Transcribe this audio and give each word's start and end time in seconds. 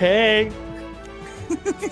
Hey, 0.00 0.48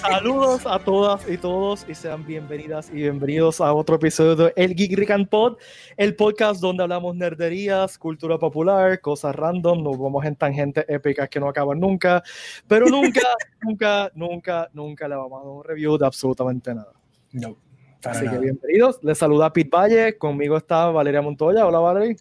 saludos 0.01 0.65
a 0.65 0.79
todas 0.79 1.29
y 1.29 1.37
todos 1.37 1.85
y 1.89 1.95
sean 1.97 2.25
bienvenidas 2.25 2.89
y 2.91 2.99
bienvenidos 2.99 3.61
a 3.61 3.75
otro 3.75 3.97
episodio 3.97 4.37
de 4.37 4.53
El 4.55 4.77
Geek 4.77 4.97
Rican 4.97 5.27
Pod, 5.27 5.57
el 5.97 6.15
podcast 6.15 6.61
donde 6.61 6.85
hablamos 6.85 7.17
nerderías, 7.17 7.99
cultura 7.99 8.39
popular, 8.39 9.01
cosas 9.01 9.35
random, 9.35 9.83
nos 9.83 9.99
vamos 9.99 10.25
en 10.25 10.37
tangentes 10.37 10.85
épicas 10.87 11.29
que 11.29 11.41
no 11.41 11.49
acaban 11.49 11.81
nunca, 11.81 12.23
pero 12.69 12.87
nunca, 12.87 13.23
nunca, 13.61 14.13
nunca, 14.15 14.71
nunca 14.73 15.09
le 15.09 15.17
vamos 15.17 15.41
a 15.41 15.45
dar 15.45 15.53
un 15.53 15.65
review 15.65 15.99
de 15.99 16.07
absolutamente 16.07 16.73
nada. 16.73 16.93
No, 17.33 17.57
Así 18.05 18.29
que 18.29 18.39
bienvenidos, 18.39 19.01
les 19.03 19.19
saluda 19.19 19.53
Pete 19.53 19.77
Valle, 19.77 20.17
conmigo 20.17 20.57
está 20.57 20.87
Valeria 20.91 21.23
Montoya, 21.23 21.67
hola 21.67 21.81
Valeria. 21.81 22.17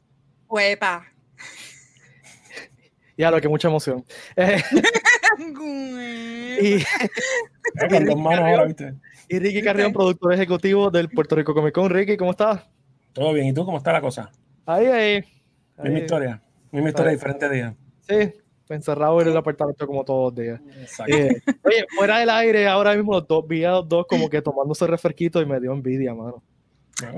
Huepa. 0.47 1.05
Ya 3.17 3.29
lo 3.29 3.39
que 3.39 3.47
mucha 3.47 3.67
emoción. 3.67 4.03
Eh, 4.35 4.61
y, 6.61 6.75
y 9.29 9.39
Ricky 9.39 9.61
Carrión, 9.61 9.93
productor 9.93 10.33
ejecutivo 10.33 10.89
del 10.89 11.09
Puerto 11.09 11.35
Rico 11.35 11.53
Comic 11.53 11.73
Con. 11.73 11.89
Ricky, 11.89 12.17
¿cómo 12.17 12.31
estás? 12.31 12.67
Todo 13.13 13.33
bien, 13.33 13.47
¿y 13.47 13.53
tú 13.53 13.65
cómo 13.65 13.77
está 13.77 13.93
la 13.93 14.01
cosa? 14.01 14.29
Ahí, 14.65 14.85
ahí. 14.87 15.23
Misma 15.77 15.97
ahí. 15.97 16.03
historia, 16.03 16.41
misma 16.71 16.89
historia, 16.89 17.11
diferente 17.11 17.49
día. 17.49 17.75
Sí, 18.01 18.33
encerrado 18.69 19.21
en 19.21 19.29
el 19.29 19.37
apartamento 19.37 19.87
como 19.87 20.03
todos 20.03 20.33
los 20.33 20.43
días. 20.43 20.61
Exacto. 20.79 21.15
Eh, 21.15 21.41
oye, 21.63 21.85
fuera 21.95 22.19
del 22.19 22.29
aire, 22.29 22.67
ahora 22.67 22.95
mismo 22.95 23.13
los 23.13 23.27
dos, 23.27 23.47
vi 23.47 23.63
a 23.63 23.71
los 23.71 23.87
dos 23.87 24.05
como 24.07 24.29
que 24.29 24.41
tomándose 24.41 24.85
refresquito 24.87 25.41
y 25.41 25.45
me 25.45 25.59
dio 25.59 25.71
envidia, 25.71 26.13
mano. 26.13 26.43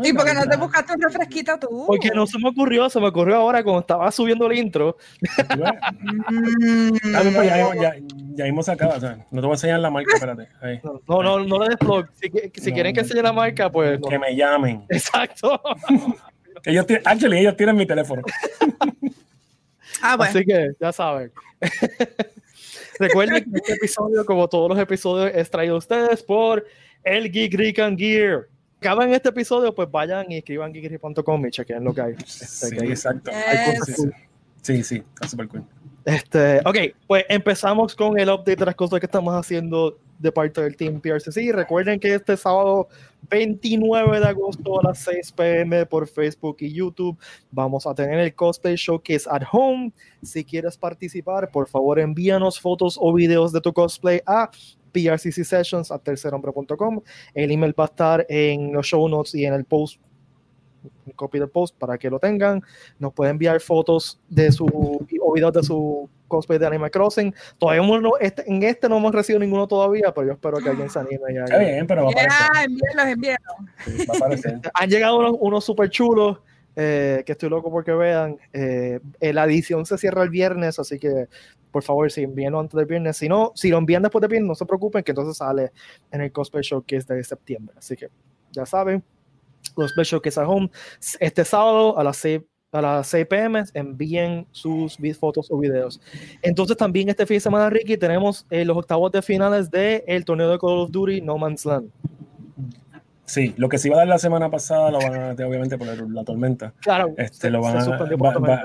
¿Y 0.04 0.12
por 0.14 0.26
qué 0.26 0.34
no 0.34 0.44
te 0.46 0.58
buscaste 0.58 0.94
un 0.94 1.02
refresquito 1.02 1.58
tú? 1.60 1.86
Porque 1.88 2.10
no 2.10 2.26
se 2.26 2.40
me 2.40 2.50
ocurrió, 2.50 2.90
se 2.90 3.00
me 3.00 3.08
ocurrió 3.10 3.36
ahora 3.36 3.64
cuando 3.64 3.82
estaba 3.82 4.12
subiendo 4.12 4.48
el 4.50 4.58
intro. 4.58 4.98
Mm, 5.56 6.98
Ah, 7.16 7.22
pues, 7.24 7.48
ya, 7.48 7.76
ya, 7.76 7.96
ya 8.36 8.46
mismo 8.46 8.64
se 8.64 8.72
acaba, 8.72 8.96
o 8.96 9.00
sea, 9.00 9.18
no 9.32 9.42
te 9.42 9.48
voy 9.48 9.52
a 9.52 9.54
enseñar 9.54 9.80
la 9.80 9.90
marca, 9.90 10.12
espérate. 10.16 10.48
Ahí. 10.62 10.80
No, 11.08 11.22
no, 11.24 11.40
no 11.40 11.60
le 11.60 11.70
des 11.70 11.78
blog. 11.80 12.08
Si, 12.16 12.30
que- 12.30 12.52
si 12.60 12.70
No. 12.70 12.74
quieren 12.76 12.94
que 12.94 13.02
enseñe 13.02 13.22
la 13.22 13.34
marca, 13.34 13.72
pues 13.72 14.00
no. 14.00 14.08
Que 14.08 14.18
me 14.20 14.36
llamen. 14.36 14.84
Exacto. 14.90 15.62
Ellos 16.66 16.88
tienen, 16.88 17.04
actually, 17.08 17.38
ellos 17.38 17.56
tienen 17.56 17.76
mi 17.76 17.86
teléfono. 17.86 18.24
Ah, 20.02 20.18
bueno. 20.18 20.32
Así 20.32 20.44
que 20.44 20.72
ya 20.80 20.92
saben. 20.92 21.32
Recuerden 23.00 23.44
que 23.44 23.58
este 23.60 23.74
episodio, 23.74 24.26
como 24.26 24.48
todos 24.48 24.68
los 24.70 24.80
episodios, 24.80 25.32
es 25.36 25.50
traído 25.52 25.76
a 25.76 25.78
ustedes 25.78 26.24
por 26.24 26.66
el 27.04 27.32
Geek 27.32 27.54
Rican 27.54 27.96
Gear. 27.98 28.48
Acaban 28.80 29.12
este 29.14 29.30
episodio, 29.30 29.74
pues 29.74 29.90
vayan 29.90 30.32
y 30.32 30.38
escriban 30.38 30.72
geekgeek.com 30.72 31.46
y 31.48 31.52
chequen 31.52 31.84
lo 31.84 31.94
que 31.94 32.02
hay. 32.02 32.14
Este, 32.14 32.46
Sí, 32.46 32.76
que 32.76 32.84
hay- 32.84 32.90
exacto. 32.92 33.32
Yes. 33.32 33.86
Sí, 33.86 33.94
sí. 33.94 34.10
Sí, 34.62 34.84
sí, 34.84 35.04
está 35.14 35.28
súper 35.28 35.48
cool. 35.48 35.64
Este, 36.06 36.60
ok, 36.60 36.78
pues 37.08 37.26
empezamos 37.28 37.96
con 37.96 38.18
el 38.20 38.30
update 38.30 38.56
de 38.58 38.66
las 38.66 38.76
cosas 38.76 39.00
que 39.00 39.06
estamos 39.08 39.34
haciendo 39.34 39.98
de 40.20 40.32
parte 40.32 40.62
del 40.62 40.76
Team 40.76 41.00
PRCC. 41.02 41.52
Recuerden 41.54 42.00
que 42.00 42.14
este 42.16 42.38
sábado 42.38 42.88
29 43.30 44.20
de 44.20 44.26
agosto 44.28 44.80
a 44.80 44.84
las 44.84 45.00
6 45.00 45.32
pm 45.34 45.86
por 45.86 46.08
Facebook 46.08 46.58
y 46.62 46.74
YouTube 46.74 47.18
vamos 47.52 47.86
a 47.86 47.94
tener 47.94 48.20
el 48.20 48.34
Cosplay 48.34 48.76
Showcase 48.76 49.28
at 49.30 49.44
Home. 49.52 49.92
Si 50.24 50.44
quieres 50.46 50.78
participar, 50.78 51.50
por 51.52 51.68
favor 51.68 52.00
envíanos 52.00 52.60
fotos 52.60 52.98
o 53.00 53.14
videos 53.14 53.52
de 53.52 53.62
tu 53.62 53.74
cosplay 53.74 54.22
a 54.26 54.50
prccsessions 55.06 55.92
a 55.92 56.00
tercerhombre.com. 56.00 57.02
El 57.34 57.52
email 57.52 57.74
va 57.80 57.86
a 57.86 57.88
estar 57.88 58.26
en 58.30 58.74
los 58.74 58.86
show 58.86 59.08
notes 59.08 59.36
y 59.36 59.46
en 59.46 59.54
el 59.54 59.66
post 59.66 60.00
un 61.06 61.14
copy 61.14 61.40
del 61.40 61.50
post 61.50 61.76
para 61.78 61.98
que 61.98 62.10
lo 62.10 62.20
tengan. 62.20 62.62
Nos 63.00 63.14
puede 63.14 63.32
enviar 63.32 63.60
fotos 63.60 64.20
de 64.30 64.52
su 64.52 64.66
o 64.66 65.34
videos 65.34 65.54
de 65.54 65.64
su 65.64 66.10
cosplay 66.28 66.60
de 66.60 66.68
Animal 66.68 66.92
Crossing. 66.92 67.34
Todavía 67.58 67.82
no, 68.00 68.18
este, 68.20 68.50
en 68.50 68.64
este 68.64 68.90
no 68.90 68.98
hemos 68.98 69.14
recibido 69.14 69.40
ninguno 69.40 69.68
todavía, 69.68 70.14
pero 70.14 70.28
yo 70.28 70.34
espero 70.34 70.58
que 70.58 70.70
alguien 70.70 70.90
se 70.90 71.00
anime. 71.00 71.34
y 71.34 71.38
Está 71.38 71.58
bien, 71.58 71.88
pero 71.88 72.04
va 72.04 72.10
a 72.10 72.12
aparecer. 72.12 72.48
Ya, 72.54 72.64
envíalos, 72.64 73.06
envíalos. 73.08 74.10
Va 74.10 74.14
a 74.14 74.18
aparecer. 74.18 74.60
Han 74.74 74.90
llegado 74.90 75.20
unos, 75.20 75.36
unos 75.40 75.66
super 75.66 75.90
chulos 75.90 76.40
eh, 76.80 77.24
que 77.26 77.32
estoy 77.32 77.50
loco 77.50 77.72
porque 77.72 77.92
vean. 77.92 78.38
Eh, 78.54 79.00
eh, 79.20 79.34
la 79.34 79.46
edición 79.46 79.84
se 79.88 79.98
cierra 79.98 80.22
el 80.22 80.30
viernes, 80.30 80.78
así 80.78 81.00
que 81.00 81.28
por 81.72 81.82
favor, 81.84 82.12
si 82.12 82.24
envíenlo 82.24 82.60
antes 82.60 82.78
del 82.78 82.86
viernes. 82.86 83.18
Si 83.18 83.28
no, 83.28 83.52
si 83.56 83.70
lo 83.70 83.80
envían 83.80 84.04
después 84.04 84.22
del 84.22 84.30
viernes, 84.30 84.48
no 84.48 84.56
se 84.56 84.66
preocupen, 84.66 85.04
que 85.04 85.12
entonces 85.12 85.38
sale 85.38 85.72
en 86.12 86.22
el 86.22 86.32
Cosplay 86.32 86.64
Showcase 86.64 87.12
de 87.12 87.24
septiembre. 87.24 87.76
Así 87.78 87.96
que 87.96 88.10
ya 88.52 88.66
saben, 88.68 89.04
Cosplay 89.74 90.06
Showcase 90.06 90.40
at 90.40 90.48
Home 90.48 90.70
este 91.20 91.44
sábado 91.44 91.98
a 91.98 92.04
las 92.04 92.18
6 92.18 92.42
a 92.74 92.82
las 92.82 93.08
6 93.08 93.26
pm 93.28 93.64
envíen 93.74 94.46
sus 94.52 94.98
fotos 95.20 95.50
o 95.50 95.58
videos. 95.58 96.00
Entonces 96.42 96.78
también 96.78 97.10
este 97.10 97.26
fin 97.26 97.38
de 97.38 97.42
semana, 97.42 97.70
Ricky, 97.70 97.98
tenemos 97.98 98.46
eh, 98.50 98.66
los 98.66 98.78
octavos 98.78 99.12
de 99.12 99.22
finales 99.22 99.72
del 99.72 100.26
torneo 100.26 100.50
de 100.50 100.60
Call 100.60 100.80
of 100.80 100.92
Duty 100.92 101.22
No 101.22 101.38
Man's 101.38 101.66
Land. 101.66 101.90
Sí, 103.28 103.54
lo 103.58 103.70
que 103.70 103.78
se 103.78 103.90
iba 103.90 103.98
a 103.98 104.00
dar 104.00 104.08
la 104.08 104.18
semana 104.18 104.50
pasada 104.50 104.90
lo 104.90 105.00
van 105.00 105.14
a 105.16 105.32
obviamente 105.48 105.78
por 105.78 105.88
la 106.10 106.24
tormenta. 106.24 106.74
Claro, 106.82 107.14
Este, 107.18 107.38
se- 107.38 107.50
lo 107.52 107.62
van 107.62 107.74
se 107.74 107.78
a, 107.78 107.82
suspendió 107.82 108.18
por 108.18 108.28
va- 108.30 108.34
tormenta. 108.34 108.64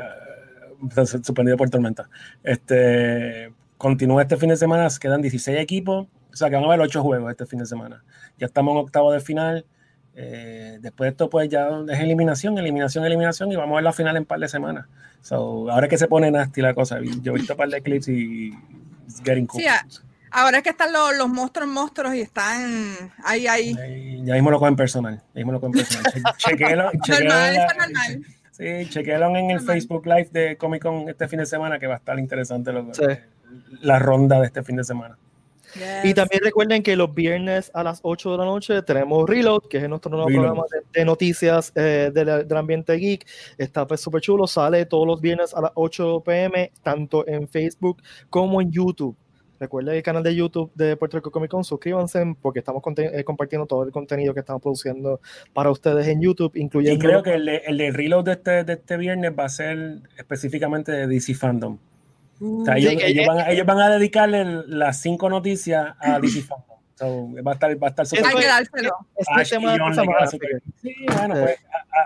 va- 0.98 1.06
se- 1.06 1.22
suspendido 1.22 1.56
por 1.56 1.68
tormenta. 1.68 2.08
Este, 2.44 3.52
continúa 3.76 4.22
este 4.22 4.36
fin 4.36 4.50
de 4.50 4.56
semana, 4.56 4.86
quedan 5.00 5.20
16 5.20 5.58
equipos, 5.58 6.06
o 6.32 6.36
sea 6.36 6.48
que 6.48 6.54
van 6.54 6.64
a 6.64 6.68
haber 6.68 6.80
8 6.80 7.02
juegos 7.02 7.30
este 7.30 7.44
fin 7.46 7.58
de 7.58 7.66
semana. 7.66 8.04
Ya 8.38 8.46
estamos 8.46 8.72
en 8.72 8.78
octavo 8.78 9.12
de 9.12 9.20
final. 9.20 9.66
eh, 10.14 10.76
después 10.82 11.06
de 11.06 11.10
esto, 11.12 11.30
pues 11.30 11.48
ya 11.48 11.70
es 11.88 11.98
eliminación, 12.00 12.58
eliminación, 12.58 13.02
eliminación, 13.06 13.50
y 13.50 13.56
vamos 13.56 13.72
a 13.72 13.76
ver 13.76 13.84
la 13.84 13.92
final 13.94 14.14
en 14.16 14.22
un 14.24 14.26
par 14.26 14.38
de 14.40 14.46
semanas. 14.46 14.84
So, 15.22 15.70
ahora 15.70 15.86
es 15.86 15.90
que 15.90 15.96
se 15.96 16.06
pone 16.06 16.30
nasty 16.30 16.60
la 16.60 16.74
cosa. 16.74 16.98
Yo 17.22 17.32
he 17.32 17.36
visto 17.36 17.54
un 17.54 17.56
par 17.56 17.70
de 17.70 17.80
clips 17.80 18.08
y 18.08 18.50
it's 19.06 19.22
getting 19.24 19.46
cool. 19.46 19.62
Sí. 19.62 19.68
Ahora 20.32 20.58
es 20.58 20.62
que 20.64 20.70
están 20.70 20.92
los, 20.92 21.16
los 21.16 21.28
monstruos, 21.28 21.68
monstruos 21.68 22.14
y 22.14 22.20
están 22.22 23.10
ahí, 23.24 23.46
ahí. 23.46 23.74
Ya 24.24 24.34
mismo 24.34 24.50
lo 24.50 24.58
cogen 24.58 24.76
personal. 24.76 25.16
Ya 25.34 25.38
mismo 25.40 25.52
lo 25.52 25.60
cogen 25.60 25.72
personal. 25.72 26.12
Che- 26.12 26.22
chequéelo- 26.56 26.90
chequéelo 27.04 27.30
Normal, 27.30 27.48
en 27.50 27.56
la- 27.56 27.86
normal. 27.86 28.26
Sí, 28.52 28.64
chequéalo 28.90 29.26
en 29.28 29.36
el 29.36 29.56
Normal. 29.56 29.60
Facebook 29.66 30.06
Live 30.06 30.28
de 30.32 30.56
Comic 30.56 30.82
Con 30.82 31.08
este 31.08 31.26
fin 31.28 31.38
de 31.40 31.46
semana, 31.46 31.78
que 31.78 31.86
va 31.86 31.94
a 31.94 31.98
estar 31.98 32.18
interesante 32.18 32.72
lo- 32.72 32.92
Sí. 32.94 33.02
la 33.82 33.98
ronda 33.98 34.40
de 34.40 34.46
este 34.46 34.62
fin 34.62 34.76
de 34.76 34.84
semana. 34.84 35.18
Y 36.04 36.08
Yes. 36.08 36.14
también 36.14 36.42
recuerden 36.44 36.82
que 36.82 36.94
los 36.96 37.14
viernes 37.14 37.70
a 37.72 37.82
las 37.82 38.00
8 38.02 38.32
de 38.32 38.38
la 38.38 38.44
noche 38.44 38.82
tenemos 38.82 39.26
Reload, 39.28 39.62
que 39.70 39.78
es 39.78 39.88
nuestro 39.88 40.10
nuevo 40.10 40.28
Reload. 40.28 40.44
programa 40.44 40.64
de, 40.70 41.00
de 41.00 41.04
noticias 41.06 41.72
eh, 41.74 42.10
del, 42.12 42.46
del 42.46 42.56
ambiente 42.58 42.92
geek. 42.94 43.26
Está 43.56 43.86
pues 43.86 44.02
súper 44.02 44.20
chulo, 44.20 44.46
sale 44.46 44.84
todos 44.84 45.06
los 45.06 45.20
viernes 45.22 45.54
a 45.54 45.62
las 45.62 45.70
8 45.74 46.22
pm, 46.26 46.70
tanto 46.82 47.26
en 47.26 47.48
Facebook 47.48 48.02
como 48.28 48.60
en 48.60 48.70
YouTube. 48.70 49.16
Recuerden 49.62 49.94
el 49.94 50.02
canal 50.02 50.24
de 50.24 50.34
YouTube 50.34 50.72
de 50.74 50.96
Puerto 50.96 51.16
Rico 51.18 51.30
Comic 51.30 51.50
Con, 51.52 51.62
suscríbanse 51.62 52.34
porque 52.42 52.58
estamos 52.58 52.82
eh, 52.96 53.22
compartiendo 53.22 53.64
todo 53.66 53.84
el 53.84 53.92
contenido 53.92 54.34
que 54.34 54.40
estamos 54.40 54.60
produciendo 54.60 55.20
para 55.52 55.70
ustedes 55.70 56.08
en 56.08 56.20
YouTube, 56.20 56.50
incluyendo... 56.56 56.96
Y 57.04 57.08
creo 57.08 57.22
que 57.22 57.34
el 57.34 57.46
de, 57.46 57.56
el 57.66 57.78
de 57.78 57.90
reload 57.92 58.24
de 58.24 58.32
este, 58.32 58.64
de 58.64 58.72
este 58.72 58.96
viernes 58.96 59.32
va 59.38 59.44
a 59.44 59.48
ser 59.48 60.00
específicamente 60.18 60.90
de 60.90 61.06
DC 61.06 61.34
Fandom. 61.34 61.78
O 62.40 62.64
sea, 62.64 62.74
Uh, 62.74 62.76
ellos, 62.78 62.90
Sí, 62.90 62.96
que- 62.98 63.06
ellos 63.06 63.26
van, 63.28 63.38
a- 63.38 63.50
ellos 63.50 63.64
van 63.66 63.78
a 63.78 63.88
dedicarle 63.90 64.44
las 64.66 65.00
cinco 65.00 65.30
noticias 65.30 65.94
a 66.00 66.18
DC 66.18 66.42
Fandom. 66.48 66.66
So, 66.96 67.28
va 67.46 67.52
a 67.52 67.54
estar, 67.54 67.82
va 67.82 67.86
a 67.86 67.90
estar 67.90 68.04
hay 68.04 68.18
súper 68.18 68.34
que 68.36 68.46
dárselo. 68.46 68.92
es 69.16 69.26
el 69.28 69.40
Ash 69.40 69.46
y 69.46 69.50
tema 69.50 69.76
John 69.78 69.96
le 69.96 70.38
queda. 70.38 70.60
Sí, 70.82 70.94
bueno, 71.16 71.34
pues 71.34 71.56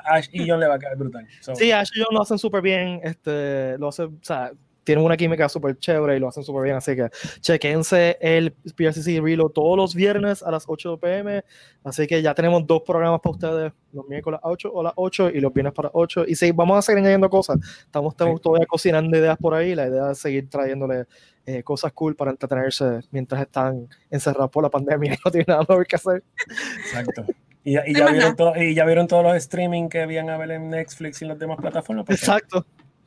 a, 0.04 0.12
a 0.12 0.14
Ash 0.16 0.28
y 0.32 0.48
John 0.48 0.60
le 0.60 0.66
va 0.68 0.74
a 0.74 0.78
quedar 0.78 0.96
brutal. 0.96 1.26
So, 1.40 1.54
Sí, 1.54 1.72
Ash 1.72 1.90
y 1.94 2.00
John 2.02 2.14
lo 2.14 2.20
hacen 2.22 2.38
súper 2.38 2.60
bien. 2.62 3.00
Este, 3.02 3.76
lo 3.78 3.88
hacen, 3.88 4.06
o 4.06 4.18
sea, 4.24 4.52
tienen 4.86 5.04
una 5.04 5.16
química 5.16 5.48
súper 5.48 5.76
chévere 5.78 6.16
y 6.16 6.20
lo 6.20 6.28
hacen 6.28 6.44
súper 6.44 6.62
bien. 6.62 6.76
Así 6.76 6.94
que 6.94 7.10
chequense 7.40 8.16
el 8.20 8.52
PRCC 8.52 9.20
Reload 9.20 9.50
todos 9.50 9.76
los 9.76 9.94
viernes 9.94 10.42
a 10.42 10.50
las 10.52 10.64
8 10.68 10.98
pm. 10.98 11.44
Así 11.84 12.06
que 12.06 12.22
ya 12.22 12.32
tenemos 12.34 12.66
dos 12.66 12.82
programas 12.82 13.20
para 13.20 13.32
ustedes, 13.32 13.72
los 13.92 14.06
miércoles 14.08 14.38
a 14.42 14.48
8 14.48 14.70
o 14.72 14.82
las 14.82 14.92
8 14.96 15.30
y 15.30 15.40
los 15.40 15.52
viernes 15.52 15.74
para 15.74 15.90
8. 15.92 16.24
Y 16.28 16.36
sí, 16.36 16.52
vamos 16.52 16.78
a 16.78 16.82
seguir 16.82 17.00
añadiendo 17.00 17.28
cosas. 17.28 17.58
Estamos, 17.84 18.14
estamos 18.14 18.36
Sí. 18.36 18.42
todavía 18.42 18.66
cocinando 18.66 19.16
ideas 19.18 19.36
por 19.38 19.54
ahí. 19.54 19.74
La 19.74 19.88
idea 19.88 20.12
es 20.12 20.18
seguir 20.18 20.48
trayéndole 20.48 21.04
eh, 21.44 21.62
cosas 21.62 21.92
cool 21.92 22.14
para 22.16 22.30
entretenerse 22.30 23.00
mientras 23.10 23.40
están 23.42 23.88
encerrados 24.10 24.50
por 24.50 24.62
la 24.62 24.70
pandemia 24.70 25.14
y 25.14 25.16
no 25.24 25.30
tienen 25.30 25.46
nada 25.48 25.60
mejor 25.68 25.86
que 25.86 25.96
hacer. 25.96 26.22
Exacto. 26.86 27.24
Y, 27.64 27.72
ya- 27.72 27.82
y 27.86 27.94
ya 27.94 28.06
vieron 28.10 28.36
todo- 28.36 28.56
y 28.56 28.74
ya 28.74 28.84
vieron 28.84 29.08
todos 29.08 29.24
los 29.24 29.34
streaming 29.36 29.88
que 29.88 30.02
habían 30.02 30.30
a 30.30 30.36
ver 30.38 30.52
en 30.52 30.70
Netflix 30.70 31.20
y 31.22 31.24
las 31.24 31.38
demás 31.38 31.58
plataformas. 31.60 32.08
Exacto. 32.10 32.64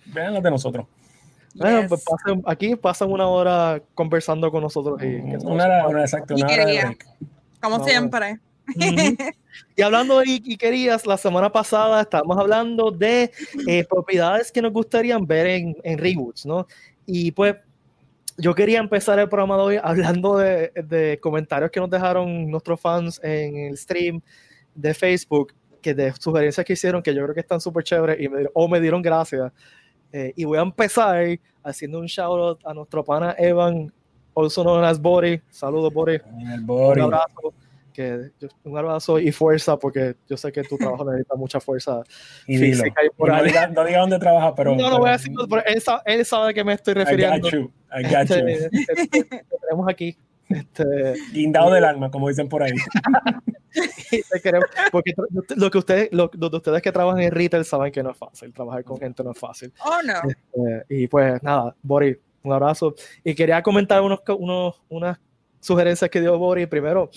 Vean 0.08 0.34
los 0.34 0.44
de 0.44 0.52
nosotros. 0.52 0.86
Bueno, 1.56 1.82
Yes. 1.82 1.90
pues 1.90 2.06
pasen- 2.06 2.44
aquí 2.46 2.76
pasan 2.76 3.12
una 3.12 3.28
hora 3.28 3.82
conversando 3.96 4.52
con 4.52 4.62
nosotros. 4.64 5.00
Y, 5.02 5.06
que 5.06 5.38
Una 5.44 5.66
hora, 5.66 5.88
una, 5.88 6.02
exacto, 6.02 6.36
una 6.36 6.46
hora 6.48 6.66
de. 6.66 6.98
Como 7.62 7.78
Vamos. 7.78 7.88
siempre. 7.88 8.40
Ujú. 8.76 9.16
Y 9.76 9.82
hablando 9.82 10.20
de 10.20 10.26
y 10.28 10.58
querías, 10.58 11.06
la 11.08 11.18
semana 11.18 11.52
pasada 11.52 12.02
estábamos 12.02 12.38
hablando 12.38 12.92
de 12.92 13.32
eh, 13.68 13.84
propiedades 13.90 14.52
que 14.52 14.62
nos 14.62 14.72
gustarían 14.72 15.26
ver 15.26 15.48
en, 15.48 15.76
en 15.84 15.98
reboots, 15.98 16.46
¿no? 16.46 16.68
Y 17.06 17.32
pues 17.32 17.56
yo 18.38 18.54
quería 18.54 18.80
empezar 18.80 19.18
el 19.20 19.28
programa 19.28 19.58
de 19.58 19.62
hoy 19.64 19.80
hablando 19.82 20.38
de, 20.38 20.72
de 20.86 21.20
comentarios 21.20 21.72
que 21.72 21.80
nos 21.80 21.90
dejaron 21.90 22.50
nuestros 22.50 22.80
fans 22.80 23.20
en 23.24 23.58
el 23.58 23.78
stream 23.78 24.22
de 24.76 24.94
Facebook, 24.94 25.52
que 25.82 25.94
de 25.96 26.14
sugerencias 26.14 26.64
que 26.66 26.74
hicieron, 26.74 27.02
que 27.02 27.14
yo 27.14 27.24
creo 27.24 27.34
que 27.34 27.42
están 27.42 27.60
súper 27.60 27.84
chéveres 27.84 28.18
y 28.22 28.30
me, 28.30 28.46
o 28.54 28.68
me 28.70 28.80
dieron 28.80 29.02
gracias. 29.02 29.52
Eh, 30.12 30.34
y 30.36 30.44
voy 30.46 30.58
a 30.58 30.62
empezar 30.62 31.24
haciendo 31.64 32.00
un 32.00 32.06
shout 32.08 32.40
out 32.40 32.60
a 32.66 32.74
nuestro 32.74 33.04
pana 33.04 33.36
Evan 33.38 33.92
also 34.36 34.64
known 34.64 34.84
as 34.84 35.00
Bori. 35.00 35.42
Saludos, 35.50 35.94
Bori. 35.94 36.20
Un 36.68 37.02
abrazo. 37.02 37.54
Que, 37.94 38.32
un 38.64 38.78
abrazo 38.78 39.20
y 39.20 39.32
fuerza, 39.32 39.78
porque 39.78 40.16
yo 40.30 40.38
sé 40.38 40.52
que 40.54 40.64
tu 40.64 40.78
trabajo 40.78 41.04
necesita 41.04 41.36
mucha 41.36 41.60
fuerza 41.60 42.02
Y 42.48 42.56
dilo. 42.58 42.78
física 42.84 43.04
y 43.04 43.08
Y 43.08 43.10
no 43.10 43.14
moral. 43.18 43.46
diga, 43.46 43.68
no 43.68 43.84
diga 43.84 44.00
dónde 44.00 44.20
trabaja, 44.20 44.56
pero. 44.56 44.76
no, 44.76 44.90
no 44.90 45.00
voy 45.00 45.10
a 45.10 45.14
decirlo, 45.14 45.46
pero 45.50 45.64
él 45.66 45.82
sabe, 45.82 46.02
él 46.06 46.26
sabe 46.26 46.50
a 46.50 46.54
qué 46.54 46.64
me 46.64 46.74
estoy 46.74 46.94
I 46.94 46.96
got 46.96 47.06
refiriendo. 47.08 47.50
you. 47.50 47.72
I 47.92 48.04
got 48.04 48.22
Este, 48.32 48.70
you. 48.72 48.80
este, 48.88 49.24
te 49.26 49.44
tenemos 49.62 49.90
aquí. 49.90 50.16
Este, 50.50 51.14
Guindado 51.32 51.72
del 51.72 51.86
alma, 51.86 52.10
como 52.10 52.28
dicen 52.28 52.50
por 52.50 52.64
ahí. 52.64 52.74
porque 54.92 55.14
lo 55.56 55.70
que 55.70 55.78
ustedes, 55.78 56.10
lo, 56.12 56.30
los 56.34 56.52
de 56.52 56.58
ustedes 56.58 56.82
que 56.82 56.92
trabajan 56.92 57.22
en 57.22 57.32
retail 57.32 57.66
saben 57.66 57.92
que 57.92 58.04
no 58.04 58.12
es 58.12 58.18
fácil. 58.18 58.54
Trabajar 58.54 58.84
con 58.84 58.98
gente 58.98 59.24
no 59.24 59.32
es 59.32 59.38
fácil. 59.38 59.72
Oh, 59.86 60.00
no. 60.04 60.66
Eh, 60.66 60.84
y 60.90 61.08
pues 61.08 61.42
nada, 61.44 61.76
Bori, 61.82 62.20
un 62.44 62.54
abrazo. 62.54 62.96
Y 63.24 63.36
quería 63.36 63.62
comentar 63.62 64.02
unos, 64.02 64.20
unos, 64.38 64.82
unas 64.90 65.20
sugerencias 65.60 66.10
que 66.10 66.22
dio 66.22 66.38
Bori. 66.38 66.66
Primero, 66.66 67.10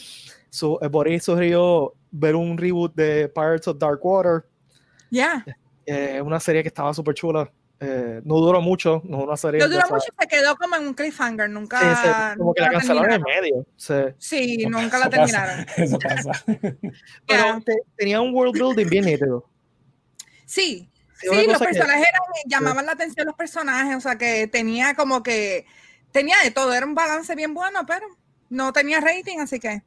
su, 0.50 0.78
eh, 0.82 0.88
Bori 0.88 1.18
sugirió 1.18 1.94
ver 2.10 2.36
un 2.36 2.58
reboot 2.58 2.94
de 2.94 3.28
Pirates 3.28 3.68
of 3.68 3.78
Dark 3.78 4.04
Water, 4.04 4.44
Ya. 5.10 5.44
eh, 5.86 6.20
una 6.20 6.38
serie 6.38 6.62
que 6.62 6.68
estaba 6.68 6.92
súper 6.92 7.14
chula. 7.14 7.50
Eh, 7.84 8.20
no 8.24 8.36
duró 8.36 8.60
mucho, 8.60 9.02
no 9.04 9.18
una 9.24 9.36
serie. 9.36 9.60
No 9.60 9.68
duró 9.68 9.82
mucho 9.90 10.06
y 10.16 10.22
se 10.22 10.28
quedó 10.28 10.56
como 10.56 10.76
en 10.76 10.86
un 10.86 10.94
cliffhanger. 10.94 11.50
Nunca. 11.50 11.78
sí, 11.80 12.08
se- 12.32 12.38
como 12.38 12.54
que 12.54 12.60
la 12.62 12.70
cancelaron 12.70 13.10
en 13.12 13.22
medio. 13.22 13.66
se- 13.76 14.14
Sí, 14.18 14.64
nunca 14.66 14.98
la 14.98 15.10
terminaron. 15.10 15.64
pasa, 15.66 15.82
Eso 15.82 15.98
pasa. 15.98 16.44
pero 17.26 17.60
te- 17.64 17.82
tenía 17.96 18.20
un 18.20 18.32
world 18.34 18.54
building 18.54 18.88
bien 18.88 19.04
nítido. 19.06 19.48
Sí, 20.46 20.88
Sí, 21.14 21.28
los 21.46 21.58
que- 21.58 21.64
personajes 21.66 22.06
eran, 22.08 22.22
llamaban 22.46 22.84
la 22.84 22.92
atención 22.92 23.26
los 23.26 23.36
personajes, 23.36 23.96
o 23.96 24.00
sea 24.00 24.16
que 24.18 24.48
tenía 24.48 24.94
como 24.94 25.22
que, 25.22 25.66
tenía 26.10 26.34
de 26.42 26.50
todo, 26.50 26.72
era 26.74 26.84
un 26.84 26.94
balance 26.96 27.34
bien 27.36 27.54
bueno, 27.54 27.86
pero 27.86 28.06
no 28.50 28.72
tenía 28.72 29.00
rating, 29.00 29.38
así 29.38 29.60
que 29.60 29.82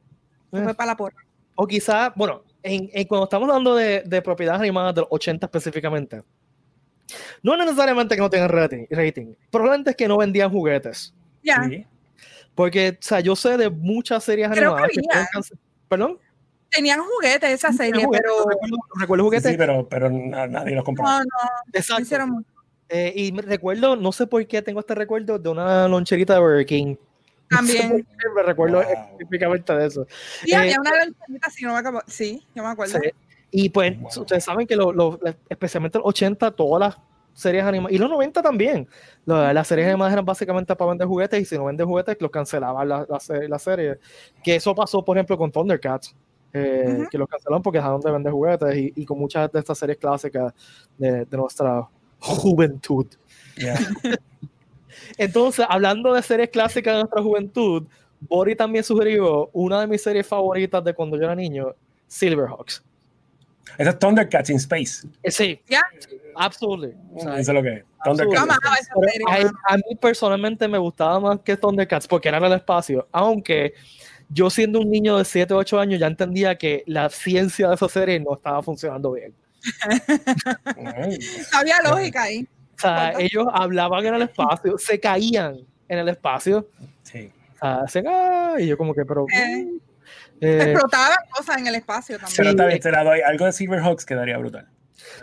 se 0.52 0.58
Eh. 0.58 0.64
fue 0.64 0.74
para 0.74 0.88
la 0.92 0.96
porra. 0.96 1.16
O 1.54 1.66
quizá, 1.66 2.12
bueno, 2.16 2.42
en, 2.62 2.88
en- 2.92 3.06
cuando 3.06 3.24
estamos 3.24 3.48
hablando 3.50 3.74
de, 3.74 4.02
de 4.06 4.22
propiedades 4.22 4.60
animadas 4.62 4.94
de 4.94 5.02
los 5.02 5.08
80 5.10 5.46
específicamente, 5.46 6.22
no 7.42 7.52
es 7.54 7.58
necesariamente 7.60 8.14
que 8.14 8.20
no 8.20 8.30
tengan 8.30 8.48
rating, 8.48 8.86
rating, 8.90 9.34
probablemente 9.50 9.90
es 9.90 9.96
que 9.96 10.08
no 10.08 10.16
vendían 10.18 10.50
juguetes. 10.50 11.14
Ya, 11.42 11.64
Sí. 11.68 11.86
Porque, 12.54 12.90
o 12.98 13.02
sea, 13.02 13.20
yo 13.20 13.36
sé 13.36 13.56
de 13.58 13.68
muchas 13.68 14.24
series 14.24 14.48
Creo 14.48 14.70
animadas 14.72 14.90
que 14.94 15.00
que 15.02 15.08
había. 15.12 15.28
cance- 15.32 15.54
¿Perdón? 15.88 16.18
tenían 16.70 17.00
juguetes 17.00 17.50
esa 17.50 17.72
serie, 17.72 18.04
Juguetes, 18.04 18.22
pero 18.22 18.48
Recuerdo, 18.48 18.76
recuerdo 18.98 19.22
Sí, 19.22 19.26
juguetes. 19.26 19.50
sí, 19.52 19.56
pero, 19.58 19.88
pero 19.88 20.10
na- 20.10 20.46
nadie 20.46 20.74
los 20.74 20.84
compró. 20.84 21.04
no, 21.04 21.20
no, 21.20 21.24
exacto. 21.72 21.94
no 22.00 22.02
hicieron 22.04 22.46
Eh, 22.88 23.12
y 23.16 23.32
me 23.32 23.42
recuerdo, 23.42 23.96
no 23.96 24.12
sé 24.12 24.26
por 24.26 24.46
qué 24.46 24.62
tengo 24.62 24.80
este 24.80 24.94
recuerdo 24.94 25.38
de 25.38 25.48
una 25.48 25.86
loncherita 25.88 26.34
de 26.34 26.40
Burger 26.40 26.66
King. 26.66 26.96
No 27.50 27.58
sé 27.58 27.76
También. 27.78 27.88
por 27.90 28.00
qué 28.00 28.28
me 28.34 28.42
recuerdo 28.42 28.82
Wow. 28.82 28.90
específicamente 28.92 29.72
de 29.74 29.86
eso. 29.86 30.06
Y 30.44 30.52
Eh, 30.52 30.56
había 30.56 30.80
una 30.80 30.90
lanchita, 30.96 31.50
si 31.50 31.64
no 31.64 31.72
me 31.72 31.78
acuerdo. 31.80 32.02
Sí, 32.06 32.46
yo 32.54 32.62
me 32.62 32.68
acuerdo. 32.70 32.98
Sí. 33.02 33.10
Y 33.50 33.68
pues, 33.70 33.98
Wow. 33.98 34.10
ustedes 34.22 34.44
saben 34.44 34.66
que 34.66 34.76
lo- 34.76 34.92
lo- 34.92 35.18
especialmente 35.48 35.98
los 35.98 36.06
80, 36.08 36.50
todas 36.50 36.80
las 36.80 36.98
series 37.32 37.64
animadas, 37.64 37.92
y 37.94 37.98
los 37.98 38.08
90 38.10 38.42
también, 38.42 38.88
la- 39.24 39.52
las 39.52 39.68
series 39.68 39.86
animadas 39.88 40.12
eran 40.12 40.24
básicamente 40.24 40.74
para 40.74 40.88
vender 40.90 41.06
juguetes, 41.06 41.40
y 41.40 41.44
si 41.44 41.56
no 41.56 41.66
venden 41.66 41.86
juguetes, 41.86 42.16
los 42.20 42.30
cancelaban 42.30 42.88
la, 42.88 43.06
la, 43.08 43.18
la 43.48 43.58
serie. 43.58 43.98
Que 44.42 44.56
eso 44.56 44.74
pasó, 44.74 45.04
por 45.04 45.16
ejemplo, 45.16 45.36
con 45.38 45.50
Thundercats, 45.52 46.14
eh, 46.52 47.04
que 47.10 47.18
los 47.18 47.28
cancelaron 47.28 47.62
porque 47.62 47.78
dejaron 47.78 48.00
de 48.00 48.10
vender 48.10 48.32
juguetes, 48.32 48.74
y, 48.76 48.92
y 48.96 49.04
con 49.04 49.18
muchas 49.18 49.52
de 49.52 49.58
estas 49.60 49.78
series 49.78 49.98
clásicas 49.98 50.52
de, 50.98 51.24
de 51.26 51.36
nuestra 51.36 51.86
juventud. 52.18 53.06
Yeah. 53.56 53.76
Entonces, 55.18 55.66
hablando 55.68 56.12
de 56.14 56.22
series 56.22 56.48
clásicas 56.50 56.94
de 56.94 57.00
nuestra 57.00 57.22
juventud, 57.22 57.84
Bori 58.20 58.56
también 58.56 58.82
sugirió 58.82 59.50
una 59.52 59.80
de 59.80 59.86
mis 59.86 60.02
series 60.02 60.26
favoritas 60.26 60.82
de 60.82 60.94
cuando 60.94 61.16
yo 61.16 61.24
era 61.24 61.34
niño, 61.34 61.74
Silverhawks. 62.06 62.82
Eso 63.78 63.90
es 63.90 63.98
Thundercats 63.98 64.50
in 64.50 64.56
Space. 64.56 65.06
Sí, 65.24 65.60
Ya. 65.68 65.82
absolutely. 66.36 66.94
O 67.14 67.20
sea, 67.20 67.38
Eso 67.38 67.50
es 67.52 67.54
lo 67.56 67.62
que 67.62 67.72
es. 67.74 67.80
Yo 68.04 68.12
Thundercats. 68.12 68.88
a, 69.68 69.72
a 69.74 69.76
mí 69.76 69.96
personalmente 70.00 70.68
me 70.68 70.78
gustaba 70.78 71.18
más 71.20 71.40
que 71.40 71.56
Thundercats 71.56 72.06
porque 72.06 72.28
era 72.28 72.38
en 72.38 72.44
el 72.44 72.52
espacio, 72.52 73.08
aunque 73.12 73.74
yo 74.28 74.48
siendo 74.50 74.80
un 74.80 74.90
niño 74.90 75.18
de 75.18 75.24
7 75.24 75.52
o 75.54 75.58
8 75.58 75.78
años 75.80 76.00
ya 76.00 76.06
entendía 76.06 76.56
que 76.56 76.82
la 76.86 77.08
ciencia 77.10 77.68
de 77.68 77.74
esa 77.74 77.88
serie 77.88 78.18
no 78.20 78.34
estaba 78.34 78.62
funcionando 78.62 79.12
bien. 79.12 79.34
Había 81.52 81.76
lógica 81.82 82.22
ahí. 82.24 82.46
O 82.76 82.78
sea, 82.80 83.12
ellos 83.18 83.46
hablaban 83.52 84.04
en 84.06 84.14
el 84.14 84.22
espacio, 84.22 84.76
se 84.78 85.00
caían 85.00 85.58
en 85.88 85.98
el 85.98 86.08
espacio, 86.08 86.68
Sí. 87.02 87.30
o 87.54 87.58
sea, 87.58 87.74
hacían, 87.82 88.04
"Ah", 88.08 88.54
y 88.58 88.66
yo 88.66 88.76
como 88.76 88.94
que, 88.94 89.04
pero... 89.04 89.24
Eh. 89.34 89.66
Eh, 90.40 90.72
Explotaban 90.72 91.16
cosas 91.30 91.58
en 91.58 91.66
el 91.66 91.74
espacio 91.76 92.18
también. 92.18 92.56
Pero 92.56 92.68
bien, 92.68 92.80
te 92.80 92.90
la 92.90 93.04
doy. 93.04 93.20
Algo 93.20 93.46
de 93.46 93.52
Silverhawks 93.52 94.04
quedaría 94.04 94.38
brutal. 94.38 94.68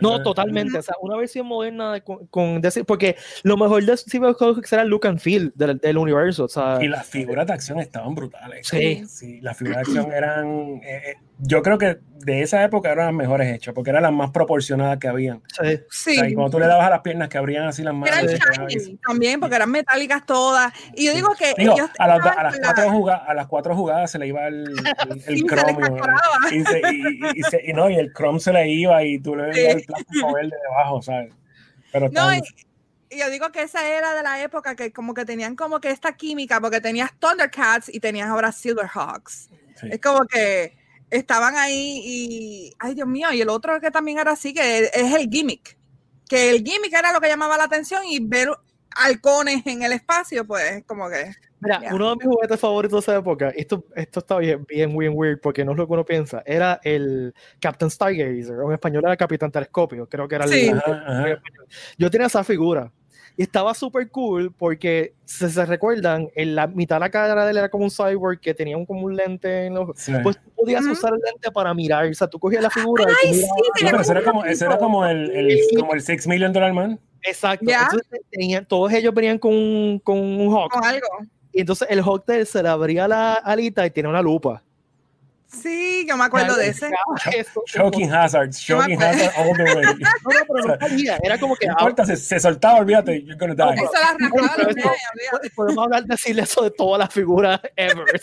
No, 0.01 0.21
totalmente. 0.23 0.77
O 0.77 0.81
sea, 0.81 0.95
una 1.01 1.17
versión 1.17 1.45
moderna 1.47 1.93
de- 1.93 2.01
con, 2.01 2.27
con 2.27 2.61
decir, 2.61 2.85
porque 2.85 3.15
lo 3.43 3.57
mejor 3.57 3.83
de 3.83 3.97
Cyberpunk 3.97 4.65
era 4.71 4.81
el 4.83 4.89
look 4.89 5.07
and 5.07 5.19
feel 5.19 5.51
del, 5.55 5.77
del 5.77 5.97
universo. 5.97 6.45
O 6.45 6.49
sea, 6.49 6.77
Y 6.81 6.87
las 6.87 7.05
figuras 7.07 7.47
de 7.47 7.53
acción 7.53 7.79
estaban 7.79 8.15
brutales. 8.15 8.67
Sí. 8.67 9.03
Sí, 9.07 9.39
las 9.41 9.57
figuras 9.57 9.77
de 9.77 9.81
acción 9.81 10.11
eran. 10.13 10.81
eh, 10.83 11.01
eh, 11.11 11.13
yo 11.45 11.61
creo 11.61 11.77
que 11.77 11.97
de 12.19 12.41
esa 12.41 12.63
época 12.63 12.89
eran 12.91 13.07
las 13.07 13.15
mejores 13.15 13.53
hechas, 13.53 13.73
porque 13.73 13.89
eran 13.89 14.03
las 14.03 14.13
más 14.13 14.31
proporcionadas 14.31 14.97
que 14.97 15.07
habían. 15.09 15.41
sí. 15.47 15.73
O 15.75 15.79
Sí. 15.89 16.15
sea, 16.15 16.29
y 16.29 16.33
cuando 16.35 16.51
tú 16.51 16.59
le 16.59 16.67
dabas 16.67 16.87
a 16.87 16.89
las 16.91 17.01
piernas 17.01 17.27
que 17.27 17.37
abrían 17.37 17.65
así 17.67 17.83
las 17.83 17.93
manos. 17.93 18.15
Eran 18.17 18.67
shiny 18.69 18.97
también, 19.05 19.39
porque 19.41 19.55
eran 19.57 19.69
metálicas 19.69 20.25
todas. 20.25 20.71
Y 20.95 21.05
yo 21.07 21.13
digo 21.13 21.33
que 21.37 21.53
Digo, 21.57 21.73
ellos 21.73 21.89
a, 21.99 22.07
las, 22.07 22.25
a, 22.25 22.43
las 22.43 22.59
cuatro 22.59 22.91
jugadas, 22.91 23.21
a 23.27 23.33
las 23.33 23.47
cuatro 23.47 23.75
jugadas 23.75 24.11
se 24.11 24.19
le 24.19 24.27
iba 24.27 24.47
el, 24.47 24.63
el, 24.69 25.21
el 25.27 25.37
Sí, 25.37 25.43
cromio. 25.43 25.95
Y, 26.51 26.63
se- 26.63 26.81
y, 26.91 27.01
y- 27.01 27.39
y 27.39 27.43
se- 27.43 27.61
y 27.65 27.73
no, 27.73 27.89
y 27.89 27.95
el 27.95 28.13
chrome 28.13 28.39
se 28.39 28.53
le 28.53 28.69
iba 28.69 29.03
y 29.03 29.19
tú 29.19 29.35
le 29.35 29.51
veías 29.67 29.73
Sí. 29.75 29.79
el 29.81 29.85
plástico 29.85 30.33
verde 30.33 30.51
debajo, 30.69 31.01
¿sabes? 31.01 31.33
Pero 31.91 32.09
No, 32.09 32.33
y 32.33 32.41
yo 33.17 33.29
digo 33.29 33.51
que 33.51 33.61
esa 33.61 33.87
era 33.87 34.13
de 34.15 34.23
la 34.23 34.41
época 34.41 34.75
que 34.75 34.91
como 34.91 35.13
que 35.13 35.25
tenían 35.25 35.55
como 35.55 35.79
que 35.79 35.91
esta 35.91 36.15
química, 36.15 36.59
porque 36.59 36.81
tenías 36.81 37.11
Thundercats 37.19 37.89
y 37.93 37.99
tenías 37.99 38.29
ahora 38.29 38.51
Silverhawks. 38.51 39.49
sí. 39.79 39.87
Es 39.91 39.99
como 40.01 40.25
que 40.25 40.75
estaban 41.09 41.55
ahí 41.55 42.01
y, 42.03 42.73
ay 42.79 42.95
Dios 42.95 43.07
mío, 43.07 43.31
y 43.31 43.41
el 43.41 43.49
otro 43.49 43.79
que 43.79 43.91
también 43.91 44.17
era 44.17 44.31
así, 44.31 44.53
que 44.53 44.85
es 44.93 45.13
el 45.13 45.29
gimmick. 45.29 45.77
Que 46.27 46.49
el 46.49 46.63
gimmick 46.63 46.91
era 46.93 47.13
lo 47.13 47.21
que 47.21 47.27
llamaba 47.27 47.57
la 47.57 47.65
atención 47.65 48.03
y 48.07 48.19
ver 48.19 48.49
halcones 48.95 49.65
en 49.65 49.83
el 49.83 49.93
espacio, 49.93 50.45
pues 50.45 50.83
como 50.85 51.09
que... 51.09 51.31
Mira, 51.59 51.79
Ya. 51.81 51.95
uno 51.95 52.09
de 52.09 52.15
mis 52.17 52.25
juguetes 52.27 52.59
favoritos 52.59 53.05
de 53.05 53.11
esa 53.11 53.19
época, 53.19 53.49
esto, 53.55 53.85
esto 53.95 54.19
está 54.19 54.37
bien, 54.37 54.65
bien, 54.67 54.97
bien 54.97 55.13
weird 55.15 55.39
porque 55.41 55.63
no 55.63 55.71
es 55.71 55.77
lo 55.77 55.87
que 55.87 55.93
uno 55.93 56.03
piensa, 56.05 56.43
era 56.45 56.79
el 56.83 57.33
Captain 57.61 57.89
Stargazer, 57.89 58.55
o 58.59 58.67
en 58.67 58.73
español 58.73 59.03
era 59.05 59.15
Capitán 59.15 59.49
Telescopio, 59.51 60.07
creo 60.09 60.27
que 60.27 60.35
era 60.35 60.45
el- 60.45 60.51
Sí. 60.51 60.67
el- 60.67 60.77
Ajá, 60.79 61.03
ajá. 61.07 61.41
Yo 61.97 62.09
tenía 62.11 62.27
esa 62.27 62.43
figura 62.43 62.91
y 63.37 63.43
estaba 63.43 63.73
súper 63.73 64.09
cool 64.11 64.53
porque, 64.53 65.13
si 65.25 65.49
se 65.49 65.65
recuerdan, 65.65 66.27
en 66.35 66.53
la 66.53 66.67
mitad 66.67 66.97
de 66.97 66.99
la 66.99 67.09
cara 67.09 67.45
de 67.45 67.51
él 67.51 67.57
era 67.57 67.69
como 67.69 67.85
un 67.85 67.91
cyborg 67.91 68.39
que 68.41 68.53
tenía 68.53 68.75
un, 68.77 68.85
como 68.85 69.05
un 69.05 69.15
lente 69.15 69.67
en 69.67 69.75
los... 69.75 69.89
Sí. 69.95 70.11
Pues 70.21 70.35
tú 70.43 70.51
podías 70.55 70.83
Ujú. 70.83 70.91
usar 70.91 71.13
el 71.13 71.19
lente 71.25 71.49
para 71.49 71.73
mirar, 71.73 72.05
o 72.07 72.13
sea, 72.13 72.27
tú 72.27 72.39
cogías 72.39 72.61
la 72.61 72.69
figura 72.69 73.05
y 73.05 73.07
Ay, 73.07 73.31
tú 73.31 73.37
sí, 73.37 73.41
mirabas- 73.41 73.55
Sí, 73.55 73.71
tenía 73.75 73.91
pero 73.91 74.01
ese 74.01 74.11
era 74.11 74.23
como 74.23 74.45
ese 74.45 74.65
era 74.65 74.77
como 74.77 75.05
el, 75.05 75.31
el, 75.31 75.59
como 75.79 75.93
el 75.93 76.01
Six 76.01 76.27
Million 76.27 76.51
Dollar 76.51 76.73
Man. 76.73 76.99
Exacto. 77.23 77.65
Ya. 77.67 77.83
Entonces, 77.83 78.21
tenían- 78.31 78.65
todos 78.65 78.91
ellos 78.93 79.13
venían 79.13 79.37
con, 79.39 79.53
un- 79.53 79.99
con 80.03 80.17
un 80.17 80.53
hawk. 80.53 80.71
Con 80.71 80.85
algo. 80.85 81.07
Y 81.51 81.61
entonces 81.61 81.87
el 81.91 81.99
hawk 82.01 82.25
de 82.25 82.37
él 82.41 82.47
se 82.47 82.61
le 82.63 82.69
abría 82.69 83.07
la 83.07 83.33
alita 83.33 83.85
y 83.85 83.91
tiene 83.91 84.09
una 84.09 84.21
lupa. 84.21 84.61
Sí, 85.47 86.03
yo 86.09 86.17
me 86.17 86.23
acuerdo 86.23 86.55
de 86.55 86.69
ese. 86.69 86.89
Eso- 87.37 87.61
Shocking 87.67 88.11
Hazards, 88.11 88.57
Shocking. 88.57 89.01
Hazards 89.01 89.37
all 89.37 89.55
the 89.55 89.63
way. 89.63 89.75
No, 89.85 90.31
no, 90.31 90.45
pero 90.47 90.67
no 90.67 90.77
salía. 90.79 91.19
Era 91.21 91.37
como 91.37 91.55
que 91.55 91.67
No 91.67 91.73
importa, 91.73 92.05
se, 92.07 92.17
se 92.17 92.39
soltaba, 92.39 92.79
olvídate, 92.79 93.21
you're 93.21 93.35
gonna 93.37 93.53
die. 93.53 93.83
Eso 93.83 93.91
la 93.93 94.29
Bueno, 94.29 94.49
podemos 95.55 95.83
hablar 95.85 96.05
decirle 96.05 96.41
eso 96.41 96.63
de 96.63 96.71
todas 96.71 96.97
las 96.99 97.13
figuras 97.13 97.59
ever. 97.75 98.05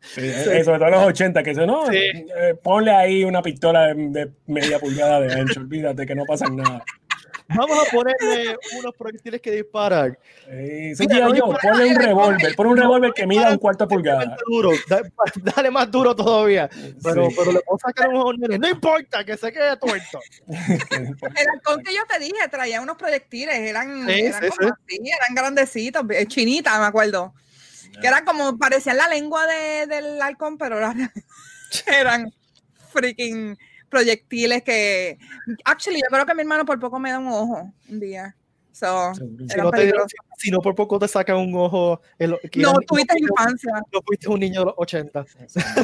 Sí, 0.00 0.22
eh, 0.24 0.62
sobre 0.64 0.78
todo 0.78 0.86
en 0.88 0.94
los 0.94 1.04
80, 1.04 1.42
que 1.42 1.54
se 1.54 1.66
no, 1.66 1.86
Sí. 1.86 1.96
eh, 1.98 2.54
ponle 2.62 2.92
ahí 2.92 3.24
una 3.24 3.42
pistola 3.42 3.88
de, 3.88 3.94
de 4.08 4.32
media 4.46 4.78
pulgada 4.78 5.20
de 5.20 5.34
ancho, 5.34 5.60
olvídate 5.60 6.06
que 6.06 6.14
no 6.14 6.24
pasa 6.24 6.46
nada. 6.48 6.82
Vamos 7.48 7.78
a 7.78 7.90
ponerle 7.90 8.56
unos 8.78 8.94
proyectiles 8.94 9.40
que 9.40 9.50
disparan. 9.50 10.18
Eh, 10.48 10.92
sí, 10.94 11.06
Mira, 11.08 11.28
yo, 11.34 11.46
ponle 11.62 11.86
un 11.86 11.96
revólver, 11.96 12.54
pon 12.54 12.66
un 12.66 12.76
revólver 12.76 13.12
que 13.14 13.26
mida 13.26 13.50
un 13.50 13.56
cuarto 13.58 13.84
de 13.84 13.88
pulgada. 13.88 14.36
Duro. 14.46 14.70
Da- 14.86 15.00
dale 15.56 15.70
más 15.70 15.90
duro 15.90 16.14
todavía. 16.14 16.68
Pero, 17.02 17.30
Sí. 17.30 17.36
pero 17.38 17.52
le 17.52 17.60
puedo 17.60 17.78
sacar 17.78 18.08
unos 18.10 18.36
nenes. 18.38 18.60
No 18.60 18.68
importa, 18.68 19.24
que 19.24 19.36
se 19.38 19.50
quede 19.50 19.76
tuerto. 19.78 20.20
El 20.48 21.48
halcón 21.54 21.82
que 21.82 21.94
yo 21.94 22.02
te 22.06 22.18
dije 22.18 22.46
traía 22.50 22.82
unos 22.82 22.98
proyectiles, 22.98 23.54
eran, 23.56 24.06
Sí, 24.06 24.20
eran 24.20 24.42
sí, 24.42 24.48
como 24.50 24.68
así, 24.72 24.96
eran 25.06 25.34
grandecitos, 25.34 26.04
eh, 26.10 26.26
chinitas, 26.26 26.78
me 26.78 26.84
acuerdo. 26.86 27.32
Que 28.00 28.06
eran 28.08 28.26
como, 28.26 28.58
parecían 28.58 28.98
la 28.98 29.08
lengua 29.08 29.46
de- 29.46 29.86
del 29.86 30.20
halcón, 30.20 30.58
pero 30.58 30.76
eran, 30.76 31.10
eran 31.86 32.30
freaking 32.92 33.56
proyectiles 33.88 34.62
que. 34.62 35.18
Actually, 35.64 35.98
yo 36.00 36.06
creo 36.10 36.26
que 36.26 36.34
mi 36.34 36.42
hermano 36.42 36.64
por 36.64 36.78
poco 36.78 36.98
me 36.98 37.10
da 37.10 37.18
un 37.18 37.28
ojo 37.28 37.72
un 37.88 38.00
día. 38.00 38.34
So. 38.72 39.12
Si 39.14 39.20
no, 39.24 39.36
te 39.36 39.54
dieron- 39.54 39.70
peligroso. 39.72 40.16
si 40.36 40.50
no 40.52 40.60
por 40.60 40.74
poco 40.76 40.98
te 41.00 41.08
sacan 41.08 41.36
un 41.36 41.52
ojo. 41.56 42.00
el- 42.18 42.30
no 42.30 42.74
tuviste 42.86 43.14
no, 43.20 43.26
infancia. 43.28 43.72
no 43.92 44.00
fuiste 44.06 44.28
un 44.28 44.38
niño 44.38 44.60
de 44.60 44.66
los 44.66 44.74
80. 44.76 45.24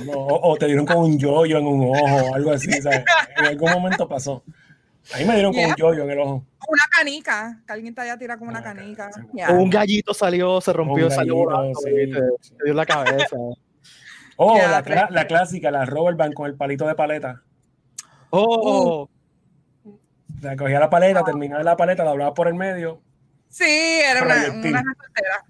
No, 0.04 0.12
o, 0.14 0.56
te 0.56 0.66
dieron 0.66 0.86
con 0.86 0.98
un 0.98 1.18
yoyo 1.18 1.58
en 1.58 1.66
un 1.66 1.88
ojo 1.96 2.30
o 2.30 2.34
algo 2.34 2.52
así, 2.52 2.70
¿sabes? 2.80 3.02
En 3.36 3.46
algún 3.46 3.72
momento 3.72 4.08
pasó. 4.08 4.44
A 5.12 5.18
mí 5.18 5.24
me 5.24 5.34
dieron 5.34 5.52
con 5.52 5.60
un 5.62 5.66
Yeah. 5.66 5.76
yoyo 5.76 6.04
en 6.04 6.10
el 6.12 6.18
ojo. 6.20 6.46
Una 6.68 6.82
canica, 6.96 7.60
que 7.66 7.72
alguien 7.72 7.94
te 7.94 8.00
haya 8.02 8.16
tirado 8.16 8.38
con 8.38 8.48
una 8.48 8.62
canica. 8.62 9.10
Yeah. 9.34 9.50
O 9.50 9.54
un 9.56 9.68
gallito 9.70 10.14
salió, 10.14 10.60
se 10.60 10.72
rompió, 10.72 11.06
Un 11.06 11.10
salió 11.10 11.34
gallito, 11.34 11.50
volando, 11.50 11.78
sí, 11.80 11.90
te, 11.90 12.20
sí. 12.48 12.54
te 12.56 12.64
dio 12.64 12.74
la 12.74 12.86
cabeza. 12.86 13.36
Oh, 14.36 14.56
Ya, 14.56 14.82
la, 14.82 15.08
la 15.10 15.26
clásica, 15.26 15.70
la 15.70 15.84
Robert 15.84 16.16
Band 16.16 16.32
con 16.34 16.46
el 16.46 16.54
palito 16.56 16.86
de 16.86 16.94
paleta. 16.94 17.42
Oh, 18.36 19.08
O 19.84 20.40
sea, 20.40 20.56
cogía 20.56 20.80
la 20.80 20.90
paleta, 20.90 21.22
terminaba 21.24 21.62
la 21.62 21.76
paleta, 21.76 22.04
la 22.04 22.10
doblaba 22.10 22.34
por 22.34 22.48
el 22.48 22.54
medio. 22.54 23.00
Sí, 23.48 23.64
era 23.68 24.22
una, 24.24 24.34
Proyectil. 24.34 24.70
una 24.70 24.82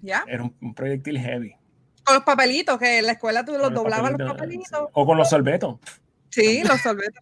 ¿ya? 0.01 0.23
Era 0.27 0.43
un, 0.43 0.55
un 0.61 0.73
proyectil 0.75 1.19
heavy. 1.19 1.55
Con 2.03 2.15
los 2.15 2.23
papelitos, 2.23 2.77
que 2.77 2.99
en 2.99 3.05
la 3.07 3.13
escuela 3.13 3.43
tú 3.43 3.53
los 3.57 3.73
doblabas 3.73 4.11
los 4.17 4.31
papelitos. 4.31 4.87
O 4.93 5.05
con 5.05 5.17
los 5.17 5.29
sorbetos. 5.29 5.79
Sí, 6.29 6.61
los 6.63 6.79
sorbetes. 6.81 7.21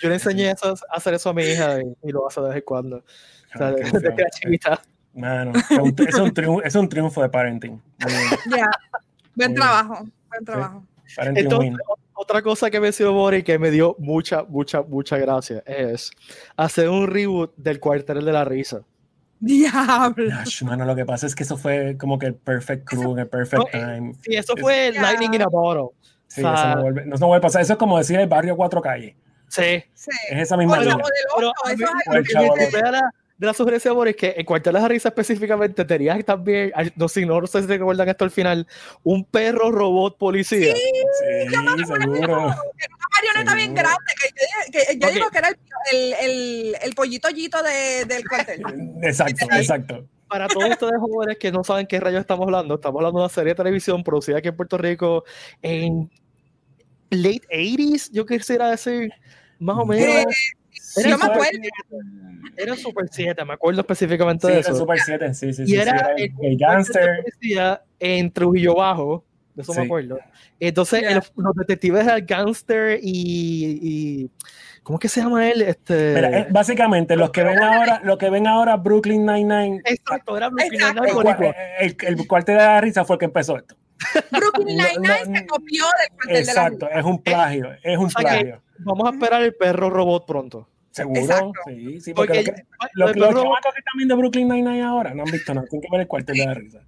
yo 0.00 0.08
le 0.08 0.14
enseñé 0.14 0.50
eso- 0.52 0.74
a 0.90 0.96
hacer 0.96 1.14
eso 1.14 1.30
a 1.30 1.34
mi 1.34 1.42
hija 1.42 1.80
y, 1.82 1.96
y 2.08 2.12
lo 2.12 2.26
hace 2.28 2.40
de 2.40 2.48
vez 2.48 2.56
en 2.58 2.62
cuando. 2.64 2.98
O 2.98 3.58
sea, 3.58 3.68
Ah, 3.68 3.72
de-. 3.72 4.58
Mano, 5.14 5.52
es 5.54 6.14
un, 6.16 6.32
triunfo, 6.34 6.62
es 6.62 6.74
un 6.76 6.88
triunfo 6.88 7.22
de 7.22 7.28
parenting. 7.28 7.80
Ya. 8.56 8.68
Buen 9.34 9.54
trabajo, 9.54 10.06
buen 10.28 10.44
trabajo. 10.44 10.84
Parenting 11.16 11.44
Entonces, 11.44 11.70
win. 11.70 11.78
O- 12.14 12.22
otra 12.22 12.42
cosa 12.42 12.70
que 12.70 12.80
mencionó 12.80 13.12
Bori 13.12 13.42
que 13.42 13.58
me 13.58 13.70
dio 13.70 13.96
mucha, 13.98 14.44
mucha, 14.44 14.82
mucha 14.82 15.18
gracia 15.18 15.62
es 15.66 16.10
hacer 16.56 16.88
un 16.88 17.06
reboot 17.06 17.52
del 17.56 17.80
cuartel 17.80 18.24
de 18.24 18.32
la 18.32 18.44
risa. 18.44 18.82
Diablo. 19.40 20.24
Gosh, 20.38 20.62
mano, 20.62 20.84
lo 20.84 20.96
que 20.96 21.04
pasa 21.04 21.26
es 21.26 21.34
que 21.34 21.42
eso 21.42 21.56
fue 21.58 21.96
como 21.98 22.18
que 22.18 22.26
el 22.26 22.34
perfect 22.34 22.84
crew, 22.88 23.16
el 23.18 23.26
perfect 23.26 23.62
No, 23.62 23.66
eh, 23.78 23.94
time. 23.96 24.14
Sí, 24.22 24.36
eso 24.36 24.54
fue. 24.58 24.92
Lightning 24.92 25.34
in 25.34 25.42
a 25.42 25.46
Bottle. 25.48 25.88
Sí, 26.28 26.40
o 26.40 26.44
sea, 26.44 26.54
eso 26.54 26.76
no 26.76 26.82
vuelve, 26.82 27.06
no, 27.06 27.16
no 27.16 27.26
vuelve 27.26 27.38
a 27.38 27.42
pasar. 27.42 27.62
Eso 27.62 27.74
es 27.74 27.78
como 27.78 27.98
decir 27.98 28.18
el 28.18 28.26
barrio 28.28 28.56
Cuatro 28.56 28.80
Calles. 28.80 29.14
Sí. 29.48 29.84
Sí. 29.92 30.10
Es 30.30 30.38
esa 30.42 30.54
O, 30.54 30.58
misma 30.58 30.76
lo- 30.76 30.82
línea. 30.82 30.96
o 30.96 31.40
eso 31.40 31.84
es 31.84 32.08
o 32.08 32.12
el 32.14 32.26
chavo 32.26 32.54
de 33.36 33.46
la, 33.46 33.54
sugerencia 33.54 33.90
de 33.90 33.94
Boris 33.96 34.16
que 34.16 34.34
en 34.36 34.44
Cuartel 34.46 34.74
de 34.74 34.80
la 34.80 34.88
Risa 34.88 35.08
específicamente 35.08 35.84
tenías 35.84 36.24
también, 36.24 36.72
no, 36.96 37.08
sé, 37.08 37.26
no 37.26 37.46
sé 37.46 37.62
si 37.62 37.66
recuerdan 37.66 38.08
esto 38.08 38.24
al 38.24 38.30
final, 38.30 38.66
un 39.02 39.24
perro 39.24 39.70
robot 39.70 40.16
policía. 40.18 40.74
Sí, 40.74 40.82
seguro. 41.86 42.42
una 42.44 42.56
marioneta 43.16 43.54
bien 43.54 43.74
grande 43.74 43.98
que, 44.20 44.28
yo- 44.28 44.72
que 44.72 44.98
yo 44.98 45.12
digo 45.12 45.30
que 45.30 45.38
era 45.38 45.48
el, 45.48 45.56
el, 45.92 46.14
el, 46.14 46.76
el 46.82 46.94
pollito 46.94 47.28
yito 47.30 47.62
de, 47.62 48.04
del 48.04 48.26
cuartel. 48.28 48.62
Exacto, 49.02 49.46
exacto. 49.52 50.08
Para 50.28 50.48
todos 50.48 50.70
ustedes 50.70 50.94
jóvenes 50.98 51.36
que 51.38 51.52
no 51.52 51.62
saben 51.62 51.86
qué 51.86 52.00
rayos 52.00 52.20
estamos 52.20 52.44
hablando, 52.46 52.74
estamos 52.76 52.98
hablando 52.98 53.18
de 53.20 53.24
una 53.24 53.32
serie 53.32 53.50
de 53.50 53.56
televisión 53.56 54.02
producida 54.02 54.38
aquí 54.38 54.48
en 54.48 54.56
Puerto 54.56 54.78
Rico 54.78 55.24
en 55.62 56.10
late 57.10 57.42
80s, 57.52 58.10
yo 58.12 58.24
quisiera 58.26 58.70
decir, 58.70 59.10
más 59.58 59.76
o 59.78 59.86
menos. 59.86 60.08
Eh, 60.08 60.24
Era 60.96 61.10
yo 61.10 61.18
me 61.18 61.22
Super- 61.24 61.30
acuerdo. 61.32 61.58
Era 62.56 62.76
Super 62.76 63.08
7, 63.10 63.44
me 63.44 63.52
acuerdo 63.54 63.80
específicamente 63.80 64.46
Sí, 64.46 64.52
de 64.52 64.58
era 64.60 64.68
eso. 64.68 64.78
Super 64.78 64.98
7, 65.00 65.34
sí, 65.34 65.52
sí, 65.52 65.62
y 65.62 65.66
sí. 65.66 65.74
era, 65.76 65.84
sí, 65.84 65.98
era 65.98 66.14
el, 66.16 66.32
el, 66.52 66.58
gangster. 66.58 67.24
en 68.00 68.30
Trujillo 68.30 68.74
Bajo, 68.76 69.24
de 69.54 69.62
eso 69.62 69.72
Sí. 69.72 69.78
me 69.80 69.84
acuerdo. 69.86 70.18
Entonces, 70.60 71.02
Ya. 71.02 71.10
el- 71.10 71.22
los 71.36 71.54
detectives 71.56 72.06
eran 72.06 72.24
gangster 72.26 72.98
y, 73.02 73.78
y- 73.82 74.30
¿cómo 74.82 74.98
es 74.98 75.00
que 75.02 75.08
se 75.08 75.20
llama 75.20 75.48
él? 75.50 75.62
Este, 75.62 76.14
Mira, 76.14 76.46
básicamente, 76.50 77.16
los 77.16 77.30
que 77.30 77.42
ven 77.42 77.58
ahora, 77.62 78.00
los 78.04 78.16
que 78.18 78.30
ven 78.30 78.46
ahora 78.46 78.76
Brooklyn 78.76 79.24
Nine-Nine, 79.26 79.80
exacto, 79.84 80.36
era 80.36 80.48
Brooklyn 80.48 80.74
Exacto. 80.80 81.02
el, 81.04 81.14
Nine-Nine 81.14 81.54
el, 81.80 81.96
el 82.18 82.26
cuartel 82.28 82.56
de 82.58 82.62
la 82.64 82.80
risa 82.80 83.04
fue 83.04 83.14
el 83.16 83.18
que 83.20 83.24
empezó 83.26 83.56
esto. 83.56 83.74
Brooklyn 84.30 84.76
No, 84.76 84.84
Nine-Nine 84.84 85.24
no, 85.26 85.38
se 85.40 85.46
copió 85.46 85.84
del 85.84 86.16
cuartel 86.16 86.28
de 86.28 86.32
la 86.32 86.38
Exacto, 86.66 86.88
es 86.90 87.04
un 87.04 87.22
plagio, 87.22 87.68
es 87.82 87.98
un 87.98 88.06
o 88.06 88.10
sea 88.10 88.18
que- 88.22 88.28
plagio. 88.44 88.62
Vamos 88.78 89.06
a 89.08 89.10
esperar 89.14 89.42
el 89.42 89.54
perro 89.54 89.90
robot 89.90 90.26
pronto. 90.26 90.68
Seguro, 90.90 91.20
Exacto. 91.20 91.52
sí, 91.66 92.00
sí, 92.00 92.14
porque, 92.14 92.44
Porque 92.44 92.62
lo 92.94 93.06
que- 93.12 93.18
lo 93.20 93.32
los, 93.32 93.34
los 93.34 93.44
que 93.44 93.78
están 93.78 93.96
viendo 93.96 94.16
Brooklyn 94.16 94.48
Nine-Nine 94.48 94.82
ahora 94.82 95.12
no 95.12 95.24
han 95.24 95.30
visto 95.32 95.52
nada, 95.52 95.66
tienen 95.68 95.82
que 95.82 95.88
ver 95.90 96.00
el 96.02 96.06
cuartel 96.08 96.36
de 96.36 96.46
la 96.46 96.54
risa. 96.54 96.80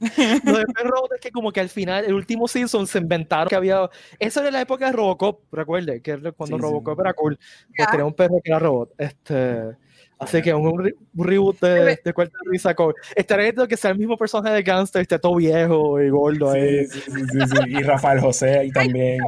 Lo 0.44 0.56
del 0.56 0.66
perro 0.68 0.90
robot 0.92 1.12
es 1.16 1.20
que 1.20 1.30
como 1.30 1.52
que 1.52 1.60
al 1.60 1.68
final, 1.68 2.06
el 2.06 2.14
último 2.14 2.48
season 2.48 2.86
se 2.86 2.96
inventaron 2.96 3.48
que 3.48 3.54
había... 3.56 3.90
Eso 4.18 4.40
era 4.40 4.50
la 4.50 4.62
época 4.62 4.86
de 4.86 4.92
Robocop, 4.92 5.42
recuerde, 5.52 6.00
que 6.00 6.12
era 6.12 6.32
cuando 6.32 6.56
Sí, 6.56 6.60
sí. 6.62 6.66
Robocop 6.66 6.98
era 7.00 7.12
cool. 7.12 7.38
Pues 7.76 7.90
tenía 7.90 8.06
un 8.06 8.14
perro 8.14 8.40
que 8.42 8.50
era 8.50 8.58
robot. 8.58 8.94
Este... 8.96 9.76
Así 10.20 10.42
que 10.42 10.52
un, 10.52 10.84
re- 10.84 10.94
un 11.16 11.26
reboot 11.26 11.58
de, 11.60 11.98
de 12.04 12.12
Cuartel 12.12 12.36
de 12.44 12.50
Risa 12.50 12.74
con... 12.74 12.92
Estaría 13.16 13.44
viendo 13.44 13.66
que 13.66 13.76
sea 13.76 13.90
el 13.92 13.98
mismo 13.98 14.18
personaje 14.18 14.54
de 14.54 14.62
Gangster, 14.62 15.00
esté 15.00 15.18
todo 15.18 15.36
viejo 15.36 15.98
y 16.00 16.10
gordo 16.10 16.50
ahí. 16.50 16.86
Sí, 16.86 17.00
sí, 17.00 17.10
sí, 17.10 17.20
sí, 17.32 17.38
sí. 17.46 17.56
Y 17.68 17.82
Rafael 17.82 18.20
José 18.20 18.58
ahí 18.58 18.70
también. 18.70 19.18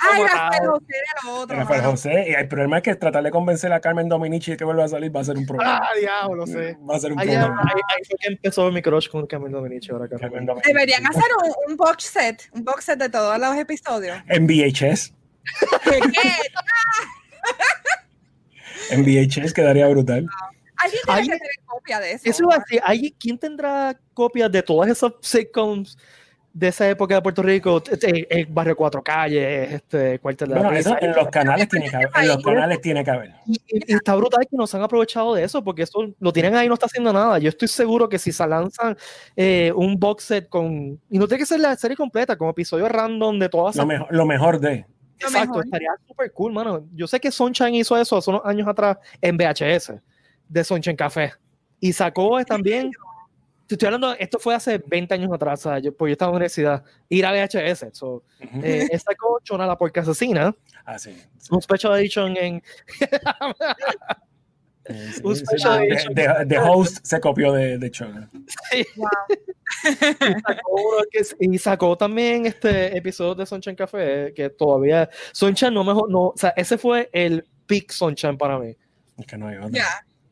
Ay, 0.00 0.22
Rafael. 0.22 0.68
José 0.68 0.84
era 0.90 1.20
lo 1.32 1.40
otro. 1.40 1.56
Rafael. 1.56 1.80
José. 1.82 2.26
Y 2.28 2.34
el 2.34 2.46
problema 2.46 2.76
es 2.76 2.82
que 2.82 2.94
tratar 2.94 3.22
de 3.24 3.30
convencer 3.30 3.72
a 3.72 3.80
Carmen 3.80 4.06
Dominici 4.08 4.50
de 4.50 4.56
que 4.58 4.64
vuelva 4.64 4.84
a 4.84 4.88
salir 4.88 5.14
va 5.16 5.20
a 5.20 5.24
ser 5.24 5.38
un 5.38 5.46
problema. 5.46 5.78
Ah, 5.82 5.88
diablo, 5.98 6.46
sé. 6.46 6.76
Va 6.88 6.96
a 6.96 7.00
ser 7.00 7.12
un 7.12 7.18
problema. 7.18 7.62
ahí- 7.62 8.04
fue 8.06 8.16
que 8.20 8.28
empezó 8.28 8.70
mi 8.70 8.82
crush 8.82 9.08
con 9.08 9.26
Camilo 9.26 9.56
Dominici 9.58 9.90
ahora 9.92 10.08
Carmen. 10.08 10.46
Deberían 10.64 11.06
hacer 11.06 11.24
un, 11.42 11.70
un 11.70 11.76
box 11.78 12.04
set, 12.04 12.50
un 12.52 12.64
box 12.64 12.84
set 12.84 12.98
de 12.98 13.08
todos 13.08 13.38
los 13.38 13.56
episodios. 13.56 14.18
En 14.28 14.46
VHS. 14.46 15.14
¿Qué? 15.84 16.28
En 18.90 19.02
VHS 19.04 19.52
quedaría 19.52 19.86
brutal. 19.88 20.26
Alguien 20.76 21.00
tiene 21.06 21.22
que 21.22 21.28
tener 21.38 21.66
copia 21.66 22.00
de 22.00 22.12
eso. 22.12 22.22
Eso 22.28 22.42
iba 22.44 22.54
a 22.56 22.58
decir, 22.58 22.80
¿hay- 22.84 23.14
¿quién 23.18 23.38
tendrá 23.38 23.98
copias 24.12 24.50
de 24.50 24.62
todas 24.62 24.90
esas 24.90 25.12
sitcoms 25.20 25.96
de 26.52 26.68
esa 26.68 26.88
época 26.88 27.14
de 27.14 27.22
Puerto 27.22 27.42
Rico? 27.42 27.82
El, 28.02 28.26
el 28.28 28.46
Barrio 28.46 28.76
Cuatro 28.76 29.02
Calles, 29.02 29.72
este, 29.72 30.18
Cuartel 30.18 30.48
de 30.48 30.54
la 30.56 30.60
Bueno, 30.60 30.76
Risa. 30.76 30.94
eso 30.94 30.98
en 31.04 31.12
los 31.16 31.28
canales 31.28 31.68
tiene 31.68 31.88
que 31.88 31.96
haber. 31.96 32.08
En 32.16 32.28
los 32.28 32.42
canales 32.42 32.80
tiene 32.80 33.04
que 33.04 33.10
haber. 33.10 33.34
Y, 33.46 33.52
y- 33.68 33.94
está 33.94 34.14
brutal 34.16 34.46
que 34.50 34.56
nos 34.56 34.74
han 34.74 34.82
aprovechado 34.82 35.34
de 35.34 35.44
eso, 35.44 35.62
porque 35.64 35.82
eso 35.82 36.12
lo 36.18 36.32
tienen 36.32 36.54
ahí 36.56 36.66
y 36.66 36.68
no 36.68 36.74
está 36.74 36.86
haciendo 36.86 37.12
nada. 37.12 37.38
Yo 37.38 37.48
estoy 37.48 37.68
seguro 37.68 38.08
que 38.08 38.18
si 38.18 38.32
se 38.32 38.46
lanzan 38.46 38.96
eh, 39.36 39.72
un 39.74 39.98
box 39.98 40.24
set 40.24 40.48
con. 40.48 41.00
Y 41.08 41.18
no 41.18 41.26
tiene 41.28 41.38
que 41.40 41.46
ser 41.46 41.60
la 41.60 41.74
serie 41.76 41.96
completa, 41.96 42.36
con 42.36 42.48
episodios 42.50 42.90
random 42.90 43.38
de 43.38 43.48
todas 43.48 43.76
Lo 43.76 43.86
mejor, 43.86 44.08
lo 44.10 44.26
mejor 44.26 44.60
de. 44.60 44.86
Exacto, 45.18 45.48
mejor. 45.48 45.64
estaría 45.64 45.90
súper 46.06 46.32
cool, 46.32 46.52
mano. 46.52 46.86
Yo 46.92 47.06
sé 47.06 47.20
que 47.20 47.30
Sunshine 47.30 47.74
hizo 47.76 47.96
eso 47.96 48.16
hace 48.16 48.30
unos 48.30 48.42
años 48.44 48.66
atrás 48.68 48.98
en 49.20 49.36
VHS, 49.36 50.00
de 50.48 50.64
Sunshine 50.64 50.96
Café. 50.96 51.32
Y 51.80 51.92
sacó 51.92 52.38
eh, 52.40 52.44
también. 52.44 52.90
te 53.66 53.74
Estoy 53.74 53.86
hablando, 53.86 54.12
esto 54.14 54.38
fue 54.38 54.54
hace 54.54 54.78
20 54.86 55.14
años 55.14 55.32
atrás, 55.32 55.60
sea, 55.62 55.78
yo, 55.78 55.96
pues 55.96 56.10
yo 56.10 56.12
estaba 56.12 56.28
en 56.30 56.32
la 56.34 56.36
universidad, 56.36 56.84
ir 57.08 57.24
a 57.24 57.32
VHS. 57.32 57.86
So, 57.92 58.22
Ujú. 58.42 58.60
eh, 58.62 58.86
él 58.90 59.00
sacó 59.00 59.38
Chona 59.42 59.66
la 59.66 59.76
Porca 59.78 60.02
Asesina, 60.02 60.54
Ah, 60.84 60.98
sí. 60.98 61.16
un 61.50 61.62
special 61.62 61.98
edition 61.98 62.36
en, 62.36 62.62
Sí, 62.62 62.96
sí, 63.06 63.06
un 65.22 65.36
sí. 65.36 65.44
special 65.46 65.78
The- 65.80 65.86
edition. 65.86 66.14
The, 66.14 66.46
The 66.46 66.58
Host 66.58 66.98
se 67.04 67.20
copió 67.20 67.52
de, 67.52 67.78
de 67.78 67.90
Chona. 67.90 68.30
Wow. 68.96 69.08
sacó 70.46 70.70
uno 70.72 71.04
que 71.10 71.18
es- 71.18 71.36
y 71.40 71.58
sacó 71.58 71.96
también 71.96 72.46
este 72.46 72.96
episodio 72.96 73.34
de 73.34 73.46
Sunshine 73.46 73.76
Café 73.76 74.32
que 74.34 74.50
todavía 74.50 75.08
Sunshine 75.32 75.72
no 75.74 75.84
mejor 75.84 76.10
no 76.10 76.20
o 76.28 76.34
sea 76.36 76.50
ese 76.56 76.78
fue 76.78 77.08
el 77.12 77.44
peak 77.66 77.90
Sunshine 77.90 78.36
para 78.38 78.58
mí 78.58 78.76
Es 79.18 79.26
que 79.26 79.36
no 79.36 79.48
hay 79.48 79.56
otra. 79.56 79.70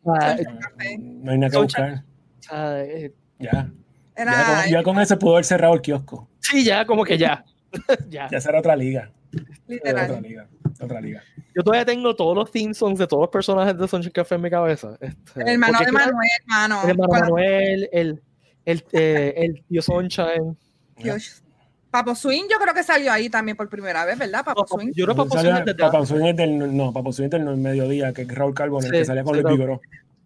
Sea, 0.04 0.36
Sunshine 0.36 1.24
No, 1.24 1.32
hay 1.32 1.38
nada 1.38 1.50
que 1.50 1.56
Sunshine. 1.56 2.02
buscar. 2.38 2.76
eh, 2.86 3.12
Ya. 3.38 3.70
Era, 4.14 4.32
Ya 4.32 4.44
con, 4.62 4.70
ya 4.72 4.82
con 4.82 5.00
eso 5.00 5.18
pudo 5.18 5.32
haber 5.34 5.44
cerrado 5.44 5.74
el 5.74 5.80
kiosco. 5.80 6.28
sí 6.40 6.64
ya 6.64 6.84
como 6.86 7.04
que 7.04 7.16
ya 7.18 7.44
ya 8.08 8.28
Ya 8.30 8.40
será 8.40 8.58
otra 8.58 8.76
liga. 8.76 9.10
Otra 9.34 9.46
literal. 9.66 10.22
liga. 10.22 10.48
Otra 10.80 11.00
liga. 11.00 11.22
yo 11.54 11.62
todavía 11.62 11.84
tengo 11.84 12.14
todos 12.16 12.34
los 12.36 12.50
theme 12.50 12.74
songs 12.74 12.98
de 12.98 13.06
todos 13.06 13.22
los 13.22 13.30
personajes 13.30 13.76
de 13.76 13.86
Sunshine 13.88 14.12
Café 14.12 14.34
en 14.36 14.40
mi 14.42 14.50
cabeza 14.50 14.96
este, 15.00 15.40
El 15.42 15.48
hermano 15.48 15.78
de 15.78 15.84
que 15.86 15.92
Manuel, 15.92 16.14
hermano. 16.40 16.82
el 16.84 16.90
hermano 16.90 17.12
Manuel 17.12 17.88
el 17.92 18.22
el, 18.64 18.84
eh, 18.92 19.34
el 19.36 19.64
tío 19.68 19.82
Sunshine 19.82 20.56
Dios. 20.96 21.42
Papo 21.90 22.14
Swing 22.14 22.44
yo 22.50 22.58
creo 22.58 22.72
que 22.72 22.82
salió 22.82 23.12
ahí 23.12 23.28
también 23.28 23.56
por 23.56 23.68
primera 23.68 24.04
vez, 24.06 24.18
¿verdad? 24.18 24.44
Papo 24.44 24.66
Swing. 24.66 24.92
yo 24.94 25.04
Salía- 25.28 25.60
desde 25.60 25.74
Papá 25.74 26.06
Swing 26.06 26.24
es 26.24 26.36
del, 26.36 26.74
no, 26.76 26.90
Papá 26.92 27.12
Swing 27.12 27.26
es 27.26 27.30
del 27.32 27.56
mediodía, 27.58 28.12
que 28.14 28.22
es 28.22 28.28
Raúl 28.28 28.54
Carbone, 28.54 28.86
el 28.86 28.92
Sí, 28.92 28.98
que 29.00 29.04
salía 29.04 29.24
con 29.24 29.34
sí, 29.34 29.42
Raúl. 29.42 29.56
Vigoró. 29.58 29.80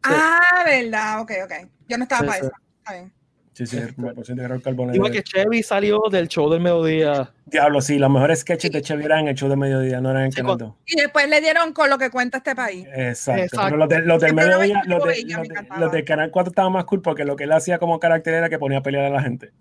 Ah, 0.04 0.62
verdad, 0.64 1.20
ok, 1.22 1.32
ok. 1.44 1.52
Yo 1.88 1.98
no 1.98 2.04
estaba 2.04 2.20
Sí, 2.20 2.26
para 2.28 2.38
sí. 2.40 2.46
eso. 2.46 2.56
Está 2.78 2.92
bien. 2.92 3.12
Sí, 3.56 3.64
sí, 3.64 3.78
Papá 3.78 4.22
Swing 4.22 4.36
de 4.36 4.96
igual 4.96 5.10
que 5.10 5.22
Chevy 5.22 5.62
salió 5.62 5.98
del 6.10 6.28
show 6.28 6.50
del 6.50 6.60
mediodía 6.60 7.32
Diablo, 7.46 7.80
sí, 7.80 7.98
los 7.98 8.10
mejores 8.10 8.40
sketches 8.40 8.70
de 8.70 8.82
Chevy 8.82 9.04
eran 9.06 9.20
en 9.20 9.28
el 9.28 9.34
show 9.34 9.48
de 9.48 9.56
mediodía, 9.56 9.98
no 9.98 10.10
eran 10.10 10.24
en 10.24 10.32
Sí, 10.32 10.42
Canal 10.42 10.58
2. 10.58 10.72
Y 10.84 11.00
después 11.00 11.26
le 11.30 11.40
dieron 11.40 11.72
con 11.72 11.88
lo 11.88 11.96
que 11.96 12.10
cuenta 12.10 12.36
este 12.38 12.54
país. 12.54 12.86
Exacto. 12.94 13.42
Exacto. 13.44 13.64
Pero 13.64 13.76
los, 13.78 13.88
de- 13.88 14.02
los 14.02 14.20
del 14.20 14.34
mediodía, 14.34 14.82
los, 14.84 15.02
de- 15.04 15.14
de- 15.24 15.80
los 15.80 15.90
del 15.90 16.04
Canal 16.04 16.30
4 16.30 16.50
estaban 16.50 16.70
más 16.72 16.84
cool 16.84 17.00
porque 17.00 17.24
lo 17.24 17.34
que 17.34 17.44
él 17.44 17.52
hacía 17.52 17.78
como 17.78 17.98
carácter 17.98 18.34
era 18.34 18.50
que 18.50 18.58
ponía 18.58 18.78
a 18.78 18.82
pelear 18.82 19.06
a 19.06 19.10
la 19.10 19.22
gente. 19.22 19.52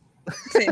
Sí. 0.51 0.65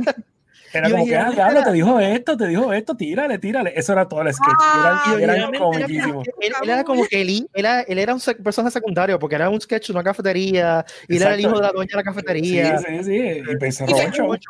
Era 0.73 0.87
Yo 0.89 0.95
como 0.95 1.05
que, 1.07 1.15
ah, 1.15 1.29
diablo, 1.31 1.63
te 1.63 1.71
dijo 1.71 1.99
esto, 1.99 2.35
te 2.37 2.47
dijo 2.47 2.73
esto, 2.73 2.95
tírale, 2.97 3.37
tírale. 3.37 3.73
Eso 3.75 3.93
era 3.93 4.07
todo 4.07 4.21
el 4.23 4.33
sketch. 4.33 4.55
Ah, 4.59 5.15
Eran, 5.19 5.35
eran 5.37 5.53
comiquísimos. 5.53 6.27
Él, 6.41 6.53
él 6.63 6.69
era 6.69 6.83
como 6.83 7.05
que 7.07 7.21
él, 7.21 7.29
él 7.29 7.47
era, 7.53 7.81
él 7.81 7.99
era 7.99 8.13
un 8.13 8.19
sec- 8.19 8.41
personaje 8.43 8.73
secundario 8.73 9.19
porque 9.19 9.35
era 9.35 9.49
un 9.49 9.61
sketch 9.61 9.87
de 9.87 9.93
una 9.93 10.03
cafetería 10.03 10.85
y 11.07 11.15
él 11.17 11.21
era 11.21 11.33
el 11.35 11.41
hijo 11.41 11.55
de 11.55 11.61
la 11.61 11.71
dueña 11.71 11.91
de 11.91 11.97
la 11.97 12.03
cafetería. 12.03 12.77
Sí, 12.79 12.85
sí, 12.87 13.03
sí. 13.03 13.43
Y 13.87 14.11
show. 14.11 14.25
Mucho. 14.27 14.49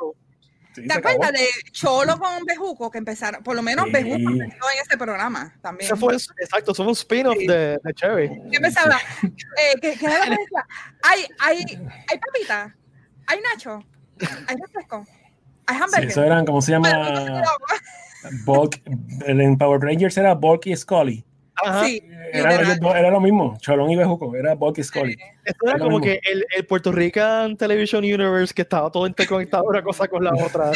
Sí, 0.75 0.81
¿Te 0.81 0.87
se 0.87 0.93
acabó. 0.97 1.13
acuerdas 1.23 1.39
de 1.39 1.71
Cholo 1.71 2.17
con 2.17 2.45
Bejuco 2.45 2.89
que 2.89 2.97
empezaron? 2.97 3.43
Por 3.43 3.55
lo 3.55 3.61
menos 3.61 3.85
Sí. 3.85 3.91
Bejuco 3.91 4.15
empezó 4.31 4.65
en 4.73 4.81
ese 4.83 4.97
programa 4.97 5.53
también. 5.61 5.85
Ese 5.91 5.95
fue, 5.99 6.15
exacto, 6.15 6.71
eso 6.71 6.83
fue 6.83 6.87
un 6.87 6.91
spin-off 6.93 7.35
Sí. 7.37 7.45
de, 7.45 7.77
de 7.83 7.93
Cherry. 7.93 8.29
¿Qué 8.49 8.57
empezaba? 8.57 8.97
Eh, 9.21 9.79
¿qué, 9.79 9.93
qué 9.99 10.05
era 10.07 10.17
lo 10.19 10.23
que 10.23 10.41
decía? 10.41 10.65
Hay, 11.03 11.25
hay, 11.39 11.57
hay 12.09 12.17
papita, 12.17 12.75
hay 13.27 13.39
nacho, 13.53 13.83
hay 14.47 14.55
refresco, 14.59 15.05
hay 15.67 15.75
Sí, 15.77 15.81
hamburger. 15.83 16.09
eso 16.09 16.23
eran, 16.23 16.45
¿cómo 16.45 16.61
se 16.61 16.71
llama? 16.71 17.43
Bulk, 18.45 18.81
el 19.25 19.41
en 19.41 19.57
Power 19.57 19.81
Rangers 19.81 20.17
era 20.17 20.33
Bulk 20.33 20.65
y 20.67 20.75
Scully. 20.75 21.23
Ajá. 21.55 21.85
Sí, 21.85 22.01
Era, 22.33 23.11
lo 23.11 23.19
mismo, 23.21 23.55
Cholón 23.61 23.91
y 23.91 23.95
Bejuco, 23.95 24.35
era 24.35 24.55
Bulk 24.55 24.79
y 24.79 24.83
Scully. 24.83 25.15
Esto 25.45 25.67
era 25.67 25.77
como 25.77 25.99
mismo. 25.99 26.01
que 26.05 26.19
el, 26.31 26.43
el 26.57 26.65
Puerto 26.65 26.91
Rican 26.91 27.55
Television 27.57 28.03
Universe 28.03 28.53
que 28.53 28.63
estaba 28.63 28.89
todo 28.91 29.05
interconectado 29.05 29.65
una 29.65 29.83
cosa 29.83 30.07
con 30.07 30.23
la 30.23 30.31
otra. 30.33 30.71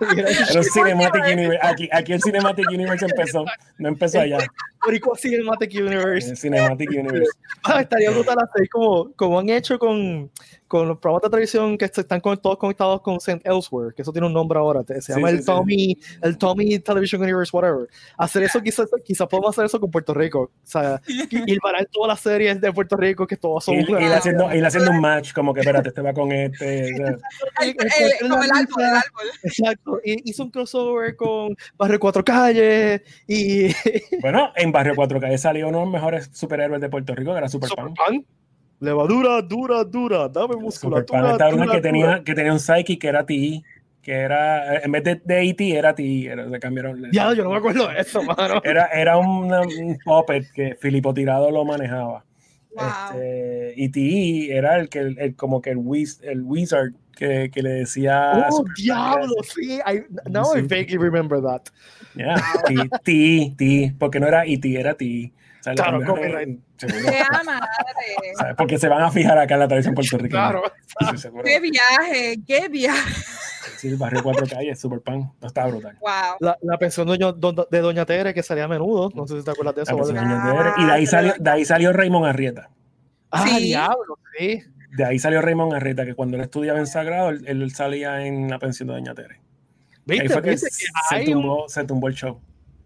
Era 0.16 0.62
Cinematic 0.62 1.22
Universe. 1.24 1.58
Aquí, 1.62 1.88
aquí 1.92 2.12
el 2.14 2.22
Cinematic 2.22 2.66
Universe 2.70 3.04
empezó, 3.04 3.44
no 3.78 3.88
empezó 3.88 4.20
allá. 4.20 4.38
Boricua 4.82 5.16
Cinematic 5.18 5.74
Universe. 5.74 6.30
El 6.30 6.36
Cinematic 6.38 6.90
Universe. 6.90 7.30
Ah, 7.64 7.82
estaría 7.82 8.10
brutal 8.10 8.38
hacer 8.38 8.68
como, 8.70 9.12
como 9.12 9.38
han 9.38 9.50
hecho 9.50 9.78
con, 9.78 10.30
con 10.72 10.88
los 10.88 10.96
programas 10.98 11.24
de 11.24 11.28
televisión 11.28 11.76
que 11.76 11.84
están 11.84 12.18
con- 12.22 12.40
todos 12.40 12.56
conectados 12.56 13.02
con 13.02 13.16
St. 13.16 13.42
Elsewhere, 13.44 13.92
que 13.94 14.00
eso 14.00 14.10
tiene 14.10 14.26
un 14.26 14.32
nombre 14.32 14.58
ahora, 14.58 14.82
te- 14.82 14.94
se 15.02 15.12
Sí, 15.12 15.12
llama 15.12 15.28
sí, 15.28 15.34
el 15.34 15.40
sí. 15.40 15.44
Tommy, 15.46 15.98
el 16.22 16.38
Tommy 16.38 16.78
Television 16.78 17.20
Universe, 17.20 17.50
whatever. 17.54 17.86
Hacer 18.16 18.44
eso 18.44 18.62
quizás 18.62 18.88
quizás 19.04 19.28
podemos 19.28 19.50
hacer 19.50 19.66
eso 19.66 19.78
con 19.78 19.90
Puerto 19.90 20.14
Rico. 20.14 20.40
O 20.44 20.50
sea, 20.62 20.98
y 21.46 21.58
parar 21.60 21.86
todas 21.92 22.08
las 22.08 22.20
series 22.20 22.58
de 22.58 22.72
Puerto 22.72 22.96
Rico 22.96 23.26
que 23.26 23.36
todas 23.36 23.64
son 23.64 23.74
Y, 23.74 23.80
y 23.80 24.04
haciendo, 24.06 24.54
y 24.54 24.60
haciendo 24.60 24.92
un 24.92 25.00
match, 25.02 25.34
como 25.34 25.52
que 25.52 25.60
espérate, 25.60 25.90
este 25.90 26.00
va 26.00 26.14
con 26.14 26.32
este. 26.32 26.94
o 26.94 26.96
sea, 26.96 27.06
El- 27.60 27.68
el- 27.68 27.76
el- 27.78 28.12
el- 28.22 28.30
como 28.30 28.42
el 28.42 28.50
árbol, 28.50 28.82
el 28.82 28.86
árbol. 28.86 29.26
Exacto, 29.42 30.00
y 30.02 30.30
hizo 30.30 30.44
un 30.44 30.50
crossover 30.50 31.14
con 31.16 31.54
Barrio 31.76 32.00
Cuatro 32.00 32.24
Calles 32.24 33.02
y 33.28 33.68
Bueno, 34.22 34.52
en 34.56 34.72
Barrio 34.72 34.94
4 34.96 35.20
Calles 35.20 35.42
salió 35.42 35.68
uno 35.68 35.80
de 35.80 35.84
los 35.84 35.92
mejores 35.92 36.30
superhéroes 36.32 36.80
de 36.80 36.88
Puerto 36.88 37.14
Rico, 37.14 37.32
que 37.32 37.38
era 37.38 37.48
Superpan. 37.50 37.88
Superpan. 37.90 38.24
Levadura, 38.82 39.40
dura, 39.42 39.84
dura, 39.84 40.28
dame 40.28 40.56
musculatura. 40.56 41.32
Estaba 41.32 41.54
una 41.54 41.64
dura, 41.66 41.74
que 41.76 41.80
tenía, 41.80 42.22
que 42.24 42.34
tenía 42.34 42.52
un 42.52 42.58
psychic 42.58 43.00
que 43.00 43.06
era 43.06 43.24
TI, 43.24 43.62
que 44.02 44.12
era, 44.12 44.78
en 44.80 44.90
vez 44.90 45.04
de, 45.04 45.20
de 45.24 45.42
E.T. 45.48 45.76
era 45.78 45.94
TI, 45.94 46.26
era, 46.26 46.50
se 46.50 46.58
cambiaron. 46.58 47.00
Ya, 47.12 47.32
yo 47.32 47.44
no 47.44 47.50
me 47.50 47.58
acuerdo 47.58 47.86
de 47.88 48.00
eso, 48.00 48.20
mano. 48.24 48.60
Era, 48.64 48.86
era 48.86 49.18
una- 49.18 49.60
un 49.60 49.96
puppet 50.04 50.50
que 50.52 50.74
Filipo 50.74 51.14
Tirado 51.14 51.48
lo 51.52 51.64
manejaba. 51.64 52.24
Wow. 52.74 52.86
Este, 52.88 53.74
y 53.76 53.88
TI 53.90 54.50
era 54.50 54.78
el 54.80 54.88
que 54.88 54.98
el, 54.98 55.18
el- 55.20 55.36
como 55.36 55.60
que 55.62 55.70
el, 55.70 55.76
wiz, 55.76 56.20
el 56.24 56.42
wizard 56.42 56.92
que, 57.14 57.50
que 57.52 57.62
le 57.62 57.70
decía 57.70 58.48
Oh, 58.50 58.64
diablo, 58.76 59.34
sí. 59.44 59.74
I, 59.86 60.02
now 60.28 60.56
I 60.56 60.62
Sí. 60.62 60.66
vaguely 60.66 60.96
remember 60.96 61.40
that. 61.40 61.62
Yeah, 62.16 62.34
T, 62.66 62.74
T, 63.04 63.54
T, 63.56 63.94
porque 63.98 64.18
no 64.18 64.26
era 64.26 64.44
E.T., 64.44 64.74
era 64.80 64.94
T. 64.94 65.30
Sea, 65.62 65.74
Claro, 65.74 66.00
cambiaron 66.00 66.16
copyright. 66.16 66.48
el- 66.48 66.60
seguro. 66.76 67.10
¡Qué 67.10 67.22
madre! 67.46 68.54
Porque 68.58 68.78
se 68.78 68.88
van 68.88 69.02
a 69.02 69.10
fijar 69.10 69.38
acá 69.38 69.54
en 69.54 69.60
la 69.60 69.68
televisión 69.68 69.94
puertorriqueña. 69.94 70.50
Claro. 70.50 70.62
Sí. 71.16 71.28
¡Qué 71.44 71.60
viaje! 71.60 72.36
¡Qué 72.46 72.68
viaje! 72.68 73.22
Sí, 73.76 73.88
el 73.88 73.96
barrio 73.96 74.22
Cuatro 74.22 74.46
Calles, 74.46 74.80
Superpan. 74.80 75.32
No 75.40 75.46
está 75.46 75.66
brutal. 75.66 75.96
¡Wow! 76.00 76.36
La, 76.40 76.58
la 76.62 76.78
pensión 76.78 77.06
de 77.08 77.16
Doña, 77.16 77.64
de 77.70 77.78
Doña 77.80 78.04
Tere 78.06 78.34
que 78.34 78.42
salía 78.42 78.64
a 78.64 78.68
menudo. 78.68 79.10
No 79.14 79.26
sé 79.26 79.38
si 79.38 79.44
te 79.44 79.50
acuerdas 79.52 79.74
de 79.76 79.82
eso. 79.82 80.12
La. 80.12 80.74
Y 80.78 80.84
de 80.84 80.92
ahí 80.92 81.06
salió, 81.06 81.34
de 81.38 81.50
ahí 81.50 81.64
salió 81.64 81.92
Raymond 81.92 82.26
Arrieta. 82.26 82.68
Ah, 83.30 83.46
Sí. 83.46 83.62
diablo, 83.64 84.18
sí. 84.38 84.62
De 84.96 85.04
ahí 85.04 85.18
salió 85.18 85.40
Raymond 85.40 85.72
Arrieta, 85.74 86.04
que 86.04 86.14
cuando 86.14 86.36
él 86.36 86.42
estudiaba 86.42 86.78
en 86.78 86.86
Sagrado, 86.86 87.30
él, 87.30 87.44
él 87.46 87.72
salía 87.74 88.26
en 88.26 88.50
la 88.50 88.58
pensión 88.58 88.88
de 88.88 88.94
Doña 88.94 89.14
Tere. 89.14 89.40
Ahí 90.10 90.28
fue 90.28 90.42
que 90.42 90.50
¿Viste 90.50 90.68
se, 90.70 91.24
que 91.24 91.30
un, 91.34 91.42
tumbó, 91.42 91.68
se 91.68 91.84
tumbó 91.84 92.08
el 92.08 92.14
show. 92.14 92.40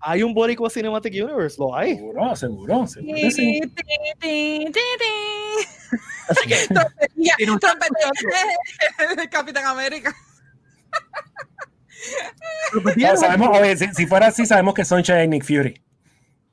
Hay 0.09 0.23
un 0.23 0.33
Boricua 0.35 0.71
Cinematic 0.71 1.12
Universe? 1.12 1.57
Lo 1.59 1.75
hay. 1.77 1.97
Seguro, 1.97 2.37
seguro, 2.37 2.87
seguro 2.87 3.31
sí. 3.31 3.61
ti. 4.21 4.73
Así 6.29 6.49
que, 6.49 6.57
Trompetilla, 6.75 7.33
Y 7.38 7.47
no- 7.47 7.59
trompetilla 7.59 8.11
de 9.16 9.29
Capitán 9.31 9.64
América. 9.66 10.14
No, 12.97 13.16
sabemos, 13.16 13.57
oye, 13.59 13.77
si, 13.77 13.87
si 13.95 14.07
fuera 14.07 14.27
así, 14.29 14.45
sabemos 14.47 14.75
que 14.75 14.85
Sunshine 14.85 15.19
es 15.21 15.29
Nick 15.29 15.45
Fury. 15.45 15.81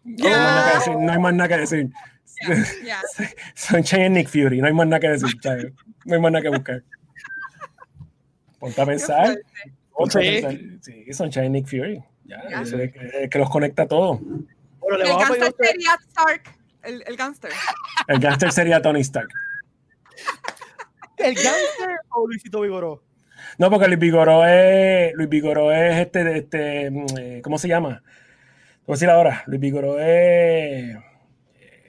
No 0.04 0.28
hay 0.28 0.34
más 0.34 0.40
nada 0.54 0.72
que 0.72 0.78
decir. 0.78 0.96
No 1.00 1.12
hay 1.12 1.20
más 1.20 1.34
nada 1.34 1.48
que 1.50 1.58
decir. 1.58 1.90
Sunshine 3.56 4.02
es 4.04 4.12
Nick 4.12 4.28
Fury. 4.30 4.62
No 4.62 4.68
hay 4.68 4.74
más 4.74 4.88
nada 4.88 5.00
que 5.00 5.10
decir. 5.10 5.30
¿sabes? 5.42 5.74
No 6.06 6.16
hay 6.16 6.22
más 6.22 6.32
nada 6.32 6.42
que 6.44 6.50
buscar. 6.50 6.84
Ponte 8.60 8.82
a 8.82 8.86
pensar. 8.86 9.38
Ponte 9.92 10.18
a 10.18 10.22
Sí. 10.22 10.42
pensar. 10.42 10.60
Sí, 10.82 11.14
Sunshine 11.14 11.46
es 11.46 11.52
Nick 11.52 11.68
Fury. 11.68 12.04
Ya, 12.44 12.50
Ya. 12.50 12.62
es 12.62 12.74
el 12.74 12.92
que, 12.92 13.00
el 13.24 13.30
que 13.30 13.38
los 13.40 13.50
conecta 13.50 13.84
a 13.84 13.88
todos. 13.88 14.20
Bueno, 14.80 14.98
El 15.04 15.08
gangster 15.18 15.54
sería 15.60 15.96
Stark. 16.10 16.42
El, 16.84 17.04
el 17.08 17.16
gangster. 17.16 17.52
El 18.08 18.20
gangster 18.20 18.52
sería 18.52 18.82
Tony 18.82 19.00
Stark. 19.02 19.30
¿El 21.18 21.36
gangster 21.36 21.90
o 22.10 22.28
Luisito 22.28 22.62
Vigoró? 22.62 23.04
No, 23.58 23.70
porque 23.70 23.88
Luis 23.88 24.00
Vigoró 24.00 24.46
es. 24.46 25.14
Luis 25.16 25.30
Vigoró 25.30 25.72
es 25.72 26.00
este. 26.00 26.38
este 26.38 26.92
mm, 26.92 27.06
eh, 27.20 27.42
¿Cómo 27.44 27.58
se 27.58 27.68
llama? 27.68 28.02
¿Cómo 28.86 28.96
decir 28.96 29.10
ahora? 29.10 29.44
Luis 29.48 29.62
Vigoró 29.62 30.00
es. 30.00 30.98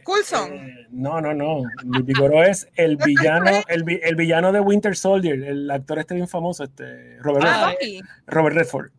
Coulson. 0.05 0.53
Eh, 0.53 0.87
no, 0.91 1.21
no, 1.21 1.33
no. 1.33 1.63
Luis 1.85 2.05
Vigoró 2.05 2.45
es 2.45 2.69
el 2.77 2.97
villano, 2.99 3.51
el, 3.69 3.85
vi- 3.85 4.01
el 4.03 4.15
villano 4.17 4.53
de 4.53 4.61
Winter 4.61 4.95
Soldier, 4.95 5.43
el 5.43 5.71
actor 5.71 5.99
este 5.99 6.15
bien 6.15 6.29
famoso, 6.29 6.63
este 6.65 7.17
Robert, 7.21 7.47
Ah, 7.49 7.73
Redford. 7.81 8.07
Robert 8.27 8.57
Redford. 8.57 8.91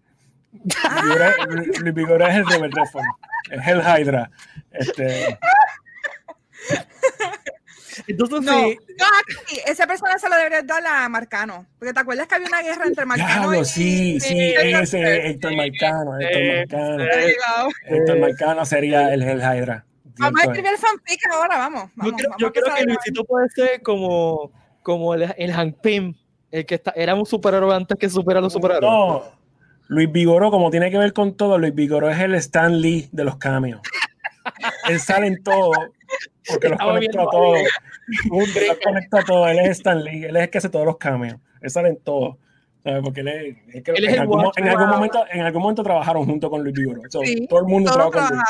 Luis 1.82 1.94
Vigoró 1.94 2.26
es- 2.28 2.34
es 2.34 2.38
el 2.38 2.46
Robert 2.46 2.74
Redford, 2.74 3.04
el 3.52 3.60
Hell 3.62 3.82
Hydra. 3.82 4.30
Este, 4.72 5.38
Entonces, 8.08 8.42
No, 8.42 8.52
sí. 8.52 8.78
no, 9.00 9.06
aquí, 9.06 9.60
ese 9.66 9.88
personaje 9.88 10.20
se 10.20 10.28
lo 10.30 10.36
debería 10.36 10.62
dar 10.64 10.86
a 10.86 11.08
Marcano. 11.08 11.66
Porque 11.80 11.94
te 11.94 12.00
acuerdas 12.00 12.28
que 12.28 12.36
había 12.36 12.48
una 12.48 12.62
guerra 12.62 12.86
entre 12.88 13.06
Marcano 13.06 13.42
diablo, 13.52 13.62
y. 13.62 13.66
sí, 13.66 14.20
sí, 14.20 14.36
y- 14.38 14.54
ese 14.54 15.28
Héctor 15.30 15.56
Marcano, 15.56 16.20
Héctor 16.20 16.42
Marcano. 16.98 16.98
Go. 16.98 17.70
Héctor 17.86 18.20
Marcano 18.20 18.66
sería 18.66 19.14
el 19.14 19.24
Hell 19.24 19.40
Hydra. 19.40 19.86
Vamos 20.18 20.42
a 20.42 20.44
es. 20.44 20.50
escribir 20.50 20.72
el 20.72 20.78
fanfic 20.78 21.20
ahora, 21.32 21.58
vamos. 21.58 21.90
Yo 21.96 22.12
creo, 22.12 22.30
vamos 22.30 22.36
yo 22.40 22.52
creo 22.54 22.76
que 22.76 22.84
Luisito 22.84 23.24
puede 23.24 23.50
ser 23.50 23.82
como, 23.82 24.52
como 24.84 25.14
el, 25.14 25.34
el 25.38 25.54
Hank 25.54 25.78
Pym, 25.82 26.16
el 26.52 26.66
que 26.66 26.76
está, 26.76 26.92
era 26.96 27.16
un 27.16 27.26
superhéroe 27.26 27.74
antes 27.76 27.98
que 27.98 28.10
supera 28.10 28.40
a 28.40 28.42
los 28.42 28.52
superhéroes. 28.54 28.82
No, 28.92 29.24
Luis 29.88 30.12
Vigoró, 30.12 30.52
como 30.52 30.72
tiene 30.72 30.90
que 30.90 30.98
ver 30.98 31.14
con 31.14 31.36
todo, 31.36 31.58
Luis 31.58 31.74
Vigoró 31.74 32.10
es 32.10 32.20
el 32.20 32.34
Stan 32.36 32.82
Lee 32.82 33.10
de 33.12 33.24
los 33.24 33.38
cameos. 33.38 33.82
Él 34.90 35.00
sale 35.00 35.28
en 35.28 35.44
todo, 35.44 35.72
porque 36.48 36.70
los 36.70 36.80
conecta 36.80 37.22
a 37.22 37.30
todos. 37.30 37.60
Él 37.60 38.68
los 38.68 38.78
conecta 38.84 39.20
a 39.20 39.24
todos. 39.24 39.50
Él 39.50 39.60
es 39.60 39.70
Stan 39.72 40.04
Lee, 40.04 40.26
él 40.26 40.36
es 40.36 40.44
el 40.44 40.50
que 40.50 40.58
hace 40.58 40.70
todos 40.70 40.86
los 40.86 40.98
cameos. 40.98 41.40
Él 41.62 41.70
sale 41.70 41.90
en 41.90 41.98
todo. 41.98 42.38
¿sabes? 42.84 43.02
Porque 43.04 43.22
él 43.22 43.28
es, 43.28 43.58
es 43.74 43.84
que 43.84 43.92
Él 43.92 44.06
es 44.06 44.10
en, 44.10 44.14
el 44.14 44.20
algún, 44.22 44.52
en 44.56 44.68
algún 44.68 44.90
momento, 44.90 45.26
en 45.32 45.42
algún 45.42 45.62
momento 45.62 45.84
trabajaron 45.84 46.26
junto 46.26 46.50
con 46.50 46.64
Luis 46.64 46.76
Vigoró. 46.76 47.02
So, 47.10 47.22
Sí, 47.24 47.48
todo 47.48 47.60
el 47.60 47.66
mundo 47.66 47.92
Todos 47.92 48.12
trabaja 48.12 48.30
con 48.30 48.38
Luis. 48.38 48.50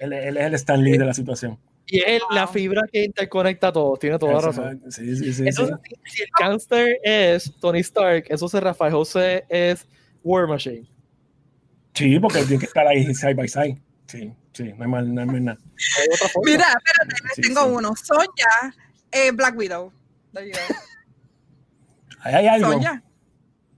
Él, 0.00 0.12
él 0.12 0.36
es 0.36 0.44
el 0.44 0.54
Stan 0.54 0.82
Lee 0.82 0.98
de 0.98 1.04
la 1.04 1.14
situación. 1.14 1.58
Y 1.86 1.98
es 1.98 2.22
la 2.30 2.46
fibra 2.46 2.82
que 2.90 3.04
interconecta 3.04 3.68
a 3.68 3.72
todos, 3.72 3.98
tiene 3.98 4.18
toda 4.18 4.34
la 4.34 4.40
razón. 4.40 4.80
Sí, 4.90 5.16
sí, 5.16 5.32
sí. 5.32 5.44
Entonces, 5.46 5.76
sí. 5.88 5.94
si 6.04 6.22
el 6.22 6.28
gangster 6.38 6.98
es 7.02 7.52
Tony 7.60 7.80
Stark, 7.80 8.26
entonces 8.28 8.60
Rafael 8.62 8.92
José 8.92 9.44
es 9.48 9.88
War 10.22 10.46
Machine. 10.46 10.86
Sí, 11.94 12.18
porque 12.20 12.42
tiene 12.44 12.58
que 12.60 12.66
estar 12.66 12.86
ahí 12.86 13.12
side 13.14 13.34
by 13.34 13.48
side. 13.48 13.80
Sí, 14.06 14.32
sí, 14.52 14.72
no 14.76 14.84
hay 14.84 14.90
más, 14.90 15.06
no 15.06 15.20
hay 15.20 15.40
nada. 15.40 15.58
Hay 15.98 16.06
otra 16.14 16.28
forma. 16.28 16.50
Mira, 16.50 16.64
espérate, 16.66 17.34
Sí, 17.34 17.42
tengo 17.42 17.62
sí. 17.64 17.70
uno. 17.70 17.92
Sonja, 17.96 18.74
eh, 19.12 19.30
Black 19.32 19.56
Widow. 19.56 19.92
Ahí 22.20 22.34
hay 22.34 22.46
algo. 22.48 22.72
Sonja, 22.72 23.02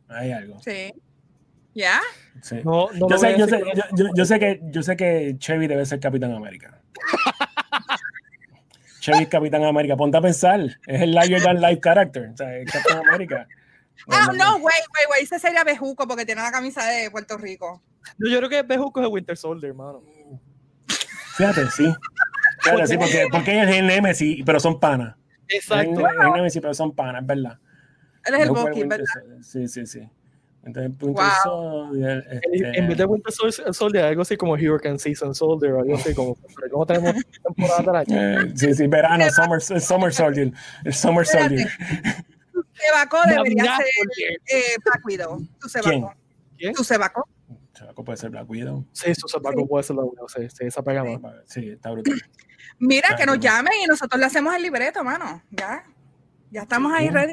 Hay 0.09 0.33
algo. 0.33 0.61
sí. 0.63 0.93
¿Ya? 1.75 2.01
Sí. 2.43 2.57
No, 2.65 2.91
no 2.93 3.09
yo, 3.09 3.19
sé, 3.19 3.39
yo, 3.39 3.47
sé, 3.47 3.63
yo, 3.75 3.83
yo- 3.97 4.11
yo 4.15 4.25
sé 4.27 4.39
que, 4.39 4.61
yo 4.65 4.83
sé 4.83 4.97
que 4.97 5.37
Chevy 5.39 5.67
debe 5.69 5.87
ser 5.87 6.01
Capitán 6.01 6.33
América. 6.33 6.81
Chevy 9.01 9.23
es 9.25 9.29
Capitán 9.29 9.65
América. 9.65 9.97
Ponte 9.97 10.19
a 10.19 10.21
pensar. 10.21 10.61
Es 10.87 11.01
el 11.03 11.13
larger 11.15 11.43
than 11.43 11.61
life 11.61 11.81
character. 11.81 12.31
O 12.33 12.37
sea, 12.37 12.57
es 12.59 12.71
Capitán 12.71 13.09
América. 13.09 13.47
Ah, 14.09 14.31
no, 14.37 14.57
wait, 14.57 14.65
wait, 14.65 15.07
wait. 15.11 15.23
Ese 15.23 15.39
sería 15.39 15.65
Bejuco 15.65 16.07
porque 16.09 16.27
tiene 16.27 16.43
la 16.43 16.51
camisa 16.51 16.85
de 16.87 17.11
Puerto 17.11 17.39
Rico. 17.39 17.83
No, 18.19 18.29
yo 18.29 18.39
creo 18.39 18.49
que 18.51 18.63
Bejuco 18.63 19.01
es 19.01 19.07
el 19.07 19.13
Winter 19.13 19.37
Soldier, 19.37 19.71
hermano. 19.71 20.03
Fíjate, 21.37 21.71
sí. 21.71 21.93
Fíjate, 22.61 22.87
sí, 22.87 22.99
porque, 22.99 23.27
porque 23.31 23.63
es 23.63 23.69
el 23.77 23.87
Nemesis, 23.87 24.43
pero 24.45 24.61
son 24.61 24.79
panas. 24.79 25.17
Es 25.49 25.65
Exacto. 25.65 26.01
el 26.09 26.33
Nemesis, 26.33 26.61
pero 26.61 26.75
son 26.75 26.95
panas, 26.95 27.23
es 27.23 27.27
verdad. 27.27 27.59
Él 28.25 28.35
es 28.35 28.41
el 28.41 28.51
Bucky, 28.51 28.85
¿verdad? 28.85 29.05
Soldier. 29.13 29.45
Sí, 29.45 29.69
sí, 29.69 29.87
sí. 29.87 30.09
Entonces, 30.65 30.93
Winter 31.01 31.25
Wow. 31.25 31.25
Soldier, 31.43 32.25
este, 32.31 32.79
En 32.79 32.89
vez 32.89 32.99
de 32.99 33.05
Winter 33.05 33.33
Sol- 33.33 33.75
Soldier, 33.75 34.05
algo 34.05 34.23
así 34.23 34.37
como 34.37 34.53
Hurricane 34.53 34.99
Season 34.99 35.35
Soldier, 35.35 35.73
o 35.73 35.81
algo 35.81 35.97
así 35.97 36.15
como. 36.15 36.37
¿Cómo 36.71 36.87
tenemos 36.87 37.15
temporada 37.43 37.83
del 37.83 37.97
año? 37.97 38.43
eh, 38.49 38.53
sí, 38.55 38.73
sí, 38.75 38.87
verano, 38.87 39.25
Summer, 39.31 39.61
Summer 39.61 40.13
Soldier. 40.13 40.53
El 40.85 40.95
Summer 40.95 41.23
Espérate. 41.23 41.67
Sebaco 42.75 43.19
debería 43.27 43.65
Navidad, 43.65 43.79
ser 43.79 44.57
eh, 44.57 44.77
Black 44.85 45.05
Widow. 45.07 45.47
Tu. 45.61 45.69
Sebaco. 45.69 46.15
¿Quién? 46.57 46.73
Tu 46.75 46.85
Sebaco. 46.85 47.29
Chavaco 47.75 48.05
puede 48.05 48.19
ser 48.19 48.31
Black 48.31 48.49
Widow. 48.49 48.87
Sí, 48.93 49.15
su 49.15 49.27
zapato 49.29 49.67
puede 49.67 49.83
ser 49.83 49.97
la 49.97 50.03
uno, 50.03 50.29
sí, 50.29 50.49
sí, 50.51 50.67
esa 50.67 50.83
pega 50.83 51.03
más. 51.05 51.21
Sí, 51.47 51.71
está 51.71 51.91
brutal. 51.91 52.15
Mira, 52.79 53.17
que 53.17 53.25
nos 53.27 53.41
llamen 53.41 53.73
y 53.83 53.87
nosotros 53.87 54.21
le 54.21 54.27
hacemos 54.27 54.55
el 54.55 54.63
libreto, 54.63 55.03
mano. 55.03 55.43
Ya. 55.51 55.83
Ya 56.51 56.63
estamos 56.63 56.93
ahí 56.93 57.09
Sí. 57.09 57.15
ready. 57.15 57.33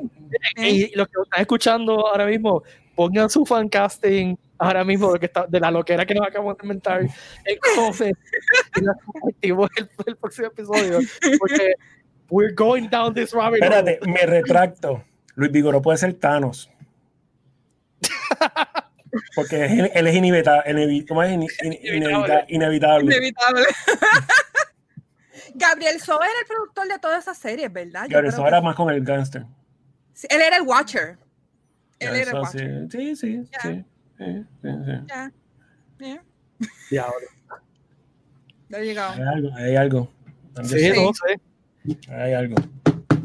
Eh, 0.56 0.70
Y 0.70 0.96
los 0.96 1.08
que 1.08 1.22
están 1.24 1.42
escuchando 1.42 2.08
ahora 2.08 2.26
mismo, 2.26 2.64
pongan 2.96 3.30
su 3.30 3.46
fancasting 3.46 4.38
ahora 4.58 4.84
mismo 4.86 5.12
de, 5.14 5.20
que 5.20 5.26
está, 5.26 5.46
de 5.46 5.60
la 5.60 5.72
loquera 5.72 6.06
que 6.06 6.14
nos 6.16 6.26
acabamos 6.28 6.58
de 6.58 6.66
inventar 6.66 7.02
en 7.02 7.10
y 9.42 9.50
el, 9.50 9.58
el 10.06 10.16
próximo 10.18 10.48
episodio. 10.48 11.00
Porque 11.40 11.74
we're 12.30 12.54
going 12.54 12.90
down 12.90 13.14
this 13.14 13.34
rabbit 13.34 13.62
hole. 13.64 13.76
Espérate, 13.76 14.00
me 14.10 14.26
retracto. 14.26 15.04
Luis 15.40 15.52
Vigoro 15.52 15.82
puede 15.82 15.98
ser 15.98 16.14
Thanos. 16.16 16.70
Porque 19.36 19.66
es- 19.66 19.92
él 19.96 20.08
es 20.08 20.16
inevitable. 20.16 21.06
¿Cómo 21.08 21.24
es? 21.24 21.32
In- 21.32 21.42
in- 21.64 21.80
inevita- 22.04 22.46
inevitable. 22.50 23.06
Inevitable. 23.16 23.64
Gabriel 25.56 26.00
Sobe 26.00 26.26
era 26.26 26.40
el 26.42 26.46
productor 26.48 26.88
de 26.88 27.00
todas 27.00 27.24
esas 27.24 27.38
series, 27.38 27.72
¿verdad? 27.74 28.06
Eso 28.26 28.42
que 28.44 28.48
era 28.48 28.62
más 28.62 28.76
con 28.76 28.90
el 28.94 29.04
gangster. 29.04 29.46
sí. 30.14 30.28
Él 30.30 30.42
era 30.42 30.58
el 30.58 30.64
Watcher. 30.64 31.18
Él 32.00 32.16
era 32.16 32.32
el 32.32 32.38
Watcher. 32.38 32.88
sí, 32.92 33.16
sí, 33.16 33.44
sí, 33.44 33.50
Ya. 33.52 33.60
sí, 33.62 33.86
sí, 34.18 34.46
sí, 34.62 34.70
sí. 34.86 34.92
Ya. 35.08 35.32
Ya. 36.00 36.24
Diablo. 36.92 37.28
There 38.70 38.88
you 38.88 38.94
go. 38.94 39.08
Hay 39.08 39.22
algo, 39.24 39.56
hay 39.56 39.76
algo. 39.76 40.12
Sí, 40.64 40.92
no 40.94 41.12
sé. 41.14 41.40
Hay 42.12 42.34
algo. 42.34 42.56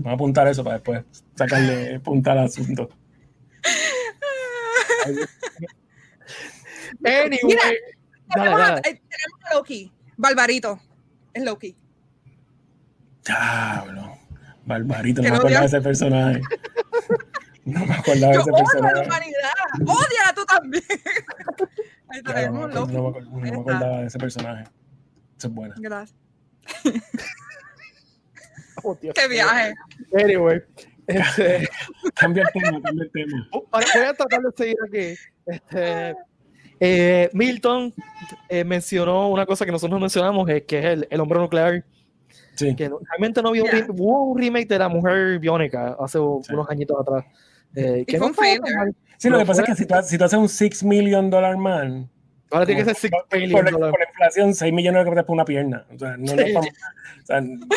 Vamos 0.04 0.12
a 0.12 0.14
apuntar 0.16 0.46
eso 0.48 0.62
para 0.62 0.74
después 0.74 1.02
sacarle 1.34 1.98
punta 2.00 2.32
al 2.32 2.40
asunto. 2.40 2.90
Anyway, 7.04 7.38
Mira, 7.42 7.62
dale, 7.64 7.78
Tenemos 8.34 8.60
a, 8.60 8.68
dale. 8.68 8.80
eh, 8.80 9.02
tenemos 9.08 9.40
a 9.50 9.54
Loki. 9.54 9.92
Barbarito. 10.16 10.80
Es 11.32 11.42
Loki. 11.42 11.76
Diablo. 13.24 14.18
Barbarito, 14.66 15.22
no 15.22 15.30
me 15.30 15.36
acordaba 15.36 15.60
de 15.60 15.66
ese 15.66 15.80
personaje. 15.80 16.40
No 17.64 17.86
me 17.86 17.94
acordaba 17.94 18.32
de 18.32 18.34
Yo 18.34 18.40
ese 18.40 18.50
odio 18.50 18.56
a 18.56 18.60
la 18.60 18.64
personaje. 18.92 19.06
humanidad. 19.06 19.52
Odia 19.86 20.34
tú 20.34 20.44
también. 20.44 20.82
Ahí 22.08 22.20
Claro, 22.22 22.38
tenemos 22.40 22.60
no, 22.74 22.80
acuerdo- 22.82 22.86
no 22.92 23.02
me 23.02 23.08
acuerdo- 23.08 23.30
no 23.30 23.38
me 23.40 23.48
acordaba 23.50 24.00
de 24.00 24.06
ese 24.06 24.18
personaje. 24.18 24.64
Eso 25.38 25.48
es 25.48 25.54
bueno. 25.54 25.74
Gracias. 25.78 26.18
Oh, 28.84 28.94
Dios 29.00 29.14
Qué 29.14 29.28
viaje. 29.28 29.74
Anyway, 30.16 30.60
este, 31.06 31.68
Cambia 32.14 32.44
el 32.44 32.62
tema, 32.62 32.80
cambia 32.82 33.04
el 33.04 33.10
tema. 33.10 33.48
Ahora 33.72 33.86
voy 33.94 34.04
a 34.04 34.14
tratar 34.14 34.40
de 34.42 34.50
seguir 34.56 34.76
aquí. 34.86 35.20
Este, 35.46 36.14
eh, 36.80 37.30
Milton 37.32 37.94
eh, 38.48 38.64
mencionó 38.64 39.28
una 39.28 39.46
cosa 39.46 39.64
que 39.64 39.72
nosotros 39.72 39.96
no 39.96 40.00
mencionamos, 40.00 40.48
eh, 40.50 40.64
que 40.64 40.78
es 40.78 40.84
el, 40.84 41.08
el 41.10 41.20
hombre 41.20 41.38
nuclear. 41.38 41.84
Sí. 42.56 42.74
Que 42.76 42.88
no- 42.88 43.00
realmente 43.10 43.42
no 43.42 43.48
había 43.50 43.62
un, 43.64 43.70
Ya. 43.70 43.78
re- 43.78 43.86
hubo 43.90 44.24
un 44.32 44.38
remake 44.38 44.68
de 44.68 44.78
la 44.78 44.88
mujer 44.88 45.38
biónica 45.38 45.96
hace 45.98 46.18
unos 46.18 46.68
añitos 46.68 46.96
atrás. 47.00 47.24
eh, 47.74 47.98
Y 48.02 48.04
que 48.04 48.18
fue 48.18 48.58
no 48.58 48.62
mal. 48.76 48.94
Sí, 49.18 49.28
lo 49.30 49.38
que 49.38 49.44
pasa 49.46 49.62
es 49.62 49.66
fue- 49.68 49.74
que 49.76 49.82
si 49.82 49.86
tú, 49.86 49.94
si 50.04 50.18
tú 50.18 50.24
haces 50.24 50.38
un 50.38 50.48
6 50.48 50.84
million 50.84 51.30
dollar 51.30 51.56
man, 51.56 52.08
Ahora 52.50 52.66
tiene 52.66 52.80
que 52.82 52.94
ser 52.94 52.96
6 52.96 53.10
por, 53.10 53.38
billion 53.40 53.64
por 53.90 53.98
la 53.98 54.06
inflación, 54.08 54.54
6 54.54 54.72
millones 54.72 55.00
de 55.00 55.04
dólares 55.04 55.24
por 55.26 55.34
una 55.34 55.44
pierna. 55.44 55.84
O 55.94 55.98
sea, 55.98 56.16
no, 56.16 56.34
no 56.36 56.42
Sí. 56.42 56.48
es 56.48 56.54
para- 56.54 56.66
o 56.66 57.26
sea, 57.26 57.38
un- 57.40 57.68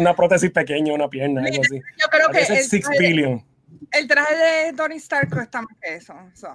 una 0.00 0.14
prótesis 0.14 0.50
pequeña, 0.50 0.92
una 0.92 1.08
pierna, 1.08 1.42
algo 1.42 1.62
así. 1.62 1.76
Yo 1.78 2.06
creo 2.10 2.28
que 2.30 2.40
es 2.40 2.68
6 2.68 2.84
traje, 2.84 2.98
billion. 2.98 3.44
el 3.92 4.08
traje 4.08 4.34
de 4.36 4.72
Tony 4.74 4.96
Stark 4.96 5.30
cuesta 5.30 5.62
más 5.62 5.70
que 5.80 5.94
eso. 5.94 6.14
so. 6.34 6.48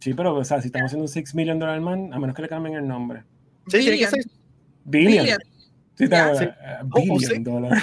Sí, 0.00 0.14
pero 0.14 0.34
o 0.34 0.44
sea, 0.44 0.60
si 0.60 0.68
estamos 0.68 0.86
haciendo 0.86 1.04
un 1.04 1.08
6 1.08 1.34
million 1.34 1.58
dollar 1.58 1.80
man, 1.80 2.12
a 2.12 2.18
menos 2.18 2.34
que 2.34 2.42
le 2.42 2.48
cambien 2.48 2.76
el 2.76 2.86
nombre. 2.88 3.22
Sí, 3.68 3.78
tiene 3.80 3.84
que 3.84 3.90
Billion. 4.06 4.10
ser. 4.10 4.24
Billion. 4.84 5.24
Billion. 5.24 5.38
Sí, 5.96 6.04
está, 6.04 6.34
Sí. 6.36 6.44
eh, 6.44 6.54
Oh, 6.82 7.00
billion 7.00 7.20
sí. 7.20 7.38
dólares. 7.42 7.82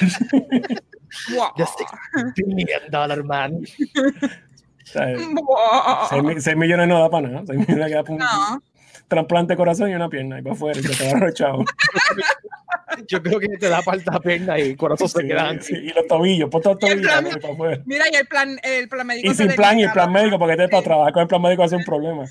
Wow. 1.35 1.47
6 1.57 2.47
billion 2.47 2.81
dollar 2.89 3.23
man. 3.23 3.59
O 4.85 4.87
sea, 4.87 5.07
Wow. 5.17 6.07
6, 6.11 6.23
mi- 6.23 6.41
6 6.41 6.55
millones 6.55 6.87
no 6.87 6.99
da 6.99 7.09
para 7.09 7.27
nada. 7.27 7.43
6 7.47 7.57
millones 7.59 7.87
queda 7.87 8.03
para 8.03 8.13
un 8.13 8.19
No. 8.19 8.61
Trasplante 9.07 9.53
de 9.53 9.57
corazón 9.57 9.89
y 9.89 9.95
una 9.95 10.09
pierna. 10.09 10.39
Y 10.39 10.41
para 10.41 10.53
afuera, 10.55 10.79
y 10.79 10.83
se 10.83 10.95
te 11.03 11.13
va 11.19 11.31
chavo. 11.33 11.63
Yo 13.07 13.21
creo 13.21 13.39
que 13.39 13.47
te 13.59 13.67
da 13.67 13.81
la 14.05 14.19
pierna 14.19 14.57
y 14.57 14.61
el 14.69 14.77
corazón 14.77 15.09
se 15.09 15.21
Sí, 15.21 15.27
quedan. 15.27 15.61
sí, 15.61 15.73
y 15.75 15.89
los 15.89 16.07
tobillos, 16.07 16.49
ponte 16.49 16.69
los 16.69 16.77
Y 16.81 16.85
el 16.85 17.01
tobillos 17.01 17.11
plan- 17.11 17.41
para 17.41 17.53
afuera. 17.53 17.83
Mira, 17.85 18.05
y 18.11 18.15
el 18.15 18.27
plan, 18.27 18.59
el 18.63 18.87
plan 18.87 19.07
médico. 19.07 19.31
Y 19.31 19.35
sin 19.35 19.47
plan 19.49 19.79
y 19.79 19.83
el 19.83 19.91
plan 19.91 20.13
la- 20.13 20.19
médico, 20.21 20.39
porque 20.39 20.53
este 20.53 20.69
para 20.69 20.83
trabajar 20.83 21.13
con 21.13 21.21
el 21.23 21.27
plan 21.27 21.41
médico 21.41 21.63
hace 21.63 21.75
un 21.75 21.83
problema. 21.83 22.25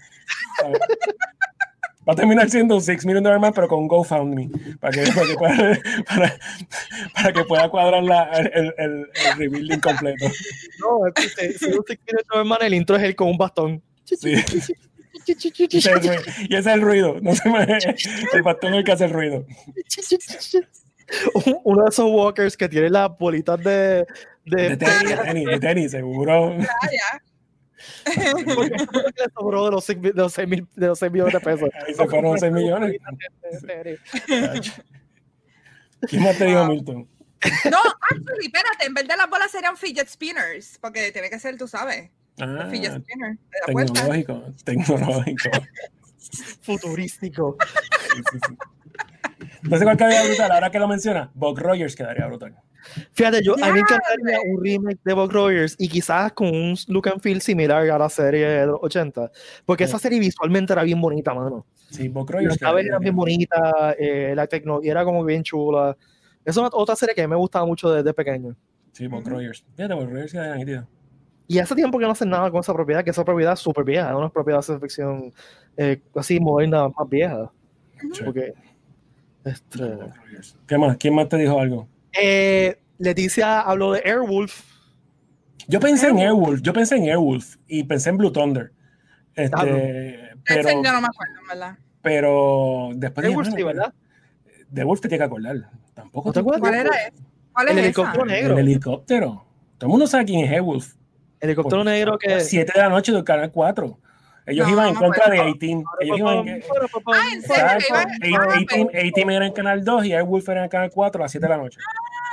¿sabes? 0.59 0.79
Va 2.09 2.13
a 2.13 2.17
terminar 2.17 2.49
siendo 2.51 2.77
un 2.77 2.83
6 2.83 3.05
million 3.07 3.23
dollar 3.25 3.41
man, 3.41 3.53
pero 3.55 3.67
con 3.67 3.89
GoFundMe, 3.89 4.51
para 4.81 4.93
que, 4.93 5.11
para 5.11 5.27
que, 5.27 5.35
pueda, 5.35 5.79
para, 6.07 6.37
para 7.15 7.33
que 7.33 7.45
pueda 7.45 7.69
cuadrar 7.71 8.03
la, 8.03 8.25
el, 8.33 8.75
el, 8.79 9.07
rebuilding 9.39 9.81
completo. 9.81 10.27
No, 10.81 11.07
es 11.07 11.15
que 11.15 11.23
si- 11.53 11.59
6 11.59 11.61
billion 11.87 12.23
dollar 12.31 12.45
man, 12.47 12.59
el 12.63 12.75
intro 12.75 12.97
es 12.97 13.03
él 13.03 13.17
con 13.17 13.29
un 13.29 13.39
bastón. 13.39 13.83
Sí. 14.05 14.35
Y 15.27 15.79
ese 15.79 16.59
es 16.59 16.67
el 16.67 16.81
ruido. 16.81 17.19
No 17.21 17.35
se 17.35 17.49
me, 17.49 17.65
el 18.33 18.43
bastón 18.43 18.75
es 18.75 18.79
el 18.79 18.85
que 18.85 18.93
hace 18.93 19.05
el 19.05 19.11
ruido. 19.11 19.47
Uno 21.65 21.83
de 21.83 21.89
esos 21.91 22.11
walkers 22.11 22.57
que 22.57 22.69
tiene 22.69 22.91
las 22.91 23.11
bolitas 23.19 23.63
de, 23.63 24.07
de, 24.45 24.69
De 24.71 24.77
tenis, 24.77 25.09
de 25.09 25.17
tenis, 25.17 25.47
de 25.47 25.61
tenis, 25.61 25.91
seguro. 25.91 26.57
Ah, 26.61 26.89
ya. 26.91 27.23
porque 28.55 28.71
que 28.71 29.23
le 29.23 29.31
sobró 29.37 29.67
de 29.67 29.71
los 29.73 29.85
6 29.85 30.01
de 30.01 30.13
los 30.15 30.33
seis 30.33 30.49
mil 30.49 30.67
de 30.75 30.87
los 30.87 31.03
millones 31.03 31.35
de 31.35 31.41
pesos. 31.41 31.69
Ahí 31.87 31.95
se 31.95 32.07
fueron 32.07 32.39
6 32.39 32.53
millones. 32.53 32.97
¿Quién 36.09 36.23
más 36.23 36.39
te 36.39 36.47
dijo 36.47 36.67
Milton? 36.67 37.09
No, 37.71 37.79
actually, 38.11 38.47
espérate, 38.47 38.87
en 38.87 38.95
vez 38.95 39.07
de 39.07 39.17
las 39.17 39.29
bolas 39.29 39.51
serían 39.51 39.77
fidget 39.77 40.09
spinners, 40.09 40.79
porque 40.81 41.13
tiene 41.13 41.29
que 41.29 41.39
ser, 41.39 41.59
tú 41.59 41.69
sabes, 41.69 42.11
Ah, 42.41 42.67
spinner. 42.67 43.03
la 43.67 43.73
puerta. 43.73 43.93
tecnológico, 43.93 44.43
tecnológico. 44.65 45.51
Futurístico. 46.63 47.57
Sí, 48.15 48.23
sí, 48.33 48.39
sí. 48.49 48.57
Entonces, 49.63 49.85
¿cuál 49.85 49.97
quedaría 49.97 50.25
brutal? 50.25 50.51
Ahora 50.53 50.71
que 50.71 50.79
lo 50.79 50.89
menciona, 50.89 51.31
Buck 51.35 51.59
Rogers 51.59 51.97
quedaría 51.97 52.27
brutal. 52.27 52.55
Fíjate, 53.13 53.43
yo, 53.43 53.55
a 53.55 53.67
mí 53.69 53.73
me 53.73 53.81
encantaría 53.81 54.39
un 54.47 54.63
remake 54.63 55.01
de 55.05 55.15
Buck 55.15 55.33
Rogers 55.33 55.75
y 55.79 55.89
quizás 55.89 56.33
con 56.33 56.49
un 56.49 56.77
look 56.89 57.09
and 57.09 57.21
feel 57.21 57.41
similar 57.41 57.89
a 57.89 57.99
la 57.99 58.09
serie 58.09 58.47
de 58.47 58.67
los 58.67 58.79
80. 58.83 59.31
Porque 59.65 59.85
esa 59.85 59.99
serie 59.99 60.19
visualmente 60.19 60.73
era 60.73 60.83
bien 60.83 61.01
bonita, 61.01 61.33
mano. 61.33 61.67
Sí, 61.91 62.09
Las 62.09 62.27
Rogers 62.27 62.59
quedaría 62.59 62.89
eran 62.89 63.01
bien 63.01 63.17
bonitas, 63.17 63.95
eh, 63.99 64.33
la 64.35 64.47
tecnología 64.47 64.91
era 64.91 65.05
como 65.05 65.25
bien 65.25 65.43
chula. 65.43 65.97
Es 66.45 66.57
una 66.57 66.69
otra 66.73 66.95
serie 66.97 67.15
que 67.15 67.27
me 67.27 67.37
gustaba 67.37 67.65
mucho 67.65 67.91
desde 67.91 68.13
pequeño. 68.13 68.55
Sí, 68.93 69.07
Buck 69.07 69.27
Rogers. 69.27 69.65
Fíjate, 69.77 69.95
Buck 69.95 70.11
Rogers 70.11 70.33
quedaría. 70.33 70.87
Y 71.47 71.59
hace 71.59 71.75
tiempo 71.75 71.99
que 71.99 72.07
no 72.07 72.13
hacen 72.13 72.31
nada 72.31 72.51
con 72.51 72.61
esa 72.61 72.73
propiedad, 72.73 73.05
que 73.05 73.11
esa 73.11 73.25
propiedad 73.25 73.53
es 73.53 73.61
súper 73.61 73.85
vieja, 73.85 74.09
es 74.11 74.17
una 74.17 74.31
propiedad 74.31 74.61
de 74.61 74.63
ciencia 74.63 74.81
ficción 74.81 75.33
eh, 75.77 76.01
así 76.17 76.41
moderna, 76.41 76.89
más 76.89 77.09
vieja. 77.09 77.51
Sí, 78.13 78.23
Porque, 78.25 78.55
este. 79.45 79.99
¿Qué 80.67 80.79
más? 80.79 80.97
¿Quién 80.97 81.15
más 81.15 81.29
te 81.29 81.37
dijo 81.37 81.59
algo? 81.61 81.87
eh, 82.13 82.79
Leticia 82.99 83.61
habló 83.61 83.93
de 83.93 84.03
Airwolf. 84.05 84.63
Yo 85.67 85.81
pensé 85.81 86.09
en 86.09 86.19
Airwolf, 86.19 86.61
yo 86.63 86.73
pensé 86.73 86.97
en 86.97 87.05
Airwolf 87.05 87.57
y 87.67 87.85
pensé 87.85 88.11
en 88.11 88.19
Blue 88.19 88.31
Thunder. 88.33 88.73
Este, 89.35 89.51
Claro. 89.51 89.77
pero, 90.45 90.69
yo 90.83 90.93
no 90.93 91.01
me 91.01 91.07
acuerdo, 91.09 91.35
en 91.41 91.49
¿verdad? 91.49 91.79
pero 92.03 92.91
después 92.95 93.27
Airwolf, 93.27 93.49
sí, 93.55 93.63
¿verdad? 93.63 93.93
De 94.71 94.85
Wolf 94.85 95.01
te 95.01 95.09
tiene 95.09 95.21
que 95.21 95.25
acordar. 95.27 95.71
Tampoco 95.95 96.29
¿No 96.29 96.33
te 96.33 96.41
acuerdas? 96.41 96.61
¿Cuál 96.61 96.75
era 96.75 96.91
ese? 96.91 97.13
¿Cuál 97.53 97.69
El 97.69 97.79
es 97.79 97.85
helicóptero 97.85 98.25
esa? 98.27 98.35
negro. 98.35 98.53
El 98.55 98.59
helicóptero. 98.69 99.45
Todo 99.79 99.87
el 99.87 99.91
mundo 99.91 100.07
sabe 100.07 100.25
quién 100.25 100.45
es 100.45 100.51
Airwolf. 100.51 100.95
Helicóptero 101.45 101.81
Por 101.83 101.87
negro 101.87 102.19
que. 102.19 102.41
7 102.41 102.73
de 102.75 102.81
la 102.81 102.89
noche 102.89 103.13
del 103.13 103.25
canal 103.25 103.51
4. 103.53 103.99
Ellos 104.47 104.67
No, 104.67 104.73
iban 104.73 104.89
en 104.89 104.95
contra 104.95 105.31
de. 105.31 105.55
18. 105.59 105.85
Ellos 106.01 106.19
iban 106.19 106.49
en, 106.49 106.63
Ah, 107.07 107.29
¿en 107.33 107.43
serio? 107.43 107.97
A-Team 107.97 108.89
A-Team 108.89 109.31
era 109.31 109.47
en 109.47 109.53
canal 109.53 109.85
2 109.85 110.05
y 110.07 110.13
Airwolf 110.13 110.49
era 110.49 110.65
en 110.65 110.69
canal 110.71 110.91
4 110.91 111.21
a 111.21 111.25
las 111.25 111.31
7 111.31 111.47
de 111.47 111.51
la 111.51 111.57
noche. 111.57 111.79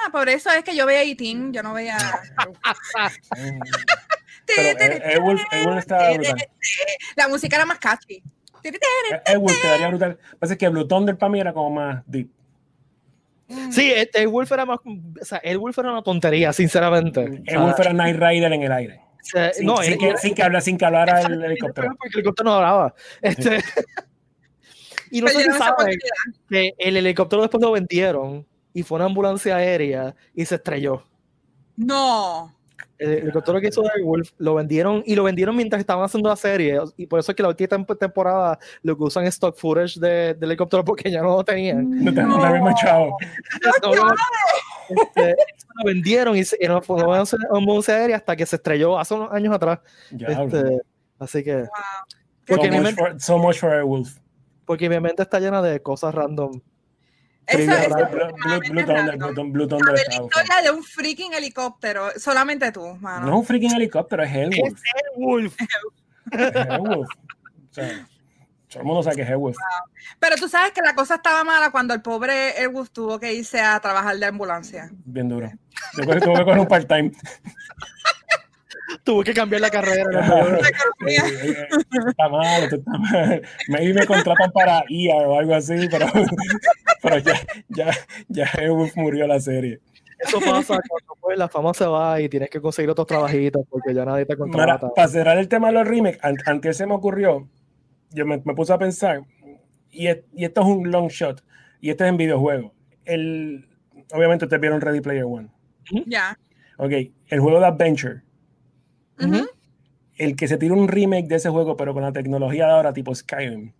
Ah, 0.05 0.09
por 0.11 0.27
eso 0.29 0.49
es 0.51 0.63
que 0.63 0.75
yo 0.75 0.85
veía 0.85 1.03
E-Team, 1.03 1.51
yo 1.53 1.63
no 1.63 1.73
veía. 1.73 1.97
Pero 4.45 5.05
Airwolf, 5.05 5.41
Airwolf 5.51 5.77
estaba 5.79 6.11
brutal. 6.13 6.49
La 7.15 7.27
música 7.27 7.55
era 7.55 7.65
más 7.65 7.79
catchy. 7.79 8.21
Airwolf 9.25 9.61
quedaría 9.61 9.87
brutal. 9.89 10.17
Pasa 10.39 10.53
es 10.53 10.59
que 10.59 10.69
Blue 10.69 10.87
Thunder 10.87 11.17
para 11.17 11.29
mí 11.31 11.39
era 11.39 11.53
como 11.53 11.69
más 11.69 12.03
deep. 12.05 12.29
Sí, 13.71 13.91
el, 13.91 14.09
el 14.13 14.27
Wolf 14.27 14.51
era 14.51 14.65
más. 14.65 14.79
O 14.85 15.25
sea, 15.25 15.37
el 15.39 15.57
Wolf 15.57 15.77
era 15.79 15.91
una 15.91 16.01
tontería, 16.03 16.53
sinceramente. 16.53 17.19
O 17.21 17.27
sea, 17.27 17.41
Airwolf 17.59 17.79
era 17.79 17.93
Night 17.93 18.15
Rider 18.17 18.53
en 18.53 18.63
el 18.63 18.71
aire. 18.71 19.01
Sin, 19.53 19.65
no, 19.65 19.77
sin 19.77 19.93
él- 19.93 19.99
que, 19.99 20.09
él- 20.09 20.17
sin 20.17 20.33
que 20.35 20.43
hablar, 20.43 20.61
sin 20.61 20.77
que 20.77 20.85
hablara 20.85 21.21
el 21.21 21.43
helicóptero. 21.43 21.87
Porque 21.89 22.07
el 22.09 22.13
helicóptero 22.15 22.49
no 22.49 22.55
hablaba. 22.55 22.93
Este, 23.21 23.59
y 25.11 25.21
no 25.21 25.27
sé 25.27 25.43
si 25.43 25.49
oportunidad. 25.49 25.99
que 26.49 26.73
el 26.77 26.97
helicóptero 26.97 27.41
después 27.43 27.61
lo 27.61 27.71
vendieron 27.71 28.45
y 28.73 28.83
fue 28.83 28.95
una 28.97 29.05
ambulancia 29.05 29.55
aérea 29.57 30.15
y 30.33 30.45
se 30.45 30.55
estrelló. 30.55 31.03
No. 31.77 32.55
El 32.97 33.11
helicóptero 33.13 33.59
que 33.59 33.67
hizo 33.67 33.83
Wolf 34.03 34.31
lo 34.37 34.55
vendieron 34.55 35.01
y 35.05 35.15
lo 35.15 35.23
vendieron 35.23 35.55
mientras 35.55 35.79
estaban 35.79 36.03
haciendo 36.03 36.29
la 36.29 36.35
serie 36.35 36.79
y 36.97 37.07
por 37.07 37.19
eso 37.19 37.31
es 37.31 37.35
que 37.35 37.41
la 37.43 37.49
última 37.49 37.67
tem- 37.69 37.97
temporada 37.97 38.59
lo 38.83 38.95
que 38.95 39.03
usan 39.03 39.23
es 39.25 39.33
stock 39.35 39.55
footage 39.57 39.99
de, 39.99 40.33
del 40.35 40.51
helicóptero 40.51 40.83
porque 40.85 41.09
ya 41.09 41.21
no 41.21 41.35
lo 41.37 41.43
tenían. 41.43 41.89
No 42.03 42.11
no 42.11 42.39
te 42.39 42.45
habías 42.45 42.63
machado. 42.63 43.11
No, 43.83 43.95
no, 43.95 44.13
este, 44.89 45.35
lo 45.75 45.85
vendieron 45.85 46.35
y, 46.37 46.43
se, 46.43 46.57
y 46.59 46.67
no 46.67 46.81
fue 46.81 47.03
una 47.03 47.23
aérea 47.87 48.17
hasta 48.17 48.35
que 48.35 48.45
se 48.45 48.57
estrelló 48.57 48.99
hace 48.99 49.13
unos 49.13 49.31
años 49.31 49.53
atrás. 49.55 49.79
Diablo. 50.11 50.57
Este, 50.57 50.81
así 51.19 51.43
que 51.43 51.65
porque 52.45 52.67
so, 52.67 52.73
much 52.73 52.83
mente- 52.83 53.01
for, 53.01 53.19
so 53.21 53.37
much 53.37 53.57
for 53.59 53.69
Airwolf. 53.71 54.17
porque 54.65 54.89
mi 54.89 54.99
mente 54.99 55.23
está 55.23 55.39
llena 55.39 55.61
de 55.61 55.81
cosas 55.81 56.13
random. 56.13 56.59
Random. 57.47 59.29
es 59.31 59.51
Blue, 59.51 59.67
Thunder, 59.67 59.93
la 59.93 60.23
historia 60.23 60.61
de 60.63 60.71
un 60.71 60.83
freaking 60.83 61.33
helicóptero. 61.33 62.09
Solamente 62.17 62.71
tú, 62.71 62.95
mano. 62.99 63.25
No 63.25 63.33
es 63.33 63.39
un 63.39 63.45
freaking 63.45 63.75
helicóptero, 63.75 64.23
es 64.23 64.31
Airwolf. 64.31 64.79
Wolf. 65.17 65.55
Es 66.31 66.55
Airwolf. 66.55 67.09
O 67.09 67.73
sea, 67.73 68.07
todo 68.69 68.79
el 68.79 68.85
mundo 68.85 69.03
sabe 69.03 69.17
que 69.17 69.21
es 69.23 69.29
Airwolf. 69.29 69.57
Pero 70.19 70.35
tú 70.35 70.47
sabes 70.47 70.71
que 70.71 70.81
la 70.81 70.95
cosa 70.95 71.15
estaba 71.15 71.43
mala 71.43 71.71
cuando 71.71 71.93
el 71.93 72.01
pobre 72.01 72.57
Airwolf 72.57 72.89
tuvo 72.91 73.19
que 73.19 73.33
irse 73.33 73.59
a 73.59 73.79
trabajar 73.79 74.17
de 74.17 74.25
ambulancia. 74.25 74.89
Bien 75.05 75.27
duro. 75.27 75.51
Yo 75.97 76.03
creo 76.03 76.15
que 76.15 76.21
tuve 76.21 76.37
que 76.37 76.43
coger 76.45 76.59
un 76.59 76.67
part-time. 76.67 77.11
Tuve 79.03 79.23
que 79.25 79.33
cambiar 79.33 79.61
la 79.61 79.69
carrera. 79.69 80.03
esto 81.07 82.09
está 82.09 82.29
mal, 82.29 82.63
esto 82.63 82.75
está 82.77 82.91
mal. 82.97 83.41
Maybe 83.67 83.93
me 83.93 84.05
contratan 84.05 84.51
para 84.51 84.83
ER 84.89 85.25
o 85.27 85.39
algo 85.39 85.55
así, 85.55 85.87
pero, 85.89 86.07
pero 87.01 87.17
ya, 87.19 87.33
ya, 87.69 87.91
ya 88.29 88.49
murió 88.95 89.27
la 89.27 89.39
serie. 89.39 89.79
Eso 90.19 90.39
pasa 90.39 90.77
cuando 90.87 91.15
pues, 91.19 91.37
la 91.37 91.49
fama 91.49 91.73
se 91.73 91.85
va 91.85 92.21
y 92.21 92.29
tienes 92.29 92.49
que 92.49 92.61
conseguir 92.61 92.89
otros 92.91 93.07
trabajitos 93.07 93.63
porque 93.69 93.93
ya 93.93 94.05
nadie 94.05 94.25
te 94.25 94.35
Mira, 94.35 94.43
contrata. 94.45 94.89
para 94.93 95.07
cerrar 95.07 95.37
el 95.39 95.47
tema 95.47 95.67
de 95.69 95.73
los 95.73 95.87
remakes, 95.87 96.19
an- 96.23 96.37
antes 96.45 96.77
se 96.77 96.85
me 96.85 96.93
ocurrió, 96.93 97.49
yo 98.11 98.25
me, 98.25 98.39
me 98.45 98.53
puse 98.53 98.71
a 98.71 98.77
pensar, 98.77 99.21
y, 99.89 100.07
es- 100.07 100.19
y 100.35 100.45
esto 100.45 100.61
es 100.61 100.67
un 100.67 100.91
long 100.91 101.07
shot, 101.09 101.43
y 101.79 101.89
este 101.89 102.03
es 102.03 102.09
en 102.11 102.17
videojuego. 102.17 102.71
El, 103.03 103.67
obviamente 104.13 104.45
ustedes 104.45 104.61
vieron 104.61 104.79
Ready 104.79 105.01
Player 105.01 105.23
One. 105.23 105.49
Ya. 106.05 106.37
Ok, 106.77 106.91
el 107.27 107.39
juego 107.39 107.59
de 107.59 107.65
Adventure, 107.65 108.21
El 110.17 110.35
que 110.35 110.47
se 110.47 110.57
tire 110.57 110.73
un 110.73 110.87
remake 110.87 111.27
de 111.27 111.35
ese 111.37 111.49
juego, 111.49 111.75
pero 111.77 111.93
con 111.93 112.03
la 112.03 112.11
tecnología 112.11 112.65
de 112.67 112.71
ahora, 112.73 112.93
tipo 112.93 113.13
Skyrim, 113.15 113.71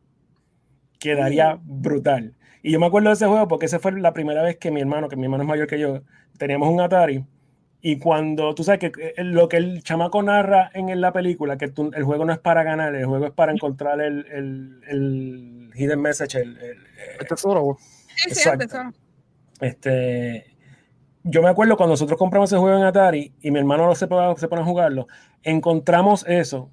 quedaría 1.00 1.60
brutal. 1.62 2.34
Y 2.64 2.72
yo 2.72 2.80
me 2.80 2.86
acuerdo 2.86 3.10
de 3.10 3.14
ese 3.16 3.26
juego 3.28 3.48
porque 3.48 3.66
esa 3.66 3.80
fue 3.80 3.92
la 4.00 4.14
primera 4.14 4.44
vez 4.44 4.58
que 4.58 4.72
mi 4.72 4.82
hermano, 4.82 5.10
que 5.10 5.16
mi 5.16 5.24
hermano 5.24 5.44
es 5.44 5.50
mayor 5.50 5.68
que 5.68 5.80
yo, 5.80 6.02
teníamos 6.38 6.70
un 6.70 6.80
Atari. 6.82 7.24
Y 7.84 7.98
cuando 7.98 8.54
tú 8.54 8.64
sabes 8.64 8.80
que 8.80 9.14
eh, 9.18 9.24
lo 9.24 9.50
que 9.50 9.58
el 9.58 9.82
chamaco 9.84 10.22
narra 10.22 10.70
en 10.76 11.02
la 11.02 11.12
película, 11.12 11.58
que 11.58 11.68
tú- 11.70 11.90
el 11.96 12.04
juego 12.04 12.26
no 12.26 12.34
es 12.34 12.38
para 12.38 12.62
ganar, 12.62 12.94
el 12.94 13.06
juego 13.06 13.26
es 13.26 13.32
para 13.32 13.52
encontrar 13.52 14.00
el, 14.02 14.28
el, 14.32 14.82
el 14.88 15.72
hidden 15.74 16.00
message, 16.00 16.40
el- 16.40 16.58
el- 16.60 16.78
El 17.20 17.28
tesoro. 17.28 17.78
Sí, 18.16 18.30
sí, 18.30 18.30
Exacto. 18.50 18.66
eso. 18.66 18.94
este, 19.62 20.51
yo 21.24 21.42
me 21.42 21.50
acuerdo 21.50 21.78
cuando 21.78 21.94
nosotros 21.94 22.18
compramos 22.18 22.52
ese 22.52 22.60
juego 22.60 22.78
en 22.78 22.84
Atari 22.84 23.34
y 23.42 23.52
mi 23.52 23.60
hermano 23.60 23.94
se 23.96 24.08
pone, 24.08 24.36
se 24.38 24.48
pone 24.48 24.62
a 24.62 24.66
jugarlo, 24.66 25.08
encontramos 25.44 26.26
eso 26.28 26.70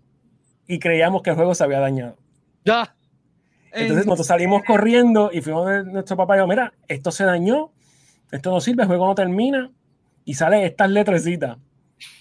y 0.66 0.78
creíamos 0.78 1.22
que 1.22 1.30
el 1.30 1.36
juego 1.36 1.54
se 1.54 1.64
había 1.64 1.80
dañado. 1.80 2.16
Ya. 2.64 2.94
Entonces 3.72 3.90
En- 4.04 4.06
nosotros 4.06 4.26
salimos 4.26 4.62
corriendo 4.64 5.30
y 5.32 5.40
fuimos 5.42 5.66
de 5.68 5.84
nuestro 5.84 6.16
papá 6.16 6.36
y 6.36 6.38
yo, 6.40 6.46
mira, 6.46 6.72
esto 6.88 7.10
se 7.10 7.24
dañó, 7.24 7.72
esto 8.32 8.50
no 8.50 8.60
sirve, 8.60 8.82
el 8.82 8.88
juego 8.88 9.06
no 9.06 9.14
termina 9.14 9.70
y 10.24 10.34
sale 10.34 10.64
estas 10.64 10.90
letrecitas. 10.90 11.58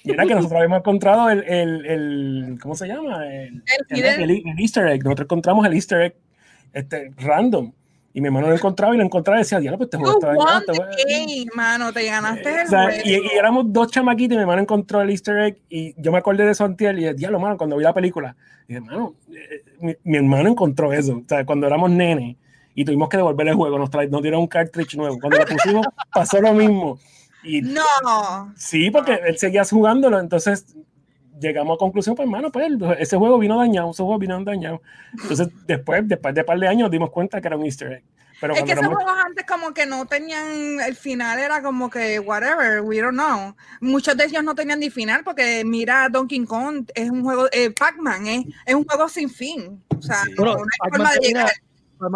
Y 0.04 0.12
era 0.12 0.26
que 0.26 0.34
nosotros 0.36 0.58
habíamos 0.58 0.80
encontrado 0.80 1.30
el, 1.30 1.44
el, 1.44 1.86
el- 1.86 2.60
¿cómo 2.62 2.76
se 2.76 2.88
llama? 2.88 3.26
El- 3.28 3.64
el 3.90 4.60
easter 4.60 4.88
egg. 4.88 5.04
Nosotros 5.04 5.26
encontramos 5.26 5.66
el 5.66 5.74
easter 5.74 6.02
egg 6.02 6.16
este, 6.74 7.12
random. 7.18 7.72
Y 8.18 8.20
mi 8.20 8.30
hermano 8.30 8.48
lo 8.48 8.56
encontraba 8.56 8.96
y 8.96 8.98
lo 8.98 9.04
encontraba 9.04 9.38
y 9.40 9.44
decía, 9.44 9.60
diablo, 9.60 9.78
pues 9.78 9.92
won 9.94 10.16
este 10.16 10.26
the 10.66 10.74
juego-". 10.74 10.92
game, 11.08 11.46
mano. 11.54 11.94
Te 11.94 12.04
ganaste 12.04 12.62
el 12.62 12.66
O 12.66 12.68
sea, 12.68 13.06
y, 13.06 13.12
y 13.12 13.38
éramos 13.38 13.72
dos 13.72 13.92
chamaquitos 13.92 14.34
y 14.34 14.38
mi 14.38 14.42
hermano 14.42 14.64
encontró 14.64 15.02
el 15.04 15.12
easter 15.12 15.38
egg 15.38 15.58
y 15.70 15.94
yo 16.02 16.12
me 16.12 16.18
acordé 16.18 16.44
de 16.44 16.50
eso 16.54 16.66
antier 16.66 16.96
y 16.96 17.02
dije, 17.02 17.14
diablo, 17.14 17.40
mano, 17.40 17.58
cuando 17.58 17.78
vi 17.78 17.84
la 17.84 17.94
película, 17.94 18.36
dije, 18.68 18.82
mano, 18.82 19.14
eh, 19.30 19.64
mi, 19.82 19.96
mi 20.04 20.18
hermano 20.18 20.50
encontró 20.50 20.92
eso. 20.94 21.18
O 21.18 21.24
sea, 21.30 21.46
cuando 21.46 21.68
éramos 21.68 21.92
nenes 21.92 22.38
y 22.74 22.84
tuvimos 22.86 23.08
que 23.08 23.18
devolver 23.18 23.50
el 23.50 23.54
juego, 23.54 23.78
nos, 23.78 23.92
nos 24.10 24.22
dieron 24.24 24.40
un 24.42 24.48
cartridge 24.48 24.96
nuevo. 24.98 25.20
Cuando 25.20 25.38
lo 25.38 25.46
pusimos, 25.46 25.86
pasó 26.12 26.42
lo 26.42 26.56
mismo. 26.56 26.98
Y 27.44 27.62
No. 27.62 28.52
sí, 28.58 28.90
porque 28.90 29.20
él 29.28 29.38
seguía 29.38 29.64
jugándolo, 29.64 30.20
entonces 30.20 30.66
llegamos 31.40 31.76
a 31.76 31.80
conclusión, 31.80 32.16
pues 32.16 32.26
hermano, 32.26 32.52
pues 32.52 32.68
ese 33.00 33.18
juego 33.18 33.38
vino 33.40 33.58
dañado, 33.58 33.92
ese 33.92 34.04
juego 34.04 34.18
vino 34.20 34.44
dañado. 34.44 34.82
Entonces, 35.22 35.50
después, 35.66 36.08
después 36.08 36.34
de 36.36 36.42
un 36.42 36.46
par 36.46 36.60
de 36.60 36.68
años, 36.68 36.92
dimos 36.92 37.10
cuenta 37.12 37.40
que 37.42 37.48
era 37.48 37.58
un 37.58 37.66
easter 37.66 37.92
egg. 37.94 38.04
Pero 38.40 38.54
Es 38.54 38.60
cuando 38.60 38.66
que 38.68 38.72
esos 38.74 38.84
éramos- 38.86 39.04
juegos 39.04 39.24
antes 39.26 39.46
como 39.48 39.74
que 39.74 39.86
no 39.88 40.06
tenían, 40.06 40.80
el 40.80 40.96
final 40.96 41.40
era 41.40 41.64
como 41.64 41.90
que 41.90 42.20
whatever, 42.20 42.82
we 42.82 43.00
don't 43.02 43.14
know. 43.16 43.56
Muchos 43.82 44.16
de 44.16 44.26
ellos 44.26 44.44
no 44.44 44.54
tenían 44.54 44.80
ni 44.80 44.92
final 44.92 45.24
porque 45.24 45.64
mira 45.66 46.08
Donkey 46.10 46.46
Kong 46.46 46.86
es 46.94 47.10
un 47.10 47.24
juego, 47.24 47.48
eh, 47.52 47.72
Pac-Man 47.72 48.28
es, 48.28 48.46
es 48.66 48.76
un 48.76 48.84
juego 48.86 49.10
sin 49.10 49.30
fin. 49.32 49.82
O 49.98 50.02
sea, 50.04 50.22
Sí. 50.24 50.32
no, 50.38 50.44
Bueno, 50.44 50.58
no 50.58 50.62
hay 50.84 50.90
forma 50.92 51.12
de 51.14 51.20
llegar. 51.20 51.50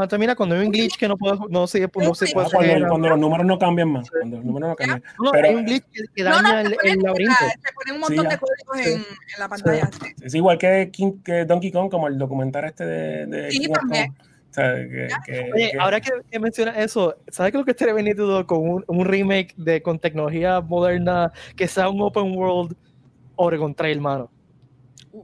Termina 0.10 0.36
cuando 0.36 0.56
hay 0.56 0.66
un 0.66 0.72
glitch 0.72 0.98
que 0.98 1.08
no 1.08 1.18
puede, 1.18 1.38
no 1.50 1.66
se, 1.68 1.82
no 1.96 2.16
se 2.16 2.28
Sí. 2.28 2.34
puede 2.34 2.48
Ah, 2.48 2.88
cuando, 2.88 3.10
los 3.10 3.20
números 3.20 3.46
no 3.46 3.58
cambian 3.58 3.90
más, 3.92 4.10
cuando 4.10 4.38
los 4.38 4.46
números 4.46 4.70
no 4.70 4.76
cambian. 4.76 5.04
No, 5.24 5.32
pero- 5.32 5.48
hay 5.48 5.56
un 5.56 5.66
glitch 5.66 5.84
que, 5.92 6.02
que 6.16 6.24
No, 6.24 6.30
daña 6.30 6.64
no, 6.64 6.70
el, 6.70 7.00
laberinto. 7.02 7.36
te 7.62 7.74
ponen 7.74 7.96
un 7.96 8.00
montón 8.02 8.18
Sí, 8.18 8.24
de 8.24 8.30
ya. 8.30 8.38
códigos 8.38 8.78
Sí. 8.78 8.92
en, 8.92 9.00
en 9.00 9.40
la 9.40 9.50
pantalla. 9.50 9.90
sí. 9.92 10.14
Es 10.24 10.36
igual 10.36 10.58
que, 10.58 10.90
King- 10.92 11.22
que 11.24 11.46
Donkey 11.46 11.72
Kong, 11.72 11.90
como 11.90 12.08
el 12.08 12.18
documental 12.18 12.66
este 12.66 12.86
de, 12.86 13.26
de 13.26 13.52
Sí, 13.52 13.60
King 13.60 13.70
of 13.72 13.78
también. 13.80 14.08
Kong. 14.14 14.28
O 14.50 14.54
sea, 14.54 14.74
que, 14.76 15.08
que- 15.26 15.52
Oye, 15.56 15.72
que- 15.72 15.80
ahora 15.80 16.02
que, 16.02 16.12
que 16.30 16.40
mencionas 16.40 16.78
eso, 16.78 17.16
¿sabes 17.30 17.52
qué 17.54 17.58
lo 17.58 17.64
que 17.66 17.72
estaría 17.72 17.94
venido 17.94 18.46
con 18.46 18.70
un, 18.70 18.84
un 18.86 19.06
remake 19.06 19.54
de 19.56 19.82
con 19.82 19.98
tecnología 19.98 20.60
moderna 20.62 21.32
que 21.56 21.68
sea 21.70 21.88
un 21.90 22.02
open 22.02 22.36
world 22.38 22.76
Oregon 23.38 23.74
Trail, 23.74 24.02
mano? 24.02 24.30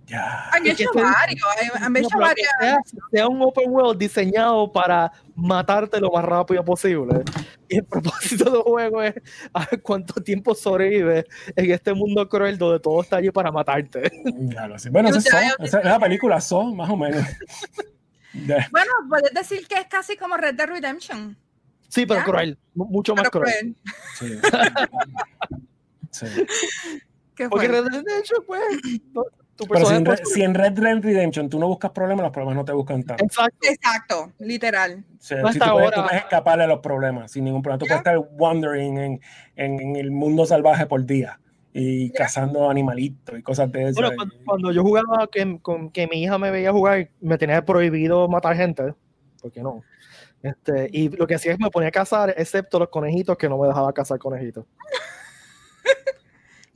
Ya. 0.05 0.49
Han 0.51 0.65
¿Y 0.65 0.69
hecho 0.71 0.89
varios, 0.93 1.45
han- 1.81 1.93
No, 1.93 1.99
hecho 1.99 2.17
varias. 2.17 2.49
sea, 2.59 2.77
sea 3.11 3.27
un 3.27 3.41
open 3.41 3.69
world 3.69 3.97
diseñado 3.99 4.71
para 4.71 5.11
matarte 5.35 5.99
lo 5.99 6.09
más 6.11 6.23
rápido 6.25 6.63
posible. 6.65 7.23
Y 7.69 7.77
el 7.77 7.85
propósito 7.85 8.49
del 8.51 8.61
juego 8.61 9.01
es 9.03 9.15
a 9.53 9.65
ver 9.65 9.81
cuánto 9.81 10.21
tiempo 10.21 10.55
sobrevives 10.55 11.25
en 11.55 11.71
este 11.71 11.93
mundo 11.93 12.27
cruel 12.29 12.57
donde 12.57 12.79
todo 12.79 13.01
está 13.01 13.17
allí 13.17 13.29
para 13.31 13.51
matarte. 13.51 14.11
Ya 14.25 14.67
lo 14.67 14.77
sé. 14.79 14.89
Bueno, 14.89 15.09
esa 15.09 15.53
es, 15.63 15.73
la 15.83 15.99
película 15.99 16.39
Saw, 16.41 16.73
más 16.73 16.89
o 16.89 16.97
menos. 16.97 17.23
Bueno, 18.71 18.91
puedes 19.09 19.33
decir 19.33 19.65
que 19.67 19.75
es 19.79 19.87
casi 19.87 20.15
como 20.15 20.37
Red 20.37 20.53
Dead 20.55 20.67
Redemption. 20.67 21.35
Sí, 21.87 22.05
pero 22.05 22.19
Ya. 22.19 22.25
cruel, 22.25 22.57
mu- 22.75 22.85
mucho 22.85 23.15
más 23.15 23.29
Pero 23.31 23.43
cruel. 23.45 23.75
cruel. 24.19 24.41
Sí. 24.41 24.49
Sí. 26.11 26.25
¿Qué 27.35 27.49
Porque? 27.49 27.67
Red 27.67 27.83
Dead 27.85 28.01
Redemption, 28.03 28.43
pues, 28.45 28.61
no- 29.13 29.23
tu 29.57 29.65
Pero 29.65 29.85
si 29.85 29.95
en, 29.95 30.05
Red- 30.05 30.23
si 30.23 30.41
en 30.43 30.53
Red 30.53 30.71
Dead 30.73 31.01
Redemption 31.01 31.49
tú 31.49 31.59
no 31.59 31.67
buscas 31.67 31.91
problemas, 31.91 32.23
los 32.23 32.31
problemas 32.31 32.55
no 32.55 32.63
te 32.65 32.71
buscan 32.71 33.03
tanto. 33.03 33.23
Exacto. 33.25 33.57
Exacto, 33.69 34.31
literal. 34.39 35.03
O 35.19 35.21
sea, 35.21 35.41
No 35.41 35.51
si 35.51 35.57
hasta 35.59 35.65
tú, 35.65 35.71
puedes, 35.73 35.91
tú 35.91 35.95
ahora. 35.99 36.09
puedes 36.09 36.23
escapar 36.23 36.59
de 36.59 36.67
los 36.67 36.79
problemas 36.79 37.31
sin 37.31 37.43
ningún 37.43 37.61
problema. 37.61 37.79
Tú 37.79 37.85
Ya. 37.85 38.01
puedes 38.01 38.17
estar 38.19 38.29
wandering 38.39 38.97
en, 38.97 39.21
en- 39.55 39.79
en 39.81 39.95
el 39.97 40.11
mundo 40.11 40.45
salvaje 40.45 40.85
por 40.85 41.05
día 41.05 41.39
y 41.73 42.11
cazando 42.11 42.69
animalitos 42.69 43.37
y 43.37 43.43
cosas 43.43 43.71
de 43.71 43.83
esas. 43.83 43.95
Bueno, 43.95 44.11
cuando, 44.15 44.35
cuando 44.45 44.71
yo 44.71 44.81
jugaba 44.83 45.27
que, 45.31 45.59
con 45.61 45.91
que 45.91 46.07
mi 46.07 46.23
hija 46.23 46.37
me 46.37 46.49
veía 46.51 46.71
jugar, 46.71 47.09
me 47.19 47.37
tenía 47.37 47.63
prohibido 47.65 48.27
matar 48.27 48.55
gente. 48.55 48.93
¿Por 49.41 49.51
qué 49.51 49.61
no? 49.61 49.83
Este, 50.41 50.87
y 50.91 51.09
lo 51.09 51.25
que 51.27 51.35
hacía 51.35 51.53
es 51.53 51.59
me 51.59 51.69
ponía 51.69 51.89
a 51.89 51.91
cazar, 51.91 52.33
excepto 52.37 52.79
los 52.79 52.89
conejitos, 52.89 53.37
que 53.37 53.49
no 53.49 53.57
me 53.57 53.67
dejaba 53.67 53.91
cazar 53.93 54.17
conejitos. 54.19 54.65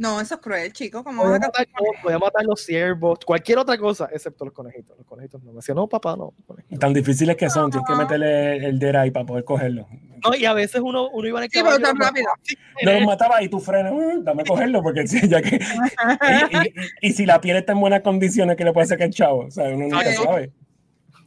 No, 0.02 0.20
eso 0.20 0.34
es 0.34 0.42
cruel, 0.42 0.74
chico. 0.74 1.04
¿Cómo 1.04 1.22
Podía 1.22 1.38
vas 1.38 1.44
a 1.44 1.48
matar, 1.50 1.68
podía 2.02 2.18
matar 2.18 2.44
los 2.44 2.60
ciervos, 2.66 3.20
cualquier 3.24 3.60
otra 3.60 3.78
cosa, 3.78 4.10
excepto 4.12 4.46
los 4.46 4.54
conejitos. 4.56 4.98
Los 4.98 5.06
conejitos 5.06 5.44
no. 5.44 5.52
Me 5.52 5.58
decía, 5.58 5.76
no, 5.76 5.88
papá, 5.88 6.16
no. 6.18 6.34
conejitos". 6.48 6.80
Tan 6.80 6.92
difíciles 6.92 7.36
que 7.36 7.48
son, 7.52 7.70
tienes 7.70 7.88
que 7.88 7.94
meterle 7.96 8.56
el 8.66 8.96
ahí 8.96 9.12
para 9.12 9.28
poder 9.28 9.44
cogerlo. 9.44 9.88
No, 10.26 10.34
y 10.36 10.46
a 10.46 10.54
veces 10.54 10.82
uno, 10.84 11.08
uno 11.10 11.28
iba 11.28 11.38
en 11.38 11.44
el 11.44 11.52
Sí, 11.52 11.60
pero 11.62 11.66
caballo, 11.78 11.84
tan 11.86 11.98
¿no? 12.00 12.06
rápido. 12.06 12.28
No 12.84 12.92
los 12.94 13.04
mataba 13.06 13.44
y 13.44 13.50
tú 13.50 13.60
frenas, 13.60 13.92
"Uh, 13.94 14.24
dame 14.24 14.44
cogerlo, 14.44 14.82
porque 14.82 15.06
si, 15.06 15.28
ya 15.30 15.40
que. 15.40 15.60
Y, 16.52 16.58
y- 17.06 17.10
y- 17.10 17.14
si 17.14 17.28
la 17.28 17.40
piel 17.40 17.58
está 17.58 17.74
en 17.74 17.80
buenas 17.80 18.02
condiciones, 18.02 18.58
¿qué 18.58 18.64
le 18.66 18.74
puede 18.74 18.88
sacar 18.88 19.06
el 19.06 19.14
chavo? 19.14 19.46
O 19.46 19.52
sea, 19.52 19.66
uno 19.66 19.86
nunca 19.88 20.04
Sí. 20.04 20.16
sabe. 20.24 20.52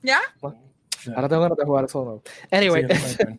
¿Ya? 0.03 0.19
Ahora 1.15 1.29
tengo 1.29 1.43
ganas 1.43 1.59
de 1.59 1.65
jugar 1.65 1.85
eso. 1.85 2.23
Anyway, 2.51 2.87
Sí, 2.91 3.19
no, 3.25 3.39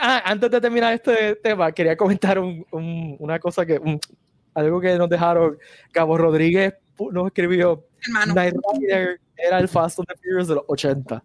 ah, 0.00 0.22
antes 0.24 0.50
de 0.50 0.60
terminar 0.60 0.92
este 0.94 1.36
tema, 1.36 1.70
quería 1.72 1.96
comentar 1.96 2.38
un- 2.38 2.64
un- 2.72 3.16
una 3.18 3.38
cosa 3.38 3.64
que. 3.66 3.78
un- 3.78 4.00
algo 4.54 4.80
que 4.80 4.96
nos 4.98 5.08
dejaron, 5.08 5.56
Cabo 5.92 6.18
Rodríguez 6.18 6.74
nos 7.12 7.26
escribió, 7.28 7.84
Hermano. 8.08 8.32
Knight 8.32 8.54
Rider 8.72 9.20
era 9.36 9.58
el 9.60 9.68
Fast 9.68 10.00
and 10.00 10.08
the 10.08 10.14
Furious 10.16 10.48
de 10.48 10.54
los 10.56 10.64
80. 10.66 11.22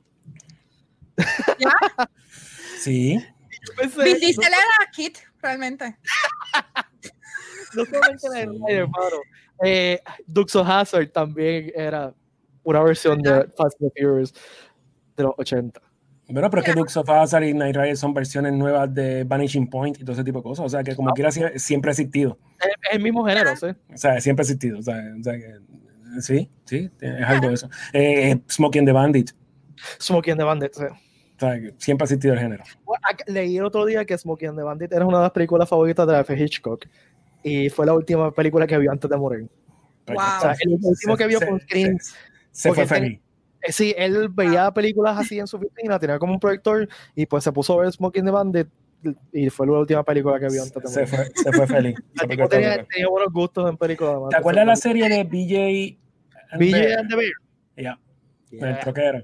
Sí. 2.79 3.17
Yo 3.17 3.73
pensé, 3.77 4.03
Vin 4.03 4.19
Diesel 4.19 4.43
era 4.53 4.91
Kit, 4.91 5.17
realmente. 5.41 5.97
no, 7.75 7.85
solamente 7.85 8.27
Knight 8.29 8.49
Rider, 8.49 8.77
hermano. 8.81 9.17
Eh, 9.63 9.99
Dukes 10.27 10.55
of 10.55 10.67
Hazzard 10.67 11.09
también 11.11 11.71
era 11.75 12.13
una 12.63 12.83
versión 12.83 13.21
de 13.21 13.47
Fast 13.57 13.81
and 13.81 13.91
the 13.93 14.01
Furious 14.01 14.33
de 15.15 15.23
los 15.23 15.33
80. 15.37 15.81
Bueno, 16.29 16.49
pero 16.49 16.61
es 16.61 16.65
que 16.67 16.73
Dukes 16.73 16.95
of 16.97 17.09
Hazzard 17.09 17.43
y 17.43 17.53
Night 17.53 17.75
Rider 17.75 17.97
son 17.97 18.13
versiones 18.13 18.53
nuevas 18.53 18.93
de 18.93 19.23
Vanishing 19.25 19.69
Point 19.69 19.99
y 19.99 20.03
todo 20.03 20.13
ese 20.13 20.23
tipo 20.23 20.39
de 20.39 20.43
cosas. 20.43 20.65
O 20.65 20.69
sea, 20.69 20.83
que 20.83 20.95
como 20.95 21.13
quiera 21.13 21.29
sie- 21.31 21.57
siempre 21.59 21.89
ha 21.89 21.93
existido. 21.93 22.37
Es, 22.59 22.69
el 22.93 23.01
mismo 23.03 23.25
género, 23.25 23.55
¿sí? 23.57 23.67
O 23.93 23.97
sea, 23.97 24.19
siempre 24.21 24.41
ha 24.41 24.45
existido. 24.45 24.79
O 24.79 24.81
sea, 24.81 24.95
o 25.19 25.23
sea 25.23 25.33
que, 25.33 25.53
sí, 26.21 26.49
sí, 26.65 26.89
es 27.01 27.25
algo 27.25 27.49
de 27.49 27.53
eso. 27.55 27.69
Eh, 27.91 28.39
Smoking 28.49 28.85
the 28.85 28.91
Bandit. 28.93 29.31
Smokey 29.99 30.31
and 30.31 30.39
the 30.39 30.45
Bandit, 30.45 30.73
sí. 30.73 30.83
O 30.85 31.39
sea, 31.39 31.59
que 31.59 31.73
siempre 31.77 32.03
ha 32.03 32.05
existido 32.05 32.33
el 32.35 32.39
género. 32.39 32.63
Leí 33.27 33.57
el 33.57 33.65
otro 33.65 33.85
día 33.85 34.05
que 34.05 34.17
Smokey 34.17 34.47
and 34.47 34.57
the 34.57 34.63
Bandit 34.63 34.93
era 34.93 35.05
una 35.05 35.17
de 35.17 35.23
las 35.23 35.31
películas 35.31 35.67
favoritas 35.67 36.07
de 36.07 36.15
Alfred 36.15 36.39
Hitchcock. 36.39 36.85
Y 37.43 37.69
fue 37.69 37.85
la 37.85 37.93
última 37.93 38.31
película 38.31 38.65
que 38.65 38.77
vio 38.77 38.91
antes 38.91 39.09
de 39.09 39.17
morir. 39.17 39.49
Wow. 40.07 40.15
O 40.17 40.41
sea, 40.41 40.55
el 40.61 40.79
último 40.81 41.17
que 41.17 41.27
vio 41.27 41.39
Se- 41.39 41.47
con 41.47 41.59
screen. 41.59 41.99
Se, 41.99 42.13
se 42.51 42.73
fue 42.73 42.85
feliz. 42.87 43.19
Eh, 43.63 43.71
Sí, 43.71 43.93
él 43.97 44.27
veía 44.29 44.71
películas 44.71 45.17
así 45.17 45.39
en 45.39 45.47
su 45.47 45.57
oficina, 45.57 45.97
tenía 45.99 46.19
como 46.19 46.33
un 46.33 46.39
proyector 46.39 46.87
y 47.15 47.25
pues 47.25 47.43
se 47.43 47.51
puso 47.51 47.73
a 47.79 47.83
ver 47.83 47.91
Smokey 47.93 48.19
and 48.19 48.27
the 48.27 48.31
Bandit 48.31 48.67
y 49.33 49.49
fue 49.49 49.67
la 49.67 49.73
última 49.79 50.03
película 50.03 50.39
que 50.39 50.47
vio 50.47 50.63
antes 50.63 50.81
de 50.83 50.87
Se 50.89 51.05
fue, 51.07 51.25
se 51.35 51.51
fue 51.51 51.67
feliz. 51.67 51.95
Se 52.15 52.25
El 52.25 52.37
fue 52.37 52.47
tenía, 52.47 52.71
feliz. 52.73 52.87
tenía 52.89 53.07
buenos 53.09 53.33
gustos 53.33 53.69
en 53.69 53.77
películas. 53.77 54.15
¿Te 54.29 54.35
de 54.35 54.39
acuerdas 54.39 54.65
la 54.65 54.75
ser 54.75 54.91
serie 54.93 55.09
de 55.09 55.23
BJ? 55.23 55.97
and 56.51 56.61
BJ 56.61 56.93
and 56.99 57.09
the 57.09 57.15
Bear? 57.15 57.31
Ya, 57.77 57.99
Yeah. 58.51 58.69
el 58.69 58.79
troquero. 58.81 59.23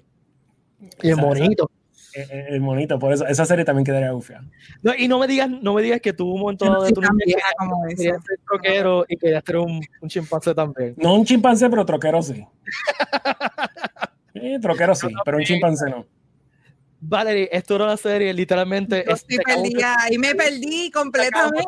Y 1.04 1.10
el 1.10 1.18
monito. 1.18 1.70
esa- 2.14 2.22
eh, 2.22 2.28
eh, 2.32 2.46
El 2.50 2.62
monito, 2.62 2.98
por 2.98 3.14
eso. 3.14 3.28
Esa 3.28 3.46
serie 3.46 3.64
también 3.64 3.86
quedaría 3.86 4.10
gufia. 4.12 4.42
No, 4.82 4.92
y 4.98 5.08
no 5.08 5.20
me 5.20 5.28
digas, 5.28 5.48
no 5.50 5.74
me 5.76 5.82
digas 5.84 6.02
que 6.02 6.12
tuvo 6.14 6.34
un 6.34 6.58
no 6.60 6.70
dado 6.72 6.84
de 6.86 6.92
tu 6.92 7.02
vieja 7.02 7.48
como 7.60 7.86
querías 7.88 8.24
ser 8.26 8.40
troquero 8.48 9.06
y 9.08 9.16
querías 9.18 9.44
ser 9.46 9.58
un, 9.58 9.80
un 10.02 10.10
chimpancé 10.10 10.56
también. 10.56 10.96
No 10.98 11.14
un 11.14 11.24
chimpancé, 11.26 11.70
pero 11.70 11.86
troquero 11.86 12.22
sí. 12.24 12.44
Sí, 14.34 14.58
troquero 14.62 14.96
sí, 14.96 15.08
pero 15.26 15.38
un 15.38 15.44
chimpancé 15.44 15.90
no. 15.90 16.06
Valerie, 17.02 17.48
esto 17.52 17.76
era 17.76 17.86
una 17.86 17.98
serie, 17.98 18.34
literalmente. 18.34 19.06
Yo 19.08 19.14
es- 19.14 19.26
sí 19.28 19.38
perdía, 19.38 19.96
ahí 20.02 20.18
me 20.18 20.36
perdí 20.36 20.92
completamente. 20.92 21.66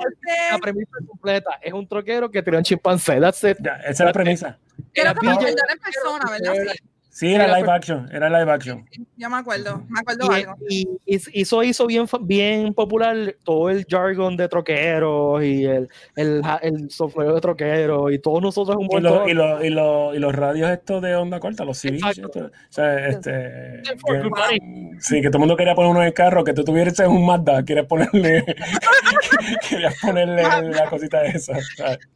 La 0.51 0.57
premisa 0.59 0.91
completa 1.07 1.51
es 1.61 1.71
un 1.73 1.87
troquero 1.87 2.29
que 2.29 2.41
tiene 2.43 2.57
un 2.57 2.63
chimpancé. 2.65 3.19
That's 3.19 3.43
it. 3.45 3.57
Ya, 3.61 3.75
esa 3.77 3.89
es 3.91 3.99
la 4.01 4.13
premisa. 4.13 4.59
Era 4.93 5.11
Era 5.11 5.13
como 5.13 5.31
BJ 5.31 5.43
verdad 5.45 5.65
en 5.71 5.79
persona, 5.79 6.31
¿verdad? 6.31 6.73
Sí, 6.73 6.79
Sí, 7.13 7.33
era 7.33 7.43
Era 7.43 7.55
live 7.57 7.65
per- 7.67 7.75
action, 7.75 8.09
era 8.13 8.29
live 8.29 8.49
action. 8.51 8.85
yo 9.17 9.29
me 9.29 9.35
acuerdo, 9.35 9.83
me 9.89 9.99
acuerdo 9.99 10.27
Y, 10.31 10.35
algo. 10.35 10.55
y- 10.69 10.87
y 11.33 11.41
eso 11.41 11.61
hizo 11.61 11.85
bien, 11.85 12.05
bien 12.21 12.73
popular 12.73 13.35
todo 13.43 13.69
el 13.69 13.85
jargon 13.85 14.37
de 14.37 14.47
troqueros 14.47 15.43
y 15.43 15.65
el, 15.65 15.89
el, 16.15 16.41
el 16.61 16.89
software 16.89 17.33
de 17.33 17.41
troqueros 17.41 18.13
y 18.13 18.19
todos 18.19 18.41
nosotros 18.41 18.77
un 18.77 18.87
Y, 18.89 18.95
y, 18.95 19.01
los- 19.01 19.27
y, 19.29 19.69
los- 19.69 20.15
y 20.15 20.19
los 20.19 20.33
radios 20.33 20.71
estos 20.71 21.01
de 21.01 21.13
onda 21.17 21.41
corta, 21.41 21.65
los 21.65 21.77
CDs. 21.77 22.01
O 22.25 22.49
sea, 22.69 23.07
este, 23.09 23.81
For 23.99 24.21
que- 24.21 24.59
sí, 24.99 25.21
que 25.21 25.27
todo 25.27 25.37
el 25.37 25.39
mundo 25.41 25.57
quería 25.57 25.75
poner 25.75 25.91
uno 25.91 26.01
en 26.01 26.07
el 26.07 26.13
carro, 26.13 26.45
que 26.45 26.53
tú 26.53 26.63
tuvieras 26.63 26.97
un 26.99 27.25
Mazda, 27.25 27.61
quieres 27.65 27.87
ponerle, 27.87 28.45
querías 29.69 29.95
ponerle 30.01 30.43
la 30.43 30.89
cosita 30.89 31.25
esa. 31.25 31.57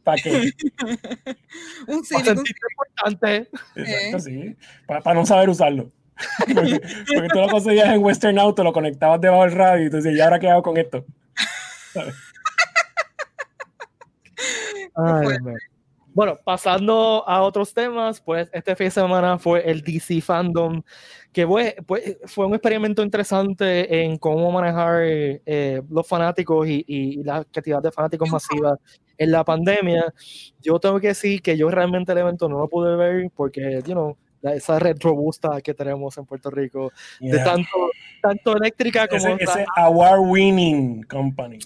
¿Para 0.02 0.22
qué? 0.22 0.52
Un 1.88 2.02
Para 2.02 2.04
Civic, 2.04 2.18
un 2.18 2.24
sentirte 2.24 2.60
importante. 2.72 3.48
Exacto, 3.76 4.20
sí. 4.20 4.56
Para 4.86 5.14
no 5.14 5.26
saber 5.26 5.48
usarlo. 5.48 5.90
Porque, 6.54 6.80
porque 7.14 7.28
tú 7.28 7.40
lo 7.40 7.48
conseguías 7.48 7.94
en 7.94 8.02
Western 8.02 8.38
Auto, 8.38 8.64
lo 8.64 8.72
conectabas 8.72 9.20
debajo 9.20 9.42
del 9.42 9.52
radio 9.52 9.86
y 9.86 9.90
tú 9.90 9.96
decías, 9.96 10.14
¿y 10.14 10.20
ahora 10.20 10.38
qué 10.38 10.48
hago 10.48 10.62
con 10.62 10.78
esto? 10.78 11.04
Ay. 14.96 15.26
Bueno, 16.16 16.38
pasando 16.42 17.28
a 17.28 17.42
otros 17.42 17.74
temas, 17.74 18.22
pues 18.22 18.48
este 18.50 18.74
fin 18.74 18.86
de 18.86 18.90
semana 18.92 19.38
fue 19.38 19.70
el 19.70 19.82
DC 19.82 20.22
Fandom, 20.22 20.80
que 21.30 21.46
fue, 21.46 21.76
pues, 21.86 22.16
fue 22.24 22.46
un 22.46 22.54
experimento 22.54 23.02
interesante 23.02 24.02
en 24.02 24.16
cómo 24.16 24.50
manejar 24.50 25.02
eh, 25.04 25.82
los 25.90 26.08
fanáticos 26.08 26.66
y, 26.66 26.82
y 26.88 27.22
la 27.22 27.44
cantidad 27.44 27.82
de 27.82 27.92
fanáticos 27.92 28.30
masiva 28.30 28.78
en 29.18 29.30
la 29.30 29.44
pandemia. 29.44 30.10
Yo 30.62 30.80
tengo 30.80 30.98
que 30.98 31.08
decir 31.08 31.42
que 31.42 31.58
yo 31.58 31.68
realmente 31.68 32.12
el 32.12 32.18
evento 32.18 32.48
no 32.48 32.60
lo 32.60 32.68
pude 32.70 32.96
ver 32.96 33.30
porque, 33.36 33.82
you 33.86 33.92
know, 33.92 34.16
esa 34.54 34.78
red 34.78 34.96
robusta 35.00 35.60
que 35.60 35.74
tenemos 35.74 36.16
en 36.18 36.26
Puerto 36.26 36.50
Rico, 36.50 36.92
de 37.20 37.36
Yeah. 37.36 37.44
tanto, 37.44 37.90
tanto 38.22 38.56
eléctrica 38.56 39.06
como... 39.08 39.36
Ese, 39.36 39.44
ese 39.44 39.66
award-winning 39.76 41.02
company. 41.04 41.58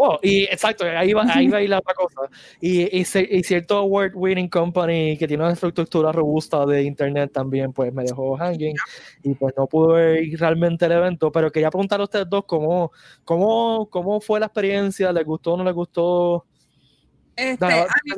Oh, 0.00 0.16
y 0.22 0.44
exacto, 0.44 0.84
ahí 0.84 1.12
va, 1.12 1.24
ahí 1.28 1.48
va 1.48 1.58
a 1.58 1.62
ir 1.62 1.70
la 1.70 1.78
otra 1.78 1.92
cosa. 1.92 2.20
Y, 2.60 2.82
y, 2.82 3.00
y 3.00 3.42
cierto 3.42 3.78
award 3.78 4.12
winning 4.14 4.48
company 4.48 5.16
que 5.18 5.26
tiene 5.26 5.42
una 5.42 5.50
infraestructura 5.50 6.12
robusta 6.12 6.64
de 6.66 6.84
internet 6.84 7.32
también, 7.32 7.72
pues 7.72 7.92
me 7.92 8.04
dejó 8.04 8.36
hanging 8.36 8.76
y 9.24 9.34
pues 9.34 9.54
no 9.56 9.66
pude 9.66 10.22
ir 10.22 10.38
realmente 10.38 10.86
el 10.86 10.92
evento. 10.92 11.32
Pero 11.32 11.50
quería 11.50 11.68
preguntar 11.70 12.00
a 12.00 12.04
ustedes 12.04 12.28
dos 12.30 12.44
cómo, 12.46 12.92
cómo, 13.24 13.88
cómo 13.90 14.20
fue 14.20 14.38
la 14.38 14.46
experiencia, 14.46 15.12
¿les 15.12 15.24
gustó 15.24 15.54
o 15.54 15.56
no 15.56 15.64
les 15.64 15.74
gustó? 15.74 16.46
Este, 17.34 17.56
Dale, 17.58 17.80
a, 17.80 17.86
mí. 18.04 18.12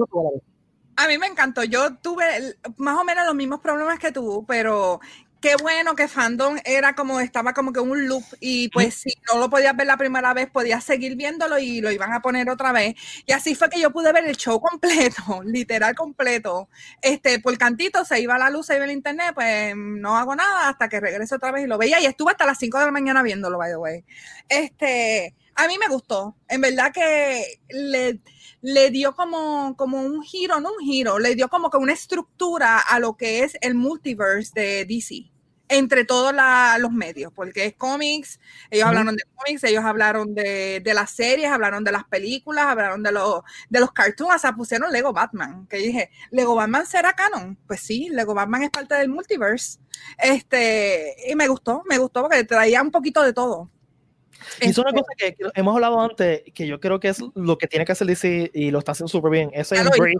A 1.04 1.08
mí 1.08 1.18
me 1.18 1.26
encantó. 1.26 1.64
Yo 1.64 1.94
tuve 1.96 2.36
el- 2.36 2.58
más 2.76 2.98
o 2.98 3.04
menos 3.04 3.24
los 3.26 3.34
mismos 3.34 3.60
problemas 3.60 3.98
que 3.98 4.12
tú, 4.12 4.44
pero 4.46 5.00
qué 5.40 5.56
bueno 5.56 5.94
que 5.94 6.06
Fandom 6.06 6.58
era 6.64 6.94
como, 6.94 7.18
estaba 7.20 7.54
como 7.54 7.72
que 7.72 7.80
un 7.80 8.06
loop 8.06 8.22
y 8.40 8.68
pues 8.68 8.94
si 8.94 9.10
no 9.32 9.38
lo 9.40 9.48
podías 9.48 9.74
ver 9.74 9.86
la 9.86 9.96
primera 9.96 10.34
vez, 10.34 10.50
podías 10.50 10.84
seguir 10.84 11.16
viéndolo 11.16 11.58
y 11.58 11.80
lo 11.80 11.90
iban 11.90 12.12
a 12.12 12.20
poner 12.20 12.50
otra 12.50 12.72
vez. 12.72 12.94
Y 13.26 13.32
así 13.32 13.54
fue 13.54 13.70
que 13.70 13.80
yo 13.80 13.90
pude 13.90 14.12
ver 14.12 14.26
el 14.26 14.36
show 14.36 14.60
completo, 14.60 15.22
literal 15.44 15.94
completo. 15.94 16.68
Este, 17.00 17.40
por 17.40 17.56
cantito 17.58 18.04
se 18.04 18.20
iba 18.20 18.36
la 18.38 18.50
luz, 18.50 18.66
se 18.66 18.76
iba 18.76 18.84
el 18.84 18.90
internet, 18.92 19.32
pues 19.34 19.74
no 19.76 20.16
hago 20.18 20.36
nada 20.36 20.68
hasta 20.68 20.88
que 20.88 21.00
regrese 21.00 21.34
otra 21.36 21.52
vez 21.52 21.64
y 21.64 21.66
lo 21.68 21.78
veía 21.78 22.00
y 22.00 22.06
estuve 22.06 22.32
hasta 22.32 22.46
las 22.46 22.58
5 22.58 22.78
de 22.78 22.86
la 22.86 22.92
mañana 22.92 23.22
viéndolo, 23.22 23.56
by 23.58 23.70
the 23.70 23.76
way. 23.76 24.04
Este, 24.48 25.34
a 25.54 25.66
mí 25.68 25.78
me 25.78 25.86
gustó. 25.88 26.36
En 26.48 26.60
verdad 26.60 26.92
que 26.92 27.60
le, 27.70 28.20
le 28.62 28.90
dio 28.90 29.14
como, 29.14 29.77
como 29.77 30.01
un 30.03 30.23
giro, 30.23 30.61
no 30.61 30.70
un 30.73 30.81
giro, 30.85 31.18
le 31.18 31.35
dio 31.35 31.49
como 31.49 31.70
que 31.70 31.79
una 31.79 31.92
estructura 31.92 32.79
a 32.79 32.99
lo 33.01 33.16
que 33.16 33.42
es 33.44 33.57
el 33.61 33.75
multiverse 33.75 34.53
de 34.55 34.85
DC 34.85 35.31
entre 35.73 36.05
todos 36.05 36.35
la- 36.35 36.79
los 36.81 36.90
medios, 36.90 37.33
porque 37.33 37.64
es 37.66 37.75
cómics, 37.77 38.40
ellos 38.70 38.87
hablaron 38.88 39.14
de 39.14 39.23
cómics, 39.37 39.62
ellos 39.62 39.85
hablaron 39.85 40.35
de, 40.35 40.81
de 40.83 40.94
las 40.94 41.12
series, 41.12 41.49
hablaron 41.49 41.85
de 41.85 41.92
las 41.92 42.03
películas, 42.05 42.66
hablaron 42.66 43.05
de 43.05 43.12
los, 43.12 43.42
de 43.68 43.79
los 43.79 43.92
cartoons, 43.92 44.35
hasta 44.35 44.55
pusieron 44.57 44.90
Lego 44.90 45.12
Batman, 45.12 45.68
que 45.68 45.77
dije, 45.77 46.11
¿Lego 46.33 46.57
Batman 46.57 46.87
será 46.87 47.12
canon? 47.12 47.57
Pues 47.68 47.81
sí, 47.83 48.09
Lego 48.11 48.35
Batman 48.35 48.64
es 48.64 48.70
parte 48.70 48.96
del 48.96 49.11
multiverse. 49.11 49.79
Este, 50.18 51.14
y 51.31 51.35
me 51.37 51.49
gustó, 51.49 51.83
me 51.88 51.99
gustó 51.99 52.23
porque 52.23 52.44
traía 52.44 52.83
un 52.83 52.90
poquito 52.90 53.23
de 53.23 53.33
todo. 53.33 53.70
Y 54.61 54.70
es 54.70 54.79
una 54.79 54.90
Este, 54.90 55.00
cosa 55.00 55.12
que, 55.16 55.37
hemos 55.55 55.74
hablado 55.74 56.00
antes, 56.00 56.42
que 56.55 56.66
yo 56.66 56.81
creo 56.81 57.00
que 57.00 57.09
es 57.09 57.20
lo 57.35 57.59
que 57.59 57.66
tiene 57.66 57.85
que 57.85 57.92
hacer 57.92 58.07
DC 58.07 58.50
y 58.55 58.70
lo 58.70 58.79
está 58.79 58.92
haciendo 58.92 59.09
súper 59.09 59.31
bien, 59.31 59.50
ese 59.53 59.76
embrace, 59.76 60.14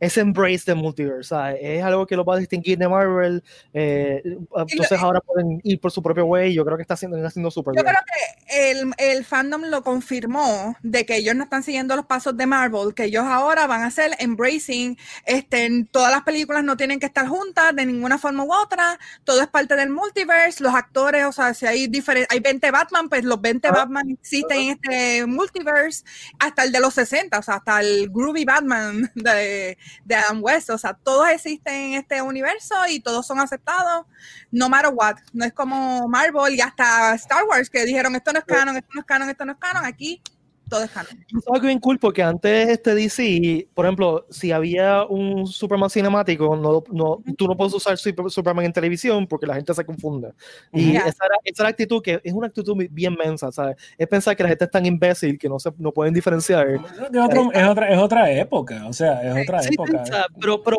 ese 0.00 0.20
embrace 0.20 0.62
de 0.66 0.74
multiverse, 0.74 1.30
¿sabes? 1.30 1.58
es 1.60 1.82
algo 1.82 2.06
que 2.06 2.16
lo 2.16 2.24
va 2.24 2.36
a 2.36 2.38
distinguir 2.38 2.78
de 2.78 2.88
Marvel, 2.88 3.42
eh, 3.74 4.22
entonces 4.24 4.98
ahora 4.98 5.20
pueden 5.20 5.60
ir 5.64 5.80
por 5.80 5.90
su 5.92 6.02
propio 6.02 6.24
way, 6.26 6.54
yo 6.54 6.64
creo 6.64 6.76
que 6.76 6.82
está 6.82 6.94
haciendo, 6.94 7.16
está 7.16 7.28
haciendo 7.28 7.50
súper 7.50 7.74
Yo 7.74 7.82
bien. 7.82 7.94
creo 7.94 8.04
que 8.06 8.70
el, 8.70 8.92
el 8.98 9.24
fandom 9.24 9.62
lo 9.64 9.82
confirmó 9.82 10.76
de 10.82 11.04
que 11.04 11.16
ellos 11.16 11.34
no 11.34 11.44
están 11.44 11.62
siguiendo 11.62 11.96
los 11.96 12.06
pasos 12.06 12.36
de 12.36 12.46
Marvel, 12.46 12.94
que 12.94 13.04
ellos 13.04 13.24
ahora 13.24 13.66
van 13.66 13.82
a 13.82 13.86
hacer 13.86 14.12
embracing, 14.18 14.96
este, 15.24 15.64
en 15.66 15.86
todas 15.86 16.10
las 16.10 16.22
películas 16.22 16.64
no 16.64 16.76
tienen 16.76 17.00
que 17.00 17.06
estar 17.06 17.26
juntas 17.26 17.74
de 17.74 17.86
ninguna 17.86 18.18
forma 18.18 18.44
u 18.44 18.52
otra, 18.52 18.98
todo 19.24 19.42
es 19.42 19.48
parte 19.48 19.76
del 19.76 19.90
multiverse, 19.90 20.62
los 20.62 20.74
actores, 20.74 21.24
o 21.24 21.32
sea, 21.32 21.54
si 21.54 21.66
hay 21.66 21.88
diferentes, 21.88 22.28
hay 22.30 22.40
20 22.40 22.70
Batman, 22.70 23.08
pues 23.08 23.24
los 23.24 23.40
20 23.40 23.66
Ah. 23.68 23.72
Batman 23.72 24.10
existen 24.10 24.58
en 24.58 24.68
este 24.70 25.26
multiverse, 25.26 26.04
hasta 26.38 26.62
el 26.64 26.72
de 26.72 26.80
los 26.80 26.94
60, 26.94 27.38
o 27.38 27.42
sea, 27.42 27.54
hasta 27.56 27.80
el 27.80 28.08
Groovy 28.10 28.44
Batman 28.44 29.10
de, 29.14 29.78
de 30.04 30.14
Adam 30.14 30.42
West, 30.42 30.70
o 30.70 30.78
sea, 30.78 30.94
todos 30.94 31.28
existen 31.28 31.74
en 31.74 31.94
este 31.94 32.22
universo 32.22 32.74
y 32.88 33.00
todos 33.00 33.26
son 33.26 33.38
aceptados, 33.40 34.06
no 34.50 34.68
matter 34.68 34.92
what, 34.94 35.16
no 35.32 35.44
es 35.44 35.52
como 35.52 36.08
Marvel 36.08 36.54
y 36.54 36.60
hasta 36.60 37.14
Star 37.14 37.44
Wars 37.44 37.70
que 37.70 37.84
dijeron 37.84 38.14
esto 38.16 38.32
no 38.32 38.38
es 38.38 38.44
canon, 38.44 38.76
esto 38.76 38.90
no 38.94 39.00
es 39.00 39.06
canon, 39.06 39.30
esto 39.30 39.44
no 39.44 39.52
es 39.52 39.58
canon, 39.58 39.84
aquí 39.84 40.22
todo 40.68 40.82
es 40.84 40.90
canon. 40.90 41.12
Es 41.36 41.44
algo 41.52 41.66
bien 41.66 41.78
cool 41.78 41.98
porque 41.98 42.22
antes 42.22 42.68
este 42.68 42.94
DC, 42.94 43.68
por 43.74 43.84
ejemplo, 43.86 44.26
si 44.30 44.52
había 44.52 45.04
un 45.04 45.46
Superman 45.46 45.90
cinemático, 45.90 46.56
no, 46.56 46.82
no, 46.90 47.22
tú 47.36 47.46
no 47.46 47.56
puedes 47.56 47.72
usar 47.74 47.96
Super- 47.98 48.30
Superman 48.30 48.64
en 48.66 48.72
televisión 48.72 49.26
porque 49.26 49.46
la 49.46 49.54
gente 49.54 49.72
se 49.74 49.84
confunde. 49.84 50.32
Y 50.72 50.92
Ya. 50.94 51.00
esa, 51.00 51.26
era, 51.26 51.36
esa 51.44 51.62
era 51.62 51.64
la 51.64 51.68
actitud 51.70 52.02
que 52.02 52.20
es 52.22 52.32
una 52.32 52.48
actitud 52.48 52.76
bien 52.90 53.14
mensa, 53.14 53.50
¿sabes? 53.52 53.76
Es 53.96 54.06
pensar 54.08 54.36
que 54.36 54.42
la 54.42 54.48
gente 54.50 54.64
es 54.64 54.70
tan 54.70 54.84
imbécil 54.86 55.38
que 55.38 55.48
no, 55.48 55.58
se, 55.58 55.70
no 55.78 55.92
pueden 55.92 56.12
diferenciar. 56.14 56.66
De 57.10 57.20
otro- 57.20 57.50
es, 57.52 57.66
otra, 57.68 57.90
es 57.90 57.98
otra 57.98 58.32
época, 58.32 58.86
o 58.86 58.92
sea, 58.92 59.22
es 59.22 59.44
otra 59.44 59.62
Sí, 59.62 59.68
sí, 59.68 59.74
época. 59.74 60.02
o 60.02 60.06
sea, 60.06 60.26
pero, 60.40 60.62
pero, 60.62 60.78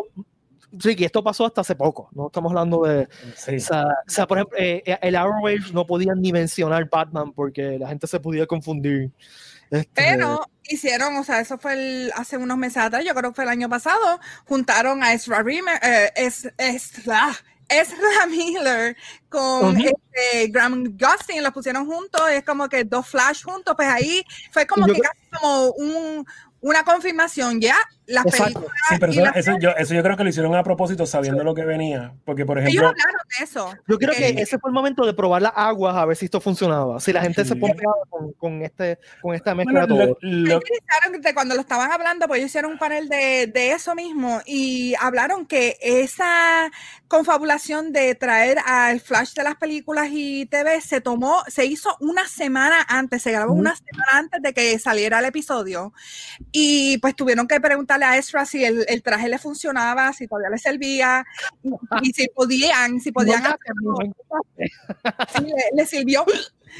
sí, 0.80 0.96
que 0.96 1.04
esto 1.06 1.22
pasó 1.22 1.46
hasta 1.46 1.60
hace 1.60 1.74
poco, 1.74 2.08
no 2.12 2.26
estamos 2.26 2.50
hablando 2.50 2.82
de... 2.82 3.08
Sí. 3.36 3.56
O 3.56 3.60
sea, 3.60 3.84
o 3.84 4.10
sea, 4.10 4.26
por 4.26 4.38
ejemplo, 4.38 4.58
eh, 4.58 4.82
eh, 4.84 4.98
el 5.02 5.16
Arrowverse 5.16 5.72
no 5.72 5.86
podían 5.86 6.20
ni 6.20 6.32
mencionar 6.32 6.88
Batman 6.90 7.32
porque 7.32 7.78
la 7.78 7.88
gente 7.88 8.06
se 8.06 8.20
podía 8.20 8.46
confundir. 8.46 9.10
Este, 9.70 9.90
Pero 9.94 10.40
hicieron, 10.64 11.16
o 11.16 11.24
sea, 11.24 11.40
eso 11.40 11.58
fue 11.58 11.74
el- 11.74 12.12
hace 12.16 12.36
unos 12.38 12.56
meses 12.56 12.78
atrás, 12.78 13.04
yo 13.04 13.14
creo 13.14 13.30
que 13.30 13.36
fue 13.36 13.44
el 13.44 13.50
año 13.50 13.68
pasado, 13.68 14.18
juntaron 14.46 15.02
a 15.02 15.12
Ezra, 15.12 15.42
Rime- 15.42 15.78
eh, 15.82 16.10
es, 16.16 16.48
Ezra, 16.56 17.28
Ezra 17.68 18.26
Miller 18.30 18.96
con 19.28 19.76
Ujú. 19.76 19.84
este, 19.84 20.48
Graham 20.48 20.84
Gustin, 20.98 21.42
los 21.42 21.52
pusieron 21.52 21.86
juntos, 21.86 22.22
es 22.30 22.42
como 22.44 22.66
que 22.68 22.84
dos 22.84 23.06
Flash 23.08 23.42
juntos, 23.44 23.74
pues 23.76 23.88
ahí 23.88 24.24
fue 24.52 24.66
como 24.66 24.86
Yo 24.86 24.94
que 24.94 25.00
creo- 25.00 25.12
casi 25.12 25.42
como 25.42 25.70
un, 25.72 26.26
una 26.60 26.82
confirmación, 26.82 27.60
ya, 27.60 27.76
las 28.06 28.24
Exacto. 28.26 28.54
películas 28.60 28.72
Sí, 28.88 28.96
pero 28.98 29.12
eso, 29.12 29.20
las 29.22 29.36
eso 29.36 29.52
yo, 29.60 29.70
eso 29.76 29.94
yo 29.94 30.02
creo 30.02 30.16
que 30.16 30.24
lo 30.24 30.30
hicieron 30.30 30.54
a 30.56 30.62
propósito 30.64 31.06
sabiendo 31.06 31.44
lo 31.44 31.54
que 31.54 31.64
venía. 31.64 32.14
Porque, 32.24 32.44
por 32.46 32.58
Ellos 32.58 32.68
ejemplo, 32.70 32.88
hablaron 32.88 33.20
de 33.38 33.44
eso. 33.44 33.74
Yo 33.86 33.98
creo 33.98 34.12
que 34.14 34.28
Eh, 34.28 34.34
ese 34.38 34.58
fue 34.58 34.70
el 34.70 34.74
momento 34.74 35.04
de 35.06 35.14
probar 35.14 35.42
las 35.42 35.52
aguas 35.54 35.94
a 35.94 36.04
ver 36.06 36.16
si 36.16 36.24
esto 36.24 36.40
funcionaba. 36.40 36.98
Si 37.00 37.12
la 37.12 37.20
gente 37.20 37.44
se 37.44 37.54
Sí. 37.54 37.60
pompeaba 37.60 37.94
con, 38.08 38.32
con, 38.32 38.62
este, 38.62 38.98
con 39.20 39.34
esta 39.34 39.54
mezcla 39.54 39.80
bueno, 39.86 39.94
de 39.96 40.06
lo- 40.06 40.14
todo. 40.14 40.18
lo- 40.22 40.48
Ellos 40.56 40.62
hicieron 40.64 41.20
de 41.20 41.34
cuando 41.34 41.54
lo 41.54 41.60
estaban 41.60 41.92
hablando, 41.92 42.26
pues 42.26 42.38
ellos 42.38 42.48
hicieron 42.50 42.72
un 42.72 42.78
panel 42.78 43.08
de, 43.08 43.46
de 43.46 43.72
eso 43.72 43.94
mismo 43.94 44.40
y 44.46 44.94
hablaron 45.00 45.46
que 45.46 45.76
esa 45.80 46.70
confabulación 47.08 47.92
de 47.92 48.14
traer 48.14 48.58
al 48.64 49.00
flash 49.00 49.32
de 49.32 49.42
las 49.42 49.56
películas 49.56 50.08
y 50.12 50.46
TV 50.46 50.80
se 50.80 51.00
tomó, 51.00 51.42
se 51.48 51.64
hizo 51.64 51.96
una 52.00 52.28
semana 52.28 52.84
antes, 52.86 53.22
se 53.22 53.32
grabó 53.32 53.54
una 53.54 53.74
semana 53.74 54.06
antes 54.12 54.42
de 54.42 54.52
que 54.52 54.78
saliera 54.78 55.18
el 55.18 55.24
episodio 55.24 55.92
y 56.52 56.98
pues 56.98 57.16
tuvieron 57.16 57.48
que 57.48 57.60
preguntarle 57.60 58.04
a 58.04 58.16
Ezra 58.18 58.44
si 58.44 58.64
el, 58.64 58.84
el 58.88 59.02
traje 59.02 59.28
le 59.28 59.38
funcionaba, 59.38 60.12
si 60.12 60.26
todavía 60.26 60.50
le 60.50 60.58
servía 60.58 61.24
y, 61.62 61.70
y 62.02 62.12
si 62.12 62.28
podían, 62.28 63.00
si 63.00 63.10
podían 63.10 63.42
hacerlo. 63.42 63.96
Sí, 65.34 65.42
le, 65.42 65.54
le 65.74 65.86
sirvió. 65.86 66.26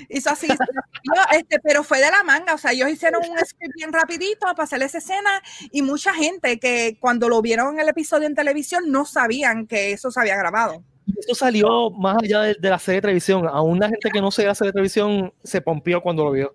Hizo 0.08 0.30
así, 0.30 0.46
sirvió, 0.46 1.22
este, 1.32 1.58
pero 1.60 1.82
fue 1.82 1.98
de 1.98 2.10
la 2.10 2.22
manga. 2.24 2.54
O 2.54 2.58
sea, 2.58 2.72
ellos 2.72 2.88
hicieron 2.90 3.22
un 3.28 3.38
script 3.38 3.74
bien 3.74 3.92
rapidito 3.92 4.40
para 4.40 4.64
hacer 4.64 4.82
esa 4.82 4.98
escena 4.98 5.42
y 5.70 5.82
mucha 5.82 6.12
gente 6.14 6.58
que 6.58 6.96
cuando 7.00 7.28
lo 7.28 7.42
vieron 7.42 7.74
en 7.74 7.80
el 7.80 7.88
episodio 7.88 8.26
en 8.26 8.34
televisión 8.34 8.84
no 8.90 9.04
sabían 9.04 9.66
que 9.66 9.92
eso 9.92 10.10
se 10.10 10.20
había 10.20 10.36
grabado. 10.36 10.82
Esto 11.18 11.34
salió 11.34 11.90
más 11.90 12.16
allá 12.22 12.42
de, 12.42 12.56
de 12.60 12.70
la 12.70 12.78
serie 12.78 12.96
de 12.96 13.02
televisión. 13.02 13.46
Aún 13.48 13.78
la 13.78 13.88
gente 13.88 14.10
que 14.10 14.20
no 14.20 14.30
se 14.30 14.46
hace 14.46 14.66
de 14.66 14.72
televisión 14.72 15.32
se 15.42 15.60
pompió 15.60 16.02
cuando 16.02 16.24
lo 16.24 16.32
vio. 16.32 16.54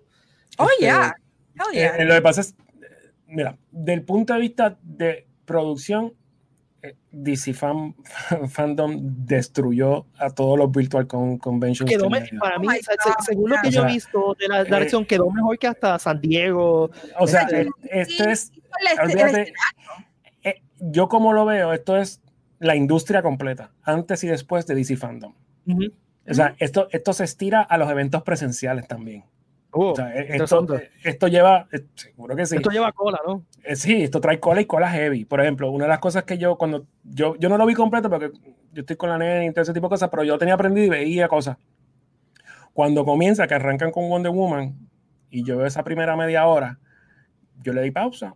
Oh, 0.58 0.68
Este, 0.70 0.84
yeah. 0.84 1.14
Oh, 1.60 1.70
eh, 1.72 1.74
yeah. 1.74 1.96
eh, 1.96 2.04
lo 2.04 2.14
que 2.14 2.22
pasa 2.22 2.40
es, 2.42 2.50
eh, 2.50 3.10
mira, 3.26 3.56
del 3.70 4.04
punto 4.04 4.34
de 4.34 4.40
vista 4.40 4.78
de 4.82 5.26
producción, 5.44 6.14
DC 7.12 7.52
fan, 7.54 7.94
Fandom 8.48 8.98
destruyó 9.02 10.06
a 10.18 10.30
todos 10.30 10.58
los 10.58 10.70
Virtual 10.70 11.06
Con, 11.06 11.38
Conventions. 11.38 11.90
Quedó 11.90 12.08
para 12.40 12.58
mí, 12.58 12.66
Oh 12.68 12.72
se- 12.72 13.24
según 13.24 13.50
lo 13.50 13.56
que 13.62 13.68
O 13.68 13.70
yo 13.70 13.84
he 13.84 13.92
visto 13.92 14.36
de 14.38 14.48
la 14.48 14.60
eh, 14.60 14.64
dirección, 14.64 15.04
quedó 15.04 15.30
mejor 15.30 15.58
que 15.58 15.66
hasta 15.66 15.98
San 15.98 16.20
Diego. 16.20 16.90
O 17.18 17.26
sea, 17.26 17.42
Este, 17.42 17.62
eh, 17.62 17.68
esto 17.90 18.24
es, 18.28 18.52
El 18.80 18.86
este- 18.88 19.02
olvídate, 19.02 19.40
escenario. 19.42 19.54
eh, 20.42 20.62
yo 20.80 21.08
como 21.08 21.32
lo 21.32 21.44
veo, 21.44 21.72
esto 21.72 21.96
es 21.96 22.20
la 22.58 22.76
industria 22.76 23.22
completa, 23.22 23.72
antes 23.82 24.22
y 24.24 24.28
después 24.28 24.66
de 24.66 24.74
DC 24.74 24.96
Fandom. 24.96 25.34
O 26.26 26.32
sea, 26.34 26.54
esto, 26.58 26.88
esto 26.90 27.12
se 27.12 27.24
estira 27.24 27.60
a 27.62 27.76
los 27.78 27.90
eventos 27.90 28.22
presenciales 28.22 28.86
también. 28.88 29.24
Oh, 29.76 29.90
O 29.90 29.96
sea, 29.96 30.14
eh, 30.14 30.20
esto, 30.20 30.32
interesante. 30.60 30.90
esto 31.02 31.26
lleva, 31.28 31.66
eh, 31.72 31.84
seguro 31.94 32.36
que 32.36 32.46
sí. 32.46 32.56
Esto 32.56 32.70
lleva 32.70 32.92
cola, 32.92 33.18
¿no? 33.26 33.44
Eh, 33.64 33.74
sí, 33.76 34.02
esto 34.04 34.20
trae 34.20 34.38
cola 34.38 34.60
y 34.60 34.66
cola 34.66 34.88
heavy. 34.90 35.24
Por 35.24 35.40
ejemplo, 35.40 35.70
una 35.70 35.86
de 35.86 35.88
las 35.88 35.98
cosas 35.98 36.22
que 36.24 36.38
yo, 36.38 36.56
cuando 36.56 36.86
yo, 37.02 37.34
yo 37.36 37.48
no 37.48 37.56
lo 37.58 37.66
vi 37.66 37.74
completo 37.74 38.08
porque 38.08 38.30
yo 38.72 38.80
estoy 38.80 38.96
con 38.96 39.08
la 39.10 39.18
nena 39.18 39.44
y 39.46 39.50
todo 39.52 39.62
ese 39.62 39.72
tipo 39.72 39.86
de 39.86 39.90
cosas, 39.90 40.08
pero 40.10 40.22
yo 40.22 40.38
tenía 40.38 40.54
aprendido 40.54 40.86
y 40.86 40.90
veía 40.90 41.26
cosas. 41.28 41.56
Cuando 42.72 43.04
comienza, 43.04 43.46
que 43.46 43.54
arrancan 43.54 43.90
con 43.90 44.08
Wonder 44.08 44.32
Woman 44.32 44.74
y 45.30 45.44
yo 45.44 45.56
veo 45.58 45.66
esa 45.66 45.84
primera 45.84 46.16
media 46.16 46.46
hora, 46.46 46.78
yo 47.62 47.72
le 47.72 47.82
di 47.82 47.90
pausa, 47.90 48.34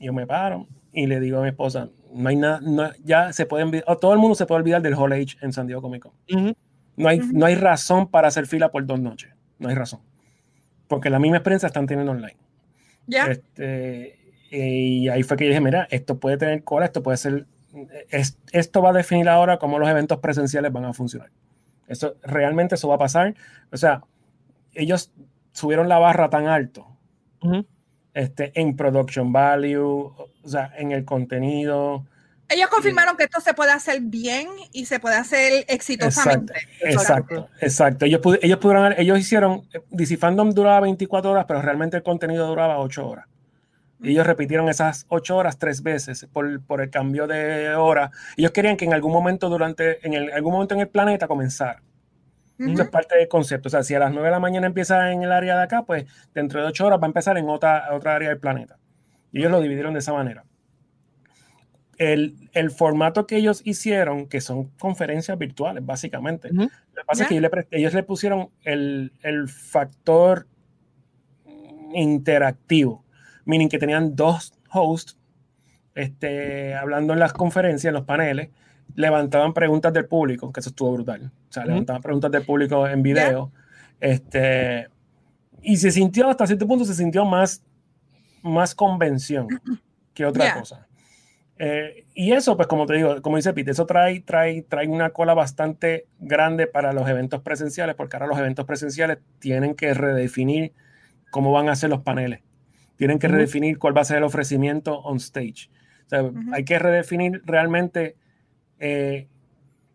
yo 0.00 0.12
me 0.12 0.26
paro 0.26 0.66
y 0.92 1.06
le 1.06 1.20
digo 1.20 1.38
a 1.38 1.42
mi 1.42 1.48
esposa, 1.48 1.90
no 2.12 2.28
hay 2.28 2.36
nada, 2.36 2.60
no- 2.62 2.90
ya 3.04 3.32
se 3.32 3.44
puede 3.46 3.64
olvidar, 3.64 3.96
todo 4.00 4.12
el 4.12 4.18
mundo 4.18 4.34
se 4.34 4.46
puede 4.46 4.60
olvidar 4.60 4.82
del 4.82 4.94
Hall 4.94 5.12
Age 5.12 5.36
en 5.42 5.52
San 5.52 5.66
Diego 5.66 5.82
Comic 5.82 6.02
Con. 6.02 6.12
Ujú. 6.32 6.54
No 6.96 7.08
hay, 7.08 7.18
Ujú. 7.20 7.28
no 7.32 7.46
hay 7.46 7.54
razón 7.56 8.08
para 8.08 8.28
hacer 8.28 8.46
fila 8.46 8.70
por 8.70 8.86
dos 8.86 8.98
noches. 9.00 9.30
No 9.58 9.68
hay 9.68 9.74
razón. 9.74 10.00
Porque 10.88 11.10
la 11.10 11.18
misma 11.18 11.38
experiencia 11.38 11.66
están 11.66 11.86
teniendo 11.86 12.12
online. 12.12 12.36
Ya. 13.06 13.26
Este, 13.26 14.18
y 14.50 15.08
ahí 15.08 15.22
fue 15.22 15.36
que 15.36 15.44
yo 15.44 15.50
dije, 15.50 15.60
mira, 15.60 15.86
esto 15.90 16.18
puede 16.18 16.36
tener 16.36 16.62
cola, 16.64 16.86
esto 16.86 17.02
puede 17.02 17.16
ser, 17.16 17.46
es- 18.10 18.38
esto 18.52 18.82
va 18.82 18.90
a 18.90 18.92
definir 18.92 19.28
ahora 19.28 19.58
cómo 19.58 19.78
los 19.78 19.88
eventos 19.88 20.18
presenciales 20.18 20.72
van 20.72 20.84
a 20.84 20.92
funcionar. 20.92 21.30
Eso, 21.88 22.14
realmente 22.22 22.74
eso 22.76 22.88
va 22.88 22.96
a 22.96 22.98
pasar. 22.98 23.34
O 23.72 23.76
sea, 23.76 24.02
ellos 24.74 25.12
subieron 25.52 25.88
la 25.88 25.98
barra 25.98 26.28
tan 26.30 26.46
alto 26.48 26.86
Ujú. 27.42 27.64
este, 28.14 28.52
en 28.60 28.76
production 28.76 29.32
value, 29.32 29.82
o 29.82 30.28
sea, 30.48 30.72
en 30.76 30.92
el 30.92 31.04
contenido. 31.04 32.04
Ellos 32.48 32.68
confirmaron 32.70 33.16
que 33.16 33.24
esto 33.24 33.40
se 33.40 33.54
puede 33.54 33.72
hacer 33.72 34.00
bien 34.02 34.48
y 34.72 34.86
se 34.86 35.00
puede 35.00 35.16
hacer 35.16 35.64
exitosamente. 35.68 36.54
Exacto, 36.80 37.48
exacto. 37.60 38.04
Ellos, 38.04 38.20
pudi- 38.20 38.38
ellos 38.42 38.58
pudieron, 38.58 38.94
ellos 38.96 39.18
hicieron, 39.18 39.62
DC 39.90 40.16
Fandom 40.16 40.50
duraba 40.52 40.80
24 40.80 41.30
horas, 41.32 41.44
pero 41.48 41.60
realmente 41.60 41.96
el 41.96 42.02
contenido 42.04 42.46
duraba 42.46 42.78
8 42.78 43.08
horas. 43.08 43.26
Y 44.02 44.10
ellos 44.10 44.26
repitieron 44.26 44.68
esas 44.68 45.06
8 45.08 45.36
horas 45.36 45.58
tres 45.58 45.82
veces 45.82 46.26
por, 46.32 46.62
por 46.64 46.82
el 46.82 46.90
cambio 46.90 47.26
de 47.26 47.74
hora. 47.74 48.10
Ellos 48.36 48.52
querían 48.52 48.76
que 48.76 48.84
en 48.84 48.92
algún 48.92 49.10
momento 49.12 49.48
durante, 49.48 50.06
en 50.06 50.14
el- 50.14 50.30
algún 50.32 50.52
momento 50.52 50.74
en 50.74 50.82
el 50.82 50.88
planeta 50.88 51.26
comenzara. 51.26 51.82
Ujú. 52.60 52.70
Eso 52.72 52.82
es 52.82 52.88
parte 52.90 53.16
del 53.16 53.26
concepto. 53.26 53.68
O 53.68 53.70
sea, 53.70 53.82
si 53.82 53.94
a 53.94 53.98
las 53.98 54.12
9 54.12 54.26
de 54.28 54.32
la 54.32 54.38
mañana 54.38 54.66
empieza 54.66 55.10
en 55.12 55.22
el 55.22 55.32
área 55.32 55.56
de 55.56 55.62
acá, 55.64 55.82
pues 55.82 56.04
dentro 56.34 56.60
de 56.60 56.66
8 56.68 56.86
horas 56.86 57.00
va 57.00 57.04
a 57.04 57.08
empezar 57.08 57.36
en 57.38 57.48
otra, 57.48 57.88
otra 57.92 58.14
área 58.14 58.28
del 58.28 58.38
planeta. 58.38 58.76
Y 59.32 59.40
ellos 59.40 59.50
lo 59.50 59.60
dividieron 59.60 59.94
de 59.94 59.98
esa 60.00 60.12
manera. 60.12 60.44
El, 61.98 62.50
el 62.52 62.70
formato 62.70 63.26
que 63.26 63.36
ellos 63.36 63.62
hicieron, 63.64 64.26
que 64.26 64.40
son 64.42 64.64
conferencias 64.78 65.38
virtuales, 65.38 65.84
básicamente. 65.84 66.50
Lo 66.52 66.68
que 66.68 67.06
pasa 67.06 67.22
es 67.22 67.28
que 67.28 67.34
ellos 67.34 67.42
le, 67.42 67.50
pre- 67.50 67.68
ellos 67.70 67.94
le 67.94 68.02
pusieron 68.02 68.50
el, 68.64 69.12
el 69.22 69.48
factor 69.48 70.46
interactivo, 71.94 73.04
meaning 73.44 73.68
que 73.68 73.78
tenían 73.78 74.14
dos 74.14 74.52
hosts 74.70 75.16
este, 75.94 76.74
hablando 76.74 77.14
en 77.14 77.18
las 77.18 77.32
conferencias, 77.32 77.88
en 77.88 77.94
los 77.94 78.04
paneles, 78.04 78.50
levantaban 78.94 79.54
preguntas 79.54 79.92
del 79.92 80.04
público, 80.06 80.52
que 80.52 80.60
eso 80.60 80.68
estuvo 80.68 80.92
brutal. 80.92 81.30
O 81.48 81.52
sea, 81.52 81.64
levantaban 81.64 82.02
preguntas 82.02 82.30
del 82.30 82.44
público 82.44 82.86
en 82.86 83.02
video. 83.02 83.50
Este, 83.98 84.88
y 85.62 85.76
se 85.78 85.90
sintió, 85.90 86.28
hasta 86.28 86.46
cierto 86.46 86.66
punto, 86.66 86.84
se 86.84 86.94
sintió 86.94 87.24
más, 87.24 87.62
más 88.42 88.74
convención 88.74 89.48
que 90.12 90.26
otra 90.26 90.44
cosa. 90.60 90.85
Eh, 91.58 92.04
y 92.14 92.32
eso, 92.32 92.56
pues 92.56 92.68
como 92.68 92.86
te 92.86 92.94
digo, 92.94 93.22
como 93.22 93.36
dice 93.36 93.54
Pete, 93.54 93.70
eso 93.70 93.86
trae, 93.86 94.20
trae, 94.20 94.62
trae 94.62 94.88
una 94.88 95.10
cola 95.10 95.32
bastante 95.34 96.06
grande 96.18 96.66
para 96.66 96.92
los 96.92 97.08
eventos 97.08 97.40
presenciales, 97.42 97.94
porque 97.94 98.16
ahora 98.16 98.26
los 98.26 98.38
eventos 98.38 98.66
presenciales 98.66 99.18
tienen 99.38 99.74
que 99.74 99.94
redefinir 99.94 100.72
cómo 101.30 101.52
van 101.52 101.68
a 101.68 101.76
ser 101.76 101.90
los 101.90 102.02
paneles. 102.02 102.40
Tienen 102.96 103.18
que 103.18 103.26
Ujú. 103.26 103.36
redefinir 103.36 103.78
cuál 103.78 103.96
va 103.96 104.02
a 104.02 104.04
ser 104.04 104.18
el 104.18 104.24
ofrecimiento 104.24 104.98
on 105.00 105.16
stage. 105.16 105.70
O 106.06 106.08
sea, 106.08 106.22
Ujú. 106.22 106.40
hay 106.52 106.64
que 106.64 106.78
redefinir 106.78 107.42
realmente 107.44 108.16
eh, 108.78 109.28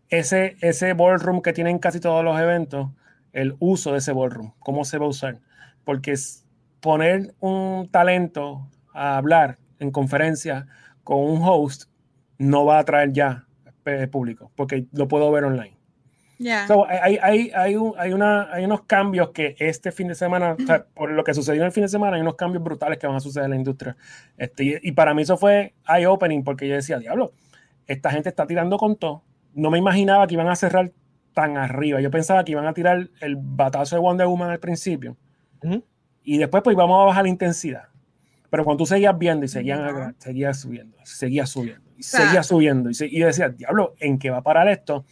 ese, 0.08 0.56
ese 0.60 0.92
ballroom 0.94 1.42
que 1.42 1.52
tienen 1.52 1.78
casi 1.78 2.00
todos 2.00 2.24
los 2.24 2.38
eventos, 2.40 2.90
el 3.32 3.56
uso 3.60 3.92
de 3.92 3.98
ese 3.98 4.12
ballroom, 4.12 4.52
cómo 4.58 4.84
se 4.84 4.98
va 4.98 5.06
a 5.06 5.08
usar. 5.08 5.38
Porque 5.84 6.12
es 6.12 6.44
poner 6.80 7.34
un 7.40 7.88
talento 7.90 8.68
a 8.92 9.16
hablar 9.16 9.58
en 9.78 9.90
conferencia 9.90 10.66
con 11.04 11.18
un 11.18 11.40
host 11.42 11.84
no 12.38 12.64
va 12.64 12.76
a 12.76 12.80
atraer 12.80 13.12
ya 13.12 13.46
eh, 13.84 14.06
público, 14.06 14.50
porque 14.56 14.86
lo 14.92 15.08
puedo 15.08 15.30
ver 15.32 15.44
online. 15.44 15.76
Ya. 16.38 16.66
So, 16.66 16.86
hay, 16.88 17.18
hay, 17.22 17.50
hay, 17.54 17.76
un- 17.76 17.94
hay, 17.96 18.12
una, 18.12 18.52
hay 18.52 18.64
unos 18.64 18.82
cambios 18.82 19.30
que 19.30 19.54
este 19.60 19.92
fin 19.92 20.08
de 20.08 20.14
semana, 20.16 20.56
o 20.60 20.66
sea, 20.66 20.84
por 20.92 21.10
lo 21.12 21.22
que 21.22 21.34
sucedió 21.34 21.60
en 21.62 21.66
el 21.66 21.72
fin 21.72 21.82
de 21.84 21.88
semana, 21.88 22.16
hay 22.16 22.22
unos 22.22 22.34
cambios 22.34 22.64
brutales 22.64 22.98
que 22.98 23.06
van 23.06 23.14
a 23.14 23.20
suceder 23.20 23.44
en 23.44 23.50
la 23.50 23.56
industria. 23.56 23.96
Este, 24.36 24.64
y, 24.64 24.74
y 24.82 24.92
para 24.92 25.14
mí 25.14 25.22
eso 25.22 25.36
fue 25.36 25.74
eye-opening, 25.86 26.42
porque 26.42 26.66
yo 26.66 26.74
decía, 26.74 26.98
diablo, 26.98 27.32
esta 27.86 28.10
gente 28.10 28.28
está 28.28 28.44
tirando 28.46 28.76
con 28.76 28.96
todo. 28.96 29.22
No 29.54 29.70
me 29.70 29.78
imaginaba 29.78 30.26
que 30.26 30.34
iban 30.34 30.48
a 30.48 30.56
cerrar 30.56 30.90
tan 31.32 31.56
arriba. 31.58 32.00
Yo 32.00 32.10
pensaba 32.10 32.44
que 32.44 32.52
iban 32.52 32.66
a 32.66 32.72
tirar 32.74 33.08
el 33.20 33.36
batazo 33.36 33.94
de 33.96 34.00
Wonder 34.00 34.26
Woman 34.26 34.50
al 34.50 34.58
principio. 34.58 35.16
Y 36.24 36.38
después 36.38 36.62
pues 36.64 36.76
vamos 36.76 37.00
a 37.02 37.04
bajar 37.06 37.22
la 37.24 37.28
intensidad. 37.28 37.84
Pero 38.52 38.66
cuando 38.66 38.82
tú 38.82 38.86
seguías 38.86 39.18
viendo 39.18 39.46
y 39.46 39.48
seguían, 39.48 40.14
seguías 40.18 40.60
subiendo, 40.60 40.98
seguías 41.04 41.48
subiendo, 41.48 41.88
y 41.96 42.02
seguías 42.02 42.46
subiendo, 42.46 42.90
y, 42.90 42.94
y 43.00 43.20
decía, 43.20 43.48
diablo, 43.48 43.94
¿en 43.98 44.18
qué 44.18 44.28
va 44.28 44.36
a 44.36 44.42
parar 44.42 44.68
esto? 44.68 45.06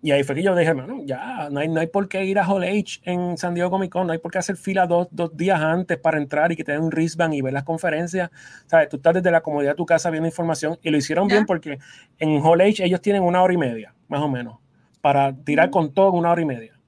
Y 0.00 0.12
ahí 0.12 0.22
fue 0.22 0.36
que 0.36 0.44
yo 0.44 0.54
dije, 0.54 0.72
bueno, 0.72 1.02
ya, 1.04 1.50
no 1.50 1.58
hay, 1.58 1.68
no 1.68 1.80
hay 1.80 1.88
por 1.88 2.08
qué 2.08 2.24
ir 2.24 2.38
a 2.38 2.46
Hall 2.46 2.62
H 2.62 3.00
en 3.02 3.36
San 3.36 3.54
Diego 3.54 3.70
Comic 3.70 3.90
Con, 3.90 4.06
no 4.06 4.12
hay 4.12 4.20
por 4.20 4.30
qué 4.30 4.38
hacer 4.38 4.56
fila 4.56 4.86
dos, 4.86 5.08
dos 5.10 5.36
días 5.36 5.60
antes 5.60 5.98
para 5.98 6.18
entrar 6.18 6.52
y 6.52 6.56
que 6.56 6.62
te 6.62 6.70
den 6.70 6.82
un 6.82 6.90
wristband 6.90 7.34
y 7.34 7.40
ver 7.42 7.54
las 7.54 7.64
conferencias. 7.64 8.30
¿Sabes? 8.66 8.88
Tú 8.88 8.98
estás 8.98 9.14
desde 9.14 9.32
la 9.32 9.40
comodidad 9.40 9.72
de 9.72 9.76
tu 9.76 9.84
casa 9.84 10.10
viendo 10.10 10.28
información 10.28 10.78
y 10.82 10.90
lo 10.90 10.96
hicieron 10.96 11.26
bien 11.26 11.44
porque 11.44 11.80
en 12.20 12.40
Hall 12.40 12.60
H 12.60 12.84
ellos 12.84 13.00
tienen 13.00 13.24
una 13.24 13.42
hora 13.42 13.52
y 13.52 13.58
media, 13.58 13.96
más 14.06 14.20
o 14.20 14.28
menos, 14.28 14.58
para 15.00 15.34
tirar 15.34 15.70
con 15.70 15.92
todo 15.92 16.12
una 16.12 16.30
hora 16.30 16.40
y 16.40 16.46
media. 16.46 16.79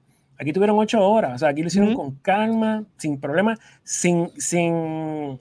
Aquí 0.43 0.51
tuvieron 0.51 0.77
ocho 0.77 1.01
horas, 1.01 1.35
o 1.35 1.37
sea, 1.37 1.49
aquí 1.49 1.61
lo 1.61 1.67
hicieron 1.67 1.95
con 1.95 2.15
calma, 2.15 2.83
sin 2.97 3.19
problema, 3.19 3.57
sin, 3.83 4.29
sin, 4.37 5.39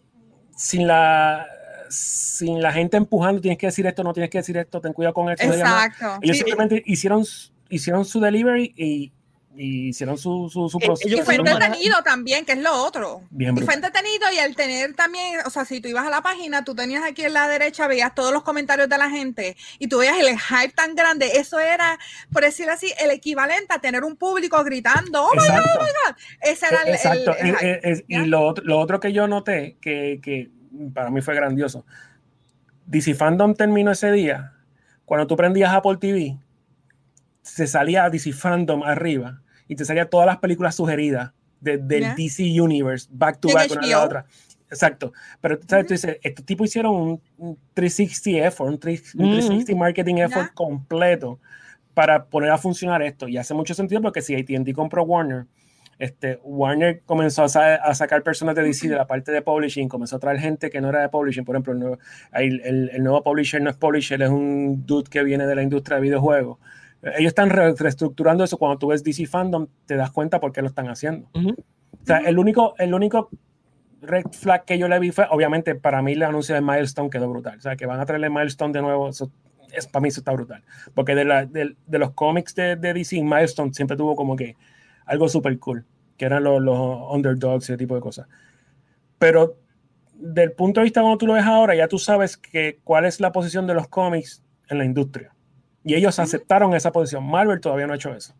sin 0.57 0.87
la 0.87 1.45
sin 1.91 2.63
la 2.63 2.73
gente 2.73 2.97
empujando, 2.97 3.41
tienes 3.41 3.59
que 3.59 3.67
decir 3.67 3.87
esto, 3.87 4.03
no 4.03 4.15
tienes 4.15 4.31
que 4.31 4.39
decir 4.39 4.57
esto, 4.57 4.81
ten 4.81 4.93
cuidado 4.93 5.13
con 5.13 5.29
esto. 5.29 5.45
Exacto. 5.45 6.19
Ellos 6.23 6.39
simplemente 6.39 6.83
hicieron 6.87 7.25
hicieron 7.69 8.05
su 8.05 8.21
delivery 8.21 8.73
y, 8.77 9.13
y 9.57 9.89
hicieron 9.89 10.17
su, 10.17 10.49
su, 10.51 10.69
su 10.69 10.79
eh, 10.79 10.87
proceso. 10.87 11.15
Y 11.15 11.21
fue 11.23 11.35
entretenido 11.35 12.03
también, 12.03 12.45
que 12.45 12.53
es 12.53 12.59
lo 12.59 12.73
otro. 12.73 13.23
Bien 13.31 13.57
y 13.57 13.61
fue 13.61 13.75
entretenido 13.75 14.33
y 14.35 14.39
al 14.39 14.57
tener 14.57 14.95
también, 14.95 15.41
o 15.45 15.51
sea, 15.51 15.65
si 15.65 15.81
tú 15.81 15.89
ibas 15.89 16.07
a 16.07 16.11
la 16.11 16.23
página, 16.23 16.65
tú 16.65 16.75
tenías 16.75 17.05
aquí 17.05 17.25
en 17.25 17.35
la 17.35 17.49
derecha, 17.49 17.87
veías 17.87 18.15
todos 18.15 18.33
los 18.33 18.43
comentarios 18.43 18.89
de 18.89 18.99
la 18.99 19.11
gente 19.11 19.57
y 19.79 19.89
tú 19.89 19.99
veías 19.99 20.17
el 20.19 20.39
hype 20.39 20.75
tan 20.75 20.95
grande. 20.95 21.33
Eso 21.35 21.59
era, 21.61 21.99
por 22.33 22.43
decirlo 22.43 22.73
así, 22.73 22.93
el 23.03 23.11
equivalente 23.11 23.75
a 23.75 23.79
tener 23.79 24.05
un 24.05 24.17
público 24.17 24.63
gritando, 24.65 25.23
oh 25.23 25.33
my 25.35 25.47
God, 25.47 25.65
oh 25.79 25.83
my 25.83 25.91
God. 25.91 26.17
Ese 26.41 26.67
era 26.67 26.83
el, 26.83 26.95
Exacto. 26.95 27.35
y 28.09 28.17
lo, 28.27 28.55
lo, 28.63 28.79
otro 28.79 29.01
que 29.01 29.13
yo 29.13 29.27
noté, 29.29 29.77
que, 29.81 30.21
que 30.23 30.51
para 30.95 31.11
mí 31.11 31.21
fue 31.21 31.35
grandioso, 31.35 31.85
DC 32.87 33.15
Fandom 33.15 33.55
terminó 33.55 33.91
ese 33.91 34.11
día, 34.13 34.53
cuando 35.05 35.27
tú 35.27 35.37
prendías 35.37 35.73
Apple 35.73 35.99
TV, 35.99 36.39
se 37.43 37.67
salía 37.67 38.09
DC 38.09 38.33
Fandom 38.33 38.83
arriba 38.83 39.43
y 39.69 39.77
te 39.77 39.85
salía 39.85 40.09
todas 40.09 40.27
las 40.27 40.39
películas 40.39 40.75
sugeridas 40.75 41.33
del 41.61 42.15
DC 42.17 42.61
Universe, 42.61 43.09
back 43.11 43.39
to 43.39 43.49
back 43.53 43.71
una 43.71 43.87
la 43.87 44.05
otra. 44.05 44.27
Exacto. 44.69 45.13
Pero 45.41 45.59
¿sabes? 45.69 45.87
tú 45.87 45.95
dices, 45.95 46.19
estos 46.23 46.45
tipos 46.45 46.67
hicieron 46.67 47.21
un, 47.37 47.59
360 47.75 48.47
effort, 48.47 48.71
un, 48.71 48.79
360 48.79 49.75
marketing 49.77 50.17
effort 50.17 50.53
completo 50.55 51.39
para 51.95 52.25
poner 52.25 52.51
a 52.51 52.59
funcionar 52.59 53.03
esto. 53.03 53.29
Y 53.29 53.37
hace 53.37 53.55
mucho 53.55 53.75
sentido 53.75 54.01
porque 54.01 54.23
si 54.23 54.35
ATT 54.35 54.73
compró 54.75 55.05
Warner, 55.05 55.45
este, 55.99 56.41
Warner 56.43 57.03
comenzó 57.05 57.45
a, 57.45 57.95
sacar 57.95 58.23
personas 58.23 58.57
de 58.57 58.63
DC 58.63 58.89
de 58.89 58.97
la 58.97 59.07
parte 59.07 59.31
de 59.31 59.43
publishing, 59.43 59.89
comenzó 59.89 60.17
a 60.17 60.19
traer 60.19 60.41
gente 60.41 60.71
que 60.71 60.81
no 60.81 60.89
era 60.89 61.03
de 61.03 61.11
publishing. 61.11 61.45
Por 61.45 61.55
ejemplo, 61.55 61.75
el 61.75 61.79
nuevo, 61.79 61.99
el, 62.33 62.91
el 62.93 63.03
nuevo 63.05 63.23
publisher 63.23 63.61
no 63.61 63.71
es 63.71 63.77
publisher, 63.77 64.21
es 64.23 64.31
un 64.31 64.85
dude 64.87 65.09
que 65.11 65.23
viene 65.23 65.47
de 65.47 65.55
la 65.55 65.63
industria 65.63 65.97
de 65.97 66.03
videojuegos 66.03 66.59
ellos 67.03 67.29
están 67.29 67.51
reestructurando 67.51 68.45
eso. 68.45 68.59
Cuando 68.59 68.79
tú 68.79 68.89
ves 68.89 69.03
DC 69.03 69.27
Fandom, 69.27 69.67
te 69.87 69.97
das 69.97 70.11
cuenta 70.11 70.41
por 70.41 70.53
qué 70.53 70.63
lo 70.63 70.69
están 70.69 70.89
haciendo. 70.89 71.29
O 71.35 72.07
sea, 72.07 72.19
el 72.19 72.39
único, 72.39 72.75
el 72.79 72.95
único 72.95 73.29
red 74.01 74.25
flag 74.33 74.65
que 74.65 74.79
yo 74.79 74.89
le 74.89 74.99
vi 74.99 75.11
fue, 75.11 75.27
obviamente, 75.31 75.75
para 75.75 76.03
mí 76.03 76.13
el 76.13 76.23
anuncio 76.23 76.55
de 76.55 76.61
Milestone 76.61 77.11
quedó 77.11 77.29
brutal. 77.29 77.59
O 77.59 77.61
sea, 77.61 77.77
que 77.77 77.87
van 77.87 78.01
a 78.01 78.07
traerle 78.07 78.31
Milestone 78.31 78.73
de 78.73 78.83
nuevo, 78.83 79.09
eso, 79.09 79.31
es, 79.73 79.87
para 79.87 80.03
mí 80.03 80.09
eso 80.09 80.21
está 80.21 80.33
brutal. 80.33 80.63
Porque 80.95 81.15
de, 81.15 81.25
la, 81.25 81.47
de, 81.47 81.75
los 81.87 82.13
cómics 82.13 82.55
de, 82.55 82.77
de, 82.77 82.95
DC, 82.95 83.23
Milestone 83.23 83.73
siempre 83.75 83.97
tuvo 83.97 84.15
como 84.15 84.37
que 84.37 84.57
algo 85.07 85.29
súper 85.29 85.59
cool, 85.59 85.85
que 86.17 86.25
eran 86.25 86.45
los, 86.45 86.63
los 86.63 86.79
underdogs 87.11 87.69
y 87.69 87.73
ese 87.73 87.79
tipo 87.79 87.95
de 87.95 88.01
cosas. 88.01 88.29
Pero 89.19 89.57
del 90.15 90.53
punto 90.53 90.81
de 90.81 90.85
vista 90.85 91.01
cuando 91.01 91.19
tú 91.19 91.27
lo 91.27 91.35
ves 91.35 91.45
ahora, 91.45 91.75
ya 91.75 91.89
tú 91.89 91.99
sabes 91.99 92.37
que 92.37 92.79
cuál 92.85 93.05
es 93.05 93.21
la 93.21 93.33
posición 93.33 93.67
de 93.67 93.75
los 93.75 93.89
cómics 93.89 94.43
en 94.69 94.79
la 94.79 94.85
industria. 94.85 95.35
Y 95.85 95.95
ellos 95.95 96.19
aceptaron 96.19 96.75
esa 96.75 96.93
posición. 96.93 97.25
Marvel 97.25 97.61
todavía 97.61 97.87
no 97.87 97.93
ha 97.93 97.97
hecho 97.97 98.15
eso. 98.15 98.35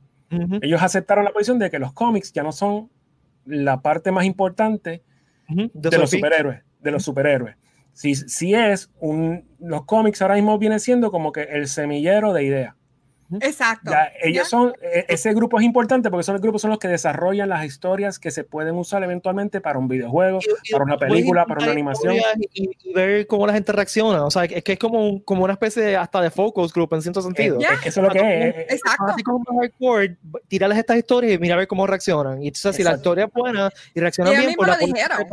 Ellos 0.63 0.83
aceptaron 0.83 1.25
la 1.25 1.31
posición 1.31 1.59
de 1.59 1.71
que 1.71 1.79
los 1.79 1.93
cómics 1.93 2.33
ya 2.33 2.43
no 2.43 2.53
son 2.53 2.91
la 3.45 3.83
parte 3.83 4.11
más 4.13 4.25
importante 4.25 5.03
de, 5.49 5.99
los 5.99 6.11
superhéroes. 6.11 6.63
De 6.81 6.91
los 6.91 7.05
superhéroes. 7.05 7.57
Si, 7.93 8.15
si 8.15 8.55
es 8.55 8.91
un. 8.99 9.45
Los 9.59 9.85
cómics 9.85 10.23
ahora 10.23 10.37
mismo 10.37 10.59
viene 10.59 10.79
siendo 10.79 11.11
como 11.11 11.33
que 11.33 11.43
el 11.43 11.69
semillero 11.69 12.33
de 12.33 12.45
ideas. 12.45 12.75
Exacto. 13.41 13.93
ellos 14.23 14.49
son, 14.49 14.73
e, 14.81 15.07
ese 15.09 15.33
grupo 15.35 15.59
es 15.59 15.65
importante 15.65 16.11
porque 16.11 16.25
son 16.25 16.37
el 16.37 16.41
grupo 16.41 16.59
son 16.59 16.71
los 16.71 16.79
que 16.79 16.89
desarrollan 16.89 17.49
las 17.49 17.65
historias 17.65 18.19
que 18.19 18.31
se 18.31 18.45
pueden 18.45 18.75
usar 18.75 19.03
eventualmente 19.03 19.61
para 19.61 19.79
un 19.79 19.89
videojuego, 19.89 20.41
para 20.71 20.85
una 20.85 20.99
película, 20.99 21.45
para 21.47 21.63
una 21.63 21.73
animación. 21.73 22.17
Y, 22.53 22.71
ver 22.93 23.27
cómo 23.27 23.47
la 23.47 23.55
gente 23.55 23.73
reacciona. 23.73 24.25
O 24.25 24.31
sea, 24.31 24.45
es 24.45 24.63
que 24.63 24.73
es 24.73 24.79
como, 24.79 25.23
como 25.25 25.45
una 25.45 25.55
especie 25.55 25.97
hasta 25.97 26.21
de 26.21 26.31
focus 26.31 26.73
group 26.73 26.93
en 26.95 27.03
cierto 27.03 27.23
sentido. 27.23 27.59
Es 27.59 27.81
que 27.81 27.89
eso 27.89 28.01
es 28.01 28.09
lo 28.09 28.13
que 28.13 28.49
es. 28.49 28.73
Exacto. 28.73 29.05
Así 29.09 29.23
como 29.23 29.45
hardcore, 29.59 30.17
tirarles 30.49 30.79
estas 30.79 30.99
historias 30.99 31.35
y 31.35 31.39
mira 31.39 31.55
a 31.55 31.59
ver 31.59 31.69
cómo 31.69 31.87
reaccionan. 31.87 32.43
Y 32.43 32.49
entonces, 32.49 32.77
si 32.77 32.83
la 32.83 32.95
historia 32.95 33.25
es 33.25 33.33
buena 33.33 33.71
y 33.95 34.01
reaccionan 34.01 34.35
bien, 34.37 34.55
pues 34.57 34.69
la 34.69 34.77
lo 34.77 34.87
dijeron. 34.87 35.27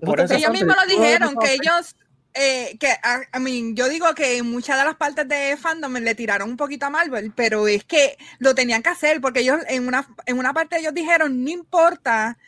Por 0.00 0.20
eso 0.20 0.34
ellos 0.34 0.50
mismos 0.50 0.76
lo 0.76 0.96
dijeron, 0.96 1.36
que 1.36 1.54
ellos 1.54 1.96
eh, 2.34 2.76
que 2.78 2.88
I, 3.34 3.40
mean, 3.40 3.74
yo 3.74 3.88
digo 3.88 4.14
que 4.14 4.42
muchas 4.42 4.78
de 4.78 4.84
las 4.84 4.96
partes 4.96 5.26
de 5.26 5.56
fandom 5.56 5.94
le 5.94 6.14
tiraron 6.14 6.50
un 6.50 6.56
poquito 6.56 6.86
a 6.86 6.90
Marvel, 6.90 7.32
pero 7.34 7.66
es 7.66 7.84
que 7.84 8.16
lo 8.38 8.54
tenían 8.54 8.82
que 8.82 8.90
hacer 8.90 9.20
porque 9.20 9.40
ellos 9.40 9.60
en 9.68 9.88
una, 9.88 10.06
en 10.26 10.38
una 10.38 10.52
parte 10.52 10.78
ellos 10.78 10.94
dijeron, 10.94 11.42
no 11.42 11.50
importa 11.50 12.38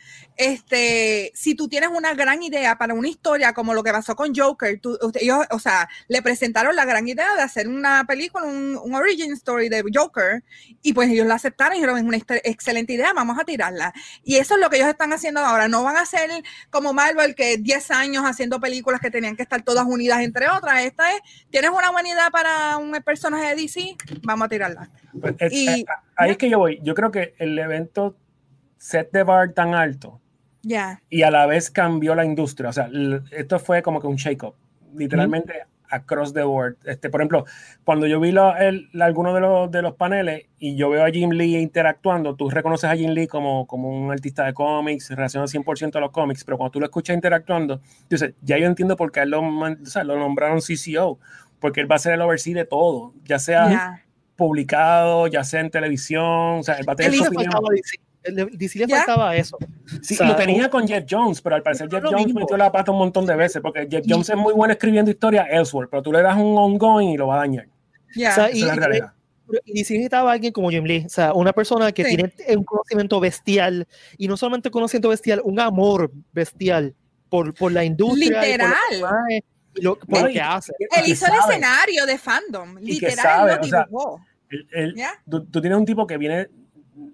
este, 0.41 1.31
si 1.35 1.53
tú 1.53 1.67
tienes 1.67 1.91
una 1.93 2.15
gran 2.15 2.41
idea 2.41 2.75
para 2.75 2.95
una 2.95 3.07
historia 3.07 3.53
como 3.53 3.75
lo 3.75 3.83
que 3.83 3.91
pasó 3.91 4.15
con 4.15 4.33
Joker, 4.33 4.81
ellos, 5.19 5.45
o 5.51 5.59
sea, 5.59 5.87
le 6.07 6.23
presentaron 6.23 6.75
la 6.75 6.83
gran 6.83 7.07
idea 7.07 7.35
de 7.35 7.43
hacer 7.43 7.67
una 7.67 8.05
película, 8.07 8.47
un, 8.47 8.95
origin 8.95 9.33
story 9.33 9.69
de 9.69 9.83
Joker, 9.93 10.43
y 10.81 10.93
pues 10.93 11.11
ellos 11.11 11.27
la 11.27 11.35
aceptaron 11.35 11.73
y 11.73 11.75
dijeron, 11.77 11.99
es 11.99 12.03
una 12.03 12.17
excelente 12.43 12.93
idea, 12.93 13.13
vamos 13.13 13.37
a 13.39 13.43
tirarla. 13.43 13.93
Y 14.23 14.37
eso 14.37 14.55
es 14.55 14.61
lo 14.61 14.71
que 14.71 14.77
ellos 14.77 14.89
están 14.89 15.13
haciendo 15.13 15.41
ahora. 15.41 15.67
No 15.67 15.83
van 15.83 15.97
a 15.97 16.07
ser 16.07 16.31
como 16.71 16.91
Marvel, 16.91 17.35
que 17.35 17.57
10 17.57 17.91
años 17.91 18.23
haciendo 18.25 18.59
películas 18.59 18.99
que 18.99 19.11
tenían 19.11 19.35
que 19.35 19.43
estar 19.43 19.61
todas 19.61 19.85
unidas 19.85 20.21
entre 20.21 20.49
otras. 20.49 20.81
Esta 20.81 21.11
es, 21.11 21.21
tienes 21.51 21.69
una 21.69 21.91
buena 21.91 22.09
idea 22.09 22.31
para 22.31 22.77
un 22.77 22.91
personaje 23.05 23.49
de 23.49 23.61
DC, 23.61 23.95
vamos 24.23 24.47
a 24.47 24.49
tirarla. 24.49 24.89
Pues, 25.19 25.35
y, 25.51 25.69
eh, 25.69 25.85
ahí 26.15 26.31
es 26.31 26.37
que 26.37 26.49
yo 26.49 26.57
voy. 26.57 26.79
Yo 26.81 26.95
creo 26.95 27.11
que 27.11 27.35
el 27.37 27.59
evento 27.59 28.17
set 28.79 29.11
de 29.11 29.21
bar 29.21 29.53
tan 29.53 29.75
alto 29.75 30.20
y 31.09 31.21
a 31.23 31.31
la 31.31 31.45
vez 31.45 31.71
cambió 31.71 32.15
la 32.15 32.25
industria. 32.25 32.69
O 32.69 32.73
sea, 32.73 32.89
esto 33.31 33.59
fue 33.59 33.81
como 33.81 33.99
que 33.99 34.07
un 34.07 34.15
shake-up, 34.15 34.55
literalmente 34.95 35.53
across 35.91 36.33
the 36.33 36.43
board. 36.43 36.77
Este, 36.85 37.09
por 37.09 37.21
ejemplo, 37.21 37.45
cuando 37.83 38.07
yo 38.07 38.19
vi 38.19 38.31
lo, 38.31 38.55
el, 38.55 38.89
algunos 38.99 39.33
de 39.35 39.41
los, 39.41 39.71
de 39.71 39.81
los 39.81 39.95
paneles 39.95 40.45
y 40.57 40.75
yo 40.75 40.89
veo 40.89 41.05
a 41.05 41.09
Jim 41.09 41.31
Lee 41.31 41.57
interactuando, 41.57 42.35
tú 42.35 42.49
reconoces 42.49 42.89
a 42.89 42.95
Jim 42.95 43.11
Lee 43.11 43.27
como, 43.27 43.67
como 43.67 43.89
un 43.89 44.11
artista 44.11 44.45
de 44.45 44.53
cómics, 44.53 45.09
relaciona 45.09 45.45
100% 45.45 45.95
a 45.95 45.99
los 45.99 46.11
cómics, 46.11 46.43
pero 46.43 46.57
cuando 46.57 46.71
tú 46.71 46.79
lo 46.79 46.85
escuchas 46.85 47.15
interactuando, 47.15 47.81
dices, 48.09 48.33
ya 48.41 48.57
yo 48.57 48.65
entiendo 48.65 48.95
por 48.95 49.11
qué 49.11 49.21
él 49.21 49.29
lo, 49.29 49.41
o 49.41 49.85
sea, 49.85 50.03
lo 50.03 50.17
nombraron 50.17 50.59
CCO, 50.59 51.19
porque 51.59 51.81
él 51.81 51.91
va 51.91 51.95
a 51.95 51.99
ser 51.99 52.13
el 52.13 52.21
oversee 52.21 52.53
de 52.53 52.65
todo, 52.65 53.13
ya 53.25 53.37
sea 53.37 54.03
publicado, 54.35 55.27
ya 55.27 55.43
sea 55.43 55.59
en 55.59 55.69
televisión, 55.69 56.59
o 56.59 56.63
sea, 56.63 56.75
él 56.75 56.85
va 56.87 56.93
a 56.93 56.95
tener 56.95 57.13
su 57.13 57.23
opinión. 57.25 57.51
DC 58.23 58.79
le 58.79 58.87
faltaba 58.87 59.35
eso. 59.35 59.57
Sí, 60.01 60.15
lo 60.19 60.35
tenía 60.35 60.69
con 60.69 60.87
Jeff 60.87 61.05
Jones, 61.09 61.41
pero 61.41 61.55
al 61.55 61.63
parecer 61.63 61.89
Jeff 61.89 62.03
Jones 62.03 62.33
metió 62.33 62.57
la 62.57 62.71
pata 62.71 62.91
un 62.91 62.99
montón 62.99 63.25
de 63.25 63.35
veces, 63.35 63.61
porque 63.61 63.87
Jeff 63.89 64.05
Jones 64.07 64.29
es 64.29 64.35
muy 64.35 64.53
bueno 64.53 64.73
escribiendo 64.73 65.09
historias 65.09 65.47
elsewhere, 65.49 65.87
pero 65.89 66.03
tú 66.03 66.11
le 66.11 66.21
das 66.21 66.35
un 66.35 66.57
ongoing 66.57 67.09
y 67.09 67.17
lo 67.17 67.27
va 67.27 67.35
a 67.35 67.39
dañar. 67.39 67.67
Esa 68.15 68.49
es 68.49 68.61
la 68.61 68.75
realidad. 68.75 69.13
Y 69.65 69.79
DC 69.79 69.93
necesitaba 69.93 70.31
alguien 70.31 70.53
como 70.53 70.69
Jim 70.69 70.85
Lee, 70.85 71.03
o 71.05 71.09
sea, 71.09 71.33
una 71.33 71.51
persona 71.51 71.91
que 71.91 72.05
tiene 72.05 72.31
un 72.55 72.63
conocimiento 72.63 73.19
bestial, 73.19 73.87
y 74.17 74.27
no 74.27 74.37
solamente 74.37 74.71
conocimiento 74.71 75.09
bestial, 75.09 75.41
un 75.43 75.59
amor 75.59 76.11
bestial 76.31 76.95
por, 77.29 77.53
por 77.53 77.71
la 77.71 77.83
industria. 77.83 78.41
Literal. 78.41 78.73
Y 79.75 79.81
lo, 79.81 79.97
por 79.97 80.31
que 80.31 80.41
hace. 80.41 80.73
Él 80.79 81.11
hizo 81.11 81.25
el 81.27 81.33
escenario 81.33 82.05
de 82.05 82.17
fandom, 82.17 82.77
literal, 82.79 83.47
lo 83.47 83.57
dibujó. 83.65 84.21
tú, 85.29 85.61
tienes 85.61 85.79
un 85.79 85.85
tipo 85.85 86.05
que 86.05 86.17
viene 86.17 86.49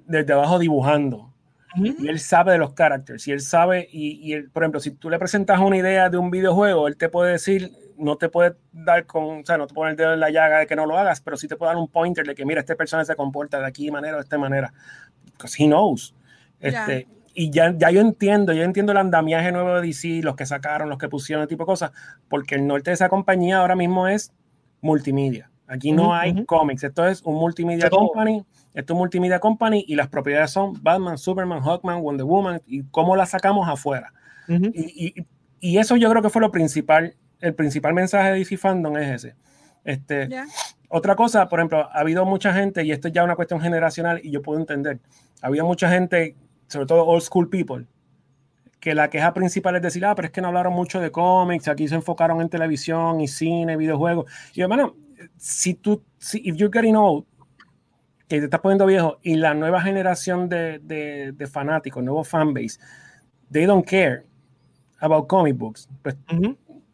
desde 0.08 0.34
abajo 0.34 0.60
dibujando. 0.60 1.34
Y 1.76 2.08
él 2.08 2.20
sabe 2.20 2.54
de 2.54 2.58
los 2.58 2.74
characters. 2.74 3.28
Y 3.28 3.32
él 3.32 3.42
sabe, 3.42 3.88
y, 3.92 4.34
y 4.34 4.42
por 4.42 4.64
ejemplo, 4.64 4.80
si 4.80 4.92
tú 4.92 5.12
le 5.12 5.20
presentas 5.20 5.60
una 5.60 5.78
idea 5.78 6.10
de 6.10 6.18
un 6.18 6.32
videojuego, 6.32 6.88
él 6.88 6.98
te 6.98 7.08
puede 7.08 7.34
decir, 7.34 7.72
no 7.98 8.16
te 8.16 8.30
puede 8.30 8.56
dar 8.72 9.06
con, 9.06 9.42
o 9.42 9.46
sea, 9.46 9.58
no 9.58 9.68
te 9.68 9.76
pone 9.76 9.92
el 9.92 9.98
dedo 9.98 10.14
en 10.14 10.20
la 10.20 10.30
llaga 10.30 10.60
de 10.60 10.68
que 10.68 10.76
no 10.76 10.86
lo 10.86 10.98
hagas, 10.98 11.22
pero 11.22 11.38
sí 11.38 11.48
te 11.48 11.56
puede 11.56 11.70
dar 11.70 11.78
un 11.78 11.88
pointer 11.88 12.26
de 12.26 12.34
que, 12.34 12.46
mira, 12.46 12.62
este 12.62 12.76
personaje 12.76 13.06
se 13.06 13.16
comporta 13.16 13.60
de 13.60 13.68
aquí 13.68 13.86
de 13.86 13.92
manera 13.92 14.16
o 14.16 14.18
de 14.18 14.24
esta 14.24 14.38
manera. 14.38 14.74
Because 15.34 15.62
he 15.62 15.68
knows. 15.68 16.16
Este, 16.60 17.08
Y 17.36 17.52
ya, 17.52 17.76
ya 17.78 17.92
yo 17.92 18.02
entiendo, 18.02 18.54
yo 18.54 18.64
entiendo 18.64 18.92
el 18.94 18.98
andamiaje 18.98 19.52
nuevo 19.52 19.76
de 19.76 19.86
DC, 19.86 20.22
los 20.24 20.36
que 20.36 20.48
sacaron, 20.48 20.90
los 20.90 20.98
que 20.98 21.10
pusieron, 21.10 21.44
ese 21.44 21.50
tipo 21.50 21.64
de 21.64 21.68
cosas, 21.68 21.92
porque 22.28 22.56
el 22.56 22.66
norte 22.66 22.90
de 22.90 22.96
esa 22.96 23.10
compañía 23.10 23.60
ahora 23.60 23.76
mismo 23.76 24.08
es 24.08 24.34
multimedia. 24.82 25.52
Aquí 25.68 25.92
no 25.92 26.16
hay 26.16 26.32
ujú. 26.32 26.46
cómics. 26.46 26.84
Esto 26.84 27.06
es 27.06 27.22
un 27.24 27.36
multimedia 27.36 27.90
todo. 27.90 28.12
Esto 28.78 28.94
es 28.94 28.96
un 28.96 29.00
multimedia 29.00 29.40
company 29.40 29.84
y 29.88 29.96
las 29.96 30.08
propiedades 30.08 30.52
son 30.52 30.74
Batman, 30.84 31.18
Superman, 31.18 31.62
Hawkman, 31.62 32.02
Wonder 32.02 32.26
Woman 32.26 32.62
y 32.68 32.84
cómo 32.92 33.16
las 33.16 33.32
sacamos 33.32 33.68
afuera. 33.68 34.14
Ujú. 34.48 34.66
Y, 34.74 35.08
y- 35.20 35.26
y 35.60 35.78
eso 35.80 35.96
yo 35.96 36.10
creo 36.12 36.22
que 36.22 36.30
fue 36.30 36.42
lo 36.42 36.52
principal. 36.52 37.16
El 37.40 37.56
principal 37.56 37.94
mensaje 37.96 38.30
de 38.32 38.36
DC 38.38 38.56
Fandom 38.58 38.96
es 38.98 39.10
ese. 39.26 39.36
Este, 39.84 40.28
Ya. 40.30 40.46
otra 40.90 41.16
cosa, 41.16 41.50
por 41.50 41.60
ejemplo, 41.60 41.90
ha 41.92 42.00
habido 42.00 42.24
mucha 42.26 42.54
gente, 42.54 42.84
y 42.84 42.92
esto 42.92 43.08
es 43.08 43.14
ya 43.16 43.24
una 43.24 43.36
cuestión 43.36 43.60
generacional, 43.60 44.20
y 44.24 44.30
yo 44.30 44.42
puedo 44.44 44.60
entender, 44.60 45.00
ha 45.42 45.48
habido 45.48 45.66
mucha 45.66 45.90
gente, 45.90 46.36
sobre 46.68 46.86
todo 46.86 47.06
old 47.08 47.24
school 47.24 47.50
people, 47.50 47.88
que 48.80 48.94
la 48.94 49.10
queja 49.10 49.34
principal 49.34 49.76
es 49.78 49.82
decir, 49.82 50.06
ah, 50.06 50.14
pero 50.14 50.28
es 50.28 50.32
que 50.32 50.42
no 50.42 50.50
hablaron 50.50 50.74
mucho 50.74 51.00
de 51.02 51.10
cómics, 51.10 51.68
aquí 51.68 51.88
se 51.88 51.96
enfocaron 51.96 52.42
en 52.42 52.50
televisión 52.50 53.20
y 53.22 53.28
cine, 53.28 53.76
videojuegos. 53.76 54.32
Y 54.54 54.62
hermano, 54.62 54.96
si 55.38 55.74
tú, 55.74 56.04
si 56.20 56.38
if 56.48 56.56
you're 56.58 56.72
getting 56.72 56.96
old, 56.96 57.26
que 58.28 58.40
te 58.40 58.46
estás 58.46 58.60
poniendo 58.60 58.86
viejo, 58.86 59.20
y 59.24 59.36
la 59.36 59.54
nueva 59.54 59.82
generación 59.82 60.50
de, 60.50 60.80
de, 60.80 61.32
de 61.32 61.48
fanáticos, 61.48 62.04
nuevo 62.04 62.24
fanbase, 62.24 62.80
they 63.52 63.66
don't 63.66 63.86
care 63.88 64.24
about 65.00 65.28
comic 65.28 65.56
books, 65.56 65.88
pues 66.02 66.16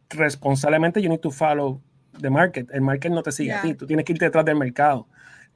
responsablemente 0.10 1.02
you 1.02 1.10
need 1.10 1.20
to 1.22 1.32
follow 1.32 1.82
the 2.20 2.30
market. 2.30 2.70
El 2.72 2.82
market 2.82 3.12
no 3.12 3.24
te 3.24 3.32
sigue 3.32 3.52
a 3.54 3.62
ti, 3.64 3.74
tú 3.74 3.88
tienes 3.88 4.06
que 4.06 4.14
ir 4.14 4.20
detrás 4.20 4.46
del 4.46 4.56
mercado. 4.58 5.08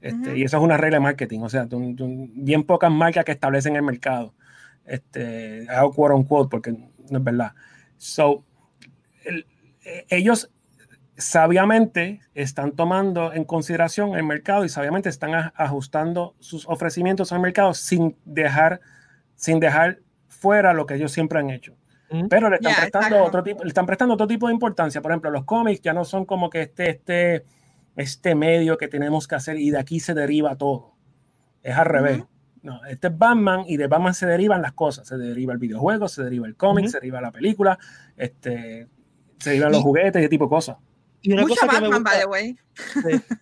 Este. 0.02 0.32
Y 0.38 0.44
eso 0.44 0.58
es 0.58 0.64
una 0.64 0.78
regla 0.78 0.98
de 0.98 1.02
marketing. 1.02 1.42
O 1.42 1.50
sea, 1.50 1.68
tú- 1.68 1.96
tú- 1.96 2.30
bien 2.34 2.64
pocas 2.64 2.92
marcas 2.92 3.26
que 3.26 3.32
establecen 3.34 3.76
el 3.76 3.84
mercado. 3.84 4.34
Este, 4.86 5.68
hago 5.70 5.92
quote 5.94 6.14
on 6.14 6.24
quote 6.24 6.50
porque 6.50 6.72
no 6.72 7.18
es 7.18 7.24
verdad. 7.24 7.52
So, 7.98 8.44
el- 9.26 9.46
eh, 9.86 10.06
ellos 10.10 10.52
sabiamente 11.18 12.22
están 12.36 12.72
tomando 12.74 13.34
en 13.34 13.44
consideración 13.44 14.16
el 14.16 14.24
mercado 14.24 14.66
y 14.66 14.70
sabiamente 14.70 15.10
están 15.10 15.52
ajustando 15.56 16.36
sus 16.40 16.68
ofrecimientos 16.68 17.32
al 17.32 17.40
mercado 17.40 17.74
sin 17.74 18.16
dejar, 18.24 18.82
sin 19.36 19.60
dejar 19.60 20.00
fuera 20.28 20.74
lo 20.74 20.86
que 20.86 20.96
ellos 20.96 21.12
siempre 21.12 21.40
han 21.40 21.50
hecho. 21.50 21.76
Pero 22.30 22.50
le 22.50 22.56
están, 22.58 22.72
Ya, 22.72 22.80
prestando 22.80 23.24
otro 23.24 23.44
tipo, 23.44 23.64
le 23.64 23.68
están 23.68 23.86
prestando 23.86 24.14
otro 24.14 24.28
tipo 24.28 24.48
de 24.48 24.54
importancia. 24.54 25.02
Por 25.02 25.12
ejemplo, 25.12 25.30
los 25.30 25.44
cómics 25.44 25.82
ya 25.82 25.92
no 25.92 26.06
son 26.06 26.26
como 26.26 26.50
que 26.50 26.62
este, 26.62 26.90
este, 26.90 27.46
este 27.98 28.34
medio 28.34 28.78
que 28.78 28.88
tenemos 28.88 29.28
que 29.28 29.36
hacer 29.36 29.58
y 29.58 29.72
de 29.72 29.80
aquí 29.80 30.00
se 30.00 30.14
deriva 30.14 30.56
todo. 30.56 30.94
Es 31.64 31.76
al 31.76 31.86
revés. 31.86 32.24
No, 32.62 32.86
este 32.86 33.08
es 33.08 33.18
Batman 33.18 33.64
y 33.68 33.78
de 33.78 33.88
Batman 33.88 34.14
se 34.14 34.26
derivan 34.26 34.62
las 34.62 34.74
cosas. 34.74 35.08
Se 35.08 35.18
deriva 35.18 35.52
el 35.52 35.60
videojuego, 35.60 36.08
se 36.08 36.24
deriva 36.24 36.48
el 36.48 36.56
cómic, 36.56 36.88
se 36.88 36.98
deriva 36.98 37.20
la 37.20 37.32
película, 37.32 37.78
este, 38.16 38.88
se 39.40 39.50
derivan 39.50 39.74
los 39.74 39.82
juguetes 39.82 40.16
y 40.22 40.26
ese 40.26 40.30
tipo 40.30 40.46
de 40.46 40.50
cosas. 40.50 40.78
Y 41.22 41.34
una 41.34 41.42
Mucho 41.44 41.56
cosa 41.56 41.68
que 41.68 41.82
me 41.82 41.90
Batman, 41.90 42.04
by 42.04 42.14
gusta, 42.14 42.20
the 42.20 42.26
way. 42.28 42.56
Sí. 43.20 43.36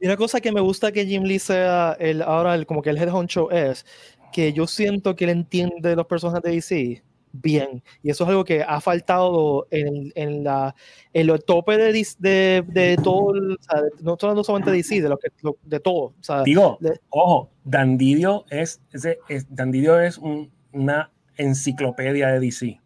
Y 0.00 0.06
una 0.06 0.16
cosa 0.16 0.40
que 0.40 0.52
me 0.52 0.60
gusta 0.60 0.92
que 0.92 1.06
Jim 1.06 1.22
Lee 1.22 1.38
sea 1.38 1.96
el, 1.98 2.20
ahora 2.22 2.54
el, 2.54 2.66
como 2.66 2.82
que 2.82 2.90
el 2.90 2.98
head 2.98 3.12
honcho 3.14 3.50
es 3.50 3.86
que 4.32 4.52
yo 4.52 4.66
siento 4.66 5.16
que 5.16 5.24
él 5.24 5.30
entiende 5.30 5.96
los 5.96 6.06
personajes 6.06 6.42
de 6.42 6.50
DC 6.50 7.02
bien. 7.32 7.82
Y 8.02 8.10
eso 8.10 8.24
es 8.24 8.30
algo 8.30 8.44
que 8.44 8.62
ha 8.62 8.80
faltado 8.80 9.66
en, 9.70 10.12
en 10.14 10.44
la 10.44 10.74
en 11.12 11.30
el 11.30 11.42
tope 11.44 11.76
de, 11.78 12.06
de, 12.18 12.64
de 12.68 12.96
todo, 13.02 13.34
el- 13.34 13.52
o 13.52 13.62
sea, 13.62 13.80
de- 13.82 13.90
no 14.02 14.16
solo- 14.20 14.44
solamente 14.44 14.70
de 14.72 14.76
DC, 14.78 15.00
de, 15.02 15.08
lo 15.08 15.18
que, 15.18 15.28
lo- 15.40 15.56
de 15.64 15.80
todo. 15.80 16.00
O 16.00 16.14
sea, 16.20 16.42
Digo, 16.42 16.76
le- 16.80 17.00
ojo, 17.10 17.50
Dandidio 17.64 18.44
es, 18.50 18.80
ese, 18.92 19.18
es, 19.28 19.46
Dandidio 19.48 19.98
es 20.00 20.18
un- 20.18 20.52
una 20.72 21.10
enciclopedia 21.36 22.28
de 22.28 22.40
DC. 22.40 22.80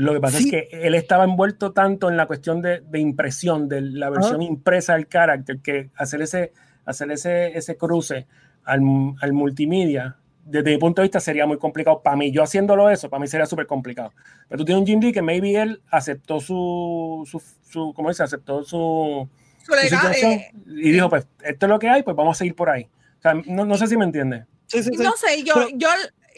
Lo 0.00 0.12
que 0.14 0.20
pasa 0.20 0.38
Sí. 0.38 0.44
es 0.44 0.50
que 0.68 0.86
él 0.86 0.94
estaba 0.94 1.24
envuelto 1.24 1.72
tanto 1.72 2.08
en 2.08 2.16
la 2.16 2.26
cuestión 2.26 2.62
de, 2.62 2.80
de 2.80 2.98
impresión, 3.00 3.68
de 3.68 3.80
la 3.80 4.10
versión 4.10 4.42
impresa 4.42 4.94
del 4.94 5.08
carácter, 5.08 5.58
que 5.60 5.90
hacer 5.96 6.22
ese, 6.22 6.52
hacer 6.84 7.10
ese, 7.10 7.58
ese 7.58 7.76
cruce 7.76 8.26
al, 8.64 8.80
al 9.20 9.32
multimedia, 9.32 10.16
desde 10.44 10.70
mi 10.70 10.78
punto 10.78 11.02
de 11.02 11.06
vista, 11.08 11.18
sería 11.20 11.46
muy 11.46 11.58
complicado 11.58 12.00
para 12.00 12.16
mí. 12.16 12.30
Yo 12.30 12.42
haciéndolo 12.44 12.88
eso, 12.90 13.10
para 13.10 13.20
mí 13.20 13.26
sería 13.26 13.44
súper 13.46 13.66
complicado. 13.66 14.12
Pero 14.48 14.58
tú 14.58 14.64
tienes 14.64 14.80
un 14.82 14.86
Jim 14.86 15.00
Lee 15.00 15.12
que 15.12 15.20
maybe 15.20 15.60
él 15.60 15.82
aceptó 15.90 16.38
su, 16.40 17.26
su, 17.30 17.42
su 17.68 17.92
¿cómo 17.92 18.08
dice? 18.08 18.22
Aceptó 18.22 18.62
su, 18.64 19.28
Su 19.62 19.72
situación 19.74 20.30
eh, 20.32 20.52
y 20.66 20.92
dijo, 20.92 21.08
pues, 21.10 21.26
esto 21.42 21.66
es 21.66 21.70
lo 21.70 21.78
que 21.80 21.88
hay, 21.88 22.02
pues 22.04 22.16
vamos 22.16 22.36
a 22.36 22.38
seguir 22.38 22.54
por 22.54 22.70
ahí. 22.70 22.84
O 23.18 23.20
sea, 23.20 23.34
no, 23.34 23.64
no 23.66 23.76
sé 23.76 23.88
si 23.88 23.96
me 23.96 24.04
entiendes. 24.04 24.44
sí, 24.68 24.82
sí, 24.82 24.90
sí. 24.96 25.02
No 25.02 25.12
sé, 25.16 25.42
yo, 25.42 25.54
Pero- 25.54 25.68
yo 25.74 25.88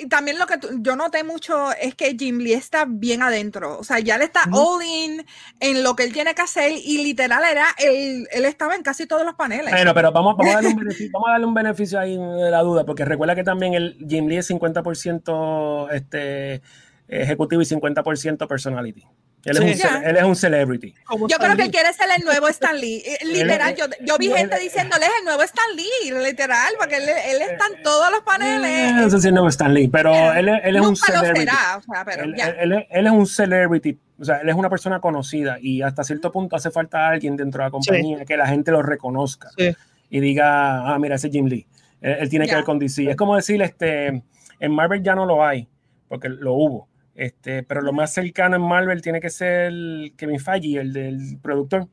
y 0.00 0.08
también 0.08 0.38
lo 0.38 0.46
que 0.46 0.58
tú- 0.58 0.68
yo 0.80 0.96
noté 0.96 1.24
mucho 1.24 1.72
es 1.72 1.94
que 1.94 2.16
Jim 2.18 2.38
Lee 2.38 2.52
está 2.54 2.84
bien 2.88 3.22
adentro. 3.22 3.78
O 3.78 3.84
sea, 3.84 3.98
ya 4.00 4.18
le 4.18 4.24
está 4.24 4.40
Ujú. 4.48 4.58
all 4.58 4.82
in 4.84 5.26
en 5.60 5.82
lo 5.82 5.94
que 5.96 6.04
él 6.04 6.12
tiene 6.12 6.34
que 6.34 6.42
hacer 6.42 6.72
y 6.72 7.02
literal 7.04 7.42
era, 7.50 7.66
él, 7.78 8.26
él 8.32 8.44
estaba 8.44 8.74
en 8.74 8.82
casi 8.82 9.06
todos 9.06 9.24
los 9.24 9.34
paneles. 9.34 9.70
Bueno, 9.70 9.92
pero 9.94 10.12
vamos, 10.12 10.36
vamos, 10.36 10.52
a 10.52 10.56
darle 10.56 10.70
un 10.70 10.76
beneficio, 10.76 11.10
vamos 11.12 11.28
a 11.28 11.32
darle 11.32 11.46
un 11.46 11.54
beneficio 11.54 12.00
ahí 12.00 12.16
de 12.16 12.50
la 12.50 12.60
duda, 12.62 12.84
porque 12.84 13.04
recuerda 13.04 13.34
que 13.34 13.44
también 13.44 13.74
el 13.74 13.96
Jim 14.08 14.26
Lee 14.26 14.38
es 14.38 14.46
50% 14.50 15.88
este, 15.92 16.62
ejecutivo 17.08 17.62
y 17.62 17.64
50% 17.64 18.46
personality. 18.48 19.04
Él, 19.44 19.56
Sí. 19.56 19.64
es 19.70 19.84
un, 19.84 20.04
él 20.04 20.16
es 20.18 20.22
un 20.22 20.36
celebrity. 20.36 20.94
Como 21.04 21.26
Yo 21.26 21.36
Stan 21.36 21.46
creo 21.46 21.56
que 21.56 21.62
él 21.64 21.70
quiere 21.70 21.92
ser 21.94 22.08
el 22.14 22.24
nuevo 22.24 22.46
Stan 22.48 22.78
Lee. 22.78 23.02
Eh, 23.06 23.18
Literal, 23.24 23.74
yo, 23.74 23.86
yo 24.04 24.18
vi 24.18 24.26
él- 24.26 24.36
gente 24.36 24.58
diciéndole 24.58 25.06
es 25.06 25.12
el 25.20 25.24
nuevo 25.24 25.42
Stan 25.44 25.64
Lee, 25.76 26.22
literal, 26.22 26.74
porque 26.78 26.96
él, 26.96 27.04
él 27.08 27.42
está 27.42 27.64
en 27.74 27.82
todos 27.82 28.10
los 28.10 28.20
Eh, 28.20 28.24
paneles. 28.26 28.94
no 28.96 29.08
sé 29.08 29.18
si 29.20 29.28
es 29.28 29.34
Stan 29.54 29.72
Lee, 29.72 29.88
pero 29.88 30.12
Yeah. 30.12 30.38
él, 30.38 30.48
es- 30.50 30.60
él 30.64 30.76
es 30.76 30.82
un 30.82 30.94
celebrity. 30.96 31.40
será, 31.40 31.76
o 31.78 31.82
sea, 31.82 32.04
pero 32.04 32.24
él, 32.24 32.34
ya. 32.36 32.48
él- 32.48 32.56
él 32.60 32.72
es- 32.72 32.86
él 32.90 33.06
es 33.06 33.12
un 33.12 33.26
celebrity, 33.26 33.98
o 34.20 34.24
sea, 34.24 34.36
él 34.38 34.48
es 34.50 34.54
una 34.54 34.68
persona 34.68 35.00
conocida 35.00 35.56
y 35.58 35.80
hasta 35.80 36.04
cierto 36.04 36.30
punto 36.30 36.56
hace 36.56 36.70
falta 36.70 37.08
alguien 37.08 37.34
dentro 37.36 37.62
de 37.62 37.66
la 37.68 37.70
compañía 37.70 38.24
que 38.26 38.36
la 38.36 38.46
gente 38.46 38.70
lo 38.70 38.82
reconozca 38.82 39.48
Sí. 39.56 39.74
y 40.10 40.20
diga, 40.20 40.92
ah, 40.92 40.98
mira, 40.98 41.14
ese 41.16 41.28
es 41.28 41.32
Jim 41.32 41.46
Lee. 41.46 41.66
Él, 42.02 42.16
él 42.20 42.28
tiene 42.28 42.46
que 42.46 42.54
ver 42.56 42.64
con 42.64 42.78
DC. 42.78 43.08
Es 43.08 43.16
como 43.16 43.36
decir, 43.36 43.62
este, 43.62 44.22
en 44.60 44.72
Marvel 44.72 45.02
ya 45.02 45.14
no 45.14 45.24
lo 45.24 45.42
hay, 45.42 45.66
porque 46.08 46.28
lo 46.28 46.52
hubo. 46.52 46.89
Este, 47.20 47.62
pero 47.64 47.82
lo 47.82 47.92
más 47.92 48.14
cercano 48.14 48.56
en 48.56 48.62
Marvel 48.62 49.02
tiene 49.02 49.20
que 49.20 49.28
ser 49.28 49.70
Kevin 50.16 50.40
Feige, 50.40 50.80
el 50.80 50.92
del 50.94 51.38
productor, 51.42 51.86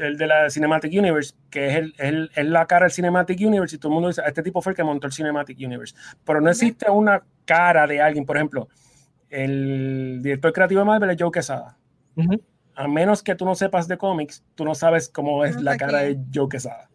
el 0.00 0.16
de 0.16 0.26
la 0.26 0.48
Cinematic 0.48 0.90
Universe, 0.98 1.34
que 1.50 1.66
es, 1.68 1.74
el, 1.76 1.94
el- 1.98 2.30
es 2.34 2.46
la 2.46 2.64
cara 2.66 2.86
del 2.86 2.92
Cinematic 2.92 3.38
Universe 3.46 3.76
y 3.76 3.78
todo 3.78 3.90
el 3.90 3.94
mundo 3.94 4.08
dice, 4.08 4.22
este 4.26 4.42
tipo 4.42 4.62
fue 4.62 4.72
el 4.72 4.76
que 4.76 4.82
montó 4.84 5.06
el 5.06 5.12
Cinematic 5.12 5.58
Universe. 5.58 5.94
Pero 6.24 6.40
no 6.40 6.48
existe 6.48 6.90
una 6.90 7.22
cara 7.44 7.86
de 7.86 8.00
alguien, 8.00 8.24
por 8.24 8.36
ejemplo, 8.38 8.68
el 9.28 10.20
director 10.22 10.50
creativo 10.54 10.80
de 10.80 10.86
Marvel 10.86 11.10
es 11.10 11.16
Joe 11.20 11.30
Quesada. 11.30 11.76
A 12.74 12.88
menos 12.88 13.22
que 13.22 13.34
tú 13.34 13.44
no 13.44 13.54
sepas 13.54 13.86
de 13.86 13.98
cómics, 13.98 14.42
tú 14.54 14.64
no 14.64 14.74
sabes 14.74 15.10
cómo 15.10 15.44
es 15.44 15.56
No 15.56 15.62
la 15.62 15.76
cara 15.76 15.98
de 15.98 16.18
Joe 16.34 16.48
Quesada. 16.48 16.88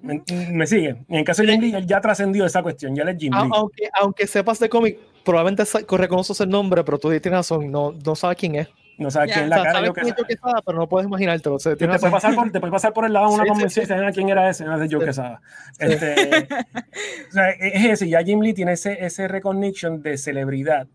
¿Me, 0.00 0.22
me 0.50 0.66
sigue? 0.66 0.90
En 1.08 1.16
el 1.16 1.24
caso 1.24 1.42
de 1.42 1.48
Jim 1.52 1.60
Lee, 1.60 1.74
él 1.74 1.86
ya 1.86 2.00
trascendió 2.00 2.46
esa 2.46 2.62
cuestión, 2.62 2.94
ya 2.96 3.02
él 3.02 3.10
es 3.10 3.16
Jim 3.18 3.34
A- 3.34 3.44
Lee. 3.44 3.50
aunque, 3.52 3.88
aunque 4.00 4.26
sepas 4.26 4.58
de 4.60 4.68
cómic, 4.70 4.98
probablemente 5.26 5.64
reconoces 5.98 6.40
el 6.40 6.48
nombre, 6.48 6.82
pero 6.84 6.98
tú 6.98 7.08
tienes 7.10 7.30
razón, 7.30 7.70
no, 7.70 7.92
no 7.92 8.14
sabes 8.14 8.38
quién 8.38 8.54
es. 8.54 8.68
No 8.98 9.10
sabes 9.10 9.28
Ya. 9.28 9.34
quién 9.34 9.44
es 9.46 9.52
O 9.52 9.56
la 9.56 9.56
sea, 9.56 9.64
cara 9.72 9.80
de 9.82 9.86
sabes 9.86 9.88
Joe 9.88 9.94
quién 9.94 10.06
es 10.06 10.14
Quesada. 10.14 10.26
Joe 10.26 10.26
Quesada, 10.52 10.62
pero 10.64 10.78
no 10.78 10.88
puedes 10.88 11.06
imaginártelo. 11.06 11.54
O 11.56 11.58
sea, 11.58 11.76
Te 11.76 11.86
razón. 11.86 12.10
pasar 12.10 12.34
por, 12.34 12.50
te 12.50 12.60
puedes 12.60 12.72
pasar 12.72 12.92
por 12.94 13.04
el 13.04 13.12
lado 13.12 13.28
de 13.28 13.34
una 13.34 13.42
Sí, 13.42 13.46
sí, 13.48 13.52
convención 13.52 13.82
y 13.82 13.86
sí. 13.86 13.92
saber 13.92 14.14
quién 14.14 14.28
era 14.30 14.48
ese, 14.48 14.64
no 14.64 14.74
es 14.74 14.80
de 14.80 14.88
Joe 14.96 15.00
Sí. 15.00 15.06
Quesada. 15.06 15.42
Este, 15.78 16.48
o 17.28 17.32
sea, 17.32 17.50
es 17.50 17.84
ese, 17.84 18.08
ya 18.08 18.22
Jim 18.22 18.40
Lee 18.40 18.54
tiene 18.54 18.72
ese, 18.72 19.04
ese 19.04 19.28
recognition 19.28 20.00
de 20.02 20.16
celebridad 20.16 20.86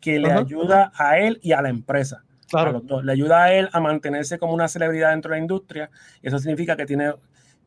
que 0.00 0.18
le 0.18 0.30
Ajá. 0.30 0.40
ayuda 0.40 0.92
a 0.96 1.18
él 1.18 1.38
y 1.42 1.52
a 1.52 1.60
la 1.60 1.68
empresa. 1.68 2.22
a 2.24 2.48
Claro. 2.50 2.72
los 2.72 2.86
dos. 2.86 3.04
Le 3.04 3.12
ayuda 3.12 3.44
a 3.44 3.52
él 3.52 3.68
a 3.72 3.78
mantenerse 3.80 4.38
como 4.38 4.54
una 4.54 4.66
celebridad 4.66 5.10
dentro 5.10 5.30
de 5.30 5.36
la 5.36 5.42
industria. 5.42 5.90
Y 6.22 6.28
eso 6.28 6.38
significa 6.38 6.76
que 6.76 6.86
tiene, 6.86 7.12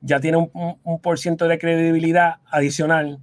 ya 0.01 0.19
tiene 0.19 0.37
un, 0.37 0.49
un, 0.53 0.77
un 0.83 0.99
por 0.99 1.19
ciento 1.19 1.47
de 1.47 1.57
credibilidad 1.59 2.37
adicional. 2.47 3.19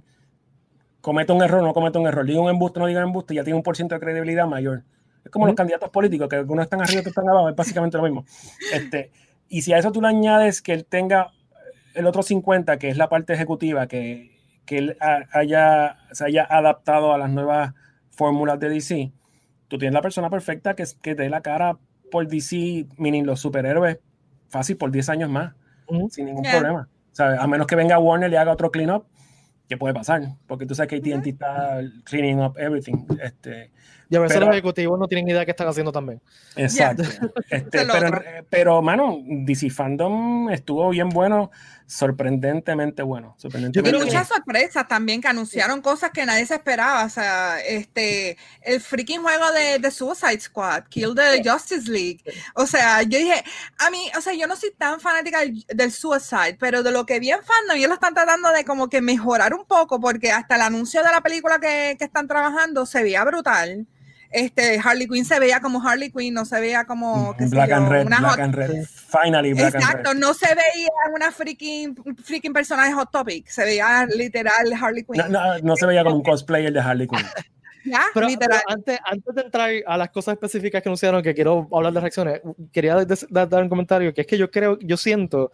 Comete 1.01 1.33
un 1.33 1.41
error, 1.41 1.63
no 1.63 1.73
comete 1.73 1.97
un 1.97 2.07
error. 2.07 2.25
Diga 2.25 2.41
un 2.41 2.49
embuste, 2.49 2.79
no 2.79 2.85
diga 2.85 2.99
un 3.01 3.07
embuste, 3.07 3.33
ya 3.33 3.43
tiene 3.43 3.57
un 3.57 3.63
por 3.63 3.75
ciento 3.75 3.95
de 3.95 4.01
credibilidad 4.01 4.45
mayor. 4.47 4.83
Es 5.25 5.31
como 5.31 5.45
los 5.47 5.55
candidatos 5.55 5.89
políticos, 5.89 6.27
que 6.29 6.35
algunos 6.37 6.63
están 6.63 6.81
arriba, 6.81 6.99
otros 7.01 7.11
están 7.11 7.27
abajo, 7.29 7.49
es 7.49 7.55
básicamente 7.55 7.97
lo 7.97 8.03
mismo. 8.03 8.25
Este, 8.71 9.11
y 9.49 9.61
si 9.63 9.73
a 9.73 9.77
eso 9.77 9.91
tú 9.91 10.01
le 10.01 10.07
añades 10.07 10.61
que 10.61 10.73
él 10.73 10.85
tenga 10.85 11.31
el 11.93 12.05
otro 12.07 12.23
50, 12.23 12.77
que 12.77 12.89
es 12.89 12.97
la 12.97 13.09
parte 13.09 13.33
ejecutiva, 13.33 13.87
que, 13.87 14.31
que 14.65 14.77
él 14.77 14.97
ha- 14.99 15.25
haya, 15.31 15.97
se 16.11 16.25
haya 16.25 16.45
adaptado 16.49 17.13
a 17.13 17.17
las 17.17 17.29
nuevas 17.29 17.73
fórmulas 18.11 18.59
de 18.59 18.69
DC, 18.69 19.11
tú 19.67 19.77
tienes 19.77 19.93
la 19.93 20.01
persona 20.01 20.29
perfecta 20.29 20.75
que, 20.75 20.85
que 21.01 21.15
dé 21.15 21.29
la 21.29 21.41
cara 21.41 21.77
por 22.11 22.27
DC, 22.27 22.87
meaning 22.97 23.25
los 23.25 23.39
superhéroes, 23.39 23.99
fácil 24.49 24.77
por 24.77 24.91
10 24.91 25.09
años 25.09 25.29
más, 25.29 25.53
sin 26.09 26.25
ningún 26.25 26.43
Yeah. 26.43 26.51
problema. 26.53 26.89
¿Sabes? 27.11 27.39
A 27.39 27.45
menos 27.47 27.67
que 27.67 27.75
venga 27.75 27.99
Warner 27.99 28.31
y 28.31 28.35
haga 28.37 28.53
otro 28.53 28.71
clean 28.71 28.89
up, 28.89 29.05
que 29.71 29.77
puede 29.77 29.93
pasar, 29.93 30.35
porque 30.47 30.65
tú 30.65 30.75
sabes 30.75 30.89
que 30.89 30.97
AT&T 30.97 31.29
está 31.29 31.79
cleaning 32.03 32.41
up 32.41 32.57
everything. 32.57 33.05
Este, 33.23 33.71
Y 34.11 34.17
a 34.17 34.19
veces 34.19 34.35
Pero- 34.35 34.47
los 34.47 34.55
ejecutivos 34.55 34.99
no 34.99 35.07
tienen 35.07 35.29
idea 35.29 35.39
de 35.39 35.45
qué 35.45 35.51
están 35.51 35.69
haciendo 35.69 35.93
también. 35.93 36.21
Exacto. 36.57 37.03
Este, 37.49 37.85
pero, 37.85 38.21
pero, 38.49 38.81
mano, 38.81 39.19
DC 39.25 39.69
Fandom 39.69 40.49
estuvo 40.49 40.89
bien 40.89 41.09
bueno. 41.09 41.49
Sorprendentemente 41.87 43.03
bueno. 43.03 43.35
Sorprendentemente 43.37 43.97
Y 43.97 44.01
muchas 44.01 44.27
sorpresas 44.29 44.87
también 44.87 45.21
que 45.21 45.27
anunciaron 45.27 45.81
cosas 45.81 46.11
que 46.11 46.25
nadie 46.25 46.45
se 46.45 46.55
esperaba. 46.55 47.03
O 47.05 47.09
sea, 47.09 47.59
este, 47.61 48.37
el 48.61 48.79
freaking 48.81 49.21
juego 49.21 49.51
de, 49.51 49.79
de 49.79 49.91
Suicide 49.91 50.39
Squad, 50.39 50.83
Kill 50.89 51.13
the 51.15 51.41
Justice 51.49 51.89
League. 51.89 52.21
O 52.55 52.65
sea, 52.65 53.01
yo 53.03 53.17
dije, 53.17 53.43
a 53.79 53.89
mí, 53.91 54.09
o 54.17 54.21
sea, 54.21 54.33
yo 54.33 54.47
no 54.47 54.55
soy 54.55 54.71
tan 54.77 54.99
fanática 54.99 55.39
del, 55.39 55.65
del 55.67 55.91
Suicide, 55.91 56.57
pero 56.59 56.83
de 56.83 56.91
lo 56.91 57.05
que 57.05 57.19
vi 57.19 57.31
en 57.31 57.43
fandom, 57.43 57.77
ellos 57.77 57.89
lo 57.89 57.95
están 57.95 58.13
tratando 58.13 58.51
de 58.51 58.63
como 58.65 58.89
que 58.89 59.01
mejorar 59.01 59.53
un 59.53 59.65
poco, 59.65 59.99
porque 59.99 60.31
hasta 60.31 60.55
el 60.55 60.61
anuncio 60.61 61.03
de 61.03 61.11
la 61.11 61.21
película 61.21 61.59
que, 61.59 61.95
que 61.97 62.05
están 62.05 62.27
trabajando 62.27 62.85
se 62.85 63.03
veía 63.03 63.23
brutal. 63.25 63.87
Este, 64.31 64.79
Harley 64.83 65.07
Quinn 65.07 65.25
se 65.25 65.39
veía 65.39 65.59
como 65.59 65.85
Harley 65.85 66.09
Quinn, 66.11 66.33
no 66.33 66.45
se 66.45 66.59
veía 66.59 66.85
como 66.85 67.35
sé 67.37 67.47
Black 67.47 67.69
yo, 67.69 67.75
and 67.75 67.89
Red, 67.89 68.05
una 68.07 68.19
Black 68.19 68.31
hot- 68.31 68.39
and 68.39 68.55
Red. 68.55 68.85
Finally, 68.85 69.53
Black 69.53 69.75
Exacto, 69.75 70.09
and 70.11 70.19
Red. 70.19 70.27
no 70.27 70.33
se 70.33 70.47
veía 70.47 70.89
una 71.13 71.31
freaking, 71.31 71.95
freaking 72.23 72.53
personaje 72.53 72.93
Hot 72.93 73.11
Topic, 73.11 73.47
se 73.47 73.65
veía 73.65 74.05
literal 74.05 74.71
Harley 74.81 75.03
Quinn. 75.03 75.17
No, 75.17 75.27
no, 75.29 75.59
no 75.59 75.75
se 75.75 75.85
veía 75.85 76.03
como 76.03 76.15
un 76.15 76.23
cosplayer 76.23 76.71
de 76.71 76.79
Harley 76.79 77.07
Quinn. 77.07 77.19
Ya, 77.83 78.03
Pero, 78.13 78.27
literal. 78.27 78.61
pero 78.67 78.77
antes, 78.77 78.99
antes 79.03 79.33
de 79.35 79.41
entrar 79.41 79.71
a 79.87 79.97
las 79.97 80.11
cosas 80.11 80.33
específicas 80.33 80.83
que 80.83 80.89
anunciaron, 80.89 81.23
que 81.23 81.33
quiero 81.33 81.67
hablar 81.73 81.91
de 81.91 81.99
reacciones, 81.99 82.39
quería 82.71 82.95
dar 83.27 83.63
un 83.63 83.69
comentario, 83.69 84.13
que 84.13 84.21
es 84.21 84.27
que 84.27 84.37
yo 84.37 84.51
creo, 84.51 84.77
yo 84.81 84.97
siento 84.97 85.51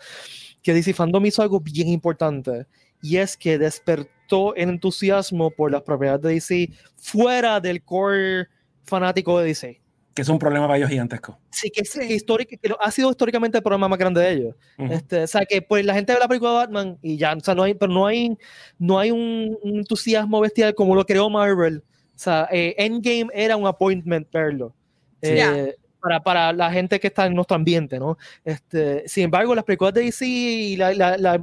que 0.61 0.73
DC 0.73 0.93
Fandom 0.93 1.25
hizo 1.25 1.41
algo 1.41 1.61
bien 1.61 1.87
importante, 1.87 2.65
y 3.01 3.15
es 3.15 3.37
que 3.37 3.57
despertó 3.57 4.53
el 4.55 4.67
entusiasmo 4.67 5.51
por 5.51 5.71
las 5.71 5.83
propiedades 5.83 6.21
de 6.21 6.33
DC 6.33 6.69
fuera 6.97 7.61
del 7.61 7.81
core 7.81 8.49
fanático 8.87 9.37
de 9.39 9.45
DC. 9.45 9.81
Que 10.15 10.23
es 10.23 10.29
un 10.29 10.39
problema 10.39 10.65
para 10.65 10.77
ellos 10.77 10.89
gigantesco. 10.89 11.37
Sí, 11.51 11.69
que, 11.69 11.85
Sí. 11.85 11.99
que 11.99 12.15
histórica- 12.15 12.57
que 12.59 12.69
lo- 12.69 12.81
ha 12.81 12.89
sido 12.89 13.11
históricamente 13.11 13.57
el 13.59 13.63
problema 13.63 13.87
más 13.87 13.99
grande 13.99 14.21
de 14.21 14.31
ellos. 14.31 14.55
Ujú. 14.79 14.91
Este, 14.91 15.21
o 15.23 15.27
sea, 15.27 15.45
que 15.45 15.61
pues 15.61 15.85
la 15.85 15.93
gente 15.93 16.11
ve 16.13 16.19
la 16.19 16.27
película 16.27 16.51
de 16.51 16.57
Batman 16.57 16.97
y 17.03 17.17
ya, 17.17 17.33
o 17.35 17.39
sea, 17.39 17.53
no 17.53 17.61
hay, 17.61 17.75
pero 17.75 17.93
no 17.93 18.07
hay, 18.07 18.35
no 18.79 18.97
hay 18.97 19.11
un, 19.11 19.55
un 19.61 19.77
entusiasmo 19.77 20.39
bestial 20.41 20.73
como 20.73 20.95
lo 20.95 21.05
creó 21.05 21.29
Marvel. 21.29 21.83
O 22.15 22.19
sea, 22.19 22.47
eh, 22.51 22.73
Endgame 22.79 23.27
era 23.31 23.55
un 23.57 23.67
appointment 23.67 24.27
verlo. 24.31 24.73
Eh, 25.21 25.75
para, 26.01 26.19
para 26.23 26.53
la 26.53 26.71
gente 26.71 26.99
que 26.99 27.07
está 27.07 27.25
en 27.27 27.35
nuestro 27.35 27.55
ambiente, 27.55 27.99
¿no? 27.99 28.17
Este, 28.43 29.03
sin 29.07 29.25
embargo, 29.25 29.53
las 29.53 29.63
películas 29.65 29.93
de 29.93 30.01
DC 30.01 30.25
y 30.25 30.75
la, 30.77 30.93
la, 30.93 31.17
la- 31.17 31.37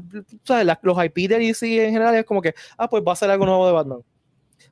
la- 0.65 0.81
los 0.83 1.05
IP 1.05 1.29
de 1.29 1.39
DC 1.39 1.85
en 1.87 1.93
general 1.93 2.15
es 2.17 2.25
como 2.25 2.41
que, 2.43 2.55
ah, 2.77 2.89
pues 2.89 3.05
va 3.07 3.13
a 3.13 3.17
ser 3.17 3.31
algo 3.31 3.47
nuevo 3.47 3.67
de 3.67 3.73
Batman. 3.73 3.99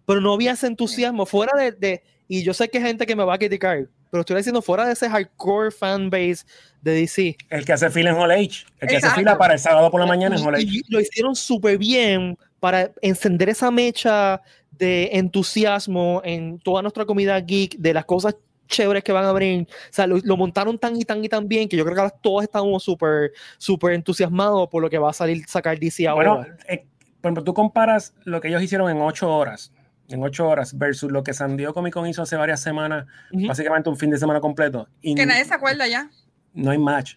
Pero 0.07 0.20
no 0.20 0.33
había 0.33 0.53
ese 0.53 0.66
entusiasmo 0.66 1.25
fuera 1.27 1.53
de, 1.57 1.73
de- 1.73 2.03
y 2.33 2.43
yo 2.43 2.55
sé 2.55 2.70
que 2.70 2.78
hay 2.78 2.85
gente 2.85 3.05
que 3.05 3.14
me 3.14 3.24
va 3.24 3.35
a 3.35 3.39
criticar, 3.39 3.87
pero 4.11 4.22
estoy 4.22 4.37
diciendo 4.37 4.62
fuera 4.62 4.87
de 4.87 4.95
ese 4.95 5.07
hardcore 5.07 5.70
fanbase 5.70 6.47
de 6.80 6.93
DC. 6.93 7.37
El 7.51 7.66
que 7.66 7.74
hace 7.74 7.91
fila 7.91 8.09
en 8.09 8.16
Hall 8.16 8.30
H. 8.30 8.64
El 8.80 8.89
que 8.89 8.97
hace 8.97 9.11
fila 9.11 9.37
para 9.37 9.53
el 9.53 9.61
sábado 9.61 9.91
por 9.91 10.01
la 10.01 10.07
mañana 10.07 10.37
en 10.37 10.43
Hall 10.43 10.55
H. 10.55 10.64
Y, 10.64 10.78
y 10.78 10.83
lo 10.89 10.99
hicieron 10.99 11.37
súper 11.37 11.76
bien 11.76 12.39
para 12.59 12.91
encender 13.03 13.51
esa 13.51 13.70
mecha 13.70 14.41
de 14.70 15.11
entusiasmo 15.12 16.22
en 16.24 16.59
toda 16.59 16.80
nuestra 16.80 17.05
comunidad 17.05 17.45
geek, 17.47 17.76
de 17.76 17.93
las 17.93 18.07
cosas 18.07 18.35
chéveres 18.66 19.05
que 19.05 19.12
van 19.12 19.26
a 19.26 19.33
venir. 19.35 19.68
O 19.68 19.93
sea, 19.93 20.07
lo, 20.07 20.16
lo 20.24 20.39
montaron 20.39 20.78
tan 20.78 20.97
y 20.97 21.05
tan 21.05 21.22
y 21.22 21.28
tan 21.28 21.47
bien 21.47 21.68
que 21.68 21.76
yo 21.76 21.85
creo 21.85 21.95
que 21.95 22.01
ahora 22.01 22.14
todos 22.18 22.45
estamos 22.45 22.83
súper, 22.83 23.33
súper 23.59 23.93
entusiasmados 23.93 24.70
por 24.70 24.80
lo 24.80 24.89
que 24.89 24.97
va 24.97 25.11
a 25.11 25.12
salir 25.12 25.45
sacar 25.47 25.78
DC 25.78 26.09
ahora. 26.09 26.33
Bueno, 26.33 26.55
eh, 26.66 26.87
por 27.20 27.28
ejemplo, 27.28 27.45
tú 27.45 27.53
comparas 27.53 28.14
lo 28.24 28.41
que 28.41 28.49
ellos 28.49 28.62
hicieron 28.62 28.91
en 28.91 29.03
ocho 29.03 29.30
horas, 29.30 29.70
en 30.13 30.23
ocho 30.23 30.49
horas, 30.49 30.77
versus 30.79 31.11
lo 31.11 31.23
que 31.23 31.33
San 31.35 31.57
Diego 31.57 31.73
Comic 31.75 31.95
Con 31.95 32.07
hizo 32.07 32.23
hace 32.23 32.37
varias 32.37 32.61
semanas, 32.61 33.07
Ujú. 33.33 33.47
básicamente 33.47 33.89
un 33.91 33.97
fin 33.97 34.11
de 34.11 34.19
semana 34.19 34.41
completo. 34.41 34.89
Y 35.01 35.15
que 35.15 35.27
nadie 35.27 35.45
se 35.45 35.55
acuerda 35.55 35.87
ya. 35.89 36.11
no 36.55 36.71
hay 36.71 36.79
match. 36.79 37.17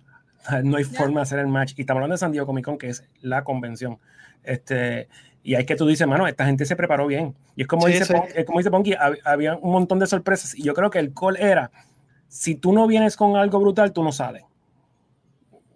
No 0.63 0.77
hay 0.77 0.83
Ya. 0.83 0.97
forma 0.99 1.21
de 1.21 1.23
hacer 1.23 1.39
el 1.39 1.47
match. 1.47 1.73
Y 1.75 1.81
estamos 1.81 1.99
hablando 1.99 2.13
de 2.13 2.19
San 2.19 2.31
Diego 2.31 2.45
Comic 2.47 2.65
Con, 2.65 2.77
que 2.77 2.89
es 2.89 3.03
la 3.21 3.43
convención. 3.43 3.97
Este, 4.43 5.07
y 5.43 5.55
hay 5.55 5.65
que 5.65 5.75
tú 5.75 5.87
dices, 5.87 6.05
mano, 6.07 6.27
esta 6.27 6.45
gente 6.45 6.65
se 6.65 6.75
preparó 6.75 7.07
bien. 7.07 7.35
Y 7.55 7.63
es 7.63 7.67
como 7.67 7.87
Sí, 7.87 7.93
dice, 7.93 8.05
sí. 8.05 8.13
Pon- 8.13 8.27
es 8.35 8.45
como 8.45 8.59
dice 8.59 8.69
Ponky, 8.71 8.91
hab- 8.93 9.19
había 9.25 9.55
un 9.55 9.71
montón 9.71 9.97
de 9.99 10.05
sorpresas. 10.07 10.53
Y 10.55 10.63
yo 10.63 10.73
creo 10.73 10.89
que 10.91 10.99
el 10.99 11.13
call 11.13 11.37
era, 11.37 11.71
si 12.27 12.55
tú 12.55 12.73
no 12.73 12.85
vienes 12.87 13.15
con 13.17 13.35
algo 13.37 13.59
brutal, 13.59 13.91
tú 13.91 14.03
no 14.03 14.11
sales. 14.11 14.43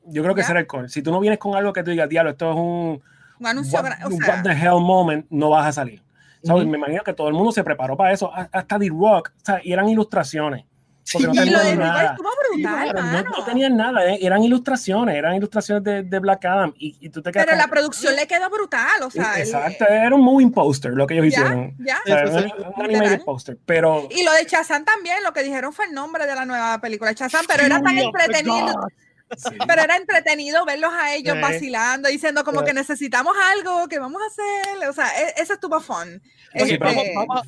Yo 0.05 0.23
creo 0.23 0.33
que 0.35 0.41
era 0.41 0.59
el 0.59 0.67
call. 0.67 0.89
Si 0.89 1.01
tú 1.01 1.11
no 1.11 1.19
vienes 1.19 1.39
con 1.39 1.55
algo 1.55 1.71
que 1.73 1.83
tú 1.83 1.91
digas, 1.91 2.09
diablo, 2.09 2.31
esto 2.31 2.49
es 2.51 2.55
un 2.57 3.01
Un 3.39 3.47
anuncio, 3.47 3.79
what, 3.79 3.91
o 4.05 4.09
what 4.09 4.23
sea, 4.25 4.43
the 4.43 4.51
hell 4.51 4.79
moment, 4.81 5.25
no 5.29 5.49
vas 5.49 5.67
a 5.67 5.71
salir. 5.71 6.01
¿Sabes? 6.43 6.65
Me 6.65 6.77
imagino 6.77 7.03
que 7.03 7.13
todo 7.13 7.27
el 7.27 7.33
mundo 7.33 7.51
se 7.51 7.63
preparó 7.63 7.97
para 7.97 8.13
eso, 8.13 8.31
hasta 8.33 8.79
The 8.79 8.89
Rock, 8.89 9.31
o 9.35 9.45
sea, 9.45 9.59
y 9.63 9.73
eran 9.73 9.89
ilustraciones. 9.89 10.65
Porque 11.11 11.25
no 11.27 11.33
y 11.33 11.37
tenían 11.37 11.63
de 11.65 11.75
nada. 11.75 12.15
Brutal, 12.19 12.87
Sí, 12.95 13.23
No, 13.23 13.37
no 13.39 13.43
tenían 13.45 13.75
nada, 13.75 14.05
eh, 14.05 14.19
eran 14.21 14.43
ilustraciones, 14.43 15.15
eran 15.15 15.33
ilustraciones 15.35 15.83
de, 15.83 16.03
de 16.03 16.19
Black 16.19 16.45
Adam. 16.45 16.71
Y, 16.77 16.97
y 16.99 17.09
tú 17.09 17.21
te 17.23 17.31
quedas 17.31 17.47
Pero 17.47 17.57
la 17.57 17.67
producción 17.67 18.15
le 18.15 18.27
quedó 18.27 18.47
brutal, 18.49 19.01
o 19.03 19.09
sea, 19.09 19.39
Exacto, 19.39 19.85
era 19.87 20.13
un 20.13 20.21
moving 20.21 20.51
poster 20.51 20.91
lo 20.93 21.07
que 21.07 21.15
ellos 21.15 21.33
ya, 21.33 21.41
hicieron. 21.41 21.75
ya. 21.79 21.99
O 22.03 22.07
sea, 22.07 22.27
Sí, 22.41 22.47
sí, 22.47 22.53
un- 22.77 22.85
animated 22.85 23.23
poster, 23.23 23.57
pero 23.65 24.07
Y 24.11 24.23
lo 24.23 24.31
de 24.33 24.45
Chazán 24.45 24.85
también, 24.85 25.23
lo 25.23 25.33
que 25.33 25.41
dijeron 25.41 25.73
fue 25.73 25.85
el 25.85 25.93
nombre 25.93 26.27
de 26.27 26.35
la 26.35 26.45
nueva 26.45 26.79
película 26.79 27.09
de 27.09 27.15
Chazán, 27.15 27.45
pero 27.47 27.63
era 27.63 27.81
tan 27.81 27.95
the 27.95 28.03
entretenido. 28.03 28.75
Sí. 29.37 29.55
pero 29.67 29.81
era 29.81 29.95
entretenido 29.97 30.65
verlos 30.65 30.91
a 30.93 31.13
ellos 31.15 31.35
Sí. 31.35 31.41
vacilando, 31.41 32.09
diciendo 32.09 32.43
como 32.43 32.59
Sí. 32.61 32.65
que 32.67 32.73
necesitamos 32.73 33.33
algo, 33.55 33.87
que 33.87 33.99
vamos 33.99 34.21
a 34.21 34.25
hacer, 34.27 34.87
o 34.89 34.93
sea, 34.93 35.07
e- 35.07 35.41
eso 35.41 35.53
estuvo 35.53 35.79
fun. 35.79 36.21
Este, 36.53 36.77
vamos- 36.77 37.03
vamos 37.15 37.47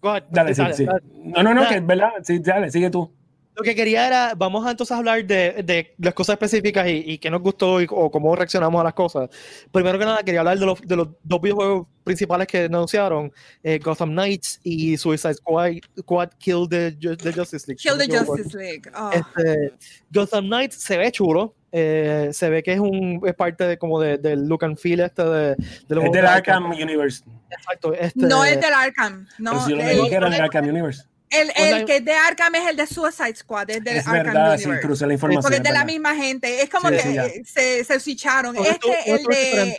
Go 0.00 0.10
ahead, 0.10 0.24
dale, 0.30 0.52
sí, 0.54 0.62
dale, 0.62 0.74
sí. 0.74 0.84
dale. 0.84 1.00
No, 1.12 1.42
no, 1.44 1.54
no, 1.54 1.62
Dale. 1.62 1.68
que 1.74 1.80
es 1.80 1.86
verdad, 1.86 2.10
sí, 2.24 2.38
dale, 2.40 2.70
sigue 2.72 2.90
tú. 2.90 3.12
Lo 3.54 3.62
que 3.62 3.74
quería 3.74 4.06
era, 4.06 4.34
vamos 4.34 4.66
a 4.66 4.70
entonces 4.70 4.96
hablar 4.96 5.24
de, 5.26 5.62
de 5.62 5.94
las 5.98 6.14
cosas 6.14 6.34
específicas 6.34 6.88
y, 6.88 7.02
y 7.06 7.18
qué 7.18 7.30
nos 7.30 7.42
gustó 7.42 7.82
y, 7.82 7.86
o 7.90 8.10
cómo 8.10 8.34
reaccionamos 8.34 8.80
a 8.80 8.84
las 8.84 8.94
cosas. 8.94 9.28
Primero 9.70 9.98
que 9.98 10.04
nada, 10.06 10.22
quería 10.22 10.40
hablar 10.40 10.58
de 10.58 10.64
los, 10.64 10.80
de 10.80 10.96
los 10.96 11.08
dos 11.22 11.40
videojuegos 11.40 11.86
principales 12.02 12.46
que 12.46 12.64
anunciaron, 12.64 13.30
eh, 13.62 13.78
Gotham 13.78 14.10
Knights 14.12 14.58
y 14.64 14.96
Suicide 14.96 15.34
Squad, 15.34 15.72
Squad 16.00 16.30
Kill 16.38 16.66
the, 16.68 16.92
the 16.92 17.32
Justice 17.32 17.66
League. 17.68 17.76
Kill 17.78 17.98
the. 17.98 18.08
Justice 18.16 18.56
League. 18.56 18.90
oh. 18.96 19.10
Este, 19.12 19.74
Gotham 20.10 20.46
Knights 20.46 20.76
se 20.82 20.96
ve 20.96 21.12
chulo, 21.12 21.54
eh, 21.70 22.30
se 22.32 22.48
ve 22.48 22.62
que 22.62 22.72
es 22.72 22.80
un 22.80 23.20
es 23.26 23.34
parte 23.34 23.64
de, 23.64 23.76
como 23.78 24.00
de- 24.00 24.16
del 24.18 24.46
look 24.48 24.64
and 24.64 24.78
feel 24.78 25.00
este 25.00 25.24
de, 25.24 25.54
de 25.88 25.94
los 25.94 26.04
Es 26.04 26.12
del 26.12 26.22
de 26.22 26.28
Arkham 26.28 26.70
Universe. 26.70 27.22
Exacto, 27.50 27.92
este, 27.94 28.18
no 28.26 28.44
es 28.46 28.58
del 28.60 28.72
Arkham, 28.72 29.26
no. 29.38 29.62
si 29.64 29.70
yo 29.72 29.76
lo 29.76 29.82
el, 29.82 30.34
Arkham 30.40 30.68
Universe. 30.68 31.04
El- 31.32 31.50
el 31.56 31.84
que 31.84 31.96
es 31.96 32.04
de 32.04 32.12
Arkham 32.14 32.54
es 32.54 32.68
el 32.70 32.76
de 32.76 32.86
Suicide 32.86 33.34
Squad, 33.36 33.70
es 33.70 33.82
del 33.84 33.96
Es 33.98 34.06
Arkham 34.06 34.34
verdad, 34.34 34.58
sí, 34.58 34.66
Universe. 34.68 35.06
la 35.06 35.12
información. 35.14 35.42
Porque 35.42 35.56
es 35.56 35.62
de 35.62 35.72
la 35.72 35.84
misma 35.84 36.14
gente. 36.14 36.62
Es 36.62 36.70
como 36.70 36.88
Sí, 36.88 36.96
que 36.96 37.10
eh, 37.18 37.42
se, 37.44 37.84
se 37.84 38.00
switcharon. 38.00 38.56
Este, 38.56 39.10
el 39.10 39.24
de, 39.24 39.76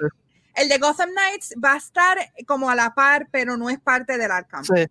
el 0.55 0.69
de 0.69 0.77
Gotham 0.77 1.09
Knights 1.11 1.53
va 1.63 1.73
a 1.73 1.77
estar 1.77 2.17
como 2.47 2.69
a 2.69 2.75
la 2.75 2.93
par, 2.93 3.27
pero 3.31 3.57
no 3.57 3.69
es 3.69 3.79
parte 3.79 4.17
del 4.17 4.31
Arkham. 4.31 4.63
Sí. 4.63 4.85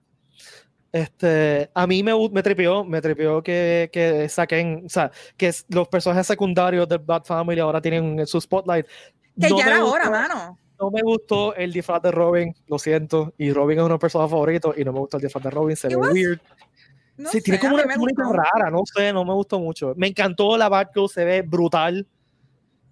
Este, 0.92 1.70
a 1.72 1.86
mí 1.86 2.02
me, 2.02 2.12
me 2.30 2.42
tripió, 2.42 2.84
me 2.84 3.00
tripió 3.00 3.42
que, 3.42 3.88
que 3.92 4.28
saquen, 4.28 4.82
o 4.84 4.88
sea, 4.90 5.10
que 5.38 5.50
los 5.68 5.88
personajes 5.88 6.26
secundarios 6.26 6.86
del 6.86 6.98
Bat 6.98 7.26
Family 7.26 7.60
ahora 7.60 7.80
tienen 7.80 8.26
su 8.26 8.38
spotlight. 8.40 8.86
Que 9.40 9.48
No 9.48 9.58
ya 9.58 9.66
era 9.66 9.84
hora, 9.84 10.10
mano. 10.10 10.58
No 10.82 10.90
me 10.90 11.00
gustó 11.02 11.54
el 11.54 11.72
disfraz 11.72 12.02
de 12.02 12.10
Robin, 12.10 12.52
lo 12.66 12.76
siento, 12.78 13.32
y 13.38 13.52
Robin 13.52 13.78
es 13.78 13.82
uno 13.84 13.88
de 13.90 13.94
mis 13.94 14.00
personajes 14.00 14.30
favoritos 14.32 14.76
y 14.76 14.84
no 14.84 14.92
me 14.92 14.98
gustó 14.98 15.16
el 15.18 15.22
disfraz 15.22 15.44
de 15.44 15.50
Robin, 15.50 15.76
se 15.76 15.86
ve 15.88 15.96
was- 15.96 16.12
weird. 16.12 16.40
No 17.16 17.28
sí, 17.30 17.40
tiene 17.40 17.58
sé, 17.60 17.66
como 17.68 17.78
a 17.78 17.84
una 17.84 17.94
túnica 17.94 18.24
rara, 18.32 18.68
no 18.70 18.82
sé, 18.84 19.12
no 19.12 19.24
me 19.24 19.32
gustó 19.32 19.60
mucho. 19.60 19.92
Me 19.96 20.08
encantó 20.08 20.56
la 20.56 20.68
Batgirl, 20.68 21.08
se 21.08 21.24
ve 21.24 21.42
brutal. 21.42 22.04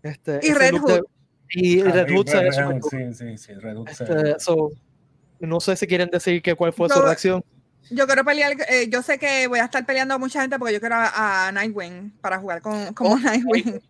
Este, 0.03 0.38
Y 0.43 0.53
Red 0.53 0.72
look 0.72 0.86
de- 0.86 0.93
Hood. 1.01 1.05
y 1.49 1.80
Ah, 1.80 1.91
Red 1.91 2.14
Hood 2.14 2.26
se 2.28 2.36
ve 2.36 2.43
Red 2.45 2.53
súper 2.53 2.66
Hood, 2.66 2.80
cool. 2.80 2.91
Sí, 2.91 3.14
sí, 3.14 3.38
sí, 3.38 3.55
Red 3.55 3.76
Hood 3.76 3.88
Este, 3.88 4.38
so, 4.38 4.70
no 5.41 5.59
sé 5.59 5.74
si 5.74 5.86
quieren 5.88 6.11
decir 6.11 6.41
que 6.43 6.55
cuál 6.55 6.72
fue 6.72 6.88
su 6.88 6.95
Yo- 6.95 7.03
reacción. 7.05 7.45
Yo 7.91 8.07
quiero 8.07 8.24
pelear, 8.24 8.53
eh, 8.68 8.88
yo 8.88 9.03
sé 9.03 9.18
que 9.18 9.49
voy 9.49 9.59
a 9.59 9.64
estar 9.64 9.84
peleando 9.84 10.14
a 10.14 10.18
mucha 10.18 10.43
gente 10.43 10.59
porque 10.59 10.74
yo 10.74 10.80
quiero 10.80 10.95
a, 10.97 11.49
a 11.49 11.53
Nightwing 11.53 12.12
para 12.20 12.38
jugar 12.38 12.61
con, 12.62 12.93
como 12.95 13.14
Oh, 13.14 13.18
Nightwing. 13.18 13.80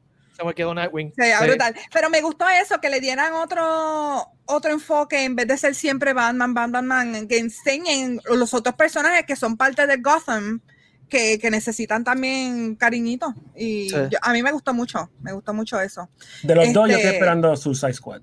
Se 0.40 0.46
me 0.46 0.54
quedó 0.54 0.74
Nightwing. 0.74 1.12
Sería 1.14 1.38
Sí. 1.38 1.46
brutal. 1.46 1.74
Pero 1.92 2.08
me 2.10 2.20
gustó 2.22 2.46
eso, 2.48 2.80
que 2.80 2.88
le 2.88 3.00
dieran 3.00 3.34
otro, 3.34 4.26
otro 4.46 4.70
enfoque 4.72 5.24
en 5.24 5.36
vez 5.36 5.46
de 5.46 5.56
ser 5.58 5.74
siempre 5.74 6.12
Batman, 6.14 6.54
Batman, 6.54 6.88
Batman, 6.88 7.28
que 7.28 7.38
enseñen 7.38 8.20
los 8.24 8.54
otros 8.54 8.74
personajes 8.74 9.24
que 9.26 9.36
son 9.36 9.56
parte 9.56 9.86
de 9.86 9.98
Gotham, 9.98 10.60
que, 11.08 11.38
que 11.38 11.50
necesitan 11.50 12.04
también 12.04 12.74
cariñito. 12.76 13.34
Y 13.54 13.90
Sí. 13.90 13.96
yo- 14.10 14.18
a 14.22 14.32
mí 14.32 14.42
me 14.42 14.52
gustó 14.52 14.72
mucho, 14.72 15.10
me 15.20 15.32
gustó 15.32 15.52
mucho 15.52 15.78
eso. 15.80 16.08
De 16.42 16.54
los 16.54 16.72
dos, 16.72 16.88
yo 16.88 16.94
estoy 16.94 17.00
este- 17.06 17.16
esperando 17.16 17.54
Suicide 17.56 17.92
Squad. 17.94 18.22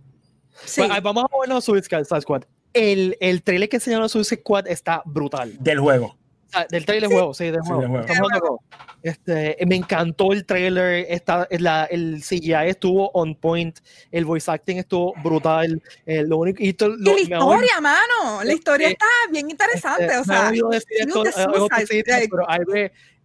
Sí. 0.66 0.82
Pues, 0.82 0.92
ah, 0.94 1.00
vamos 1.02 1.26
a 1.26 1.28
movernos 1.32 1.58
a 1.60 1.62
Suicide 1.62 2.04
Squad. 2.22 2.44
El, 2.74 3.16
el 3.20 3.44
trailer 3.44 3.70
que 3.70 3.78
enseñaron 3.78 4.06
a 4.06 4.10
Suicide 4.10 4.40
Squad 4.42 4.68
está 4.68 5.02
brutal. 5.06 5.56
Del 5.60 5.80
juego. 5.80 6.18
Sea, 6.50 6.66
del 6.70 6.86
trailer 6.86 7.10
juego, 7.12 7.34
sí, 7.34 7.46
del 7.46 7.56
Sí, 7.62 7.68
juego. 7.68 7.82
del 7.82 7.90
juego. 7.90 8.06
Estamos 8.06 8.22
hablando 8.22 8.36
de 8.36 8.40
juego. 8.48 8.64
Este, 9.08 9.58
me 9.66 9.76
encantó 9.76 10.34
el 10.34 10.46
trailer, 10.46 11.06
está, 11.10 11.48
la, 11.60 11.86
el 11.86 12.22
CGI 12.22 12.70
estuvo 12.70 13.10
on 13.14 13.36
point, 13.36 13.80
el 14.12 14.26
voice 14.26 14.50
acting 14.52 14.78
estuvo 14.78 15.14
brutal. 15.24 15.82
eh, 16.06 16.24
lo 16.24 16.38
único, 16.38 16.62
y 16.64 16.74
to- 16.74 16.88
Y 16.88 16.98
lo- 16.98 16.98
la 16.98 17.14
me 17.16 17.22
historia, 17.22 17.82
mano, 17.82 18.44
la 18.44 18.54
historia 18.54 18.88
Este, 18.88 18.94
está 19.04 19.32
bien 19.32 19.50
interesante. 19.50 20.06
este, 20.06 20.18
o 20.18 20.24
sea, 20.24 20.50
esto 20.52 20.70
ve- 20.70 20.78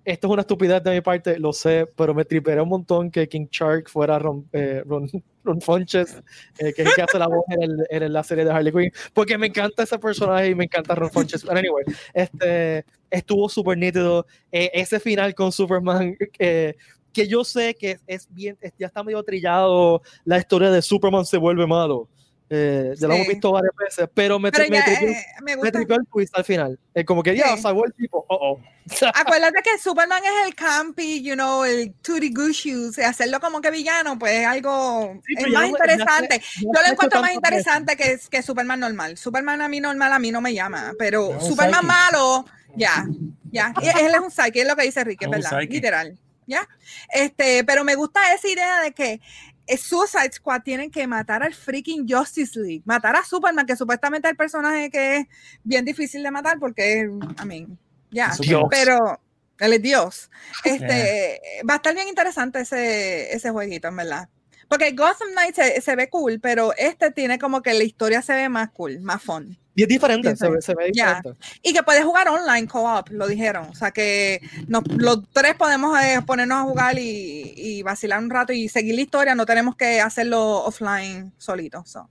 esto 0.04 0.26
es 0.26 0.32
una 0.32 0.40
estupidez 0.42 0.82
de 0.82 0.90
mi 0.90 1.00
parte, 1.00 1.38
lo 1.38 1.52
sé, 1.52 1.86
pero 1.96 2.12
me 2.12 2.24
triperé 2.24 2.60
un 2.60 2.68
montón 2.68 3.10
que 3.10 3.28
King 3.28 3.46
Shark 3.50 3.88
fuera 3.88 4.18
Ron, 4.18 4.48
eh, 4.52 4.82
Ron, 4.84 5.08
Ron 5.44 5.60
Funches, 5.60 6.16
eh, 6.58 6.72
que 6.72 6.82
es 6.82 6.88
el 6.88 6.94
que 6.94 7.02
hace 7.02 7.18
la 7.18 7.28
voz 7.28 7.44
en, 7.50 7.62
el, 7.62 7.86
en, 7.88 8.12
la 8.12 8.22
serie 8.24 8.44
de 8.44 8.50
Harley 8.50 8.72
Quinn, 8.72 8.92
porque 9.12 9.38
me 9.38 9.46
encanta 9.46 9.84
ese 9.84 9.98
personaje 9.98 10.48
y 10.48 10.54
me 10.56 10.64
encanta 10.64 10.94
Ron 10.96 11.10
Funches. 11.10 11.44
Pero 11.44 11.56
anyway, 11.58 11.84
este, 12.14 12.84
estuvo 13.12 13.48
súper 13.48 13.78
nítido. 13.78 14.26
Eh, 14.50 14.70
ese 14.74 14.98
final 14.98 15.34
con 15.34 15.52
Superman, 15.52 16.16
eh, 16.38 16.74
que 17.12 17.28
yo 17.28 17.44
sé 17.44 17.74
que 17.74 17.98
es 18.06 18.26
bien, 18.30 18.58
ya 18.78 18.86
está 18.86 19.04
medio 19.04 19.22
trillado, 19.22 20.02
la 20.24 20.38
historia 20.38 20.70
de 20.70 20.82
Superman 20.82 21.26
se 21.26 21.36
vuelve 21.36 21.66
malo. 21.66 22.08
Eh, 22.54 22.92
ya 22.98 23.08
lo 23.08 23.14
hemos 23.14 23.28
visto 23.28 23.50
varias 23.50 23.72
veces, 23.78 24.10
pero 24.12 24.38
me, 24.38 24.52
pero 24.52 24.68
me, 24.68 24.76
ya, 24.76 24.84
tripió, 24.84 25.08
eh, 25.08 25.24
me 25.42 25.56
me 25.56 25.72
tripió 25.72 25.96
el 25.96 26.06
twist 26.06 26.36
al 26.36 26.44
final. 26.44 26.78
Eh, 26.92 27.02
como 27.02 27.22
que 27.22 27.34
ya 27.34 27.56
Sí. 27.56 27.62
salvó 27.62 27.86
el 27.86 27.94
tipo. 27.94 28.26
Oh, 28.28 28.36
oh. 28.58 28.60
Acuérdate 29.14 29.62
que 29.62 29.78
Superman 29.78 30.22
es 30.22 30.46
el 30.46 30.54
campy, 30.54 31.22
you 31.22 31.32
know, 31.34 31.64
el 31.64 31.94
Goose 32.06 32.52
Shoes, 32.52 32.98
hacerlo 32.98 33.40
como 33.40 33.62
que 33.62 33.70
villano, 33.70 34.18
pues 34.18 34.32
es 34.40 34.46
algo 34.46 35.18
Sí, 35.26 35.34
es 35.38 35.44
más 35.44 35.52
no- 35.52 35.60
ya 35.60 35.66
interesante. 35.68 36.38
ya 36.40 36.60
Yo 36.60 36.82
lo 36.86 36.92
encuentro 36.92 37.20
más 37.22 37.32
interesante 37.32 37.96
que, 37.96 38.18
que 38.30 38.42
Superman 38.42 38.80
normal. 38.80 39.16
Superman 39.16 39.62
a 39.62 39.68
mí 39.68 39.80
normal 39.80 40.12
a 40.12 40.18
mí 40.18 40.30
no 40.30 40.42
me 40.42 40.52
llama, 40.52 40.92
pero 40.98 41.28
un 41.28 41.40
Superman 41.40 41.86
malo, 41.86 42.44
ya, 42.76 43.06
ya. 43.50 43.72
Él 43.98 44.12
es 44.14 44.20
un 44.20 44.30
psyche, 44.30 44.60
es 44.60 44.68
lo 44.68 44.76
que 44.76 44.82
dice 44.82 45.02
Ricky, 45.04 45.24
un 45.24 45.30
verdad, 45.30 45.58
literal. 45.62 46.18
¿Ya? 46.44 46.68
Este, 47.08 47.62
pero 47.64 47.84
me 47.84 47.94
gusta 47.94 48.34
esa 48.34 48.48
idea 48.48 48.80
de 48.80 48.92
que 48.92 49.20
Suicide 49.68 50.32
Squad 50.32 50.62
tienen 50.62 50.90
que 50.90 51.06
matar 51.06 51.42
al 51.42 51.54
freaking 51.54 52.06
Justice 52.08 52.58
League, 52.58 52.82
matar 52.84 53.16
a 53.16 53.24
Superman, 53.24 53.66
que 53.66 53.76
supuestamente 53.76 54.28
es 54.28 54.32
el 54.32 54.36
personaje 54.36 54.90
que 54.90 55.16
es 55.18 55.26
bien 55.62 55.84
difícil 55.84 56.22
de 56.22 56.30
matar 56.30 56.58
porque, 56.58 57.08
I 57.42 57.46
mean, 57.46 57.78
ya, 58.10 58.32
Dios. 58.40 58.64
pero 58.70 59.20
él 59.58 59.72
es 59.72 59.82
Dios. 59.82 60.30
Este, 60.64 61.40
va 61.68 61.74
a 61.74 61.76
estar 61.76 61.94
bien 61.94 62.08
interesante 62.08 62.60
ese, 62.60 63.34
ese 63.34 63.50
jueguito, 63.50 63.88
en 63.88 63.96
verdad. 63.96 64.28
Porque 64.68 64.92
Gotham 64.92 65.32
Knights 65.32 65.56
se, 65.56 65.80
se 65.80 65.96
ve 65.96 66.08
cool, 66.08 66.40
pero 66.40 66.72
este 66.76 67.10
tiene 67.10 67.38
como 67.38 67.62
que 67.62 67.74
la 67.74 67.84
historia 67.84 68.22
se 68.22 68.34
ve 68.34 68.48
más 68.48 68.70
cool, 68.70 69.00
más 69.00 69.22
fun. 69.22 69.58
Y 69.74 69.82
es 69.84 69.88
diferente, 69.88 70.30
Sí, 70.32 70.36
se, 70.36 70.60
se 70.60 70.74
ve 70.74 70.86
diferente. 70.92 71.30
Y 71.62 71.72
que 71.72 71.82
puedes 71.82 72.04
jugar 72.04 72.28
online 72.28 72.66
co-op, 72.68 73.08
lo 73.10 73.26
dijeron. 73.26 73.68
O 73.70 73.74
sea 73.74 73.90
que 73.90 74.40
nos- 74.68 74.82
los 74.96 75.20
tres 75.32 75.54
podemos 75.54 75.98
eh, 76.02 76.20
ponernos 76.26 76.58
a 76.58 76.62
jugar 76.62 76.98
y, 76.98 77.54
y 77.56 77.82
vacilar 77.82 78.18
un 78.18 78.28
rato 78.28 78.52
y 78.52 78.68
seguir 78.68 78.94
la 78.94 79.00
historia. 79.00 79.34
No 79.34 79.46
tenemos 79.46 79.74
que 79.76 80.00
hacerlo 80.00 80.64
offline 80.64 81.32
solito. 81.38 81.82
So. 81.86 82.08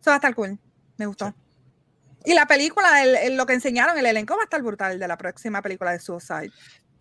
Eso 0.00 0.10
va 0.10 0.14
a 0.14 0.16
estar 0.16 0.34
cool. 0.34 0.58
Me 0.96 1.06
gustó. 1.06 1.34
Y 2.24 2.34
la 2.34 2.46
película, 2.46 3.02
el- 3.02 3.16
el- 3.16 3.36
lo 3.36 3.46
que 3.46 3.54
enseñaron, 3.54 3.98
el 3.98 4.06
elenco 4.06 4.34
va 4.36 4.42
a 4.42 4.44
estar 4.44 4.62
brutal 4.62 4.98
de 5.00 5.08
la 5.08 5.18
próxima 5.18 5.60
película 5.60 5.90
de 5.90 5.98
Suicide. 5.98 6.52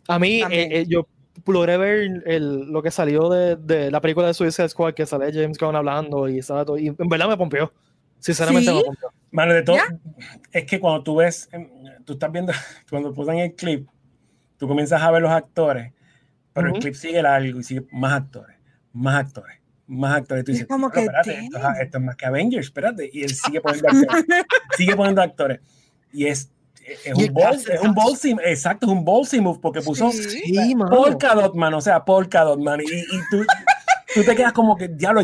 A 0.07 0.17
mí, 0.17 0.41
eh, 0.41 0.47
eh, 0.79 0.85
yo 0.87 1.07
logré 1.45 1.77
ver 1.77 2.23
el, 2.25 2.61
lo 2.71 2.81
que 2.81 2.89
salió 2.89 3.29
de, 3.29 3.55
de 3.55 3.91
la 3.91 4.01
película 4.01 4.25
de 4.25 4.33
Suicide 4.33 4.69
Squad, 4.69 4.95
que 4.95 5.05
sale 5.05 5.31
James 5.31 5.59
Gunn 5.59 5.75
hablando 5.75 6.27
y, 6.27 6.39
estaba 6.39 6.65
todo- 6.65 6.79
y 6.79 6.87
en 6.87 6.95
verdad 6.97 7.27
me 7.29 7.37
pompeó. 7.37 7.71
Sinceramente 8.19 8.71
¿Sí? 8.71 8.77
me 8.77 8.83
pompeó. 8.83 9.13
Mano, 9.31 9.53
de 9.53 9.63
todo, 9.63 9.77
¿Ya? 9.77 9.85
es 10.51 10.65
que 10.65 10.79
cuando 10.79 11.03
tú 11.03 11.15
ves, 11.17 11.47
em, 11.53 11.69
tú 12.05 12.13
estás 12.13 12.31
viendo, 12.31 12.51
cuando 12.89 13.13
ponen 13.13 13.39
el 13.39 13.55
clip, 13.55 13.87
tú 14.57 14.67
comienzas 14.67 15.01
a 15.01 15.09
ver 15.11 15.21
los 15.21 15.31
actores, 15.31 15.93
pero 16.53 16.67
Ujú. 16.67 16.75
el 16.75 16.81
clip 16.81 16.95
sigue 16.95 17.21
largo 17.21 17.59
y 17.59 17.63
sigue 17.63 17.85
más 17.91 18.13
actores, 18.13 18.57
más 18.91 19.15
actores, 19.25 19.57
más 19.87 20.17
actores. 20.17 20.43
Tú 20.43 20.51
Es 20.51 20.57
dices, 20.57 20.67
como 20.67 20.89
"Pero 20.89 20.93
que, 20.93 21.05
espérate, 21.17 21.45
esto, 21.45 21.57
es, 21.57 21.79
esto 21.79 21.97
es 21.97 22.03
más 22.03 22.15
que 22.17 22.25
Avengers, 22.25 22.65
espérate. 22.67 23.09
Y 23.13 23.23
él 23.23 23.29
sigue 23.33 23.61
poniendo 23.61 23.87
actores, 24.09 24.25
sigue 24.77 24.95
poniendo 24.97 25.21
actores. 25.21 25.59
Y 26.11 26.25
es, 26.25 26.51
es 26.85 27.17
Y 27.17 27.27
un 27.29 27.33
ball, 27.33 27.55
es 27.55 27.81
un 27.81 27.93
ballsy, 27.95 28.35
exacto, 28.43 28.85
es 28.85 28.91
un 28.91 29.05
ballsy 29.05 29.39
move 29.39 29.59
porque 29.61 29.81
puso 29.81 30.11
Sí. 30.11 30.23
Sí, 30.41 30.75
mano. 30.75 30.91
Polka 30.91 31.33
Dot 31.35 31.55
Man, 31.55 31.73
o 31.73 31.79
sea, 31.81 32.03
Polka 32.03 32.41
Dot 32.43 32.59
Man. 32.59 32.81
Y, 32.81 32.91
y 32.99 33.19
tú, 33.29 33.45
tú 34.13 34.23
te 34.23 34.35
quedas 34.35 34.53
como 34.53 34.75
que, 34.75 34.87
diablo, 34.87 35.21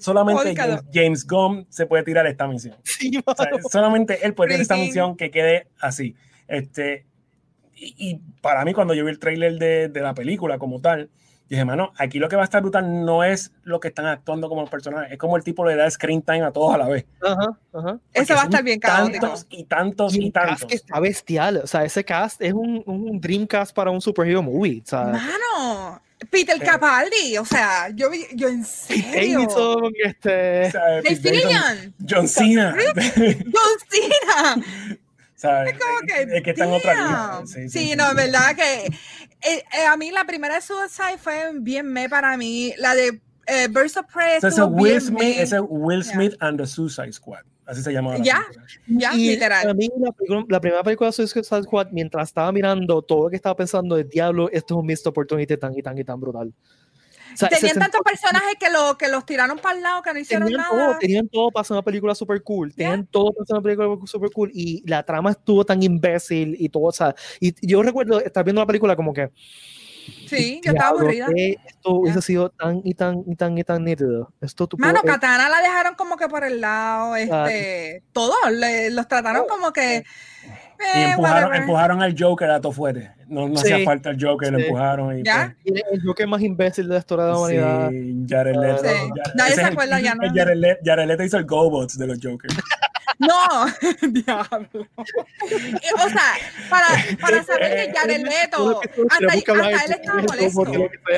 solamente 0.00 0.54
James. 0.54 0.82
James 0.92 1.26
Gunn 1.26 1.66
se 1.68 1.86
puede 1.86 2.02
tirar 2.02 2.26
esta 2.26 2.46
misión. 2.46 2.76
Sí, 2.84 3.18
O 3.24 3.34
sea, 3.34 3.50
solamente 3.70 4.24
él 4.26 4.34
puede 4.34 4.50
tener 4.50 4.62
esta 4.62 4.76
misión 4.76 5.16
que 5.16 5.30
quede 5.30 5.68
así. 5.80 6.14
Este, 6.48 7.06
y, 7.74 7.94
y 7.98 8.20
para 8.40 8.64
mí, 8.64 8.72
cuando 8.74 8.94
yo 8.94 9.04
vi 9.04 9.10
el 9.10 9.18
tráiler 9.18 9.58
de, 9.58 9.88
de 9.88 10.00
la 10.00 10.14
película 10.14 10.58
como 10.58 10.80
tal, 10.80 11.10
dije, 11.48 11.64
mano, 11.64 11.92
aquí 11.98 12.18
lo 12.18 12.28
que 12.28 12.36
va 12.36 12.42
a 12.42 12.44
estar 12.44 12.62
brutal 12.62 13.04
no 13.04 13.22
es 13.22 13.52
lo 13.64 13.78
que 13.78 13.88
están 13.88 14.06
actuando 14.06 14.48
como 14.48 14.64
personajes, 14.66 15.12
es 15.12 15.18
como 15.18 15.36
el 15.36 15.44
tipo 15.44 15.64
le 15.66 15.76
da 15.76 15.90
screen 15.90 16.22
time 16.22 16.42
a 16.42 16.50
todos 16.52 16.74
a 16.74 16.78
la 16.78 16.88
vez. 16.88 17.04
Ajá, 17.20 17.58
ajá. 17.72 17.98
Eso 18.14 18.34
va 18.34 18.40
a 18.42 18.44
estar 18.44 18.62
bien 18.64 18.80
caótico. 18.80 19.26
Tantos 19.26 19.46
y 19.50 19.64
tantos 19.64 20.14
Y 20.14 20.20
y 20.22 20.26
el 20.26 20.32
cast 20.32 20.48
tantos. 20.48 20.68
que 20.68 20.74
está 20.76 21.00
bestial. 21.00 21.56
O 21.62 21.66
sea, 21.66 21.84
ese 21.84 22.02
cast 22.04 22.40
es 22.40 22.52
un, 22.54 22.82
un 22.86 23.20
dream 23.20 23.46
cast 23.46 23.74
para 23.74 23.90
un 23.90 24.00
superhero 24.00 24.42
movie. 24.42 24.80
O 24.84 24.88
sea, 24.88 25.04
Mano, 25.04 25.22
Peter 26.30 26.56
Eh. 26.56 26.64
Capaldi, 26.64 27.36
o 27.38 27.44
sea, 27.44 27.90
yo, 27.94 28.08
vi- 28.10 28.26
yo 28.34 28.48
en 28.48 28.64
serio. 28.64 29.40
Davidson, 29.40 29.92
este. 30.04 30.72
John 32.08 32.26
Cena. 32.28 32.74
John 32.74 33.74
Cena. 33.90 34.56
¿sabes? 35.34 35.72
Es 35.74 35.78
como 35.78 35.98
que. 36.06 36.36
Es 36.36 36.42
que 36.42 36.50
está 36.50 36.64
en 36.64 36.72
otra 36.72 36.94
liga. 36.94 37.42
Sí, 37.46 37.52
Sí, 37.54 37.68
sí, 37.68 37.78
sí, 37.90 37.96
no, 37.96 38.10
en 38.10 38.16
verdad 38.16 38.54
que. 38.56 38.86
eh, 38.86 39.64
eh, 39.72 39.86
a 39.88 39.96
mí 39.96 40.10
la 40.10 40.24
primera 40.24 40.54
de 40.56 40.60
Suicide 40.62 41.18
fue 41.18 41.50
bien 41.60 41.86
me 41.92 42.08
para 42.08 42.36
mí. 42.36 42.72
La 42.78 42.94
de 42.94 43.20
eh, 43.46 43.68
Birds 43.68 43.96
of 43.96 44.06
Prey. 44.12 44.38
O 44.38 44.40
sea, 44.40 44.48
ese 44.50 44.62
Will 44.62 45.00
Smith, 45.00 45.36
ese 45.38 45.60
Will. 45.60 46.02
Smith 46.04 46.34
and 46.40 46.58
the 46.58 46.66
Suicide 46.66 47.12
Squad. 47.12 47.42
Así 47.66 47.82
se 47.82 47.92
llamaba. 47.92 48.18
la 48.18 48.24
Ya. 48.24 48.44
Ya, 48.86 49.14
Y 49.14 49.28
literal. 49.30 49.68
a 49.68 49.74
mí 49.74 49.88
la, 49.98 50.12
película- 50.12 50.44
la 50.48 50.60
primera 50.60 50.82
película 50.82 51.08
de 51.10 51.12
Suicide 51.12 51.62
Squad, 51.62 51.88
mientras 51.92 52.28
estaba 52.28 52.52
mirando, 52.52 53.00
todo 53.02 53.24
lo 53.24 53.30
que 53.30 53.36
estaba 53.36 53.56
pensando 53.56 53.96
de 53.96 54.04
diablo, 54.04 54.48
esto 54.50 54.74
es 54.74 54.78
un 54.80 54.86
missed 54.86 55.06
opportunity 55.06 55.56
tan 55.56 55.76
y 55.76 55.82
tan 55.82 55.96
y 55.98 56.04
tan 56.04 56.20
brutal. 56.20 56.52
O 57.32 57.36
sea, 57.36 57.48
se 57.48 57.56
Tenían 57.56 57.78
tantos 57.80 58.00
personajes 58.02 58.54
que, 58.60 58.70
lo, 58.70 58.96
que 58.96 59.08
los 59.08 59.26
tiraron 59.26 59.58
para 59.58 59.76
el 59.76 59.82
lado 59.82 60.02
que 60.02 60.12
no 60.12 60.20
hicieron 60.20 60.46
tenían 60.46 60.60
nada. 60.70 60.86
todo, 60.90 60.98
tenían 61.00 61.28
todo 61.28 61.50
para 61.50 61.62
hacer 61.62 61.74
una 61.74 61.82
película 61.82 62.14
super 62.14 62.40
cool, 62.44 62.72
tenían 62.72 63.06
todo 63.08 63.32
para 63.32 63.42
hacer 63.42 63.54
una 63.56 63.62
película 63.62 64.06
super 64.06 64.30
cool 64.30 64.50
y 64.54 64.88
la 64.88 65.02
trama 65.02 65.32
estuvo 65.32 65.64
tan 65.64 65.82
imbécil 65.82 66.54
y 66.56 66.68
todo, 66.68 66.84
o 66.84 66.92
sea, 66.92 67.12
y 67.40 67.52
yo 67.66 67.82
recuerdo 67.82 68.20
estar 68.20 68.44
viendo 68.44 68.62
la 68.62 68.66
película 68.66 68.94
como 68.94 69.12
que 69.12 69.30
Sí, 70.26 70.60
yo 70.64 70.72
estaba 70.72 70.90
aburrida. 70.90 71.26
que 71.34 71.56
esto 71.66 71.90
hubiese 71.92 72.20
sido 72.22 72.50
tan 72.50 72.80
y 72.84 72.94
tan 72.94 73.22
y 73.26 73.36
tan 73.36 73.56
y 73.58 73.64
tan 73.64 73.84
nítido. 73.84 74.32
Esto 74.40 74.66
tú 74.66 74.76
Mano, 74.78 75.00
puedes- 75.00 75.14
Katana 75.16 75.48
la 75.48 75.60
dejaron 75.60 75.94
como 75.94 76.16
que 76.16 76.28
por 76.28 76.44
el 76.44 76.60
lado, 76.60 77.16
este, 77.16 78.02
todos 78.12 78.36
le- 78.50 78.90
los 78.90 79.06
trataron 79.08 79.46
como 79.48 79.72
que. 79.72 80.04
Y 80.78 80.98
eh, 80.98 81.10
empujaron, 81.10 81.54
empujaron 81.54 82.02
al 82.02 82.14
Joker 82.18 82.50
a 82.50 82.60
Tofuete. 82.60 83.12
No, 83.28 83.48
no 83.48 83.56
Sí. 83.56 83.72
hacía 83.72 83.84
falta 83.84 84.10
el 84.10 84.22
Joker, 84.24 84.52
lo 84.52 84.58
Sí. 84.58 84.64
empujaron. 84.66 85.18
Y 85.18 85.22
¿Ya? 85.22 85.54
y 85.64 85.72
el 85.92 86.02
Joker 86.04 86.26
más 86.26 86.42
imbécil 86.42 86.88
de 86.88 86.94
la 86.94 86.98
historia 87.00 87.24
de 87.26 87.30
la 87.32 87.36
pues, 87.38 87.52
humanidad. 87.58 87.90
sí, 87.90 88.26
Jared 88.28 88.56
Leto. 88.56 88.78
Sí. 88.78 88.84
Jared- 88.88 89.34
Nadie 89.34 89.54
se 89.54 89.60
es 89.60 89.66
el- 89.66 89.72
acuerda 89.72 90.00
ya, 90.00 90.14
¿no? 90.14 90.22
el 90.24 90.32
Jared, 90.32 90.56
Le- 90.56 90.78
Jared 90.84 91.06
Leto 91.06 91.22
hizo 91.24 91.36
el 91.38 91.44
GoBots 91.44 91.98
de 91.98 92.06
los 92.06 92.18
Jokers. 92.22 92.54
No, 93.16 93.38
diablo. 94.10 94.68
Eh, 94.74 95.90
o 95.94 96.08
sea, 96.08 96.32
para, 96.68 96.86
para 97.20 97.44
saber 97.44 97.86
que 97.86 97.92
Jared 97.96 98.22
Leto, 98.24 98.80
hasta, 99.08 99.26
hasta 99.26 99.84
él 99.84 99.92
estaba 99.92 100.22
molesto. 100.22 100.64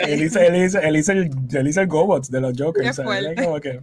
él, 0.07 0.23
hizo, 0.23 0.39
él, 0.41 0.57
hizo, 0.57 0.79
él, 0.79 0.97
hizo 0.97 1.13
el, 1.13 1.31
él 1.55 1.69
hizo 1.69 1.81
el 1.81 1.87
GoBots 1.87 2.31
de 2.31 2.41
los 2.43 2.53
Jokers. 2.57 2.97
Como 2.99 3.59
que, 3.61 3.81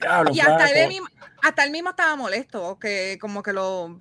diablo, 0.00 0.30
Y 0.32 0.38
hasta 0.38 0.70
él, 0.70 0.88
mismo, 0.90 1.08
hasta 1.42 1.64
él 1.64 1.72
mismo 1.72 1.90
estaba 1.90 2.14
molesto, 2.14 2.78
que 2.78 3.18
como 3.20 3.42
que 3.42 3.52
lo 3.52 3.98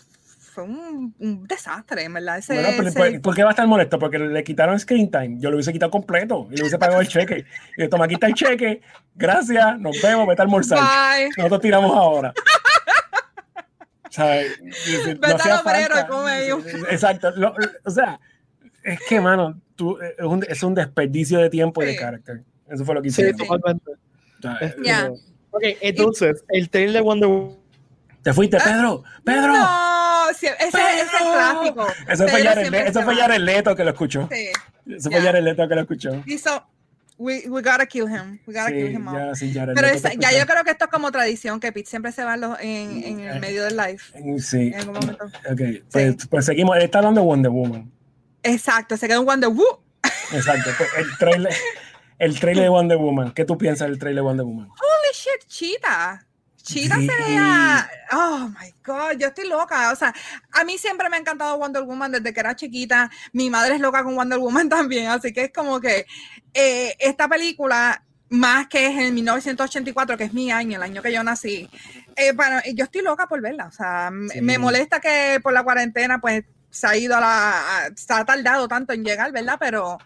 fue 0.55 0.63
un, 0.63 1.13
un 1.19 1.43
desastre, 1.47 2.07
verdad. 2.09 2.37
Ese, 2.39 2.53
Bueno, 2.53 2.69
pero, 2.77 2.87
ese- 2.89 2.97
¿por, 2.97 3.21
por 3.21 3.35
qué 3.35 3.43
va 3.43 3.49
a 3.49 3.51
estar 3.51 3.67
molesto? 3.67 3.99
Porque 3.99 4.17
le 4.17 4.43
quitaron 4.43 4.79
screen 4.79 5.11
time. 5.11 5.35
Yo 5.39 5.49
lo 5.51 5.57
hubiese 5.57 5.73
quitado 5.73 5.91
completo 5.91 6.47
y 6.49 6.55
le 6.55 6.61
hubiese 6.63 6.79
pagado 6.79 7.01
el 7.01 7.07
cheque. 7.07 7.45
Y 7.77 7.81
yo, 7.81 7.89
toma, 7.89 8.05
aquí 8.05 8.13
está 8.15 8.27
el 8.27 8.33
cheque. 8.33 8.81
Gracias, 9.13 9.77
nos 9.79 10.01
vemos, 10.01 10.25
vete 10.27 10.41
a 10.41 10.45
almorzar. 10.45 10.79
Bye. 10.79 11.29
Nosotros 11.37 11.61
tiramos 11.61 11.91
ahora. 11.95 12.33
¿Sabes? 14.09 14.59
Vete 15.05 15.25
al 15.27 15.33
hacía 15.35 15.59
obrero 15.61 15.85
y 15.85 15.97
falta. 15.97 16.07
come 16.07 16.31
ahí 16.31 16.51
un- 16.51 16.63
Exacto. 16.89 17.31
Lo- 17.31 17.53
lo- 17.57 17.69
o 17.83 17.89
sea, 17.91 18.19
es 18.83 18.99
que, 19.09 19.19
mano, 19.19 19.59
tú, 19.75 19.97
es, 19.99 20.23
un, 20.25 20.45
es 20.47 20.63
un 20.63 20.73
desperdicio 20.73 21.39
de 21.39 21.49
tiempo 21.49 21.83
y 21.83 21.87
de 21.87 21.91
Sí. 21.93 21.97
carácter. 21.97 22.43
Eso 22.69 22.85
fue 22.85 22.95
lo 22.95 23.01
que 23.01 23.09
Sí, 23.09 23.21
hicieron. 23.21 23.37
totalmente. 23.47 23.91
O 23.91 24.41
sea, 24.41 24.57
Este, 24.61 24.81
Ya. 24.83 25.09
Ok, 25.51 25.63
entonces, 25.81 26.43
el 26.49 26.69
trailer 26.69 26.93
de 26.93 27.01
Wonder 27.01 27.29
Woman. 27.29 27.57
Te 28.23 28.33
fuiste, 28.33 28.57
Pedro. 28.57 29.03
Pedro. 29.23 29.47
No, 29.53 29.53
sí, 29.55 29.61
ese, 30.29 30.47
ese 30.59 30.77
es 31.01 31.09
clásico. 31.09 31.87
Eso 32.07 32.27
fue, 32.27 32.43
Le- 32.43 32.87
eso 32.87 33.01
fue 33.03 33.75
que 33.75 33.83
lo 33.83 33.89
escuchó. 33.91 34.29
Sí. 34.31 34.47
Eso 34.87 35.09
fue 35.09 35.19
Ya. 35.19 35.25
Jared 35.27 35.43
Leto 35.43 35.67
que 35.67 35.75
lo 35.75 35.81
escuchó. 35.81 36.23
Hizo, 36.25 36.67
we, 37.17 37.43
we 37.47 37.61
gotta 37.61 37.85
kill 37.85 38.03
him. 38.07 38.39
We 38.45 38.53
gotta 38.53 38.71
kill 38.71 38.87
Sí, 38.87 38.93
him 38.93 39.05
ya, 39.11 39.35
sí, 39.35 39.53
Jared 39.53 39.73
Pero 39.75 39.87
esa- 39.87 40.13
ya 40.13 40.31
yo 40.31 40.45
creo 40.45 40.63
que 40.63 40.71
esto 40.71 40.85
es 40.85 40.91
como 40.91 41.11
tradición, 41.11 41.59
que 41.59 41.71
Pete 41.71 41.89
siempre 41.89 42.11
se 42.11 42.23
va 42.23 42.35
en, 42.35 42.41
los- 42.41 42.59
en, 42.59 43.03
en 43.03 43.19
el 43.21 43.39
medio 43.39 43.63
del 43.63 43.75
live. 43.77 43.99
Sí, 44.39 44.67
En 44.73 44.75
algún 44.81 44.93
momento. 44.95 45.25
ok. 45.25 45.61
Pues, 45.91 46.27
pues 46.29 46.45
seguimos. 46.45 46.75
Él 46.77 46.83
está 46.83 46.99
hablando 46.99 47.21
de 47.21 47.27
Wonder 47.27 47.51
Woman. 47.51 47.91
Exacto, 48.43 48.95
se 48.97 49.07
quedó 49.07 49.21
en 49.21 49.25
Wonder 49.25 49.49
Woo. 49.49 49.81
Exacto. 50.33 50.69
Pues 50.77 50.89
el 50.97 51.17
trailer, 51.17 51.53
el 52.19 52.39
trailer 52.39 52.63
de 52.65 52.69
Wonder 52.69 52.97
Woman. 52.97 53.31
¿Qué 53.33 53.43
tú 53.45 53.57
piensas 53.57 53.87
del 53.89 53.97
trailer 53.97 54.17
de 54.23 54.27
Wonder 54.27 54.45
Woman? 54.45 54.67
Holy 54.69 55.13
shit, 55.13 55.47
Cheetah. 55.47 56.25
Sí. 56.65 56.87
se 56.87 56.97
veía, 56.97 57.89
oh 58.11 58.49
my 58.59 58.73
god, 58.83 59.11
yo 59.19 59.27
estoy 59.27 59.47
loca, 59.47 59.91
o 59.91 59.95
sea, 59.95 60.13
a 60.51 60.63
mí 60.63 60.77
siempre 60.77 61.09
me 61.09 61.17
ha 61.17 61.19
encantado 61.19 61.57
Wonder 61.57 61.83
Woman 61.83 62.11
desde 62.11 62.33
que 62.33 62.39
era 62.39 62.55
chiquita, 62.55 63.09
mi 63.33 63.49
madre 63.49 63.75
es 63.75 63.81
loca 63.81 64.03
con 64.03 64.15
Wonder 64.15 64.39
Woman 64.39 64.67
también, 64.69 65.07
así 65.09 65.31
que 65.31 65.45
es 65.45 65.51
como 65.53 65.79
que 65.79 66.05
eh, 66.53 66.95
esta 66.99 67.27
película, 67.27 68.01
más 68.29 68.67
que 68.67 68.87
es 68.87 68.97
en 68.97 69.13
1984, 69.13 70.17
que 70.17 70.23
es 70.23 70.33
mi 70.33 70.51
año, 70.51 70.77
el 70.77 70.83
año 70.83 71.01
que 71.03 71.13
yo 71.13 71.23
nací, 71.23 71.69
eh, 72.15 72.33
para- 72.33 72.63
yo 72.73 72.85
estoy 72.85 73.01
loca 73.03 73.27
por 73.27 73.41
verla, 73.41 73.67
o 73.67 73.71
sea, 73.71 74.11
Sí. 74.31 74.41
me 74.41 74.57
molesta 74.57 74.99
que 74.99 75.39
por 75.43 75.53
la 75.53 75.63
cuarentena 75.63 76.19
pues 76.19 76.43
se 76.71 76.87
ha 76.87 76.97
ido 76.97 77.15
a 77.15 77.19
la, 77.21 77.59
a- 77.85 77.89
se 77.95 78.11
ha 78.13 78.25
tardado 78.25 78.67
tanto 78.67 78.91
en 78.93 79.03
llegar, 79.05 79.31
¿verdad? 79.31 79.57
Pero 79.59 79.97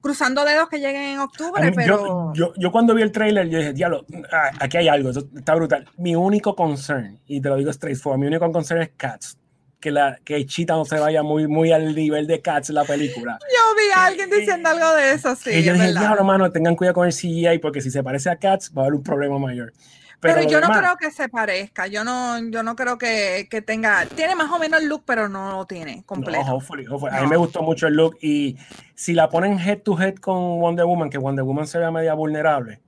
cruzando 0.00 0.44
dedos 0.44 0.68
que 0.68 0.78
lleguen 0.78 1.02
en 1.02 1.18
octubre, 1.18 1.62
mí- 1.70 1.72
pero... 1.74 2.32
yo, 2.32 2.32
yo, 2.34 2.52
yo 2.56 2.72
cuando 2.72 2.94
vi 2.94 3.02
el 3.02 3.12
trailer, 3.12 3.48
yo 3.48 3.58
dije, 3.58 3.72
diablo, 3.72 4.04
ah, 4.32 4.50
aquí 4.60 4.76
hay 4.76 4.88
algo, 4.88 5.10
esto 5.10 5.26
está 5.36 5.54
brutal. 5.54 5.86
Mi 5.96 6.14
único 6.14 6.54
concern, 6.54 7.18
y 7.26 7.40
te 7.40 7.48
lo 7.48 7.56
digo 7.56 7.72
straightforward, 7.72 8.20
mi 8.20 8.26
único 8.26 8.50
concern 8.52 8.82
es 8.82 8.90
Cats. 8.96 9.38
Que, 9.78 9.90
la, 9.90 10.18
que 10.24 10.44
Cheetah 10.46 10.74
no 10.74 10.84
se 10.84 10.98
vaya 10.98 11.22
muy, 11.22 11.46
muy 11.46 11.70
al 11.70 11.94
nivel 11.94 12.26
de 12.26 12.40
Cats 12.40 12.70
la 12.70 12.84
película. 12.84 13.38
Yo 13.42 13.76
vi 13.76 13.92
a 13.94 14.06
alguien 14.06 14.30
diciendo 14.30 14.68
algo 14.70 14.90
de 14.96 15.12
eso, 15.12 15.36
sí. 15.36 15.50
y 15.50 15.62
yo 15.62 15.74
es 15.74 15.80
dije, 15.80 15.92
diablo, 15.92 16.24
mano, 16.24 16.50
tengan 16.50 16.74
cuidado 16.74 16.94
con 16.94 17.06
el 17.06 17.12
CGI 17.12 17.58
porque 17.60 17.80
si 17.80 17.90
se 17.90 18.02
parece 18.02 18.30
a 18.30 18.36
Cats 18.36 18.72
va 18.76 18.82
a 18.82 18.84
haber 18.86 18.94
un 18.94 19.02
problema 19.02 19.38
mayor. 19.38 19.72
Pero, 20.20 20.42
yo 20.42 20.60
no 20.60 20.68
creo 20.68 20.96
que 20.96 21.10
se 21.10 21.28
parezca. 21.28 21.86
Yo 21.86 22.02
no, 22.02 22.38
yo 22.50 22.62
no 22.62 22.74
creo 22.74 22.98
que, 22.98 23.48
que 23.50 23.62
tenga. 23.62 24.06
Tiene 24.06 24.34
más 24.34 24.50
o 24.50 24.58
menos 24.58 24.80
el 24.80 24.88
look, 24.88 25.04
pero 25.06 25.28
no 25.28 25.50
lo 25.52 25.66
tiene 25.66 26.02
completo. 26.04 26.44
No, 26.44 26.56
hopefully, 26.56 26.86
hopefully. 26.86 27.14
A 27.14 27.22
mí 27.22 27.28
me 27.28 27.36
gustó 27.36 27.62
mucho 27.62 27.86
el 27.86 27.94
look 27.94 28.16
y 28.20 28.56
si 28.94 29.12
la 29.12 29.28
ponen 29.28 29.58
head 29.58 29.80
to 29.80 30.00
head 30.00 30.14
con 30.16 30.60
Wonder 30.60 30.86
Woman, 30.86 31.10
que 31.10 31.18
Wonder 31.18 31.44
Woman 31.44 31.66
se 31.66 31.78
vea 31.78 31.90
media 31.90 32.14
vulnerable, 32.14 32.80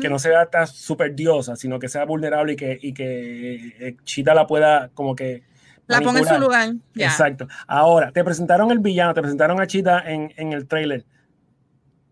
que 0.00 0.08
no 0.08 0.18
se 0.18 0.30
vea 0.30 0.46
tan 0.46 0.66
super 0.66 1.14
diosa, 1.14 1.54
sino 1.54 1.78
que 1.78 1.88
sea 1.88 2.04
vulnerable 2.04 2.54
y 2.54 2.56
que, 2.56 2.78
y 2.82 2.92
que 2.92 3.74
eh, 3.78 3.96
Cheetah 4.04 4.34
la 4.34 4.46
pueda 4.46 4.90
como 4.94 5.14
que... 5.14 5.44
La 5.86 6.00
ponga 6.00 6.18
en 6.18 6.26
su 6.26 6.38
lugar. 6.38 6.74
Exacto. 6.96 7.48
Ahora, 7.66 8.10
te 8.12 8.22
presentaron 8.24 8.70
el 8.72 8.80
villano, 8.80 9.14
te 9.14 9.22
presentaron 9.22 9.60
a 9.60 9.66
Cheetah 9.66 10.10
en, 10.10 10.34
en 10.36 10.52
el 10.52 10.66
trailer. 10.66 11.06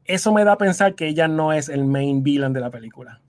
Eso 0.04 0.32
me 0.32 0.44
da 0.44 0.52
a 0.52 0.58
pensar 0.58 0.94
que 0.94 1.08
ella 1.08 1.26
no 1.26 1.52
es 1.52 1.68
el 1.68 1.84
main 1.84 2.22
villain 2.22 2.52
de 2.52 2.60
la 2.60 2.70
película. 2.70 3.20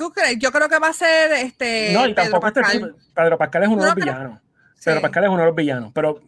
¿Tú 0.00 0.10
crees? 0.10 0.38
Yo 0.38 0.50
creo 0.50 0.66
que 0.66 0.78
va 0.78 0.88
a 0.88 0.92
ser 0.94 1.30
este. 1.32 1.90
no, 1.92 2.06
y 2.06 2.14
Pedro 2.14 2.22
tampoco 2.30 2.46
este 2.48 2.60
Pascal. 2.62 2.80
tipo- 2.80 2.98
Pedro 3.14 3.36
Pascal 3.38 3.62
es 3.64 3.68
uno 3.68 3.76
¿Tú 3.76 3.82
de 3.82 3.86
los 3.88 3.94
villanos. 3.96 4.40
Sí. 4.76 4.80
Pedro 4.86 5.00
Pascal 5.02 5.24
es 5.24 5.28
uno 5.30 5.38
de 5.40 5.46
los 5.46 5.54
villanos, 5.54 5.92
pero 5.94 6.22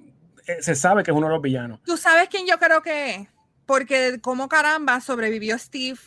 eh, 0.47 0.57
se 0.61 0.75
sabe 0.75 1.03
que 1.03 1.11
es 1.11 1.17
uno 1.17 1.29
de 1.29 1.33
los 1.33 1.41
villanos. 1.41 1.81
¿Tú 1.83 1.97
sabes 1.97 2.29
quién 2.29 2.47
yo 2.47 2.59
creo 2.59 2.83
que 2.83 3.15
es? 3.15 3.29
Porque 3.65 4.19
como 4.21 4.47
caramba 4.51 5.01
sobrevivió 5.01 5.57
Steve 5.59 5.99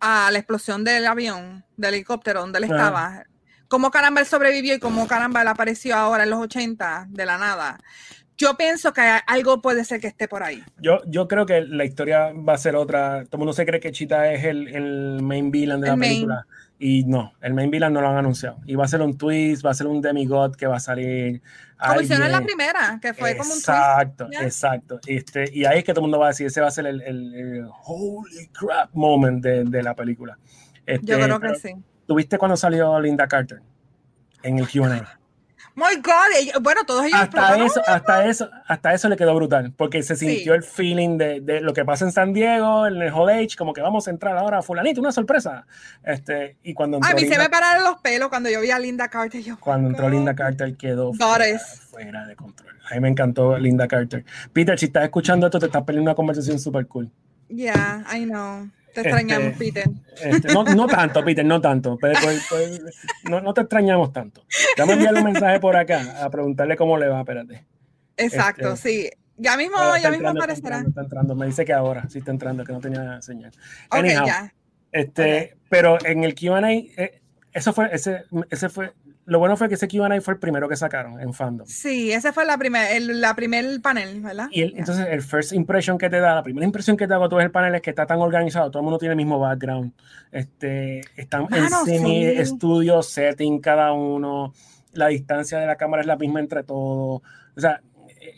a 0.00 0.30
la 0.32 0.38
explosión 0.38 0.82
del 0.82 1.06
avión, 1.06 1.64
del 1.76 1.94
helicóptero 1.94 2.40
donde 2.40 2.58
él 2.58 2.64
estaba. 2.64 3.22
¿Cómo 3.68 3.92
caramba 3.92 4.20
él 4.20 4.26
sobrevivió 4.26 4.74
y 4.74 4.80
cómo 4.80 5.06
caramba 5.06 5.42
él 5.42 5.48
apareció 5.48 5.94
ahora 5.94 6.24
en 6.24 6.30
los 6.30 6.40
80 6.40 7.06
de 7.08 7.24
la 7.24 7.38
nada? 7.38 7.78
Yo 8.38 8.56
pienso 8.56 8.92
que 8.92 9.00
algo 9.26 9.62
puede 9.62 9.84
ser 9.84 9.98
que 10.00 10.08
esté 10.08 10.28
por 10.28 10.42
ahí. 10.42 10.62
Yo, 10.78 11.00
yo 11.06 11.26
creo 11.26 11.46
que 11.46 11.62
la 11.62 11.84
historia 11.84 12.32
va 12.34 12.52
a 12.54 12.58
ser 12.58 12.76
otra. 12.76 13.24
Todo 13.24 13.36
el 13.36 13.38
mundo 13.38 13.52
se 13.54 13.64
cree 13.64 13.80
que 13.80 13.92
Cheetah 13.92 14.32
es 14.32 14.44
el, 14.44 14.68
el 14.68 15.22
main 15.22 15.50
villain 15.50 15.80
de 15.80 15.86
El 15.86 15.92
la 15.92 15.96
main. 15.96 16.10
película. 16.12 16.46
Y 16.78 17.04
no, 17.04 17.32
el 17.40 17.54
main 17.54 17.70
villain 17.70 17.92
no 17.92 18.02
lo 18.02 18.08
han 18.08 18.18
anunciado. 18.18 18.58
Y 18.66 18.74
va 18.74 18.84
a 18.84 18.88
ser 18.88 19.00
un 19.00 19.16
twist, 19.16 19.64
va 19.64 19.70
a 19.70 19.74
ser 19.74 19.86
un 19.86 20.02
demigod 20.02 20.54
que 20.56 20.66
va 20.66 20.76
a 20.76 20.80
salir. 20.80 21.40
Como 21.78 22.00
hicieron 22.02 22.26
en 22.26 22.32
la 22.32 22.40
primera, 22.42 22.98
que 23.00 23.14
fue 23.14 23.32
como 23.36 23.44
un 23.48 23.56
twist. 23.56 23.68
Exacto, 23.68 24.28
exacto. 24.40 25.00
Este, 25.06 25.50
y 25.52 25.64
ahí 25.64 25.78
es 25.78 25.84
que 25.84 25.92
todo 25.94 26.00
el 26.00 26.04
mundo 26.10 26.18
va 26.18 26.26
a 26.26 26.28
decir, 26.28 26.46
ese 26.46 26.60
va 26.60 26.68
a 26.68 26.70
ser 26.70 26.86
el, 26.86 27.00
el- 27.02 27.34
el 27.34 27.66
holy 27.84 28.48
crap 28.52 28.90
moment 28.92 29.42
de, 29.42 29.64
de 29.64 29.82
la 29.82 29.94
película. 29.94 30.38
Este, 30.84 31.06
Yo 31.06 31.16
creo 31.18 31.40
pero, 31.40 31.52
que 31.54 31.58
sí. 31.58 31.74
¿Tuviste 32.06 32.36
cuando 32.38 32.56
salió 32.56 33.00
Linda 33.00 33.26
Carter? 33.26 33.60
En 34.42 34.58
el 34.58 34.68
Q&A. 34.68 35.18
My 35.78 35.94
God, 36.02 36.62
bueno, 36.62 36.84
todos 36.86 37.04
ellos 37.04 37.20
hasta 37.20 37.62
eso, 37.62 37.82
hasta 37.86 38.26
eso, 38.26 38.50
hasta 38.66 38.94
eso 38.94 39.08
le 39.10 39.16
quedó 39.16 39.34
brutal, 39.34 39.72
porque 39.76 40.02
se 40.02 40.16
Sí. 40.16 40.26
sintió 40.26 40.54
el 40.54 40.62
feeling 40.62 41.18
de, 41.18 41.42
de 41.42 41.60
lo 41.60 41.74
que 41.74 41.84
pasa 41.84 42.06
en 42.06 42.12
San 42.12 42.32
Diego, 42.32 42.86
en 42.86 42.96
el 43.02 43.12
Hall 43.12 43.28
H, 43.28 43.56
como 43.58 43.74
que 43.74 43.82
vamos 43.82 44.08
a 44.08 44.10
entrar 44.10 44.38
ahora, 44.38 44.62
fulanito, 44.62 45.02
una 45.02 45.12
sorpresa. 45.12 45.66
Este, 46.02 46.56
y 46.62 46.72
cuando 46.72 46.96
A 46.96 47.00
mí 47.12 47.20
se 47.20 47.26
Linda, 47.26 47.38
me 47.40 47.50
pararon 47.50 47.84
los 47.84 48.00
pelos 48.00 48.30
cuando 48.30 48.48
yo 48.48 48.62
vi 48.62 48.70
a 48.70 48.78
Linda 48.78 49.08
Carter. 49.08 49.42
Yo, 49.42 49.60
cuando 49.60 49.90
entró. 49.90 50.08
Linda 50.08 50.34
Carter 50.34 50.74
quedó 50.78 51.12
fuera, 51.12 51.58
fuera 51.58 52.26
de 52.26 52.36
control. 52.36 52.74
A 52.90 52.94
mí 52.94 53.00
me 53.00 53.08
encantó 53.08 53.58
Linda 53.58 53.86
Carter. 53.86 54.24
Peter, 54.54 54.78
si 54.78 54.86
estás 54.86 55.04
escuchando 55.04 55.46
esto, 55.46 55.58
te 55.60 55.66
estás 55.66 55.82
perdiendo 55.82 56.10
una 56.10 56.14
conversación 56.16 56.58
súper 56.58 56.86
cool. 56.86 57.10
Yeah, 57.48 58.02
I 58.10 58.24
know. 58.24 58.70
Te 58.96 59.00
Este, 59.08 59.10
extrañamos, 59.10 59.58
Peter. 59.58 59.84
Este, 60.22 60.54
no, 60.54 60.64
no 60.64 60.86
tanto, 60.86 61.22
Peter, 61.22 61.44
no 61.44 61.60
tanto. 61.60 61.98
pero- 62.00 62.18
pero- 62.18 62.40
pero- 62.48 62.84
no, 63.30 63.40
no 63.42 63.52
te 63.52 63.60
extrañamos 63.60 64.10
tanto. 64.10 64.42
Dame 64.78 64.94
enviarle 64.94 65.18
un 65.20 65.26
mensaje 65.26 65.60
por 65.60 65.76
acá 65.76 66.24
a 66.24 66.30
preguntarle 66.30 66.76
cómo 66.76 66.96
le 66.96 67.08
va, 67.08 67.20
espérate. 67.20 67.66
Exacto, 68.16 68.72
este, 68.72 68.88
sí. 68.88 69.10
Ya 69.36 69.54
mismo, 69.58 69.76
ya 70.00 70.10
mismo 70.10 70.28
entrando, 70.28 70.28
está 70.40 70.44
aparecerá. 70.44 70.76
entrando, 70.78 70.88
está 70.88 71.00
entrando. 71.02 71.34
Me 71.34 71.44
dice 71.44 71.66
que 71.66 71.74
ahora 71.74 72.08
sí 72.08 72.20
está 72.20 72.30
entrando, 72.30 72.64
que 72.64 72.72
no 72.72 72.80
tenía 72.80 73.20
señal. 73.20 73.52
Ok, 73.90 73.98
Anyhow, 73.98 74.26
ya. 74.26 74.54
Este, 74.92 75.56
pero 75.68 75.98
en 76.06 76.24
el 76.24 76.34
Q&A, 76.34 76.72
eh, 76.72 77.20
eso 77.52 77.74
fue, 77.74 77.90
ese, 77.92 78.22
ese 78.48 78.70
fue, 78.70 78.94
lo 79.26 79.38
bueno 79.40 79.56
fue 79.56 79.68
que 79.68 79.74
ese 79.74 79.88
Q&A 79.88 80.20
fue 80.20 80.34
el 80.34 80.40
primero 80.40 80.68
que 80.68 80.76
sacaron 80.76 81.20
en 81.20 81.34
fandom. 81.34 81.66
Sí, 81.66 82.12
ese 82.12 82.32
fue 82.32 82.44
la 82.46 82.56
primer, 82.56 82.92
el, 82.92 83.20
la 83.20 83.34
primer 83.34 83.80
panel, 83.82 84.20
¿verdad? 84.20 84.48
Y 84.50 84.62
el- 84.62 84.72
Ya. 84.72 84.78
entonces 84.78 85.06
el 85.10 85.20
first 85.22 85.52
impression 85.52 85.98
que 85.98 86.08
te 86.08 86.20
da, 86.20 86.36
la 86.36 86.42
primera 86.42 86.64
impresión 86.64 86.96
que 86.96 87.06
te 87.06 87.10
da 87.10 87.16
cuando 87.18 87.30
tú 87.30 87.36
ves 87.36 87.44
el 87.46 87.50
panel 87.50 87.74
es 87.74 87.82
que 87.82 87.90
está 87.90 88.06
tan 88.06 88.20
organizado, 88.20 88.70
todo 88.70 88.80
el 88.80 88.84
mundo 88.84 88.98
tiene 88.98 89.12
el 89.12 89.16
mismo 89.16 89.38
background, 89.38 89.92
este, 90.32 91.00
están 91.16 91.42
en 91.52 91.62
Mano, 91.64 91.84
semi 91.84 92.22
sí. 92.24 92.32
estudio, 92.38 93.02
setting 93.02 93.60
cada 93.60 93.92
uno, 93.92 94.52
la 94.92 95.08
distancia 95.08 95.58
de 95.58 95.66
la 95.66 95.76
cámara 95.76 96.00
es 96.02 96.06
la 96.06 96.16
misma 96.16 96.40
entre 96.40 96.62
todos, 96.62 97.20
o 97.56 97.60
sea, 97.60 97.80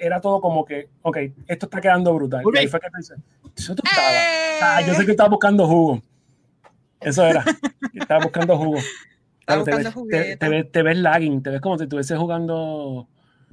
era 0.01 0.21
todo 0.21 0.41
como 0.41 0.65
que, 0.65 0.89
ok, 1.03 1.17
esto 1.47 1.67
está 1.67 1.81
quedando 1.81 2.13
brutal. 2.15 2.45
Ok. 2.47 2.55
Y 2.55 2.59
ahí 2.59 2.67
fue 2.69 2.79
que 2.81 2.89
dices, 2.97 3.19
eso 3.57 3.75
tú 3.75 3.83
estabas. 3.85 4.13
¡Eh! 4.13 4.59
Ah, 4.63 4.81
yo 4.87 4.95
sé 4.95 5.05
que 5.05 5.13
estaba 5.13 5.29
buscando 5.31 5.67
jugo. 5.67 6.03
Eso 7.01 7.25
era. 7.25 7.43
estaba 7.95 8.23
buscando 8.25 8.57
jugo. 8.59 8.79
Claro, 9.49 9.65
te, 9.65 9.71
ves, 9.75 9.85
te, 9.85 9.93
juguetes. 9.93 10.39
te 10.39 10.49
ves, 10.49 10.73
te 10.73 10.83
ves 10.83 10.97
lagging, 10.99 11.43
te 11.43 11.51
ves 11.51 11.61
como 11.61 11.79
si 11.79 11.85
estuviese 11.85 12.17
jugando 12.17 13.09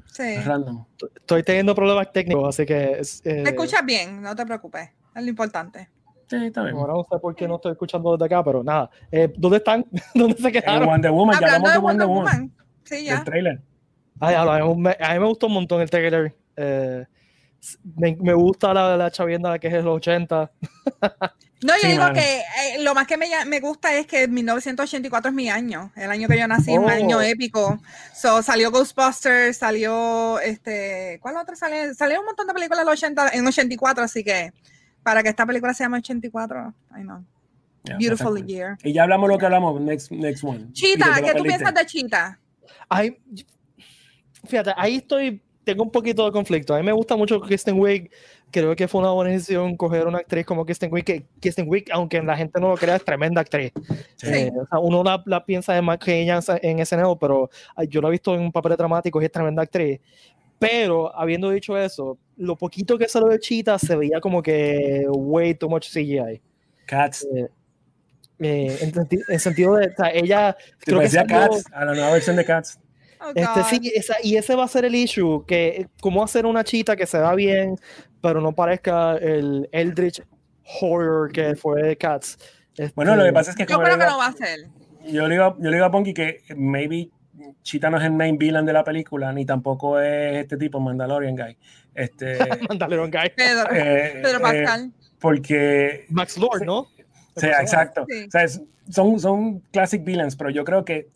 Sí. 0.08 0.36
random. 0.46 0.86
Estoy 1.16 1.44
teniendo 1.44 1.74
problemas 1.74 2.12
técnicos, 2.12 2.50
así 2.50 2.66
que. 2.66 3.00
eh, 3.02 3.02
Te 3.24 3.50
escuchas 3.50 3.86
bien, 3.86 4.22
no 4.22 4.36
te 4.36 4.46
preocupes. 4.46 4.90
Es 5.16 5.24
lo 5.24 5.30
importante. 5.30 5.90
Sí, 6.30 6.38
está 6.48 6.64
bien. 6.64 6.76
Ahora 6.76 6.94
no 6.94 7.06
sé 7.10 7.18
por 7.20 7.36
qué 7.36 7.48
no 7.48 7.56
estoy 7.56 7.72
escuchando 7.74 8.12
desde 8.14 8.26
acá, 8.26 8.44
pero 8.44 8.64
nada. 8.64 8.90
Eh, 9.12 9.32
¿Dónde 9.38 9.58
están? 9.58 9.86
¿Dónde 10.16 10.36
se 10.38 10.48
En 10.48 10.54
quedaron? 10.54 10.88
Wonder 10.88 11.12
Woman, 11.12 11.40
ya 11.40 11.48
Hablando 11.56 11.68
hablamos 11.70 11.72
de 11.72 11.74
de 11.74 11.80
Wonder 11.80 12.08
Wonder 12.08 12.08
Woman. 12.08 12.52
Woman. 12.58 12.68
Sí, 12.84 12.96
El 12.96 13.06
ya. 13.06 13.24
trailer. 13.24 13.62
Ay, 14.20 14.36
a, 14.36 14.44
mí 14.66 14.76
me, 14.76 14.98
a 15.00 15.14
mí 15.14 15.20
me 15.20 15.26
gustó 15.28 15.48
un 15.48 15.54
montón 15.54 15.82
el 15.82 15.90
trailer. 15.90 16.36
Eh, 16.58 17.06
me, 17.96 18.16
me 18.22 18.34
gusta 18.34 18.74
la, 18.74 18.96
la 18.98 19.12
chavienda 19.12 19.58
que 19.60 19.68
es 19.68 19.84
los 19.84 19.98
80. 19.98 20.52
No, 21.64 21.74
yo 21.74 21.80
Sí, 21.82 21.88
digo 21.88 22.04
mano. 22.04 22.14
que 22.16 22.40
eh, 22.40 22.84
lo 22.84 22.94
más 22.94 23.08
que 23.08 23.18
me, 23.18 23.28
me 23.46 23.60
gusta 23.60 23.94
es 23.96 24.06
que 24.06 24.28
1984 24.28 25.30
es 25.30 25.36
mi 25.36 25.50
año, 25.50 25.92
el 25.96 26.12
año 26.12 26.28
que 26.28 26.38
yo 26.38 26.48
nací, 26.48 26.72
es 26.74 26.78
un 26.78 26.86
Oh. 26.86 26.90
año 26.90 27.22
épico. 27.22 27.80
So, 28.14 28.44
salió 28.44 28.72
Ghostbusters, 28.72 29.58
salió 29.58 30.40
este, 30.42 31.18
¿cuál 31.22 31.38
otra 31.38 31.56
salió? 31.56 31.94
Salió 31.96 32.20
un 32.20 32.26
montón 32.28 32.46
de 32.48 32.54
películas 32.54 32.82
en, 32.82 32.86
los 32.86 32.94
80, 33.00 33.30
en 33.34 33.48
84, 33.48 34.04
así 34.04 34.24
que 34.24 34.52
para 35.02 35.24
que 35.24 35.30
esta 35.30 35.46
película 35.46 35.74
se 35.74 35.84
llame 35.84 35.98
84, 36.00 36.74
I 36.98 37.02
know. 37.02 37.24
Beautiful 38.00 38.44
year. 38.46 38.78
Y 38.84 38.94
ya 38.94 39.04
hablamos 39.04 39.30
lo 39.30 39.38
que 39.38 39.46
hablamos. 39.46 39.80
Next, 39.80 40.12
next 40.12 40.44
one. 40.44 40.60
Lo 40.60 41.24
¿qué 41.24 41.34
tú 41.36 41.44
piensas 41.44 41.74
de 41.74 41.86
Chita? 41.86 42.40
Ay, 42.90 43.18
fíjate, 44.48 44.72
ahí 44.76 44.98
estoy, 44.98 45.42
tengo 45.66 45.84
un 45.84 45.92
poquito 45.92 46.24
de 46.26 46.32
conflicto. 46.32 46.74
A 46.74 46.78
mí 46.78 46.84
me 46.84 46.92
gusta 46.94 47.16
mucho 47.18 47.42
Kristen 47.42 47.78
Wiig. 47.80 48.10
Creo 48.52 48.76
que 48.76 48.88
fue 48.88 49.02
una 49.02 49.12
buena 49.12 49.32
decisión 49.32 49.76
coger 49.76 50.08
una 50.08 50.20
actriz 50.20 50.46
como 50.46 50.66
Kristen 50.66 50.94
Wiig, 50.94 51.04
que 51.04 51.26
Kristen 51.42 51.66
Wiig, 51.68 51.86
aunque 51.92 52.22
la 52.22 52.38
gente 52.38 52.60
no 52.62 52.70
lo 52.70 52.76
crea, 52.78 52.96
es 52.96 53.04
tremenda 53.04 53.42
actriz. 53.42 53.74
Sí. 54.16 54.28
Eh, 54.28 54.52
o 54.56 54.66
sea, 54.68 54.80
uno 54.80 55.04
la, 55.04 55.22
la 55.26 55.44
piensa 55.44 55.74
de 55.74 55.82
más 55.82 55.98
que 55.98 56.22
ella 56.22 56.40
en 56.62 56.86
SNL, 56.86 57.18
pero 57.20 57.50
yo 57.90 58.02
la 58.02 58.08
he 58.08 58.12
visto 58.12 58.34
en 58.36 58.52
papeles 58.52 58.78
dramáticos 58.78 59.22
y 59.22 59.26
es 59.26 59.32
tremenda 59.32 59.64
actriz. 59.64 60.00
Pero, 60.58 61.14
habiendo 61.14 61.50
dicho 61.50 61.78
eso, 61.78 62.18
lo 62.38 62.56
poquito 62.56 62.98
que 62.98 63.10
salió 63.10 63.28
de 63.28 63.40
Cheetah 63.40 63.78
se 63.78 63.96
veía 63.98 64.22
como 64.22 64.42
que 64.42 65.06
way 65.10 65.54
too 65.56 65.68
much 65.68 65.90
CGI. 65.92 66.42
Cats. 66.86 67.28
Eh, 67.36 67.48
eh, 68.40 68.78
en, 68.82 68.94
en 69.30 69.40
sentido 69.40 69.76
de, 69.76 69.88
o 69.88 69.96
sea, 69.96 70.12
ella 70.14 70.56
creo 70.80 71.00
que 71.00 71.10
salió- 71.10 71.28
Cats, 71.28 71.66
a 71.74 71.84
la 71.86 71.94
nueva 71.94 72.12
versión 72.14 72.36
de 72.38 72.46
Cats. 72.46 72.80
Oh, 73.22 73.32
este, 73.34 73.64
sí, 73.64 73.92
esa- 73.96 74.18
y 74.24 74.36
ese 74.38 74.56
va 74.56 74.66
a 74.66 74.68
ser 74.68 74.86
el 74.86 74.96
issue, 74.96 75.46
que 75.48 75.68
eh, 75.68 75.88
cómo 76.02 76.24
hacer 76.24 76.46
una 76.46 76.64
chita 76.64 76.96
que 76.96 77.06
se 77.06 77.18
vea 77.20 77.34
bien, 77.34 77.78
pero 78.22 78.42
no 78.42 78.54
parezca 78.54 79.18
el 79.18 79.70
Eldritch 79.72 80.22
Horror 80.82 81.32
que 81.32 81.56
fue 81.56 81.96
Cats. 81.98 82.38
Bueno, 82.96 83.16
lo 83.16 83.22
que 83.22 83.28
Este, 83.30 83.34
pasa 83.34 83.52
es 83.52 83.58
que 83.58 83.66
Yo 83.66 83.80
creo 83.80 83.98
que 83.98 84.06
no 84.06 84.18
va 84.18 84.28
a 84.28 84.34
ser. 84.34 84.60
yo 85.06 85.28
le 85.28 85.36
digo, 85.36 85.56
yo 85.60 85.70
le 85.70 85.78
digo 85.78 85.86
a 85.86 85.92
Ponky 85.92 86.14
que 86.14 86.42
maybe 86.56 87.10
Cheetah 87.64 87.90
no 87.90 87.98
es 87.98 88.04
el 88.04 88.12
main 88.12 88.38
villain 88.38 88.66
de 88.66 88.74
la 88.74 88.84
película, 88.84 89.32
ni 89.32 89.46
tampoco 89.46 90.00
es 90.00 90.38
este 90.38 90.58
tipo, 90.58 90.80
Mandalorian 90.80 91.36
Guy. 91.36 91.58
Este, 91.94 92.38
Mandalorian 92.70 93.12
Guy. 93.12 93.32
Pedro, 93.36 93.70
eh, 93.74 94.20
Pedro 94.22 94.38
eh, 94.38 94.42
Pascal. 94.42 94.92
porque 95.20 96.06
Max 96.10 96.38
Lord, 96.38 96.64
¿no? 96.66 96.88
Sí, 97.38 97.48
exacto. 97.48 98.06
Sí. 98.10 98.26
O 98.28 98.32
sea, 98.32 98.44
es- 98.44 98.62
son, 98.90 99.20
son 99.20 99.60
classic 99.72 100.04
villains, 100.04 100.36
pero 100.36 100.50
yo 100.52 100.64
creo 100.64 100.86
que 100.86 101.10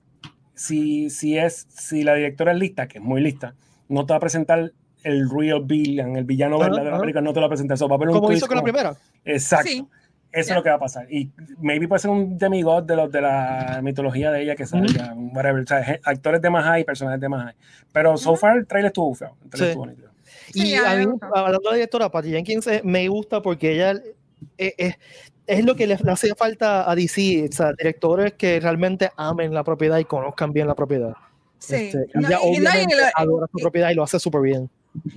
si, 0.60 1.10
si, 1.10 1.38
es, 1.38 1.68
si 1.70 2.04
la 2.04 2.16
directora 2.16 2.52
es 2.52 2.60
lista, 2.60 2.88
que 2.88 2.98
es 2.98 3.04
muy 3.04 3.22
lista, 3.22 3.56
no 3.88 4.06
te 4.06 4.12
va 4.14 4.18
a 4.18 4.20
presentar 4.20 4.72
el 5.04 5.30
real 5.30 5.62
villain, 5.64 6.18
el 6.18 6.26
villano 6.26 6.58
Ajá, 6.58 6.66
verdadero 6.66 6.86
de 6.88 6.92
la 6.92 7.00
película, 7.00 7.22
no 7.22 7.32
te 7.32 7.40
lo 7.40 7.44
va 7.44 7.48
a 7.48 7.50
presentar. 7.50 7.76
Eso 7.76 7.88
va 7.88 7.96
a 7.96 7.98
haber 7.98 8.10
un 8.10 8.16
Como 8.16 8.32
hizo 8.34 8.46
con 8.48 8.58
la 8.58 8.62
como- 8.62 8.74
primera. 8.74 8.96
Exacto. 9.24 9.70
Sí. 9.72 9.88
Eso 10.32 10.50
Ya. 10.50 10.54
es 10.54 10.58
lo 10.58 10.64
que 10.64 10.70
va 10.70 10.76
a 10.76 10.80
pasar. 10.80 11.12
Y 11.12 11.32
maybe 11.60 11.88
puede 11.88 12.00
ser 12.02 12.12
un 12.12 12.38
demigod 12.38 12.84
de 12.84 12.96
los 12.98 13.10
de 13.12 13.22
la 13.22 13.80
mitología 13.82 14.30
de 14.32 14.44
ella 14.44 14.56
que 14.56 14.66
salga, 14.68 15.14
whatever. 15.16 15.64
O 15.64 15.66
sea, 15.66 16.00
actores 16.04 16.42
de 16.42 16.50
más 16.52 16.66
high, 16.66 16.84
personajes 16.84 17.20
de 17.22 17.30
más 17.30 17.46
high. 17.46 17.56
Pero 17.94 18.16
so 18.18 18.36
far 18.36 18.58
el 18.58 18.68
trailer 18.68 18.88
estuvo 18.90 19.16
feo. 19.16 19.38
El 19.46 19.50
trailer 19.50 19.68
Sí. 19.68 19.72
estuvo 19.72 19.86
nítido. 19.88 20.10
Y 20.54 20.62
Sí, 20.62 20.76
a 20.76 20.92
a 20.92 20.96
mí 20.98 21.06
hablando 21.34 21.60
de 21.60 21.70
la 21.70 21.74
directora, 21.76 22.10
Patty 22.12 22.30
Jenkins 22.32 22.68
eh, 22.68 22.82
me 22.84 23.08
gusta 23.08 23.42
porque 23.42 23.72
ella 23.74 23.94
eh, 24.58 24.74
eh, 24.78 24.94
es 25.50 25.66
lo 25.66 25.76
que 25.76 25.88
le, 25.88 25.98
le 25.98 26.12
hace 26.12 26.34
falta 26.36 26.90
a 26.90 26.96
DC, 26.96 27.48
o 27.52 27.56
sea, 27.56 27.74
directores 27.78 28.34
que 28.34 28.60
realmente 28.60 29.12
amen 29.18 29.54
la 29.54 29.64
propiedad 29.64 29.98
y 29.98 30.06
conozcan 30.06 30.54
bien 30.54 30.68
la 30.68 30.76
propiedad. 30.76 31.14
Sí. 31.58 31.76
Este, 31.76 31.98
No, 32.14 32.28
ella 32.28 32.40
y- 32.44 32.56
y 32.56 32.60
no, 32.60 32.64
y 32.64 32.68
obviamente 32.68 32.96
lo- 32.96 33.04
adora 33.16 33.48
su 33.52 33.60
y- 33.60 33.62
propiedad 33.62 33.90
y 33.90 33.96
lo 33.96 34.04
hace 34.04 34.20
súper 34.20 34.42
bien. 34.42 34.70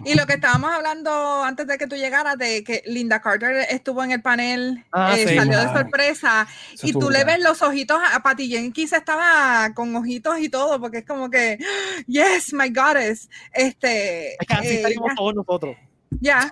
Y 0.04 0.14
lo 0.14 0.26
que 0.26 0.34
estábamos 0.34 0.70
hablando 0.70 1.42
antes 1.42 1.66
de 1.66 1.78
que 1.78 1.86
tú 1.86 1.96
llegaras, 1.96 2.36
de 2.36 2.62
que 2.62 2.82
Linda 2.84 3.22
Carter 3.22 3.66
estuvo 3.70 4.04
en 4.04 4.10
el 4.12 4.20
panel, 4.20 4.84
Ah, 4.92 5.14
eh, 5.16 5.26
sí. 5.26 5.34
salió 5.36 5.58
de 5.58 5.64
Wow. 5.66 5.74
sorpresa, 5.76 6.46
Eso 6.74 6.86
y 6.86 6.92
tú 6.92 7.08
le 7.08 7.24
ves 7.24 7.40
los 7.40 7.62
ojitos 7.62 7.98
a, 8.12 8.20
Patty 8.22 8.48
Jenkins, 8.48 8.92
estaba 8.92 9.72
con 9.74 9.96
ojitos 9.96 10.38
y 10.40 10.50
todo, 10.50 10.78
porque 10.78 10.98
es 10.98 11.06
como 11.06 11.30
que, 11.30 11.58
yes, 12.06 12.52
my 12.52 12.68
goddess. 12.68 13.30
Este, 13.54 14.32
Es 14.34 14.46
que 14.46 14.54
así 14.54 14.68
eh, 14.76 14.94
todos 15.16 15.34
nosotros. 15.34 15.74
ya, 16.20 16.50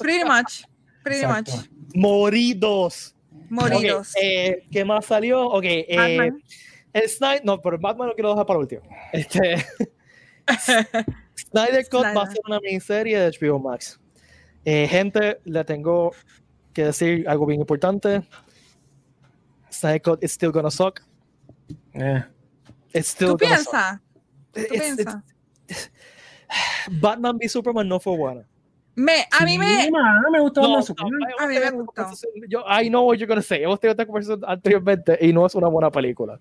pretty 0.00 0.24
much, 0.24 0.64
pretty 1.04 1.20
Exacto. 1.24 1.52
much, 1.52 1.66
Moridos. 1.94 3.14
Moridos. 3.50 4.08
Ok, 4.10 4.22
eh, 4.22 4.66
¿Qué 4.70 4.84
más 4.84 5.06
salió? 5.06 5.46
Ok, 5.48 5.64
eh, 5.64 6.30
el 6.92 7.08
Snyder, 7.08 7.44
no, 7.44 7.60
pero 7.60 7.78
Batman 7.78 8.08
lo 8.08 8.14
quiero 8.14 8.30
dejar 8.30 8.46
para 8.46 8.58
último. 8.58 8.82
Este, 9.12 9.64
Snyder 11.36 11.88
Cut 11.90 12.04
va 12.16 12.22
a 12.22 12.26
ser 12.30 12.40
una 12.46 12.60
miniserie 12.60 13.18
de 13.18 13.30
HBO 13.38 13.58
Max. 13.58 14.00
Eh, 14.64 14.86
gente, 14.88 15.38
le 15.44 15.64
tengo 15.64 16.12
que 16.72 16.84
decir 16.86 17.28
algo 17.28 17.46
bien 17.46 17.60
importante. 17.60 18.22
Snyder 19.70 20.02
Cut 20.02 20.24
is 20.24 20.32
still 20.32 20.50
gonna 20.50 20.70
suck. 20.70 21.00
Eh, 21.94 22.22
It's 22.92 23.08
still 23.08 23.30
¿Tú 23.32 23.36
piensas? 23.38 24.00
¿Tú 24.52 24.60
It's- 24.60 24.70
it's- 24.70 24.96
piensas? 24.96 25.22
Batman 27.00 27.36
v 27.38 27.48
Superman 27.48 27.88
no 27.88 28.00
fue 28.00 28.16
buena. 28.16 28.46
Me, 28.96 29.26
a 29.30 29.44
mí 29.44 29.52
sí, 29.52 29.58
me, 29.58 29.90
man, 29.90 30.22
me 30.32 30.40
gustó 30.40 30.62
No, 30.62 30.80
no, 30.80 30.84
A 31.38 31.46
mí 31.46 31.54
me 31.58 31.70
gustó. 31.70 32.06
Yo, 32.48 32.64
I 32.66 32.88
know 32.88 33.04
what 33.04 33.16
you're 33.18 33.26
gonna 33.26 33.42
say. 33.42 33.62
Hemos 33.62 33.78
tenido 33.78 33.92
esta 33.92 34.06
conversación 34.06 34.42
anteriormente 34.46 35.18
y 35.20 35.34
no 35.34 35.44
es 35.44 35.54
una 35.54 35.68
buena 35.68 35.90
película. 35.90 36.38
No, 36.38 36.40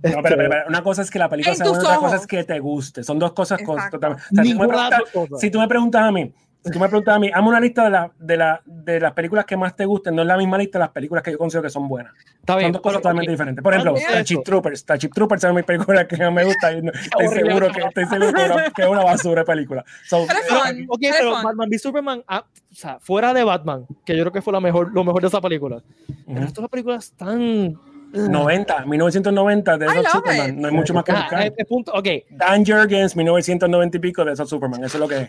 pero, 0.00 0.16
Este, 0.16 0.22
pero, 0.22 0.50
pero, 0.50 0.68
una 0.68 0.82
cosa 0.82 1.02
es 1.02 1.10
que 1.10 1.18
la 1.18 1.28
película 1.28 1.52
En 1.52 1.58
sea 1.58 1.68
buena, 1.68 1.84
otra 1.84 1.98
cosa 1.98 2.16
es 2.16 2.26
que 2.26 2.42
te 2.42 2.58
guste. 2.58 3.04
Son 3.04 3.18
dos 3.18 3.32
cosas 3.32 3.60
con-. 3.62 3.78
O 3.78 3.98
sea, 3.98 4.16
si, 4.42 4.52
tú 4.54 4.58
preguntas, 4.58 5.02
si 5.38 5.50
tú 5.50 5.58
me 5.58 5.68
preguntas 5.68 6.02
a 6.02 6.10
mí, 6.10 6.32
tú 6.62 6.78
me 6.78 6.88
preguntas 6.88 7.16
a 7.16 7.18
mí, 7.18 7.30
hazme 7.32 7.48
una 7.48 7.60
lista 7.60 7.84
de, 7.84 7.90
la, 7.90 8.10
de, 8.18 8.36
la, 8.36 8.60
de 8.64 9.00
las 9.00 9.12
películas 9.12 9.44
que 9.44 9.56
más 9.56 9.74
te 9.76 9.84
gusten, 9.84 10.14
no 10.14 10.22
es 10.22 10.28
la 10.28 10.36
misma 10.36 10.58
lista 10.58 10.78
de 10.78 10.84
las 10.84 10.90
películas 10.92 11.22
que 11.24 11.32
yo 11.32 11.38
considero 11.38 11.62
que 11.62 11.70
son 11.70 11.88
buenas. 11.88 12.12
Está 12.40 12.56
bien, 12.56 12.66
Son 12.68 12.72
dos 12.72 12.82
cosas 12.82 12.96
pero, 12.96 13.02
totalmente 13.02 13.30
diferentes. 13.30 13.62
Por 13.62 13.72
ejemplo, 13.72 13.94
de 13.94 14.00
Starship 14.00 14.42
Troopers. 14.44 14.80
Starship 14.80 15.10
Troopers 15.14 15.44
es 15.44 15.54
mi 15.54 15.62
película 15.62 16.06
que 16.08 16.16
más 16.18 16.32
me 16.32 16.44
gusta 16.44 16.72
y 16.72 16.82
no- 16.82 16.92
estoy 16.92 17.28
seguro 17.28 17.68
que, 17.72 17.80
estoy 17.80 18.04
seguro 18.06 18.32
que, 18.32 18.42
es 18.44 18.50
una- 18.50 18.70
que 18.70 18.82
es 18.82 18.88
una 18.88 19.04
basura 19.04 19.40
de 19.42 19.46
película. 19.46 19.84
So, 20.06 20.24
Pero 20.26 20.38
es 20.38 20.46
eh, 20.46 20.48
fun. 20.48 20.86
Ok, 20.90 20.98
Pero 21.00 21.14
pero 21.18 21.34
fun. 21.36 21.42
Batman 21.44 21.68
v 21.70 21.78
Superman, 21.78 22.22
ah, 22.28 22.44
o 22.70 22.74
sea, 22.74 22.98
fuera 23.00 23.32
de 23.34 23.44
Batman, 23.44 23.86
que 24.04 24.16
yo 24.16 24.22
creo 24.24 24.32
que 24.32 24.42
fue 24.42 24.52
la 24.52 24.60
mejor, 24.60 24.92
lo 24.92 25.04
mejor 25.04 25.22
de 25.22 25.28
esa 25.28 25.40
película. 25.40 25.82
El 26.08 26.14
ujú. 26.34 26.40
resto 26.42 26.60
de 26.60 26.64
las 26.64 26.70
películas 26.70 27.04
están. 27.06 27.78
90, 28.12 28.84
1990 28.86 29.78
de 29.78 29.86
esos 29.86 30.06
Superman. 30.10 30.60
No 30.60 30.68
hay 30.68 30.74
mucho 30.74 30.94
más 30.94 31.04
que 31.04 31.12
Ah, 31.12 31.20
buscar. 31.22 31.42
eh, 31.46 31.54
eh, 31.56 31.64
punto, 31.64 31.92
ok. 31.92 32.06
Dan 32.30 32.64
Jurgens, 32.64 33.14
1990 33.16 33.96
y 33.96 34.00
pico 34.00 34.24
de 34.24 34.32
esos 34.32 34.48
Superman. 34.48 34.84
Eso 34.84 34.96
es 34.96 35.00
lo 35.00 35.08
que 35.08 35.16
es. 35.20 35.28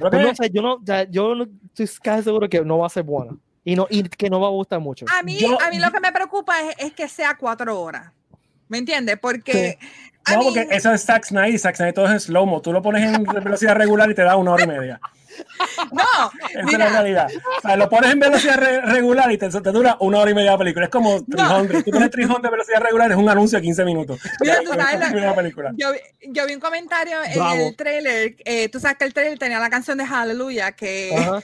Lo 0.00 0.10
que 0.10 0.16
Pues 0.16 0.22
no 0.22 0.30
es. 0.30 0.36
sé, 0.36 0.50
yo 0.50 0.62
no, 0.62 0.74
o 0.74 0.82
sea, 0.84 1.04
yo 1.10 1.34
no 1.34 1.46
estoy 1.66 1.88
casi 2.02 2.22
seguro 2.24 2.48
que 2.48 2.60
no 2.62 2.78
va 2.78 2.86
a 2.86 2.90
ser 2.90 3.02
buena. 3.02 3.36
Y, 3.64 3.74
no, 3.74 3.86
y 3.90 4.04
que 4.04 4.30
no 4.30 4.40
va 4.40 4.46
a 4.46 4.50
gustar 4.50 4.78
mucho. 4.80 5.06
a 5.18 5.22
mí, 5.22 5.38
Yo- 5.38 5.58
a 5.60 5.70
mí 5.70 5.78
lo 5.78 5.90
que 5.90 6.00
me 6.00 6.12
preocupa 6.12 6.54
es, 6.60 6.76
es 6.78 6.92
que 6.92 7.08
sea 7.08 7.36
cuatro 7.36 7.80
horas. 7.80 8.12
¿Me 8.68 8.78
entiendes? 8.78 9.18
Porque. 9.20 9.78
I 10.28 10.32
No, 10.32 10.38
mean, 10.40 10.54
porque 10.54 10.74
eso 10.76 10.92
es 10.92 11.04
Zack 11.04 11.24
Snyder 11.24 11.50
y 11.54 11.58
Zack 11.58 11.76
Snyder 11.76 11.94
todo 11.94 12.12
es 12.12 12.24
slow-mo. 12.24 12.60
Tú 12.62 12.72
lo 12.72 12.82
pones 12.82 13.02
en 13.14 13.22
velocidad 13.44 13.76
regular 13.76 14.10
y 14.10 14.14
te 14.14 14.22
da 14.22 14.36
una 14.36 14.52
hora 14.52 14.64
y 14.64 14.66
media. 14.68 15.00
No, 15.92 16.30
Esa 16.48 16.48
es 16.48 16.54
la 16.54 16.62
mira, 16.64 16.88
realidad. 16.88 17.28
O 17.58 17.60
sea, 17.60 17.76
lo 17.76 17.88
pones 17.88 18.10
en 18.12 18.18
velocidad 18.18 18.56
re- 18.56 18.80
regular 18.82 19.30
y 19.30 19.38
te, 19.38 19.48
te 19.48 19.72
dura 19.72 19.96
una 20.00 20.18
hora 20.18 20.30
y 20.30 20.34
media 20.34 20.52
la 20.52 20.58
película. 20.58 20.86
Es 20.86 20.90
como 20.90 21.22
300. 21.24 21.84
Tú 21.84 21.90
pones 21.90 22.10
300 22.10 22.42
de 22.42 22.50
velocidad 22.50 22.80
regular, 22.80 23.10
es 23.10 23.16
un 23.16 23.28
anuncio 23.28 23.58
de 23.58 23.62
15 23.62 23.84
minutos. 23.84 24.18
Mira, 24.40 24.60
tú 24.64 24.72
sabes 24.72 25.12
la- 25.14 25.34
película. 25.34 25.72
yo, 25.76 25.92
vi- 25.92 25.98
yo 26.32 26.46
vi 26.46 26.54
un 26.54 26.60
comentario 26.60 27.18
en 27.24 27.34
Bravo. 27.34 27.54
el 27.68 27.76
trailer. 27.76 28.36
eh, 28.44 28.68
tú 28.68 28.80
sabes 28.80 28.96
que 28.98 29.04
el 29.04 29.14
trailer 29.14 29.38
tenía 29.38 29.58
la 29.60 29.70
canción 29.70 29.98
de 29.98 30.04
Hallelujah 30.04 30.72
que. 30.72 31.14
Ajá. 31.16 31.42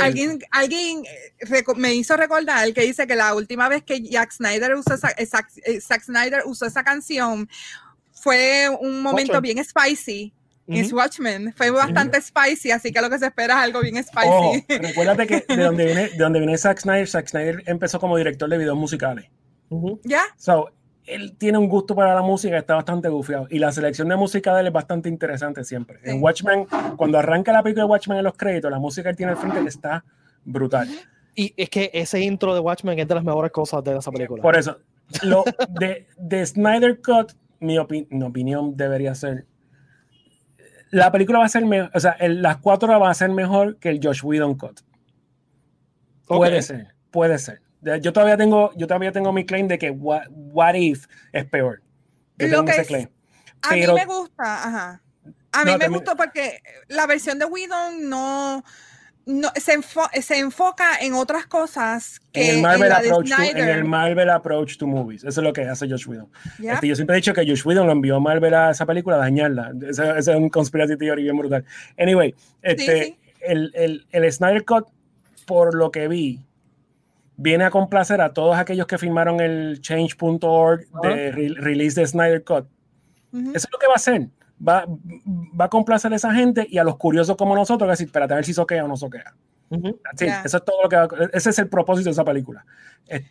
Alguien, 0.00 0.38
alguien 0.50 1.02
eh, 1.04 1.64
me 1.76 1.94
hizo 1.94 2.16
recordar 2.16 2.72
que 2.72 2.82
dice 2.82 3.06
que 3.06 3.16
la 3.16 3.34
última 3.34 3.68
vez 3.68 3.82
que 3.82 4.02
Zack 4.10 4.32
Snyder 4.32 4.74
usó 4.74 4.94
esa, 4.94 5.10
eh, 5.10 5.26
Zack, 5.26 5.48
eh, 5.64 5.80
Zack 5.80 6.02
Snyder 6.02 6.42
usó 6.46 6.66
esa 6.66 6.82
canción 6.84 7.48
fue 8.12 8.68
un 8.80 9.02
momento 9.02 9.34
Watchmen. 9.34 9.54
bien 9.54 9.64
spicy 9.64 10.32
Ujú. 10.66 10.96
Watchmen. 10.96 11.52
Fue 11.54 11.70
bastante 11.70 12.20
spicy, 12.20 12.70
así 12.70 12.90
que 12.92 13.00
lo 13.02 13.10
que 13.10 13.18
se 13.18 13.26
espera 13.26 13.54
es 13.58 13.64
algo 13.64 13.80
bien 13.80 14.02
spicy. 14.02 14.26
Oh, 14.28 14.54
recuérdate 14.68 15.26
que 15.26 15.44
de 15.54 15.62
donde 15.62 15.84
viene, 15.84 16.08
de 16.08 16.16
donde 16.18 16.38
viene 16.40 16.56
Zack 16.56 16.78
Snyder, 16.80 17.06
Zack 17.08 17.28
Snyder 17.28 17.62
empezó 17.66 18.00
como 18.00 18.16
director 18.16 18.48
de 18.48 18.56
videos 18.58 18.76
musicales. 18.76 19.26
¿Ya? 20.04 20.22
So, 20.36 20.70
él 21.04 21.36
tiene 21.36 21.58
un 21.58 21.68
gusto 21.68 21.94
para 21.94 22.14
la 22.14 22.22
música, 22.22 22.56
está 22.56 22.76
bastante 22.76 23.08
gufiado. 23.08 23.46
Y 23.50 23.58
la 23.58 23.72
selección 23.72 24.08
de 24.08 24.16
música 24.16 24.54
de 24.54 24.60
él 24.62 24.66
es 24.68 24.72
bastante 24.72 25.08
interesante 25.08 25.64
siempre. 25.64 25.98
Sí. 26.02 26.10
En 26.10 26.22
Watchmen, 26.22 26.66
cuando 26.96 27.18
arranca 27.18 27.52
la 27.52 27.62
película 27.62 27.84
de 27.84 27.90
Watchmen 27.90 28.18
en 28.18 28.24
los 28.24 28.34
créditos, 28.36 28.70
la 28.70 28.78
música 28.78 29.04
que 29.04 29.10
él 29.10 29.16
tiene 29.16 29.32
al 29.32 29.38
frente 29.38 29.68
está 29.68 30.04
brutal. 30.44 30.88
Y 31.34 31.52
es 31.56 31.68
que 31.68 31.90
ese 31.92 32.20
intro 32.20 32.54
de 32.54 32.60
Watchmen 32.60 32.98
es 32.98 33.08
de 33.08 33.14
las 33.16 33.24
mejores 33.24 33.50
cosas 33.50 33.82
de 33.84 33.96
esa 33.98 34.10
película. 34.12 34.40
Por 34.42 34.56
eso, 34.56 34.78
lo 35.22 35.44
de, 35.78 36.06
de 36.16 36.46
Snyder 36.46 37.00
Cut, 37.02 37.32
mi, 37.60 37.76
opi- 37.76 38.06
mi 38.10 38.22
opinión 38.24 38.76
debería 38.76 39.14
ser. 39.14 39.44
La 40.94 41.10
película 41.10 41.40
va 41.40 41.46
a 41.46 41.48
ser 41.48 41.64
mejor, 41.66 41.90
o 41.92 41.98
sea, 42.00 42.12
el- 42.12 42.40
las 42.40 42.58
cuatro 42.58 42.88
horas 42.88 43.02
va 43.02 43.10
a 43.10 43.14
ser 43.14 43.30
mejor 43.30 43.78
que 43.78 43.88
el 43.88 44.00
Josh 44.02 44.20
Whedon 44.22 44.54
Cut. 44.56 44.80
Puede 46.26 46.62
ser, 46.62 46.94
puede 47.10 47.38
ser. 47.38 47.60
Yo 48.00 48.12
todavía 48.12 48.36
tengo, 48.36 48.70
yo 48.76 48.86
todavía 48.86 49.12
tengo 49.12 49.32
mi 49.32 49.44
claim 49.44 49.68
de 49.68 49.78
que 49.78 49.90
What, 49.90 50.28
What 50.30 50.74
If 50.74 51.06
es 51.32 51.44
peor. 51.46 51.82
Yo 52.38 52.46
Lo 52.46 52.52
tengo 52.58 52.64
que 52.66 52.70
ese 52.72 52.80
es- 52.82 52.86
claim. 52.88 53.08
A 53.62 53.68
Pero- 53.70 53.94
mí 53.94 54.00
me 54.00 54.06
gusta, 54.06 54.68
ajá. 54.68 55.02
A 55.52 55.64
mí 55.64 55.64
No, 55.64 55.64
me 55.64 55.70
también- 55.72 55.92
gustó 55.92 56.16
porque 56.16 56.60
la 56.88 57.06
versión 57.06 57.38
de 57.38 57.44
Whedon 57.44 58.08
no, 58.08 58.64
no 59.26 59.48
se, 59.56 59.78
enfo- 59.78 60.10
se 60.20 60.38
enfoca 60.38 60.98
en 61.00 61.14
otras 61.14 61.46
cosas 61.46 62.20
que 62.32 62.50
En 62.50 62.56
el, 62.56 62.62
Marvel 62.62 62.88
de 62.88 62.94
approach 62.94 63.30
to, 63.34 63.42
en 63.42 63.68
el 63.68 63.84
Marvel 63.84 64.30
approach 64.30 64.76
to 64.76 64.86
movies. 64.86 65.24
Eso 65.24 65.40
es 65.40 65.44
lo 65.44 65.52
que 65.52 65.62
hace 65.62 65.88
Josh 65.88 66.06
Whedon. 66.06 66.28
¿ya? 66.58 66.74
Este, 66.74 66.88
yo 66.88 66.94
siempre 66.94 67.16
he 67.16 67.18
dicho 67.18 67.32
que 67.32 67.46
Josh 67.46 67.64
Whedon 67.66 67.86
lo 67.86 67.92
envió 67.92 68.16
a 68.16 68.20
Marvel 68.20 68.52
a 68.54 68.70
esa 68.70 68.84
película 68.84 69.16
a 69.16 69.20
dañarla. 69.20 69.72
Ese, 69.88 70.02
ese 70.18 70.30
es 70.32 70.36
un 70.36 70.50
conspiracy 70.50 70.96
theory 70.96 71.22
bien 71.22 71.36
brutal. 71.38 71.64
Anyway, 71.98 72.34
este, 72.62 73.04
sí. 73.04 73.18
El, 73.40 73.70
el, 73.74 74.06
el 74.10 74.32
Snyder 74.32 74.64
Cut, 74.64 74.88
por 75.46 75.74
lo 75.74 75.90
que 75.90 76.06
vi, 76.08 76.40
viene 77.36 77.64
a 77.64 77.70
complacer 77.70 78.20
a 78.20 78.32
todos 78.32 78.56
aquellos 78.58 78.86
que 78.86 78.98
firmaron 78.98 79.40
el 79.40 79.80
change.org 79.80 80.86
de 81.02 81.32
re- 81.32 81.54
release 81.56 81.98
de 82.00 82.06
Snyder 82.06 82.44
Cut. 82.44 82.66
Ujú. 83.32 83.50
Eso 83.50 83.66
es 83.66 83.72
lo 83.72 83.78
que 83.78 83.86
va 83.86 83.94
a 83.94 83.96
hacer. 83.96 84.28
Va, 84.66 84.84
va 84.88 85.64
a 85.66 85.68
complacer 85.68 86.12
a 86.12 86.16
esa 86.16 86.32
gente 86.32 86.66
y 86.70 86.78
a 86.78 86.84
los 86.84 86.96
curiosos 86.96 87.36
como 87.36 87.54
nosotros, 87.54 87.86
que 87.88 87.90
decir, 87.92 88.06
espérate 88.06 88.32
a 88.34 88.36
ver 88.36 88.44
si 88.44 88.54
soquea 88.54 88.84
o 88.84 88.88
no 88.88 88.96
soquea. 88.96 89.34
Ujú. 89.70 89.98
That's 90.04 90.22
it. 90.22 90.28
Ya. 90.28 90.42
Eso 90.44 90.58
es 90.58 90.64
todo 90.64 90.82
lo 90.82 90.88
que 90.88 90.96
va, 90.96 91.08
ese 91.32 91.50
es 91.50 91.58
el 91.58 91.68
propósito 91.68 92.08
de 92.08 92.12
esa 92.12 92.24
película. 92.24 92.64
Eh, 93.08 93.24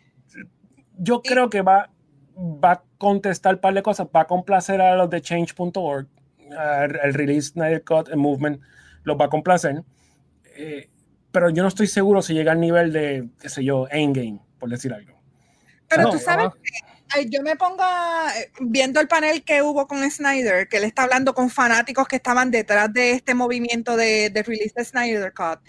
yo 0.98 1.20
Y- 1.24 1.28
creo 1.28 1.48
que 1.50 1.62
va, 1.62 1.90
va 2.36 2.72
a 2.72 2.82
contestar 2.98 3.54
un 3.54 3.60
par 3.60 3.74
de 3.74 3.82
cosas, 3.82 4.06
va 4.14 4.20
a 4.22 4.26
complacer 4.26 4.80
a 4.80 4.96
los 4.96 5.08
de 5.10 5.20
change.org, 5.22 6.06
el 7.02 7.14
release 7.14 7.48
Snyder 7.52 7.82
Cut 7.82 8.08
el 8.10 8.16
Movement, 8.18 8.60
los 9.04 9.16
va 9.18 9.24
a 9.24 9.28
complacer. 9.28 9.82
Eh, 10.56 10.90
pero 11.32 11.48
yo 11.50 11.62
no 11.62 11.68
estoy 11.68 11.86
seguro 11.86 12.22
si 12.22 12.34
llega 12.34 12.52
al 12.52 12.60
nivel 12.60 12.92
de, 12.92 13.28
qué 13.40 13.48
sé 13.48 13.64
yo, 13.64 13.88
Endgame, 13.90 14.40
por 14.58 14.68
decir 14.68 14.92
algo. 14.92 15.14
Pero 15.88 16.02
No, 16.04 16.10
tú 16.10 16.18
sabes, 16.18 16.50
que, 16.62 16.70
yo 17.30 17.42
me 17.42 17.56
pongo 17.56 17.82
a- 17.82 18.30
eh, 18.38 18.50
viendo 18.60 19.00
el 19.00 19.08
panel 19.08 19.44
que 19.44 19.62
hubo 19.62 19.86
con 19.86 20.08
Snyder, 20.10 20.68
que 20.68 20.78
él 20.78 20.84
está 20.84 21.04
hablando 21.04 21.34
con 21.34 21.50
fanáticos 21.50 22.08
que 22.08 22.16
estaban 22.16 22.50
detrás 22.50 22.92
de 22.92 23.12
este 23.12 23.34
movimiento 23.34 23.96
de, 23.96 24.30
de 24.30 24.42
release 24.42 24.72
de 24.76 24.84
Snyder 24.84 25.32
Cut. 25.34 25.60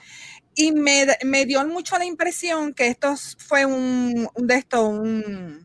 Y 0.56 0.72
me, 0.74 1.08
me 1.26 1.46
dio 1.46 1.66
mucho 1.68 1.98
la 1.98 2.06
impresión 2.06 2.74
que 2.74 2.88
esto 2.88 3.16
fue 3.40 3.66
un, 3.66 4.30
un 4.36 4.48
de 4.48 4.56
esto, 4.56 4.88
un, 4.88 5.65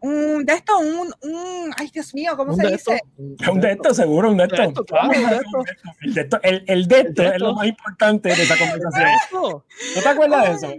un 0.00 0.44
de 0.46 0.54
esto, 0.54 0.78
un, 0.78 1.12
un, 1.22 1.74
ay 1.76 1.90
Dios 1.92 2.14
mío, 2.14 2.36
¿cómo 2.36 2.54
se 2.54 2.62
de 2.62 2.72
dice? 2.72 3.00
Un 3.18 3.60
de 3.60 3.72
estos, 3.72 3.96
seguro, 3.96 4.30
un 4.30 4.36
de 4.36 4.44
estos. 4.44 4.60
El 6.02 6.14
de 6.14 6.20
estos, 6.22 6.40
el, 6.42 6.64
el 6.66 6.88
de 6.88 6.98
estos 7.00 7.14
de 7.26 7.34
es 7.36 7.40
lo 7.40 7.54
más 7.54 7.66
importante 7.66 8.28
de 8.34 8.42
esa 8.42 8.56
conversación. 8.58 9.08
¿No 9.32 10.02
te 10.02 10.08
acuerdas 10.08 10.60
de 10.60 10.68
eso? 10.68 10.74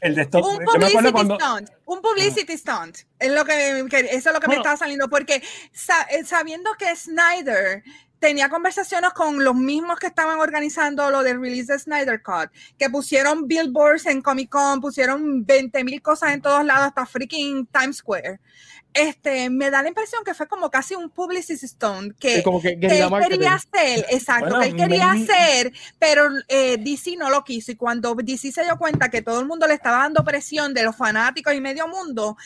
El 0.00 0.14
de 0.16 0.22
esto, 0.22 0.38
un 0.38 0.54
yo 0.54 0.58
me 0.58 0.64
acuerdo 0.64 0.88
publicity 0.88 1.12
cuando- 1.12 1.38
stunt, 1.38 1.70
un 1.84 2.00
publicity 2.02 2.58
stunt. 2.58 2.96
Es 3.20 3.30
lo 3.32 3.44
que, 3.44 3.84
que- 3.88 4.00
eso 4.00 4.28
es 4.30 4.34
lo 4.34 4.40
que 4.40 4.48
me 4.48 4.56
estaba 4.56 4.76
saliendo, 4.76 5.08
porque 5.08 5.36
eh, 5.36 6.24
sabiendo 6.24 6.70
que 6.78 6.94
Snyder 6.96 7.84
tenía 8.18 8.48
conversaciones 8.48 9.10
con 9.10 9.42
los 9.44 9.54
mismos 9.54 9.98
que 9.98 10.06
estaban 10.06 10.38
organizando 10.38 11.10
lo 11.10 11.22
del 11.22 11.40
release 11.40 11.72
de 11.72 11.78
Snyder 11.78 12.22
Cut, 12.22 12.50
que 12.78 12.90
pusieron 12.90 13.46
billboards 13.46 14.06
en 14.06 14.22
Comic 14.22 14.50
Con, 14.50 14.80
pusieron 14.80 15.44
20 15.44 15.84
mil 15.84 16.02
cosas 16.02 16.32
en 16.32 16.42
todos 16.42 16.64
lados, 16.64 16.88
hasta 16.88 17.06
freaking 17.06 17.66
Times 17.66 17.98
Square. 17.98 18.40
Este, 18.96 19.50
me 19.50 19.70
da 19.70 19.82
la 19.82 19.88
impresión 19.88 20.22
que 20.24 20.32
fue 20.34 20.46
como 20.48 20.70
casi 20.70 20.94
un 20.94 21.10
publicity 21.10 21.66
stunt, 21.68 22.16
que 22.18 22.36
Sí, 22.36 22.42
como 22.42 22.60
que 22.62 22.70
que 22.70 22.76
guerrilla 22.88 23.04
él 23.04 23.10
marketing. 23.10 23.34
quería 23.34 23.54
hacer, 23.54 24.06
exacto, 24.10 24.46
Bueno, 24.48 24.60
que 24.60 24.68
él 24.68 24.76
quería 24.76 25.12
hacer, 25.12 25.72
pero 25.98 26.28
eh, 26.48 26.76
DC 26.78 27.16
no 27.16 27.28
lo 27.30 27.44
quiso. 27.44 27.72
Y 27.72 27.76
cuando 27.76 28.14
DC 28.14 28.52
se 28.52 28.62
dio 28.64 28.76
cuenta 28.78 29.08
que 29.10 29.22
todo 29.22 29.40
el 29.40 29.46
mundo 29.46 29.66
le 29.66 29.74
estaba 29.74 29.98
dando 29.98 30.24
presión 30.24 30.72
de 30.72 30.82
los 30.82 30.96
fanáticos 30.96 31.52
y 31.54 31.60
medio 31.60 31.86
mundo, 31.88 32.36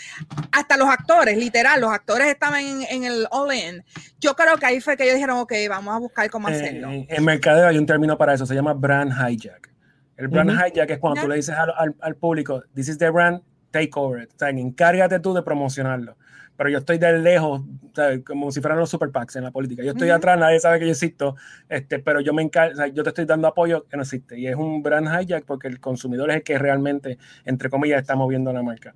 hasta 0.53 0.77
los 0.77 0.89
actores, 0.89 1.37
literal, 1.39 1.81
los 1.81 1.91
actores 1.93 2.27
estaban 2.29 2.65
en, 2.65 2.83
en 2.89 3.05
el 3.05 3.27
all-in. 3.31 3.85
Yo 4.19 4.35
creo 4.35 4.57
que 4.57 4.67
ahí 4.67 4.81
fue 4.81 4.97
que 4.97 5.05
ellos 5.05 5.15
dijeron, 5.15 5.39
ok, 5.39 5.53
vamos 5.69 5.95
a 5.95 5.99
buscar 5.99 6.29
cómo 6.31 6.49
Eh, 6.49 6.55
hacerlo. 6.55 6.89
en, 6.91 7.25
mercadeo 7.25 7.69
hay 7.69 7.79
un 7.79 7.87
término 7.87 8.19
para 8.19 8.35
eso, 8.35 8.45
se 8.47 8.55
llama 8.55 8.73
brand 8.75 9.13
hijack. 9.13 9.71
El 10.17 10.29
brand 10.29 10.51
hijack 10.51 10.91
es 10.91 10.99
cuando 10.99 11.23
tú 11.23 11.29
le 11.29 11.37
dices 11.37 11.55
al, 11.55 11.73
al- 11.77 11.97
al 12.01 12.17
público, 12.17 12.63
this 12.75 12.89
is 12.89 12.99
the 12.99 13.09
brand, 13.09 13.41
take 13.71 13.91
over 13.95 14.23
it. 14.23 14.31
O 14.35 14.39
sea, 14.39 14.51
encárgate 14.51 15.19
tú 15.21 15.33
de 15.33 15.43
promocionarlo. 15.43 16.17
Pero 16.61 16.69
yo 16.69 16.77
estoy 16.81 16.99
de 16.99 17.19
lejos, 17.21 17.63
o 17.63 17.95
sea, 17.95 18.21
como 18.23 18.53
si 18.53 18.61
fueran 18.61 18.79
los 18.79 18.91
super 18.91 19.11
PACs 19.11 19.37
en 19.37 19.45
la 19.45 19.51
política. 19.51 19.83
Yo 19.83 19.93
estoy 19.93 20.09
Ujú. 20.09 20.17
atrás, 20.19 20.39
nadie 20.39 20.61
sabe 20.61 20.79
que 20.79 20.85
yo 20.85 20.91
existo, 20.91 21.35
este, 21.71 22.01
pero 22.01 22.21
yo 22.21 22.35
me 22.35 22.43
encar- 22.43 22.73
o 22.73 22.77
sea, 22.77 22.87
yo 22.89 23.03
te 23.03 23.09
estoy 23.09 23.25
dando 23.25 23.49
apoyo 23.49 23.87
que 23.89 23.97
no 23.97 24.03
existe. 24.03 24.39
Y 24.39 24.47
es 24.47 24.57
un 24.57 24.83
brand 24.83 25.09
hijack 25.09 25.47
porque 25.47 25.69
el 25.69 25.81
consumidor 25.81 26.29
es 26.29 26.37
el 26.37 26.43
que 26.43 26.59
realmente, 26.59 27.17
entre 27.47 27.71
comillas, 27.71 28.03
está 28.03 28.15
moviendo 28.15 28.53
la 28.53 28.63
marca. 28.63 28.95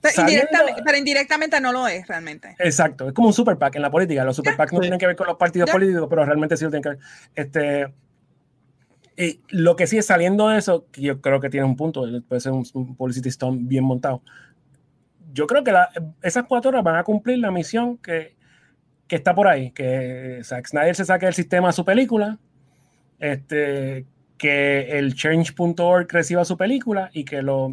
Pero, 0.00 0.14
sabiendo- 0.14 0.32
indirectamente, 0.46 0.82
pero 0.86 0.96
indirectamente 0.98 1.60
no 1.60 1.70
lo 1.72 1.86
es 1.86 2.08
realmente. 2.08 2.56
Exacto, 2.58 3.08
es 3.08 3.12
como 3.12 3.28
un 3.28 3.34
super 3.34 3.58
PAC 3.58 3.76
en 3.76 3.82
la 3.82 3.90
política. 3.90 4.24
Los 4.24 4.36
super 4.36 4.56
PACs 4.56 4.72
no 4.72 4.78
Sí. 4.78 4.84
tienen 4.84 4.98
que 4.98 5.06
ver 5.06 5.16
con 5.16 5.26
los 5.26 5.36
partidos 5.36 5.66
Ya. 5.66 5.72
políticos, 5.74 6.06
pero 6.08 6.24
realmente 6.24 6.56
sí 6.56 6.64
lo 6.64 6.70
tienen 6.70 6.82
que 6.82 6.88
ver. 6.88 6.98
Este, 7.34 7.92
y 9.18 9.42
lo 9.50 9.76
que 9.76 9.86
sí 9.86 9.98
es 9.98 10.06
saliendo 10.06 10.48
de 10.48 10.56
eso, 10.56 10.86
que 10.90 11.02
yo 11.02 11.20
creo 11.20 11.40
que 11.40 11.50
tiene 11.50 11.66
un 11.66 11.76
punto, 11.76 12.06
puede 12.26 12.40
ser 12.40 12.52
un, 12.52 12.64
un 12.72 12.96
publicity 12.96 13.30
stunt 13.30 13.68
bien 13.68 13.84
montado. 13.84 14.22
Yo 15.32 15.46
creo 15.46 15.64
que 15.64 15.72
la- 15.72 15.90
esas 16.22 16.44
cuatro 16.44 16.70
horas 16.70 16.82
van 16.84 16.96
a 16.96 17.04
cumplir 17.04 17.38
la 17.38 17.50
misión 17.50 17.98
que, 17.98 18.36
que 19.06 19.16
está 19.16 19.34
por 19.34 19.48
ahí, 19.48 19.70
que 19.72 20.40
Zack 20.44 20.66
Snyder 20.68 20.94
se 20.96 21.04
saque 21.04 21.26
del 21.26 21.34
sistema 21.34 21.70
a 21.70 21.72
su 21.72 21.84
película, 21.84 22.38
este, 23.18 24.06
que 24.38 24.98
el 24.98 25.14
change.org 25.14 26.06
reciba 26.10 26.44
su 26.44 26.56
película 26.56 27.10
y 27.12 27.24
que 27.24 27.42
lo 27.42 27.72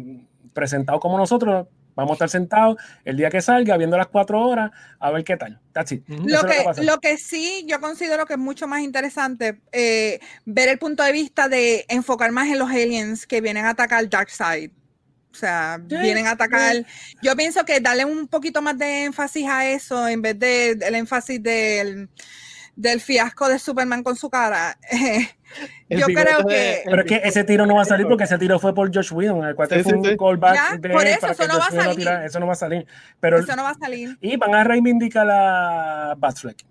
presentado 0.52 1.00
como 1.00 1.18
nosotros 1.18 1.66
vamos 1.96 2.12
a 2.12 2.14
estar 2.14 2.28
sentados 2.30 2.76
el 3.04 3.16
día 3.16 3.28
que 3.30 3.42
salga 3.42 3.76
viendo 3.76 3.96
las 3.96 4.06
cuatro 4.06 4.40
horas 4.40 4.70
a 4.98 5.10
ver 5.10 5.24
qué 5.24 5.36
tal. 5.36 5.60
That's 5.72 5.92
it. 5.92 6.08
Lo 6.08 6.16
lo 6.42 6.48
que 6.48 6.56
que, 6.58 6.62
pasa. 6.64 6.82
lo 6.82 6.98
que 6.98 7.16
sí 7.18 7.64
yo 7.68 7.80
considero 7.80 8.24
que 8.26 8.34
es 8.34 8.38
mucho 8.38 8.66
más 8.66 8.80
interesante 8.82 9.60
eh, 9.72 10.20
ver 10.44 10.68
el 10.68 10.78
punto 10.78 11.02
de 11.02 11.12
vista 11.12 11.48
de 11.48 11.84
enfocar 11.88 12.30
más 12.32 12.48
en 12.48 12.58
los 12.58 12.70
aliens 12.70 13.26
que 13.26 13.40
vienen 13.40 13.66
a 13.66 13.70
atacar 13.70 14.08
Darkseid. 14.08 14.70
O 15.32 15.34
sea, 15.34 15.78
Sí, 15.88 15.96
vienen 15.96 16.26
a 16.26 16.32
atacar. 16.32 16.84
Yo 17.22 17.36
pienso 17.36 17.64
que 17.64 17.80
darle 17.80 18.04
un 18.04 18.26
poquito 18.28 18.60
más 18.62 18.76
de 18.76 19.04
énfasis 19.04 19.46
a 19.48 19.66
eso 19.66 20.08
en 20.08 20.22
vez 20.22 20.38
de- 20.38 20.74
del 20.74 20.94
énfasis 20.96 21.42
del, 21.42 22.08
del 22.76 23.00
fiasco 23.00 23.48
de 23.48 23.58
Superman 23.58 24.02
con 24.02 24.16
su 24.16 24.28
cara. 24.28 24.76
Yo 25.88 26.06
creo 26.06 26.42
de- 26.42 26.54
que. 26.54 26.82
Pero 26.84 27.02
es 27.02 27.08
que 27.08 27.20
ese 27.24 27.44
tiro 27.44 27.66
no 27.66 27.74
va 27.76 27.82
a 27.82 27.84
salir 27.84 28.06
porque 28.06 28.24
ese 28.24 28.38
tiro 28.38 28.58
fue 28.60 28.72
por 28.74 28.94
Josh 28.94 29.12
Whedon, 29.12 29.44
el 29.48 29.54
cual 29.56 29.68
Sí, 29.68 29.82
fue 29.82 29.92
sí, 29.92 29.98
un 29.98 30.04
sí. 30.04 30.16
callback 30.16 30.54
Ya, 30.54 30.76
de 30.76 30.88
por 30.90 31.06
eso, 31.06 31.26
eso 31.28 31.46
no 31.48 31.58
va 31.58 31.66
a 31.66 31.70
salir. 31.70 32.08
eso 32.24 32.40
no 32.40 32.46
va 32.46 32.52
a 32.52 32.56
salir. 32.56 32.86
Pero, 33.18 33.38
Eso 33.38 33.56
no 33.56 33.62
va 33.64 33.70
a 33.70 33.74
salir. 33.74 34.16
y 34.20 34.36
van 34.36 34.54
a 34.54 34.62
reivindicar 34.64 35.26
la 35.26 36.14
Batfleck, 36.18 36.64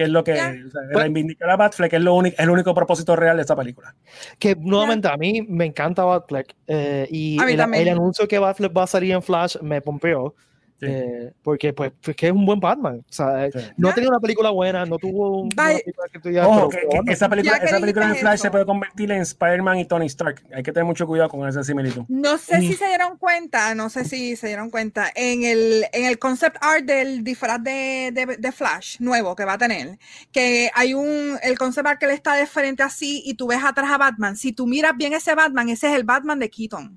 que 0.00 0.04
es 0.04 0.10
lo 0.10 0.24
que 0.24 0.34
Ya. 0.34 0.54
o 0.66 0.70
sea, 0.70 0.80
Pues- 0.92 1.04
reivindicar 1.04 1.46
la 1.46 1.56
Batfleck 1.56 1.92
es 1.92 2.00
lo 2.00 2.14
único, 2.14 2.34
es 2.38 2.40
el 2.42 2.48
único 2.48 2.72
propósito 2.74 3.14
real 3.16 3.36
de 3.36 3.42
esta 3.42 3.54
película. 3.54 3.94
Que 4.38 4.56
nuevamente 4.56 5.08
a 5.08 5.16
mí 5.18 5.42
me 5.46 5.66
encanta 5.66 6.04
Batfleck 6.04 6.56
eh, 6.66 7.06
y 7.10 7.38
A 7.38 7.44
mí 7.44 7.52
el, 7.52 7.60
el 7.74 7.88
anuncio 7.90 8.26
que 8.26 8.38
Batfleck 8.38 8.74
va 8.74 8.84
a 8.84 8.86
salir 8.86 9.12
en 9.12 9.22
Flash 9.22 9.58
me 9.60 9.82
pompeó. 9.82 10.34
Sí. 10.80 10.86
eh, 10.88 11.32
porque 11.42 11.72
pues, 11.72 11.92
pues 12.02 12.16
que 12.16 12.26
es 12.28 12.32
un 12.32 12.46
buen 12.46 12.58
Batman. 12.58 13.00
O 13.00 13.12
sea, 13.12 13.46
eh, 13.46 13.50
Sí. 13.52 13.58
no 13.76 13.88
Ya. 13.90 13.94
tenía 13.94 14.08
una 14.10 14.18
película 14.20 14.50
buena, 14.50 14.86
no 14.86 14.96
tuvo 14.98 15.42
un, 15.42 15.50
una 15.52 15.66
película 15.78 16.06
que 16.12 16.18
tú 16.20 16.28
digas, 16.30 16.46
Ojo, 16.46 16.68
pero 16.68 16.70
que, 16.70 16.78
fue 16.78 16.80
que 16.90 16.96
buena. 16.96 17.12
esa 17.12 17.28
película, 17.28 17.56
esa 17.58 17.80
película 17.80 18.04
de 18.06 18.10
dijiste 18.12 18.20
Flash 18.26 18.34
eso. 18.34 18.42
se 18.44 18.50
puede 18.50 18.66
convertir 18.66 19.12
en 19.12 19.20
Spider-Man 19.22 19.78
y 19.78 19.84
Tony 19.84 20.06
Stark. 20.06 20.42
Hay 20.54 20.62
que 20.62 20.72
tener 20.72 20.84
mucho 20.86 21.06
cuidado 21.06 21.28
con 21.28 21.46
esa 21.48 21.62
similitud. 21.62 22.04
No 22.08 22.38
sé 22.38 22.58
Mm. 22.58 22.62
si 22.62 22.72
se 22.74 22.86
dieron 22.86 23.18
cuenta, 23.18 23.74
no 23.74 23.90
sé 23.90 24.04
si 24.04 24.36
se 24.36 24.46
dieron 24.46 24.70
cuenta, 24.70 25.10
en 25.14 25.44
el, 25.44 25.84
en 25.92 26.04
el 26.06 26.18
concept 26.18 26.56
art 26.60 26.84
del 26.84 27.22
disfraz 27.24 27.62
de, 27.62 28.10
de, 28.12 28.36
de 28.38 28.52
Flash 28.52 28.96
nuevo 29.00 29.36
que 29.36 29.44
va 29.44 29.54
a 29.54 29.58
tener, 29.58 29.98
que 30.32 30.70
hay 30.74 30.94
un, 30.94 31.38
el 31.42 31.58
concept 31.58 31.86
art 31.86 32.00
que 32.00 32.06
le 32.06 32.14
está 32.14 32.34
de 32.34 32.46
frente 32.46 32.82
así 32.82 33.22
y 33.24 33.34
tú 33.34 33.46
ves 33.48 33.60
atrás 33.62 33.90
a 33.90 33.98
Batman. 33.98 34.36
Si 34.36 34.52
tú 34.52 34.66
miras 34.66 34.92
bien 34.96 35.12
ese 35.12 35.34
Batman, 35.34 35.68
ese 35.68 35.88
es 35.88 35.94
el 35.94 36.04
Batman 36.04 36.38
de 36.38 36.48
Keaton. 36.50 36.96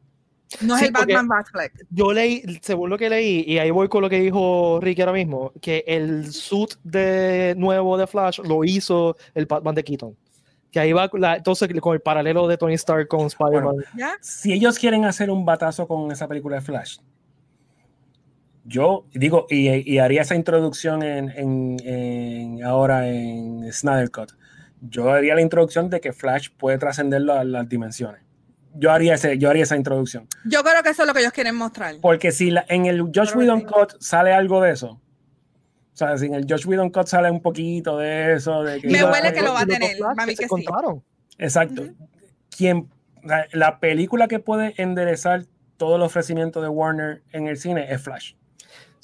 No 0.62 0.78
Sí, 0.78 0.84
es 0.84 0.88
el 0.90 0.94
Batman 0.94 1.28
Batfleck. 1.28 1.86
Yo 1.90 2.14
leí, 2.14 2.44
según 2.62 2.90
lo 2.90 2.98
que 2.98 3.10
leí, 3.10 3.44
y 3.48 3.58
ahí 3.60 3.72
voy 3.72 3.88
con 3.88 4.02
lo 4.02 4.10
que 4.10 4.20
dijo 4.20 4.80
Ricky 4.82 5.02
ahora 5.02 5.14
mismo, 5.14 5.52
que 5.62 5.84
el 5.88 6.32
suit 6.32 6.74
de 6.84 7.56
nuevo 7.58 7.98
de 7.98 8.08
Flash 8.08 8.40
lo 8.40 8.64
hizo 8.64 9.16
el 9.34 9.46
Batman 9.46 9.76
de 9.76 9.84
Keaton. 9.84 10.16
Que 10.72 10.80
ahí 10.80 10.92
va 10.94 11.10
la- 11.14 11.36
entonces 11.38 11.70
con 11.80 11.94
el 11.94 12.02
paralelo 12.02 12.48
de 12.48 12.58
Tony 12.58 12.74
Stark 12.74 13.08
con 13.08 13.28
Spider-Man. 13.28 13.76
Si 14.22 14.52
ellos 14.54 14.80
quieren 14.80 15.06
hacer 15.06 15.30
un 15.30 15.46
batazo 15.46 15.88
con 15.88 16.12
esa 16.12 16.28
película 16.28 16.56
de 16.56 16.62
Flash, 16.62 16.98
yo 18.66 19.06
digo, 19.14 19.46
y, 19.50 19.70
y 19.94 20.00
haría 20.00 20.22
esa 20.22 20.36
introducción 20.36 21.04
en, 21.04 21.30
en- 21.32 21.78
en- 21.86 22.64
ahora 22.64 23.08
en 23.10 23.72
Snyder 23.72 24.10
Cut, 24.10 24.32
yo 24.82 25.12
haría 25.12 25.36
la 25.36 25.42
introducción 25.42 25.90
de 25.90 26.00
que 26.00 26.14
Flash 26.14 26.50
puede 26.58 26.78
trascender 26.78 27.22
la- 27.22 27.44
las 27.44 27.68
dimensiones. 27.68 28.23
Yo 28.76 28.92
haría, 28.92 29.14
ese, 29.16 29.38
yo 29.38 29.50
haría 29.50 29.64
esa 29.64 29.76
introducción. 29.76 30.28
Yo 30.46 30.64
creo 30.64 30.82
que 30.84 30.90
eso 30.90 31.04
es 31.04 31.08
lo 31.08 31.14
que 31.14 31.20
ellos 31.20 31.32
quieren 31.34 31.56
mostrar. 31.56 31.96
Porque 32.02 32.32
si 32.32 32.52
la- 32.52 32.66
en 32.70 32.86
el 32.86 33.02
Josh 33.14 33.36
Whedon 33.36 33.60
sí. 33.62 33.66
Cut 33.66 33.94
sale 34.00 34.34
algo 34.34 34.62
de 34.62 34.72
eso, 34.72 34.88
o 34.92 35.96
sea, 35.96 36.18
si 36.18 36.26
en 36.26 36.34
el 36.34 36.46
Josh 36.50 36.66
Whedon 36.66 36.90
Cut 36.90 37.08
sale 37.08 37.30
un 37.30 37.42
poquito 37.42 37.98
de 38.00 38.34
eso, 38.34 38.64
de 38.64 38.82
que 38.82 38.88
Me 38.88 39.04
huele 39.04 39.32
que 39.32 39.42
lo 39.42 39.54
va 39.54 39.62
a 39.62 39.66
tener, 39.66 39.98
se 39.98 40.36
que 40.36 40.48
sí. 40.48 40.66
Exacto. 41.38 41.84
Quien, 42.56 42.90
la 43.52 43.80
película 43.80 44.28
que 44.28 44.40
puede 44.40 44.74
enderezar 44.82 45.46
todo 45.78 45.96
el 45.98 46.02
ofrecimiento 46.02 46.62
de 46.62 46.70
Warner 46.70 47.24
en 47.32 47.48
el 47.48 47.58
cine 47.58 47.92
es 47.94 48.02
Flash. 48.02 48.34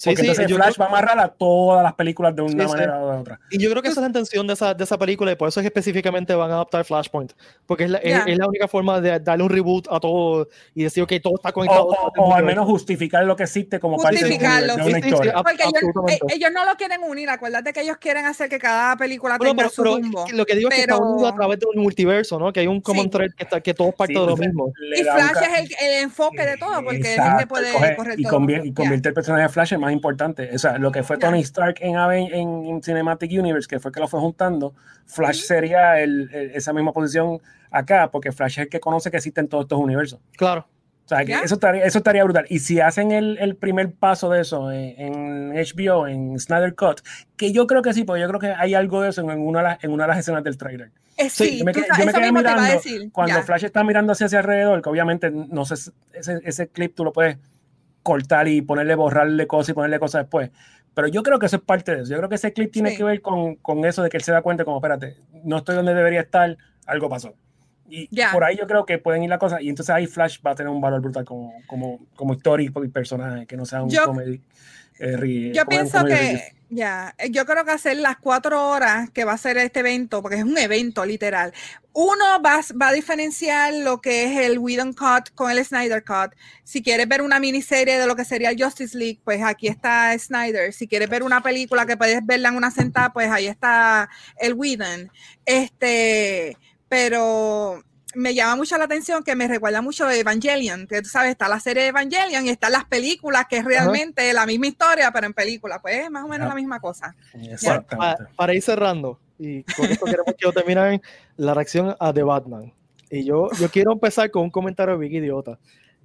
Sí, 0.01 0.11
Porque 0.11 0.21
sí, 0.21 0.27
entonces 0.29 0.55
Flash 0.55 0.73
creo- 0.75 0.79
va 0.79 0.85
a 0.85 0.87
amarrar 0.97 1.19
a 1.19 1.27
todas 1.27 1.83
las 1.83 1.93
películas 1.93 2.33
de 2.33 2.41
una 2.41 2.51
Sí, 2.51 2.59
sí. 2.59 2.67
manera 2.67 3.01
o 3.03 3.11
de 3.11 3.17
otra. 3.17 3.39
Y 3.49 3.59
yo 3.61 3.69
creo 3.69 3.81
que 3.83 3.89
esa 3.89 3.99
es 3.99 4.03
la 4.03 4.07
intención 4.07 4.47
de 4.47 4.53
esa, 4.53 4.73
de 4.73 4.81
esa 4.85 4.97
película 4.97 5.33
y 5.33 5.35
por 5.35 5.49
eso 5.49 5.59
es 5.59 5.63
que 5.63 5.67
específicamente 5.67 6.33
van 6.35 6.49
a 6.51 6.53
adaptar 6.53 6.85
Flashpoint. 6.85 7.33
Porque 7.65 7.83
es 7.83 7.89
la, 7.89 7.97
es- 7.97 8.09
Ya. 8.13 8.23
es 8.31 8.37
la 8.37 8.47
única 8.47 8.69
forma 8.69 9.01
de 9.01 9.19
darle 9.19 9.43
un 9.43 9.49
reboot 9.49 9.89
a 9.91 9.99
todo 9.99 10.47
y 10.73 10.83
decir 10.83 11.05
que 11.05 11.19
todo 11.19 11.33
está 11.35 11.49
O, 11.49 11.53
conectado. 11.53 11.83
o- 11.87 12.13
o 12.17 12.33
al 12.33 12.45
menos 12.45 12.65
justificar 12.65 13.25
lo 13.25 13.35
que 13.35 13.43
existe 13.43 13.77
como 13.77 13.97
parte 13.97 14.23
de, 14.23 14.27
sí, 14.31 14.37
una 14.37 14.61
sí, 14.61 15.01
sí, 15.01 15.07
historia. 15.09 15.33
ab- 15.33 15.43
Porque 15.43 15.63
ellos, 15.63 16.11
eh, 16.13 16.19
ellos 16.33 16.49
no 16.53 16.63
lo 16.65 16.75
quieren 16.77 17.03
unir. 17.03 17.29
Acuérdate 17.29 17.73
que 17.73 17.81
ellos 17.81 17.97
quieren 17.97 18.25
hacer 18.25 18.47
que 18.47 18.57
cada 18.57 18.95
película 18.95 19.37
Bueno, 19.37 19.51
tenga 19.51 19.63
pero, 19.63 19.69
su 19.69 19.83
pero 19.83 19.95
rumbo. 19.97 20.25
lo 20.31 20.45
que 20.45 20.55
digo 20.55 20.69
es 20.69 20.75
que 20.75 20.81
está 20.83 20.95
Pero- 20.95 21.09
unido 21.09 21.27
a 21.27 21.35
través 21.35 21.59
de 21.59 21.65
un 21.75 21.83
multiverso, 21.83 22.39
¿no? 22.39 22.53
Que 22.53 22.61
hay 22.61 22.67
un 22.67 22.79
common 22.79 23.03
Sí. 23.07 23.09
thread 23.09 23.31
que, 23.35 23.43
está, 23.43 23.59
que 23.59 23.73
todo 23.73 23.89
es 23.89 23.95
parte 23.95 24.13
Sí, 24.13 24.19
de 24.21 24.25
lo 24.25 24.33
o 24.33 24.37
sea, 24.37 24.45
mismo. 24.47 24.71
Y 24.97 25.03
Flash 25.03 25.43
es 25.43 25.59
el, 25.59 25.87
el 25.87 26.03
enfoque 26.03 26.45
de 26.45 26.55
todo, 26.55 26.81
porque 26.85 26.99
es 26.99 27.05
el 27.05 27.15
que 27.15 27.15
Exacto, 27.15 27.47
puede 27.49 27.95
correr 27.97 28.17
y, 28.17 28.23
todo. 28.23 28.39
y 28.63 28.73
convierte 28.73 29.09
el 29.09 29.13
personaje 29.13 29.43
de 29.43 29.49
Flash 29.49 29.73
en 29.73 29.81
más 29.81 29.88
importante. 29.93 30.49
O 30.53 30.59
sea, 30.59 30.77
lo 30.77 30.91
que 30.91 31.03
fue. 31.03 31.17
Tony 31.17 31.41
Stark 31.41 31.77
en, 31.81 31.95
Aven- 31.95 32.29
en, 32.33 32.81
Cinematic 32.83 33.31
Universe, 33.31 33.67
que 33.67 33.79
fue 33.79 33.91
que 33.91 33.99
lo 33.99 34.07
fue 34.07 34.19
juntando, 34.19 34.73
Flash 35.05 35.41
sería 35.41 35.99
el- 36.01 36.29
el- 36.33 36.51
esa 36.51 36.73
misma 36.73 36.91
posición 36.93 37.39
acá, 37.71 38.09
porque 38.11 38.31
Flash 38.31 38.53
es 38.53 38.57
el 38.65 38.69
que 38.69 38.79
conoce 38.79 39.11
que 39.11 39.17
existen 39.17 39.47
todos 39.47 39.65
estos 39.65 39.79
universos. 39.79 40.19
Claro. 40.37 40.67
O 41.05 41.09
sea, 41.09 41.25
que 41.25 41.33
eso 41.33 41.55
estaría, 41.55 41.83
eso 41.85 41.97
estaría 41.97 42.23
brutal. 42.23 42.45
Y 42.49 42.59
si 42.59 42.79
hacen 42.79 43.11
el, 43.11 43.39
el 43.39 43.55
primer 43.55 43.91
paso 43.91 44.29
de 44.29 44.41
eso 44.41 44.71
en, 44.71 44.93
en 44.99 45.53
HBO, 45.55 46.05
en 46.07 46.37
Snyder 46.39 46.75
Cut, 46.75 47.01
que 47.35 47.51
yo 47.51 47.65
creo 47.65 47.81
que 47.81 47.93
sí, 47.93 48.03
porque 48.03 48.21
yo 48.21 48.27
creo 48.27 48.39
que 48.39 48.49
hay 48.55 48.75
algo 48.75 49.01
de 49.01 49.09
eso 49.09 49.21
en 49.21 49.39
una 49.39 49.59
de 49.59 49.63
las, 49.63 49.83
en 49.83 49.89
una 49.91 50.03
de 50.03 50.07
las 50.09 50.19
escenas 50.19 50.43
del 50.43 50.55
trailer. 50.57 50.91
Eh, 51.17 51.27
Sí, 51.31 51.45
sí, 51.45 51.57
yo 51.59 51.65
me 51.65 51.73
tú 51.73 51.79
yo 51.97 52.05
me 52.05 52.13
quedé 52.13 52.31
mirando 52.31 52.61
decir. 52.61 53.11
Cuando 53.11 53.33
ya. 53.37 53.41
Flash 53.43 53.63
está 53.65 53.83
mirando 53.83 54.11
hacia, 54.13 54.27
hacia 54.27 54.37
alrededor, 54.37 54.83
que 54.83 54.89
obviamente 54.89 55.31
no 55.31 55.65
sé, 55.65 55.91
ese, 56.13 56.41
ese 56.43 56.67
clip 56.67 56.93
tú 56.95 57.03
lo 57.03 57.11
puedes 57.11 57.37
cortar 58.09 58.47
y 58.47 58.61
ponerle, 58.63 58.95
borrarle 58.95 59.45
cosas 59.45 59.69
y 59.69 59.73
ponerle 59.73 59.99
cosas 59.99 60.23
después. 60.23 60.49
Pero 60.95 61.07
yo 61.07 61.21
creo 61.21 61.37
que 61.37 61.45
eso 61.45 61.57
es 61.57 61.61
parte 61.61 61.95
de 61.95 62.01
eso. 62.01 62.11
Yo 62.11 62.17
creo 62.17 62.27
que 62.29 62.35
ese 62.35 62.51
clip 62.53 62.71
tiene 62.71 62.89
Sí. 62.89 62.97
que 62.97 63.03
ver 63.03 63.21
con, 63.21 63.55
con 63.57 63.85
eso 63.85 64.01
de 64.01 64.09
que 64.09 64.17
él 64.17 64.23
se 64.23 64.31
da 64.31 64.41
cuenta 64.41 64.65
como, 64.65 64.77
espérate, 64.77 65.17
no 65.43 65.57
estoy 65.57 65.75
donde 65.75 65.93
debería 65.93 66.21
estar, 66.21 66.57
algo 66.87 67.07
pasó. 67.07 67.35
Y 67.87 68.07
Ya. 68.15 68.31
por 68.31 68.43
ahí 68.43 68.57
yo 68.57 68.65
creo 68.65 68.85
que 68.85 68.97
pueden 68.97 69.21
ir 69.23 69.29
la 69.29 69.37
cosa. 69.37 69.61
Y 69.61 69.69
entonces 69.69 69.93
ahí 69.93 70.07
Flash 70.07 70.39
va 70.45 70.51
a 70.51 70.55
tener 70.55 70.71
un 70.71 70.81
valor 70.81 71.01
brutal 71.01 71.23
como, 71.25 71.53
como, 71.67 71.99
como 72.15 72.33
histórico 72.33 72.83
y 72.83 72.87
personaje, 72.89 73.45
que 73.45 73.55
no 73.57 73.65
sea 73.65 73.83
un 73.83 73.89
Yo- 73.91 74.05
comedy. 74.05 74.41
eh, 74.99 75.51
Yo 75.53 75.65
pienso 75.65 75.99
comedy 75.99 76.15
que 76.15 76.21
relief. 76.25 76.41
Ya, 76.71 77.15
eh, 77.17 77.31
yo 77.31 77.45
creo 77.47 77.65
que 77.65 77.71
hacer 77.71 77.97
las 77.97 78.17
cuatro 78.17 78.69
horas 78.69 79.09
que 79.09 79.25
va 79.25 79.33
a 79.33 79.37
ser 79.37 79.57
este 79.57 79.79
evento, 79.79 80.21
porque 80.21 80.37
es 80.37 80.43
un 80.43 80.57
evento 80.57 81.03
literal, 81.03 81.51
uno 81.93 82.41
va, 82.43 82.61
va 82.79 82.89
a 82.89 82.93
diferenciar 82.93 83.73
lo 83.73 84.01
que 84.01 84.25
es 84.25 84.39
el 84.39 84.59
Whedon 84.59 84.93
Cut 84.93 85.33
con 85.33 85.49
el 85.49 85.65
Snyder 85.65 86.03
Cut. 86.03 86.35
Si 86.63 86.83
quieres 86.83 87.07
ver 87.07 87.23
una 87.23 87.39
miniserie 87.39 87.97
de 87.97 88.05
lo 88.05 88.15
que 88.15 88.23
sería 88.23 88.51
el 88.51 88.63
Justice 88.63 88.95
League, 88.95 89.19
pues 89.23 89.41
aquí 89.43 89.67
está 89.67 90.17
Snyder. 90.17 90.71
Si 90.71 90.87
quieres 90.87 91.09
ver 91.09 91.23
una 91.23 91.41
película 91.41 91.87
que 91.87 91.97
puedes 91.97 92.23
verla 92.25 92.49
en 92.49 92.55
una 92.55 92.69
sentada, 92.71 93.11
pues 93.11 93.31
ahí 93.31 93.47
está 93.47 94.07
el 94.37 94.53
Whedon. 94.53 95.11
Este, 95.45 96.55
pero 96.87 97.83
me 98.15 98.33
llama 98.33 98.55
mucho 98.55 98.77
la 98.77 98.85
atención 98.85 99.23
que 99.23 99.35
me 99.35 99.47
recuerda 99.47 99.81
mucho 99.81 100.05
a 100.05 100.15
Evangelion, 100.15 100.87
que 100.87 101.01
tú 101.01 101.09
sabes, 101.09 101.31
está 101.31 101.47
la 101.47 101.59
serie 101.59 101.83
de 101.83 101.89
Evangelion 101.89 102.45
y 102.45 102.49
están 102.49 102.71
las 102.71 102.85
películas, 102.85 103.45
que 103.49 103.57
es 103.57 103.65
realmente 103.65 104.33
la 104.33 104.45
misma 104.45 104.67
historia, 104.67 105.11
pero 105.11 105.27
en 105.27 105.33
película, 105.33 105.81
pues 105.81 106.05
es 106.05 106.11
más 106.11 106.23
o 106.23 106.27
menos 106.27 106.47
la 106.47 106.55
misma 106.55 106.79
cosa. 106.79 107.15
Exactamente. 107.33 108.25
Para, 108.35 108.53
ir 108.53 108.61
cerrando, 108.61 109.19
y 109.37 109.63
con 109.63 109.85
esto 109.85 110.05
queremos 110.05 110.33
que 110.37 110.51
terminar 110.51 111.01
la 111.37 111.53
reacción 111.53 111.95
a 111.99 112.13
The 112.13 112.23
Batman. 112.23 112.73
Y 113.11 113.23
yo, 113.25 113.49
yo 113.59 113.69
quiero 113.69 113.93
empezar 113.93 114.29
con 114.31 114.43
un 114.43 114.51
comentario 114.51 114.97
de 114.97 114.99
Big 114.99 115.13
Idiota. 115.15 115.57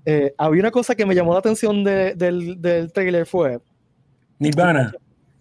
Eh, 0.06 0.34
había 0.36 0.60
una 0.60 0.70
cosa 0.70 0.94
que 0.94 1.06
me 1.06 1.14
llamó 1.14 1.32
la 1.32 1.38
atención 1.38 1.84
del, 1.84 2.60
del 2.60 2.92
trailer 2.92 3.26
fue... 3.26 3.60
Nirvana. 4.38 4.92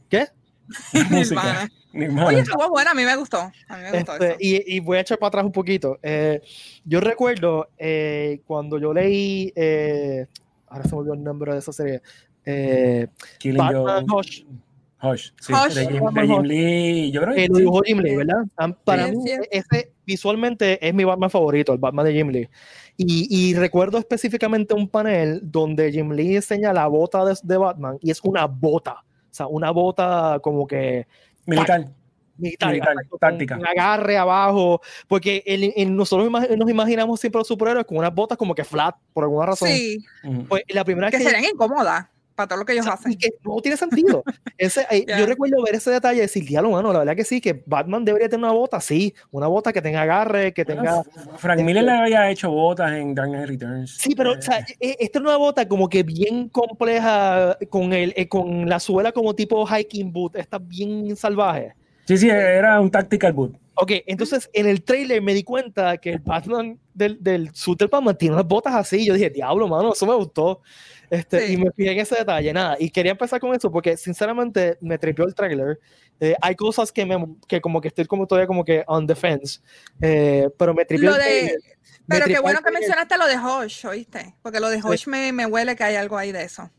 ¿Qué? 0.09 0.27
Nirvana. 1.09 1.69
Oye, 1.93 2.39
estuvo 2.39 2.69
buena, 2.69 2.91
a 2.91 2.93
mí 2.95 3.03
me 3.03 3.15
gustó. 3.15 3.37
A 3.67 3.77
mí 3.77 3.83
me 3.83 3.91
gustó 3.91 4.13
este, 4.13 4.35
y, 4.39 4.77
y, 4.77 4.79
voy 4.79 4.97
a 4.97 5.01
echar 5.01 5.19
para 5.19 5.27
atrás 5.27 5.45
un 5.45 5.51
poquito. 5.51 5.99
Eh, 6.01 6.41
yo 6.85 6.99
recuerdo 6.99 7.69
eh, 7.77 8.41
cuando 8.47 8.79
yo 8.79 8.93
leí, 8.93 9.53
eh, 9.55 10.25
ahora 10.67 10.83
se 10.85 10.91
me 10.91 10.97
olvidó 10.97 11.13
el 11.13 11.23
nombre 11.23 11.53
de 11.53 11.59
esa 11.59 11.71
serie, 11.71 12.01
eh, 12.45 13.07
Batman 13.55 14.05
Hush. 14.11 14.43
Hush, 15.03 15.31
sí, 15.39 15.53
Hush. 15.53 15.73
De, 15.73 15.87
Jim, 15.87 16.05
de, 16.13 16.27
Jim, 16.27 16.41
Lee. 16.41 17.11
Yo 17.11 17.21
creo 17.21 17.35
que 17.35 17.47
lo 17.47 17.57
dibujó 17.57 17.81
Jim 17.83 17.99
Lee, 17.99 18.15
¿verdad? 18.15 18.45
Para 18.83 19.07
mí, 19.07 19.23
ese 19.51 19.91
visualmente 20.05 20.85
es 20.85 20.93
mi 20.93 21.03
Batman 21.03 21.29
favorito, 21.29 21.73
el 21.73 21.79
Batman 21.79 22.05
de 22.05 22.13
Jim 22.13 22.29
Lee. 22.29 22.49
Y, 22.97 23.27
y, 23.29 23.53
recuerdo 23.53 23.97
específicamente 23.97 24.73
un 24.73 24.87
panel 24.87 25.41
donde 25.43 25.91
Jim 25.91 26.11
Lee 26.11 26.37
enseña 26.37 26.73
la 26.73 26.87
bota 26.87 27.25
de, 27.25 27.35
de 27.43 27.57
Batman 27.57 27.97
y 28.01 28.09
es 28.09 28.19
una 28.23 28.45
bota. 28.45 28.93
O 28.93 29.35
sea, 29.35 29.47
una 29.47 29.71
bota 29.71 30.39
como 30.41 30.65
que 30.65 31.07
Militar. 31.45 31.85
Militar, 32.35 32.75
táctica. 33.19 33.57
Un 33.57 33.67
agarre 33.67 34.17
abajo, 34.17 34.81
porque 35.07 35.43
nosotros 35.87 36.31
nos 36.31 36.69
imaginamos 36.69 37.19
siempre 37.19 37.39
los 37.39 37.47
superhéroes 37.47 37.85
con 37.85 37.97
unas 37.97 38.13
botas 38.13 38.37
como 38.37 38.55
que 38.55 38.63
flat, 38.63 38.95
por 39.13 39.23
alguna 39.23 39.45
razón. 39.47 39.69
Sí. 39.69 40.03
Pues 40.49 40.63
la 40.69 40.83
primera 40.83 41.11
que, 41.11 41.19
que 41.19 41.23
serían 41.23 41.45
incómodas 41.45 42.07
para 42.35 42.47
todo 42.47 42.59
lo 42.59 42.65
que 42.65 42.73
ellos 42.73 42.87
hacen. 42.87 43.15
Que 43.15 43.31
no 43.43 43.61
tiene 43.61 43.77
sentido. 43.77 44.23
Ese, 44.57 44.85
eh, 44.91 45.05
Yo 45.07 45.25
recuerdo 45.25 45.61
ver 45.63 45.75
ese 45.75 45.91
detalle 45.91 46.19
y 46.19 46.21
decir, 46.21 46.45
diablo, 46.45 46.71
mano, 46.71 46.93
la 46.93 46.99
verdad 46.99 47.15
que 47.15 47.25
sí, 47.25 47.41
que 47.41 47.63
Batman 47.65 48.05
debería 48.05 48.29
tener 48.29 48.45
una 48.45 48.53
bota, 48.53 48.79
sí, 48.79 49.13
una 49.31 49.47
bota 49.47 49.73
que 49.73 49.81
tenga 49.81 50.03
agarre, 50.03 50.53
que 50.53 50.63
tenga... 50.63 51.03
Frank 51.37 51.59
este 51.59 51.63
Miller 51.63 51.83
le 51.83 51.91
había 51.91 52.29
hecho 52.29 52.51
botas 52.51 52.93
en 52.93 53.15
Dark 53.15 53.29
Knight 53.29 53.47
Returns. 53.47 53.97
Sí, 53.97 54.13
pero 54.15 54.33
o 54.33 54.41
sea, 54.41 54.59
eh. 54.59 54.75
E, 54.79 54.97
esta 54.99 55.19
es 55.19 55.25
una 55.25 55.37
bota 55.37 55.67
como 55.67 55.89
que 55.89 56.03
bien 56.03 56.49
compleja, 56.49 57.57
con, 57.69 57.93
el, 57.93 58.13
eh, 58.15 58.27
con 58.27 58.69
la 58.69 58.79
suela 58.79 59.11
como 59.11 59.33
tipo 59.33 59.65
hiking 59.65 60.13
boot, 60.13 60.35
está 60.35 60.59
bien 60.59 61.15
salvaje. 61.15 61.73
Sí, 62.05 62.17
sí, 62.17 62.29
era 62.29 62.79
un 62.79 62.91
tactical 62.91 63.33
boot. 63.33 63.55
Ok, 63.75 63.91
entonces 64.05 64.49
en 64.53 64.67
el 64.67 64.83
trailer 64.83 65.21
me 65.21 65.33
di 65.33 65.43
cuenta 65.43 65.97
que 65.97 66.11
el 66.11 66.19
Batman 66.19 66.79
del, 66.93 67.21
del 67.21 67.51
Batman 67.89 68.17
tiene 68.17 68.35
unas 68.35 68.47
botas 68.47 68.73
así. 68.73 69.05
Yo 69.05 69.13
dije, 69.13 69.29
diablo, 69.29 69.67
mano, 69.67 69.93
eso 69.93 70.05
me 70.05 70.15
gustó. 70.15 70.61
Este, 71.09 71.51
Y 71.51 71.57
me 71.57 71.71
fijé 71.71 71.91
en 71.91 71.99
ese 71.99 72.15
detalle, 72.15 72.51
nada. 72.53 72.75
Y 72.79 72.89
quería 72.89 73.11
empezar 73.11 73.39
con 73.39 73.53
eso 73.53 73.71
porque 73.71 73.97
sinceramente 73.97 74.77
me 74.81 74.97
tripió 74.97 75.25
el 75.25 75.35
trailer. 75.35 75.79
Eh, 76.19 76.35
hay 76.41 76.55
cosas 76.55 76.91
que, 76.91 77.05
me, 77.05 77.35
que 77.47 77.61
como 77.61 77.81
que 77.81 77.89
estoy 77.89 78.05
como 78.05 78.25
todavía 78.25 78.47
como 78.47 78.63
que 78.65 78.83
on 78.87 79.05
defense, 79.05 79.59
eh, 80.01 80.49
pero 80.57 80.73
me 80.73 80.85
tripió 80.85 81.09
el 81.09 81.21
trailer. 81.21 81.59
Pero 82.07 82.25
qué 82.25 82.39
bueno 82.39 82.61
que 82.61 82.71
mencionaste 82.71 83.17
lo 83.17 83.27
de 83.27 83.37
Hosh, 83.37 83.85
¿oíste? 83.85 84.35
Porque 84.41 84.59
lo 84.59 84.69
de 84.69 84.81
Hosh 84.81 85.07
me, 85.07 85.31
me 85.31 85.45
huele 85.45 85.75
que 85.75 85.83
hay 85.83 85.95
algo 85.95 86.17
ahí 86.17 86.31
de 86.31 86.43
eso. 86.43 86.69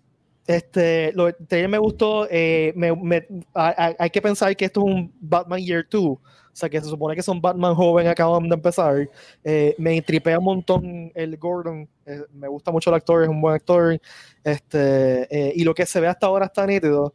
Este, 0.47 1.12
lo 1.15 1.33
de 1.33 1.69
me 1.69 1.79
gustó. 1.79 2.27
Eh, 2.31 2.73
me, 2.77 2.95
me, 2.95 3.27
hay 3.55 4.11
que 4.11 4.21
pensar 4.21 4.55
que 4.57 4.66
esto 4.66 4.81
es 4.81 4.87
un 4.87 5.12
Batman 5.21 5.61
Year 5.61 5.87
2. 5.91 6.03
O 6.05 6.21
sea, 6.57 6.69
que 6.69 6.81
se 6.81 6.89
supone 6.89 7.16
que 7.16 7.23
son 7.23 7.41
Batman 7.41 7.75
joven, 7.75 8.07
acaban 8.07 8.49
de 8.49 8.55
empezar. 8.55 9.09
Eh, 9.43 9.75
me 9.79 10.01
tripea 10.03 10.39
un 10.39 10.45
montón 10.45 11.12
el 11.15 11.37
Gordon. 11.37 11.89
Eh, 12.07 12.23
me 12.33 12.47
gusta 12.47 12.71
mucho 12.71 12.91
el 12.91 12.97
actor, 12.97 13.25
es 13.25 13.29
un 13.29 13.41
buen 13.41 13.57
actor. 13.57 14.01
Este, 14.45 15.53
y 15.57 15.65
lo 15.65 15.75
que 15.75 15.87
se 15.87 16.01
ve 16.01 16.07
hasta 16.07 16.27
ahora 16.27 16.47
está 16.47 16.66
nítido. 16.66 17.15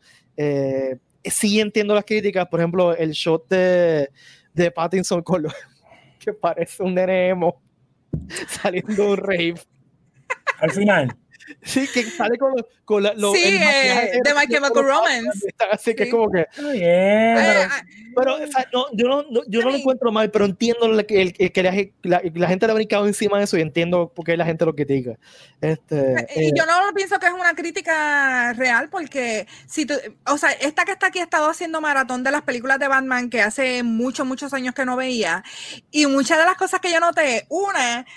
sí 1.24 1.60
entiendo 1.60 1.94
las 1.94 2.06
críticas. 2.06 2.48
Por 2.48 2.60
ejemplo, 2.60 2.96
el 2.96 3.12
shot 3.12 3.48
de, 3.48 4.10
de 4.54 4.72
Pattinson 4.72 5.22
con 5.22 5.44
lo 5.44 5.50
que 6.20 6.34
parece 6.34 6.84
un 6.84 6.96
nene 6.96 7.34
saliendo 8.48 8.94
de 8.94 9.10
un 9.10 9.18
rave. 9.18 9.56
Al 10.60 10.72
final. 10.72 11.16
Sí, 11.62 11.88
que 11.94 12.04
sale 12.04 12.38
con, 12.38 12.54
con 12.90 13.04
la, 13.04 13.14
lo, 13.14 13.34
sí, 13.34 13.44
eh, 13.44 14.20
de 14.24 14.34
My 14.34 14.48
Chemical 14.48 14.84
Romance. 14.84 15.48
Así 15.72 15.94
que 15.94 16.06
es 16.06 16.10
como 16.10 16.28
que. 16.32 16.48
pero, 16.56 18.34
o 18.34 18.48
sea, 18.48 18.68
no, 18.74 18.88
yo 18.94 19.08
no, 19.08 19.44
yo 19.48 19.62
no 19.62 19.70
lo 19.70 19.76
encuentro 19.76 20.12
mal, 20.12 20.32
pero 20.32 20.46
entiendo 20.46 21.06
que, 21.06 21.22
el, 21.22 21.52
que 21.52 21.62
la, 22.02 22.20
la, 22.34 22.48
gente 22.48 22.66
le 22.66 22.72
ha 22.72 22.76
brincado 22.76 23.06
encima 23.06 23.38
de 23.38 23.44
eso 23.44 23.60
y 23.60 23.62
entiendo 23.62 24.12
por 24.12 24.26
qué 24.26 24.36
la 24.36 24.46
gente 24.46 24.66
lo 24.66 24.74
critica. 24.74 25.20
Este, 25.62 26.28
y 26.36 26.46
eh, 26.46 26.52
yo 26.56 26.66
no 26.66 26.74
pienso 26.96 27.20
que 27.20 27.28
es 27.28 27.32
una 27.32 27.54
crítica 27.54 28.54
real, 28.54 28.90
porque 28.90 29.46
si 29.68 29.86
tú, 29.86 29.94
o 30.26 30.40
sea, 30.40 30.50
esta 30.54 30.84
que 30.84 30.94
está 30.94 31.08
aquí 31.08 31.20
ha 31.20 31.24
estado 31.24 31.48
haciendo 31.48 31.82
maratón 31.82 32.24
de 32.24 32.32
las 32.32 32.42
películas 32.42 32.80
de 32.80 32.88
Batman 32.88 33.30
que 33.30 33.44
hace 33.44 33.84
muchos, 33.84 34.26
muchos 34.26 34.52
años 34.56 34.74
que 34.74 34.86
no 34.86 34.96
veía, 34.96 35.44
y 35.92 36.08
muchas 36.08 36.40
de 36.40 36.46
las 36.46 36.56
cosas 36.56 36.80
que 36.80 36.92
yo 36.92 37.00
noté, 37.00 37.46
una, 37.50 38.08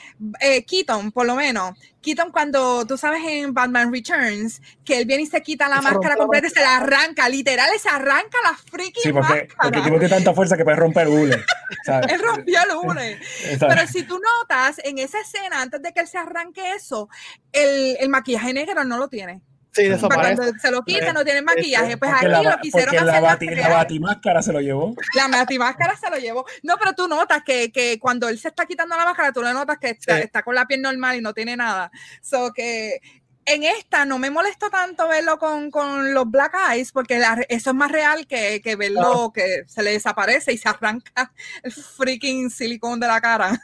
eh, 0.41 0.65
Keaton, 0.65 1.13
por 1.13 1.27
lo 1.27 1.37
menos, 1.37 1.73
Keaton 2.01 2.33
cuando 2.33 2.87
tú 2.87 2.97
sabes 2.97 3.23
en 3.27 3.53
Batman 3.53 3.93
Returns 3.93 4.62
que 4.85 4.99
él 4.99 5.07
viene 5.07 5.25
y 5.25 5.27
se 5.27 5.41
quita 5.43 5.69
la 5.69 5.81
máscara 5.81 6.17
completa 6.17 6.47
y 6.47 6.51
se 6.51 6.61
la 6.61 6.79
arranca, 6.79 7.29
literal, 7.29 7.69
se 7.79 7.89
arranca 7.89 8.39
la 8.43 8.55
freaking 8.55 9.03
sí, 9.03 9.13
porque, 9.13 9.35
máscara. 9.35 9.57
porque 9.57 9.81
tiene 9.81 10.09
tanta 10.09 10.35
fuerza 10.35 10.57
que 10.57 10.65
puede 10.65 10.77
romper 10.77 11.07
el 11.07 11.13
hule. 11.13 11.45
él 12.09 12.21
rompió 12.21 12.61
el 12.63 12.77
hule. 12.77 13.19
Pero 13.59 13.87
si 13.87 14.03
tú 14.05 14.19
notas, 14.19 14.81
en 14.85 14.99
esa 14.99 15.21
escena, 15.21 15.63
antes 15.63 15.83
de 15.83 15.93
que 15.93 16.01
él 16.01 16.09
se 16.09 16.19
arranque 16.19 16.75
eso, 16.75 17.09
el, 17.53 17.97
el 18.01 18.09
maquillaje 18.09 18.53
negro 18.53 18.85
no 18.85 18.99
lo 18.99 19.09
tiene. 19.09 19.43
Sí, 19.73 19.85
desaparece. 19.89 20.37
Cuando 20.37 20.59
se 20.59 20.71
lo 20.71 20.83
quita, 20.83 21.13
no 21.13 21.25
tiene 21.25 21.41
maquillaje. 21.41 21.97
Pues 21.97 22.13
aquí 22.13 22.27
lo 22.27 22.59
quisieron 22.61 22.95
hacer. 22.95 23.07
La, 23.07 23.21
bati, 23.21 23.47
la 23.47 23.69
batimáscara 23.69 24.43
se 24.43 24.53
lo 24.53 24.61
llevó. 24.61 24.95
La 25.15 25.29
batimáscara 25.29 25.97
se 25.97 26.11
lo 26.11 26.19
llevó. 26.19 26.45
No, 26.63 26.77
pero 26.79 26.93
tú 26.93 27.09
notas 27.09 27.43
que, 27.43 27.73
que 27.73 27.99
cuando 27.99 28.29
él 28.29 28.39
se 28.39 28.49
está 28.49 28.67
quitando 28.67 28.97
la 28.97 29.05
máscara, 29.05 29.33
tú 29.33 29.43
le 29.43 29.55
notas 29.55 29.79
que 29.79 29.91
está, 29.91 30.19
está, 30.19 30.43
con 30.43 30.55
la 30.55 30.67
piel 30.67 30.83
normal 30.83 31.17
y 31.17 31.23
no 31.23 31.33
tiene 31.33 31.57
nada. 31.57 31.91
So 32.21 32.53
que 32.53 33.01
en 33.45 33.65
esta 33.65 34.05
no 34.05 34.19
me 34.19 34.31
molesto 34.31 34.71
tanto 34.71 35.09
verlo 35.09 35.39
con, 35.39 35.71
con 35.71 36.15
los 36.15 36.31
black 36.31 36.55
eyes, 36.71 36.93
porque 36.93 37.21
eso 37.49 37.71
es 37.71 37.77
más 37.77 37.91
real 37.91 38.27
que, 38.27 38.61
que 38.63 38.77
verlo 38.77 39.33
que 39.33 39.65
se 39.67 39.83
le 39.83 39.93
desaparece 39.93 40.53
y 40.53 40.59
se 40.59 40.69
arranca 40.69 41.33
el 41.63 41.73
freaking 41.73 42.51
silicón 42.51 43.01
de 43.01 43.07
la 43.07 43.21
cara. 43.21 43.61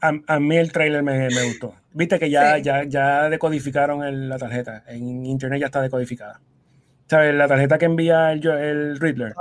A, 0.00 0.12
a 0.26 0.40
mí 0.40 0.56
el 0.56 0.72
trailer 0.72 1.02
me, 1.02 1.28
me 1.28 1.42
gustó. 1.44 1.74
Viste 1.92 2.18
que 2.18 2.30
ya, 2.30 2.58
ya, 2.58 2.84
ya 2.84 3.28
decodificaron 3.28 4.28
la 4.28 4.38
tarjeta. 4.38 4.84
En 4.86 5.26
internet 5.26 5.60
ya 5.60 5.66
está 5.66 5.80
decodificada. 5.80 6.40
¿Sabes? 7.08 7.34
La 7.34 7.48
tarjeta 7.48 7.76
que 7.76 7.86
envía 7.86 8.30
el, 8.30 8.46
el 8.46 9.00
Riddler, 9.00 9.34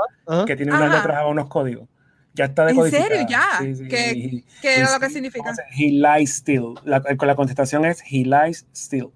que 0.48 0.56
tiene 0.56 0.74
unas 0.74 0.92
letras 0.92 1.18
a 1.18 1.28
unos 1.28 1.48
códigos, 1.48 1.88
ya 2.34 2.46
está 2.46 2.66
decodificada. 2.66 3.06
¿En 3.06 3.76
serio? 3.76 3.88
Ya. 3.88 3.88
¿Qué, 3.90 4.44
¿qué 4.62 4.82
es 4.82 4.92
lo 4.92 5.00
que 5.00 5.10
significa? 5.12 5.54
He 5.78 5.92
lies 5.92 6.32
still. 6.32 6.74
La, 6.84 7.04
la 7.20 7.36
contestación 7.36 7.86
es 7.86 8.02
he 8.10 8.26
lies 8.26 8.66
still. 8.74 9.12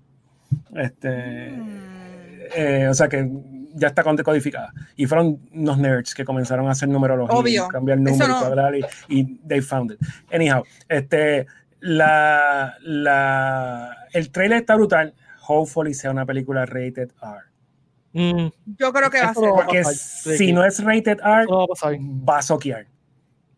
Este, 0.76 1.52
mm. 1.52 1.80
eh, 2.56 2.88
o 2.90 2.94
sea 2.94 3.08
que 3.08 3.30
ya 3.74 3.88
está 3.88 4.04
decodificada. 4.14 4.74
Y 4.96 5.06
fueron 5.06 5.40
unos 5.54 5.78
nerds 5.78 6.14
que 6.14 6.26
comenzaron 6.26 6.68
a 6.68 6.72
hacer 6.72 6.90
numerología, 6.90 7.38
Obvio. 7.38 7.68
cambiar 7.68 7.98
el 7.98 8.04
número 8.04 8.76
y, 8.76 9.20
y, 9.20 9.36
they 9.48 9.62
found 9.62 9.92
it. 9.92 10.00
Anyhow, 10.32 10.64
este, 10.90 11.48
la, 11.80 12.76
la, 12.82 13.98
el 14.14 14.32
trailer 14.32 14.60
está 14.60 14.76
brutal. 14.76 15.14
Hopefully 15.48 15.94
sea 15.94 16.12
una 16.12 16.26
película 16.26 16.66
rated 16.66 17.12
R. 17.22 17.42
Mm. 18.14 18.50
Yo 18.78 18.94
creo 18.94 19.10
que 19.10 19.20
va 19.20 19.30
a 19.30 19.34
ser. 19.34 19.50
Porque 19.50 19.84
si 19.84 20.54
no 20.54 20.64
es 20.64 20.84
rated 20.84 21.20
R, 21.20 21.48
va 21.48 22.38
a 22.38 22.42
soquear. 22.42 22.88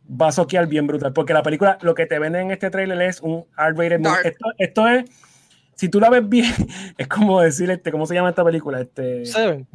Va 0.10 0.30
a 0.30 0.32
soquear 0.32 0.68
bien 0.68 0.88
brutal. 0.88 1.14
Porque 1.14 1.34
la 1.34 1.44
película, 1.44 1.78
lo 1.82 1.94
que 1.94 2.06
te 2.06 2.20
venden 2.20 2.44
en 2.44 2.52
este 2.52 2.70
trailer 2.70 3.02
es 3.02 3.22
un 3.22 3.46
R-rated. 3.58 4.02
Esto, 4.24 4.46
esto 4.58 4.88
es 4.88 5.06
si 5.76 5.90
tú 5.90 6.00
la 6.00 6.10
ves 6.10 6.28
bien, 6.28 6.52
es 6.98 7.08
como 7.08 7.42
decir, 7.42 7.70
este, 7.70 7.92
¿cómo 7.92 8.06
se 8.06 8.16
llama 8.16 8.30
esta 8.30 8.44
película? 8.44 8.82
Este, 8.82 9.26
Seven. 9.26 9.68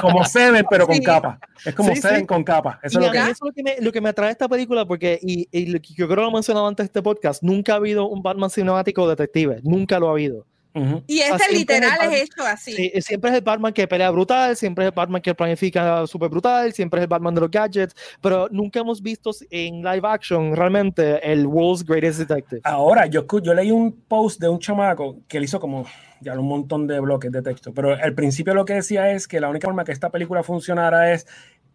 Como 0.00 0.24
Seven, 0.24 0.64
pero 0.70 0.86
con 0.86 0.98
capa. 0.98 1.38
Es 1.64 1.74
como 1.74 1.94
Seven 1.94 2.26
con 2.26 2.44
capa. 2.44 2.80
Eso, 2.82 3.00
es 3.00 3.06
lo, 3.06 3.12
que... 3.12 3.18
eso 3.18 3.30
es 3.30 3.40
lo, 3.42 3.52
que 3.52 3.62
me, 3.62 3.76
lo 3.80 3.92
que 3.92 4.00
me 4.00 4.08
atrae 4.08 4.30
esta 4.30 4.48
película, 4.48 4.86
porque, 4.86 5.18
y, 5.20 5.48
y 5.52 5.72
yo 5.94 6.06
creo 6.06 6.08
que 6.08 6.22
lo 6.22 6.28
he 6.28 6.32
mencionado 6.32 6.66
antes 6.66 6.84
de 6.84 6.88
este 6.88 7.02
podcast, 7.02 7.42
nunca 7.42 7.74
ha 7.74 7.76
habido 7.76 8.08
un 8.08 8.22
Batman 8.22 8.50
cinemático 8.50 9.08
detective. 9.08 9.60
Nunca 9.62 9.98
lo 9.98 10.08
ha 10.08 10.12
habido. 10.12 10.46
Ujú. 10.74 11.02
Y 11.06 11.18
sea, 11.18 11.26
este 11.36 11.44
siempre 11.54 11.58
literal 11.58 11.98
el 12.02 12.12
es 12.14 12.22
hecho 12.22 12.42
así. 12.46 12.72
Sí, 12.72 12.92
siempre 13.02 13.30
es 13.30 13.36
el 13.36 13.42
Batman 13.42 13.72
que 13.72 13.86
pelea 13.86 14.10
brutal, 14.10 14.56
siempre 14.56 14.84
es 14.84 14.90
el 14.90 14.94
Batman 14.94 15.20
que 15.20 15.34
planifica 15.34 16.06
súper 16.06 16.30
brutal, 16.30 16.72
siempre 16.72 17.00
es 17.00 17.02
el 17.02 17.08
Batman 17.08 17.34
de 17.34 17.40
los 17.42 17.50
gadgets, 17.50 17.94
pero 18.20 18.48
nunca 18.50 18.80
hemos 18.80 19.02
visto 19.02 19.30
en 19.50 19.82
live 19.82 20.02
action 20.04 20.56
realmente 20.56 21.30
el 21.30 21.46
World's 21.46 21.84
Greatest 21.84 22.20
Detective. 22.20 22.60
Ahora, 22.64 23.06
yo, 23.06 23.26
escu- 23.26 23.42
yo 23.42 23.52
leí 23.54 23.70
un 23.70 23.92
post 23.92 24.40
de 24.40 24.48
un 24.48 24.58
chamaco 24.58 25.18
que 25.28 25.38
él 25.38 25.44
hizo 25.44 25.60
como 25.60 25.84
ya 26.20 26.38
un 26.38 26.46
montón 26.46 26.86
de 26.86 27.00
bloques 27.00 27.30
de 27.32 27.42
texto, 27.42 27.74
pero 27.74 27.94
al 27.94 28.14
principio 28.14 28.54
lo 28.54 28.64
que 28.64 28.74
decía 28.74 29.10
es 29.10 29.26
que 29.28 29.40
la 29.40 29.48
única 29.48 29.66
forma 29.66 29.84
que 29.84 29.92
esta 29.92 30.10
película 30.10 30.42
funcionara 30.42 31.12
es 31.12 31.26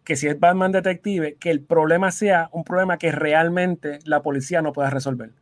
que 0.08 0.16
si 0.16 0.26
es 0.26 0.40
Batman 0.40 0.72
detective, 0.72 1.36
que 1.38 1.50
el 1.50 1.60
problema 1.60 2.10
sea 2.10 2.48
un 2.52 2.64
problema 2.64 2.96
que 2.96 3.12
realmente 3.12 3.98
la 4.06 4.22
policía 4.22 4.62
no 4.62 4.72
pueda 4.72 4.88
resolver. 4.88 5.32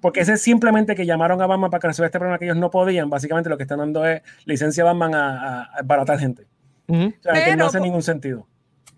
Porque 0.00 0.20
ese 0.20 0.34
es 0.34 0.42
simplemente 0.42 0.94
que 0.94 1.06
llamaron 1.06 1.42
a 1.42 1.46
Batman 1.48 1.72
para 1.72 1.80
que 1.80 1.88
resuelva 1.88 2.06
este 2.06 2.20
problema 2.20 2.38
que 2.38 2.44
ellos 2.44 2.56
no 2.56 2.70
podían. 2.70 3.10
Básicamente 3.10 3.50
lo 3.50 3.56
que 3.56 3.64
están 3.64 3.80
dando 3.80 4.06
es 4.06 4.22
licencia 4.44 4.84
a 4.84 4.86
Batman 4.86 5.12
a, 5.16 5.40
a, 5.40 5.62
a 5.64 5.82
baratar 5.82 6.20
gente. 6.20 6.46
O 6.86 6.94
sea, 7.20 7.44
que 7.44 7.56
no 7.56 7.66
hace 7.66 7.80
ningún 7.80 8.04
sentido. 8.04 8.46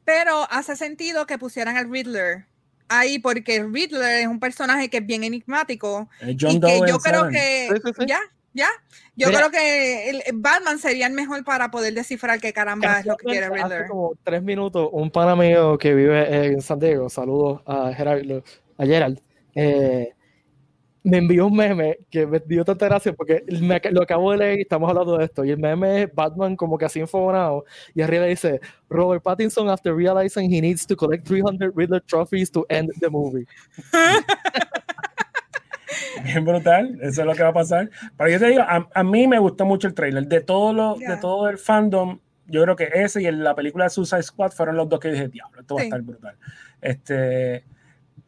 Pero 0.05 0.47
hace 0.51 0.76
sentido 0.76 1.26
que 1.26 1.39
pusieran 1.39 1.78
al 1.78 1.90
Riddler 1.90 2.44
ahí, 2.90 3.18
porque 3.18 3.64
Riddler 3.64 4.20
es 4.20 4.26
un 4.26 4.40
personaje 4.40 4.90
que 4.90 4.98
es 4.98 5.06
bien 5.06 5.24
enigmático. 5.24 6.10
Es 6.20 6.28
y 6.28 6.36
John 6.39 6.60
que 6.60 6.78
Doe 6.80 6.86
yo 6.86 6.98
creo 6.98 7.20
Seven. 7.20 7.32
que. 7.32 7.68
Sí, 7.72 7.80
sí, 7.82 7.93
sí. 7.98 8.06
Ya, 8.06 8.20
ya. 8.53 8.69
Yo 9.16 9.29
Mira. 9.29 9.39
creo 9.41 9.51
que 9.51 10.11
el, 10.11 10.23
Batman 10.35 10.79
sería 10.79 11.07
el 11.07 11.12
mejor 11.12 11.45
para 11.45 11.70
poder 11.70 11.95
descifrar 11.95 12.41
qué 12.41 12.53
caramba 12.53 13.01
es 13.01 13.07
lo 13.07 13.16
que 13.16 13.27
quiere 13.27 13.49
Riddler. 13.49 13.83
Hace 13.83 13.89
como 13.89 14.15
tres 14.23 14.43
minutos, 14.43 14.89
un 14.93 15.11
pana 15.11 15.37
mío 15.37 15.77
que 15.79 15.95
vive 15.95 16.47
en 16.47 16.61
San 16.62 16.79
Diego, 16.79 17.09
saludos 17.09 17.62
a 17.66 17.93
Gerardo, 17.93 18.43
a 18.77 18.87
Gerald, 18.87 19.20
eh, 19.55 20.12
me 21.05 21.19
envió 21.19 21.47
un 21.47 21.57
meme 21.57 21.99
que 22.11 22.27
me 22.27 22.39
dio 22.41 22.65
tanta 22.65 22.87
gracia 22.87 23.12
porque 23.15 23.43
me- 23.61 23.81
lo 23.93 24.03
acabo 24.03 24.31
de 24.33 24.39
leer 24.39 24.59
y 24.59 24.62
estamos 24.62 24.91
hablando 24.91 25.16
de 25.16 25.25
esto. 25.25 25.45
Y 25.45 25.51
el 25.51 25.59
meme 25.59 26.03
es 26.03 26.15
Batman 26.15 26.55
como 26.55 26.77
que 26.77 26.85
así 26.85 27.01
enfogonado. 27.01 27.65
Y 27.95 28.03
arriba 28.03 28.27
dice: 28.27 28.61
Robert 28.91 29.23
Pattinson, 29.23 29.70
after 29.70 29.95
realizing 29.95 30.53
he 30.53 30.61
needs 30.61 30.87
to 30.87 30.97
collect 30.97 31.27
300 31.27 31.73
Riddler 31.75 32.03
trophies 32.03 32.51
to 32.51 32.66
end 32.69 32.91
the 33.01 33.09
movie. 33.09 33.47
Bien 36.25 36.45
brutal, 36.45 36.99
eso 37.03 37.20
es 37.23 37.27
lo 37.27 37.35
que 37.35 37.43
va 37.43 37.51
a 37.51 37.53
pasar. 37.55 37.91
Pero 38.16 38.31
yo 38.31 38.39
te 38.39 38.47
digo, 38.49 38.62
a, 38.62 38.89
a 38.93 39.05
mí 39.05 39.27
me 39.27 39.39
gustó 39.39 39.65
mucho 39.65 39.87
el 39.89 39.95
trailer. 39.95 40.27
De 40.27 40.41
todo, 40.41 40.73
lo, 40.73 40.95
de 40.97 41.16
todo 41.20 41.49
el 41.49 41.59
fandom, 41.59 42.19
yo 42.47 42.62
creo 42.62 42.77
que 42.77 42.89
ese 42.95 43.23
y 43.23 43.27
el- 43.27 43.43
la 43.45 43.55
película 43.55 43.85
de 43.85 43.91
Suicide 43.91 44.23
Squad 44.23 44.51
fueron 44.53 44.77
los 44.77 44.89
dos 44.89 45.01
que 45.01 45.11
dije, 45.11 45.29
diablo, 45.29 45.61
esto 45.61 45.75
va 45.75 45.81
a 45.81 45.85
estar 45.85 46.03
brutal. 46.03 46.37
Este, 46.81 47.65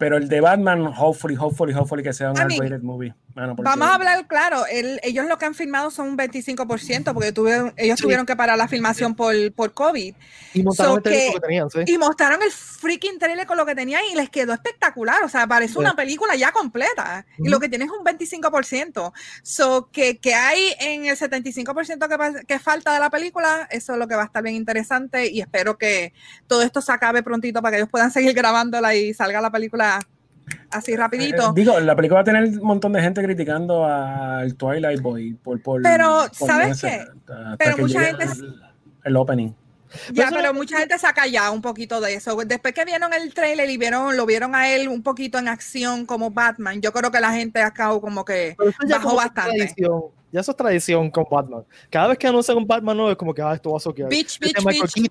pero 0.01 0.17
el 0.17 0.29
de 0.29 0.41
Batman, 0.41 0.87
hopefully, 0.97 1.37
hopefully, 1.39 1.75
hopefully 1.75 2.03
que 2.03 2.13
sea 2.15 2.31
un 2.33 2.39
R-rated 2.39 2.81
movie. 2.83 3.15
Mano, 3.35 3.55
porque- 3.55 3.69
Vamos 3.71 3.87
a 3.87 3.95
hablar 3.95 4.27
claro, 4.27 4.65
el- 4.67 4.99
ellos 5.05 5.27
lo 5.27 5.39
que 5.39 5.45
han 5.45 5.55
filmado 5.55 5.91
son 5.93 6.09
un 6.09 6.17
25%, 6.17 7.13
porque 7.15 7.31
tuvieron, 7.33 7.73
ellos 7.77 7.99
Sí. 7.99 8.03
tuvieron 8.03 8.27
que 8.27 8.35
parar 8.35 8.59
la 8.59 8.67
filmación 8.67 9.15
por, 9.15 9.35
por 9.53 9.73
COVID. 9.73 10.15
Y 10.55 10.63
montaron 10.65 10.95
So 10.95 10.97
el 10.97 11.03
que- 11.05 11.31
que 11.35 11.41
tenían, 11.41 11.71
sí. 11.71 11.81
Y 11.87 11.97
mostraron 11.99 12.43
el 12.43 12.51
freaking 12.51 13.19
trailer 13.21 13.47
con 13.47 13.57
lo 13.59 13.65
que 13.67 13.75
tenían 13.77 14.01
y 14.11 14.17
les 14.17 14.31
quedó 14.31 14.53
espectacular. 14.55 15.23
O 15.23 15.29
sea, 15.29 15.47
parece 15.47 15.75
Sí. 15.75 15.79
una 15.79 15.95
película 15.95 16.35
ya 16.35 16.51
completa. 16.51 17.25
Y 17.39 17.43
Ujú. 17.43 17.51
lo 17.51 17.61
que 17.61 17.69
tiene 17.69 17.85
es 17.85 17.91
un 17.93 18.03
25%. 18.03 19.13
So, 19.43 19.91
que, 19.93 20.19
que 20.19 20.35
hay 20.35 20.75
en 20.81 21.05
el 21.07 21.17
75% 21.17 22.09
que, 22.09 22.47
que 22.47 22.59
falta 22.59 22.93
de 22.95 22.99
la 23.01 23.11
película, 23.11 23.69
eso 23.71 23.93
es 23.93 23.99
lo 23.99 24.09
que 24.09 24.17
va 24.17 24.23
a 24.23 24.27
estar 24.27 24.43
bien 24.43 24.57
interesante. 24.57 25.31
Y 25.31 25.41
espero 25.41 25.79
que 25.79 26.15
todo 26.47 26.63
esto 26.63 26.81
se 26.81 26.91
acabe 26.91 27.23
prontito 27.23 27.61
para 27.63 27.73
que 27.73 27.77
ellos 27.79 27.91
puedan 27.91 28.11
seguir 28.33 28.35
grabándola 28.35 28.95
y 28.95 29.15
salga 29.15 29.41
la 29.41 29.51
película 29.51 29.90
así 30.71 30.93
Eh, 30.93 30.97
rapidito. 30.97 31.53
digo, 31.53 31.79
la 31.81 31.95
película 31.97 32.17
va 32.17 32.21
a 32.23 32.25
tener 32.25 32.45
un 32.45 32.67
montón 32.67 32.93
de 32.93 33.03
gente 33.03 33.23
criticando 33.23 33.85
al 33.85 34.55
Twilight 34.55 35.01
Boy 35.01 35.35
por, 35.35 35.61
por 35.63 35.83
Pero, 35.83 36.27
por 36.39 36.49
¿sabes 36.49 36.81
qué? 36.81 36.89
hasta 37.01 37.57
Pero 37.59 37.77
que 37.77 37.83
mucha 37.83 38.01
gente- 38.01 38.25
el, 38.25 38.61
el 39.05 39.17
opening. 39.17 39.53
Ya, 40.13 40.31
pero 40.33 40.55
mucha 40.55 40.79
gente 40.79 40.97
se 41.01 41.07
ha 41.09 41.13
callado 41.13 41.53
un 41.53 41.61
poquito 41.61 42.01
de 42.01 42.15
eso. 42.15 42.37
Después 42.47 42.73
que 42.73 42.85
vieron 42.85 43.13
el 43.13 43.35
trailer 43.35 43.69
y 43.69 43.77
vieron, 43.77 44.17
lo 44.17 44.25
vieron 44.25 44.55
a 44.55 44.69
él 44.73 44.89
un 44.89 45.03
poquito 45.03 45.37
en 45.39 45.49
acción 45.49 46.07
como 46.07 46.31
Batman, 46.31 46.81
yo 46.81 46.93
creo 46.93 47.11
que 47.11 47.19
la 47.19 47.33
gente 47.33 47.61
ha 47.61 47.73
como 47.73 48.25
que 48.25 48.55
bajó 48.89 49.03
como 49.03 49.17
bastante. 49.17 49.57
Tradición, 49.57 50.03
ya 50.31 50.41
eso 50.43 50.53
es 50.53 50.57
tradición 50.57 51.11
con 51.11 51.27
Batman. 51.29 51.65
Cada 51.91 52.07
vez 52.07 52.19
que 52.19 52.29
anuncian 52.29 52.57
un 52.57 52.69
Batman 52.69 52.97
nuevo 52.97 53.11
es 53.11 53.17
como 53.17 53.35
que 53.35 53.43
ah, 53.43 53.53
esto 53.55 53.73
va 53.73 53.79
a 53.79 53.81
soquear. 53.81 54.09
Bitch, 54.09 54.39
Este 54.41 54.47
bitch, 54.47 54.65
Michael 54.65 54.91
bitch. 54.95 55.11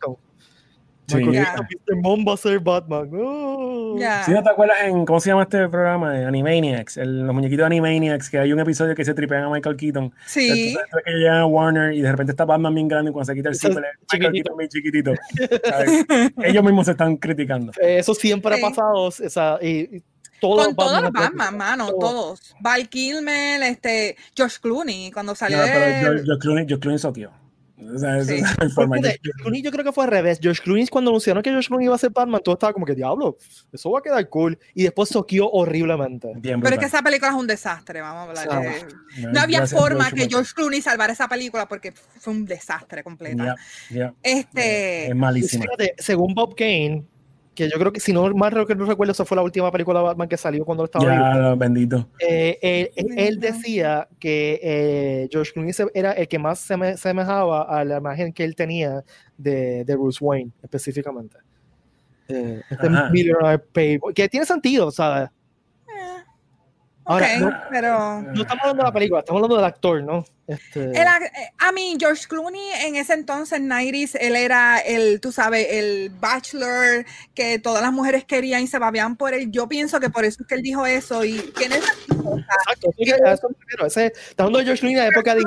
Sí. 1.09 1.95
Mom 2.01 2.25
va 2.27 2.33
a 2.33 2.37
ser 2.37 2.59
Batman. 2.59 3.09
Oh. 3.13 3.97
¿Sí 4.25 4.31
no 4.31 4.43
te 4.43 4.49
acuerdas 4.49 4.77
en 4.83 5.05
cómo 5.05 5.19
se 5.19 5.29
llama 5.29 5.43
este 5.43 5.67
programa? 5.67 6.13
de 6.13 6.25
Animaniacs, 6.25 6.97
el- 6.97 7.25
los 7.25 7.33
muñequitos 7.35 7.63
de 7.63 7.65
Animaniacs, 7.65 8.29
que 8.29 8.39
hay 8.39 8.53
un 8.53 8.59
episodio 8.59 8.95
que 8.95 9.03
se 9.03 9.13
tripean 9.13 9.43
a 9.43 9.49
Michael 9.49 9.75
Keaton. 9.75 10.13
Sí. 10.25 10.69
Entonces, 10.69 11.01
que 11.05 11.11
llegan 11.11 11.37
a 11.37 11.45
Warner 11.45 11.93
y 11.93 12.01
de 12.01 12.11
repente 12.11 12.31
está 12.31 12.45
Batman 12.45 12.73
bien 12.75 12.87
grande 12.87 13.09
y 13.09 13.13
cuando 13.13 13.25
se 13.25 13.35
quita 13.35 13.49
el 13.49 13.55
zipper, 13.55 13.83
Michael 14.11 14.31
chiquitito. 14.31 14.31
Keaton 14.31 14.57
bien 14.57 14.69
chiquitito. 14.69 15.13
Ellos 16.43 16.63
mismos 16.63 16.85
se 16.85 16.91
están 16.91 17.17
criticando. 17.17 17.71
Eh, 17.81 17.97
Eso 17.99 18.13
siempre 18.13 18.55
Sí. 18.55 18.63
ha 18.63 18.69
pasado. 18.69 19.03
O 19.03 19.11
sea, 19.11 19.57
y, 19.61 19.97
y 19.97 20.03
todos 20.39 20.67
Con 20.67 20.75
todos 20.75 21.01
los 21.01 21.11
Batman- 21.11 21.57
mano, 21.57 21.87
Todos. 21.87 21.99
todos. 21.99 22.55
Val 22.61 22.87
Kilmer, 22.87 23.61
este, 23.63 24.15
George 24.35 24.57
Clooney, 24.61 25.11
cuando 25.11 25.35
salió 25.35 25.57
No, 25.57 25.63
pero 25.65 25.79
de- 25.85 25.93
George, 25.99 26.23
George 26.25 26.39
Clooney, 26.41 26.65
George 26.67 26.81
Clooney. 26.81 27.29
O 27.81 27.97
sea, 27.97 28.17
esa 28.17 28.25
Sí. 28.33 28.35
es 28.39 28.57
la 28.57 28.69
forma. 28.75 28.97
Fíjate, 28.97 29.19
George 29.23 29.41
Clooney 29.41 29.61
yo 29.61 29.71
creo 29.71 29.83
que 29.85 29.91
fue 29.91 30.03
al 30.03 30.09
revés. 30.11 30.39
George 30.41 30.61
Clooney 30.61 30.87
cuando 30.87 31.11
anunciaron 31.11 31.41
que 31.43 31.49
George 31.49 31.67
Clooney 31.67 31.85
iba 31.85 31.95
a 31.95 31.97
ser 31.97 32.11
Batman, 32.11 32.41
todo 32.43 32.53
estaba 32.53 32.73
como 32.73 32.85
que 32.85 32.95
diablo, 32.95 33.37
eso 33.71 33.91
va 33.91 33.99
a 33.99 34.01
quedar 34.01 34.27
cool. 34.29 34.57
Y 34.73 34.83
después 34.83 35.09
soqueó 35.09 35.49
horriblemente. 35.49 36.31
Bien 36.37 36.59
Pero 36.61 36.75
es 36.75 36.79
que 36.79 36.85
esa 36.87 37.01
película 37.01 37.31
es 37.31 37.37
un 37.37 37.47
desastre, 37.47 38.01
vamos 38.01 38.37
a 38.37 38.41
hablar 38.41 38.47
Ah, 38.51 38.59
de... 38.61 38.85
No, 39.27 39.31
No 39.33 39.39
había 39.41 39.65
forma 39.67 40.05
George 40.05 40.23
que. 40.23 40.29
George 40.29 40.51
Clooney 40.55 40.81
salvara 40.81 41.13
esa 41.13 41.27
película 41.27 41.67
porque 41.67 41.91
fue 41.91 42.33
un 42.33 42.45
desastre 42.45 43.03
completa. 43.03 43.55
Ya, 43.89 43.95
ya. 43.95 44.13
Este, 44.23 45.07
Es 45.07 45.15
malísima. 45.15 45.63
Fíjate, 45.63 45.95
según 45.97 46.33
Bob 46.33 46.55
Kane, 46.55 47.05
que 47.59 47.69
yo 47.69 47.77
creo 47.77 47.91
que 47.91 47.99
si 47.99 48.13
no 48.13 48.33
mal 48.35 48.65
que 48.65 48.73
no 48.73 48.85
recuerdo, 48.85 49.11
esa 49.11 49.25
fue 49.25 49.35
la 49.35 49.43
última 49.43 49.69
película 49.69 49.99
de 49.99 50.05
Batman 50.05 50.29
que 50.29 50.37
salió 50.37 50.63
cuando 50.63 50.83
él 50.83 50.87
estaba 50.87 51.03
vivo. 51.11 51.23
Ya, 51.25 51.37
lo 51.37 51.57
bendito. 51.57 52.07
Eh, 52.17 52.89
él, 52.95 53.37
decía 53.37 54.07
que 54.17 54.61
eh, 54.63 55.27
George 55.29 55.51
Clooney 55.51 55.73
era 55.93 56.13
el 56.13 56.29
que 56.29 56.39
más 56.39 56.59
se 56.59 56.77
me- 56.77 56.95
semejaba 56.95 57.63
a 57.63 57.83
la 57.83 57.97
imagen 57.97 58.31
que 58.31 58.45
él 58.45 58.55
tenía 58.55 59.03
de, 59.37 59.83
de 59.83 59.95
Bruce 59.97 60.23
Wayne, 60.23 60.51
específicamente. 60.63 61.35
Eh, 62.29 62.61
este 62.69 63.59
playboy, 63.73 64.13
que 64.13 64.29
tiene 64.29 64.45
sentido, 64.45 64.89
¿sabes? 64.89 65.29
Eh, 67.09 67.11
Ahora, 67.11 67.27
ok, 67.35 67.39
no- 67.41 67.53
pero... 67.71 68.21
No 68.21 68.41
estamos 68.41 68.61
hablando 68.63 68.83
de 68.83 68.87
la 68.87 68.93
película, 68.93 69.19
estamos 69.21 69.39
hablando 69.39 69.55
del 69.57 69.65
actor, 69.65 70.03
¿no? 70.03 70.25
Este, 70.47 70.83
El 70.83 70.95
eh, 70.95 71.51
a 71.59 71.71
mí, 71.71 71.95
George 71.99 72.25
Clooney 72.27 72.61
en 72.85 72.95
ese 72.95 73.13
entonces, 73.13 73.59
90s, 73.61 74.17
él 74.19 74.35
era 74.35 74.79
el, 74.79 75.19
tú 75.21 75.31
sabes, 75.31 75.67
el 75.69 76.09
bachelor 76.19 77.05
que 77.35 77.59
todas 77.59 77.81
las 77.83 77.91
mujeres 77.91 78.25
querían 78.25 78.61
y 78.63 78.67
se 78.67 78.79
babeaban 78.79 79.15
por 79.15 79.33
él. 79.33 79.51
Yo 79.51 79.67
pienso 79.67 79.99
que 79.99 80.09
por 80.09 80.25
eso 80.25 80.41
es 80.41 80.47
que 80.47 80.55
él 80.55 80.61
dijo 80.63 80.85
eso 80.87 81.23
y 81.23 81.39
tiene 81.57 81.75
sentido. 81.75 82.37
Exacto, 82.37 82.89
que- 82.97 83.03
eso 83.31 83.47
refiero. 83.59 83.85
Ese, 83.85 84.05
estamos 84.07 84.49
hablando 84.49 84.59
de 84.59 84.65
George 84.65 84.79
Clooney 84.81 84.95
en 84.97 85.03
la 85.03 85.07
época 85.09 85.35
de 85.35 85.41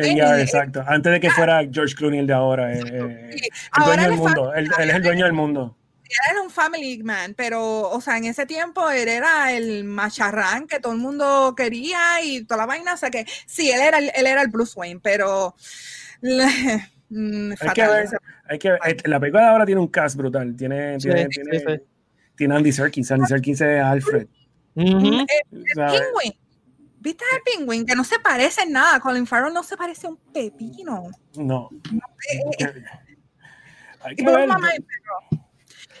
ER. 0.00 0.16
Ya, 0.16 0.40
exacto. 0.40 0.84
Antes 0.86 1.12
de 1.12 1.20
que 1.20 1.30
fuera 1.30 1.60
George 1.70 1.94
Clooney 1.96 2.20
el 2.20 2.26
de 2.26 2.32
ahora. 2.32 2.72
eh, 2.72 2.82
eh, 2.84 3.30
el 3.32 3.40
Ahora 3.72 3.86
dueño 3.86 4.02
del 4.02 4.12
es 4.12 4.18
mundo. 4.18 4.54
Él, 4.54 4.68
él 4.78 4.90
es 4.90 4.96
el 4.96 5.02
dueño 5.02 5.24
del 5.24 5.32
mundo. 5.32 5.76
Él 6.08 6.30
era 6.32 6.42
un 6.42 6.50
family 6.50 7.02
man, 7.02 7.34
pero, 7.36 7.82
o 7.90 8.00
sea, 8.00 8.16
en 8.16 8.24
ese 8.24 8.46
tiempo 8.46 8.88
él 8.90 9.08
era 9.08 9.52
el 9.52 9.84
macharrán 9.84 10.66
que 10.66 10.80
todo 10.80 10.92
el 10.92 10.98
mundo 10.98 11.54
quería 11.56 12.22
y 12.22 12.44
toda 12.44 12.58
la 12.62 12.66
vaina. 12.66 12.94
O 12.94 12.96
sea 12.96 13.10
que 13.10 13.26
sí, 13.46 13.70
él 13.70 13.80
era 13.80 13.98
el, 13.98 14.10
él 14.14 14.26
era 14.26 14.42
el 14.42 14.48
Bruce 14.48 14.72
Wayne, 14.78 15.00
pero. 15.02 15.54
mm, 16.22 17.52
Hay 17.60 17.68
que 17.74 17.86
ver, 17.86 18.08
hay 18.48 18.58
que 18.58 18.70
ver. 18.70 18.80
Eh, 18.86 18.96
La 19.04 19.20
película 19.20 19.42
de 19.44 19.48
ahora 19.48 19.66
tiene 19.66 19.80
un 19.80 19.88
cast 19.88 20.16
brutal. 20.16 20.56
Tiene, 20.56 20.98
Sí, 21.00 21.08
tiene, 21.08 21.28
sí, 21.30 21.42
tiene, 21.42 21.58
sí. 21.76 21.82
tiene 22.36 22.56
Andy 22.56 22.72
Serkis. 22.72 23.10
Andy 23.12 23.26
Serkis 23.26 23.60
es 23.60 23.82
Alfred. 23.82 24.26
Ujú. 24.74 25.26
¿sabes? 25.74 26.00
Penguin. 26.00 26.32
¿Viste 27.00 27.24
al 27.32 27.40
Penguin? 27.42 27.86
Que 27.86 27.94
no 27.94 28.02
se 28.04 28.18
parece 28.18 28.62
en 28.62 28.72
nada. 28.72 28.98
Colin 29.00 29.26
Farrell 29.26 29.52
no 29.54 29.62
se 29.62 29.76
parece 29.76 30.06
a 30.06 30.10
un 30.10 30.16
pepino. 30.32 31.10
No. 31.36 31.68
Eh, 32.32 32.40
eh, 32.60 32.84
Hay 34.00 34.12
y 34.12 34.16
que 34.16 34.24
ver. 34.30 34.48
mamá. 34.48 34.68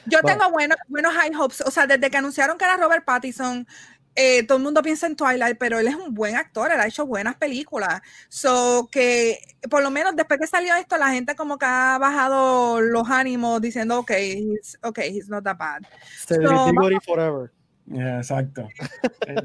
Yo 0.08 0.20
tengo 0.22 0.50
buenos, 0.50 0.78
buenos 0.88 1.14
high 1.14 1.34
hopes. 1.34 1.60
O 1.62 1.70
sea, 1.70 1.86
desde 1.86 2.10
que 2.10 2.16
anunciaron 2.16 2.58
que 2.58 2.64
era 2.64 2.76
Robert 2.76 3.04
Pattinson, 3.04 3.66
eh, 4.14 4.44
todo 4.44 4.58
el 4.58 4.64
mundo 4.64 4.82
piensa 4.82 5.06
en 5.06 5.14
Twilight, 5.14 5.58
pero 5.58 5.78
él 5.78 5.86
es 5.86 5.94
un 5.94 6.12
buen 6.12 6.34
actor, 6.36 6.72
él 6.72 6.80
ha 6.80 6.86
hecho 6.86 7.06
buenas 7.06 7.36
películas. 7.36 8.00
So 8.28 8.88
que 8.90 9.38
por 9.70 9.82
lo 9.82 9.90
menos 9.90 10.16
después 10.16 10.40
que 10.40 10.46
salió 10.46 10.74
esto, 10.74 10.96
la 10.96 11.10
gente 11.10 11.36
como 11.36 11.56
que 11.58 11.66
ha 11.66 11.98
bajado 11.98 12.80
los 12.80 13.08
ánimos 13.08 13.60
diciendo, 13.60 14.00
ok, 14.00 14.10
he's, 14.10 14.78
okay, 14.82 15.16
he's 15.16 15.28
not 15.28 15.44
that 15.44 15.56
bad. 15.56 15.82
So, 16.26 16.36
Goody 16.72 16.98
Forever. 17.04 17.52
Yeah, 17.86 18.18
exacto. 18.18 18.68
Eh, 19.26 19.36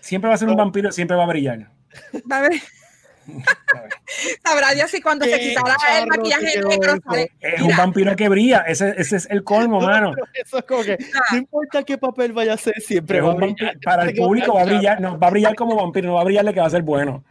Siempre 0.00 0.28
va 0.28 0.34
a 0.34 0.38
ser 0.38 0.48
un 0.48 0.56
vampiro, 0.56 0.90
siempre 0.92 1.16
va 1.16 1.24
a 1.24 1.26
brillar. 1.26 1.70
Va 2.30 2.38
a 2.38 2.40
ver. 2.42 2.60
Sabrá 4.44 4.72
Dios 4.74 4.90
si 4.90 5.00
cuando 5.00 5.24
se 5.24 5.30
Qué 5.32 5.48
quitará 5.50 5.76
el 6.00 6.06
maquillaje 6.08 6.60
negro 6.60 6.96
sale. 7.04 7.30
Es 7.40 7.62
un 7.62 7.76
vampiro 7.76 8.14
que 8.16 8.28
brilla, 8.28 8.58
ese, 8.66 8.94
ese 8.96 9.16
es 9.16 9.30
el 9.30 9.44
colmo, 9.44 9.80
mano. 9.80 10.12
Eso 10.34 10.58
es 10.58 10.64
como 10.64 10.82
que 10.82 10.98
no 11.32 11.38
importa 11.38 11.82
qué 11.84 11.96
papel 11.98 12.32
vaya 12.32 12.54
a 12.54 12.56
ser, 12.56 12.80
siempre 12.80 13.20
va 13.20 13.32
a 13.32 13.34
brillar. 13.34 13.56
vampiro- 13.56 13.80
para 13.84 14.02
el 14.04 14.14
público 14.14 14.54
va 14.54 14.62
a 14.62 14.64
brillar, 14.64 15.00
no, 15.00 15.18
va 15.18 15.28
a 15.28 15.30
brillar 15.30 15.54
como 15.54 15.76
vampiro, 15.76 16.08
no 16.08 16.14
va 16.14 16.22
a 16.22 16.24
brillarle 16.24 16.52
que 16.54 16.60
va 16.60 16.66
a 16.66 16.70
ser 16.70 16.82
bueno. 16.82 17.24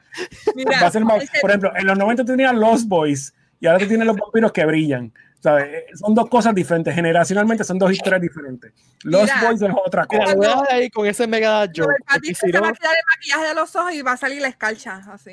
Mira, 0.55 0.81
Va 0.81 0.87
a 0.87 0.91
ser 0.91 1.03
por 1.03 1.49
ejemplo, 1.51 1.71
en 1.75 1.85
los 1.85 1.97
90 1.97 2.23
tú 2.23 2.31
tenías 2.31 2.53
Lost 2.53 2.87
Boys 2.87 3.33
y 3.59 3.67
ahora 3.67 3.79
tú 3.79 3.87
tienes 3.87 4.07
los 4.07 4.15
vampiros 4.15 4.51
que 4.51 4.65
brillan. 4.65 5.13
¿Sabes? 5.39 5.65
Eh, 5.73 5.85
Son 5.95 6.13
dos 6.13 6.29
cosas 6.29 6.53
diferentes, 6.53 6.93
generacionalmente 6.93 7.63
son 7.63 7.77
dos 7.79 7.91
historias 7.91 8.21
diferentes. 8.21 8.71
Lost 9.03 9.33
Mira. 9.35 9.47
Boys 9.49 9.61
es 9.61 9.69
otra 9.85 10.05
Mira, 10.11 10.25
cosa. 10.25 10.31
a 10.31 10.35
dejar 10.61 10.73
ahí 10.73 10.89
con 10.89 11.05
ese 11.07 11.27
mega 11.27 11.65
Pero 11.73 11.85
joke. 11.85 11.95
el 11.97 12.03
patito 12.05 12.39
se 12.39 12.59
va 12.59 12.67
a 12.67 12.73
quitar 12.73 12.91
el 12.93 13.03
maquillaje 13.15 13.47
de 13.47 13.53
los 13.55 13.75
ojos 13.75 13.93
y 13.93 14.01
va 14.01 14.11
a 14.13 14.17
salir 14.17 14.41
la 14.41 14.47
escarcha. 14.49 15.01
Así. 15.11 15.31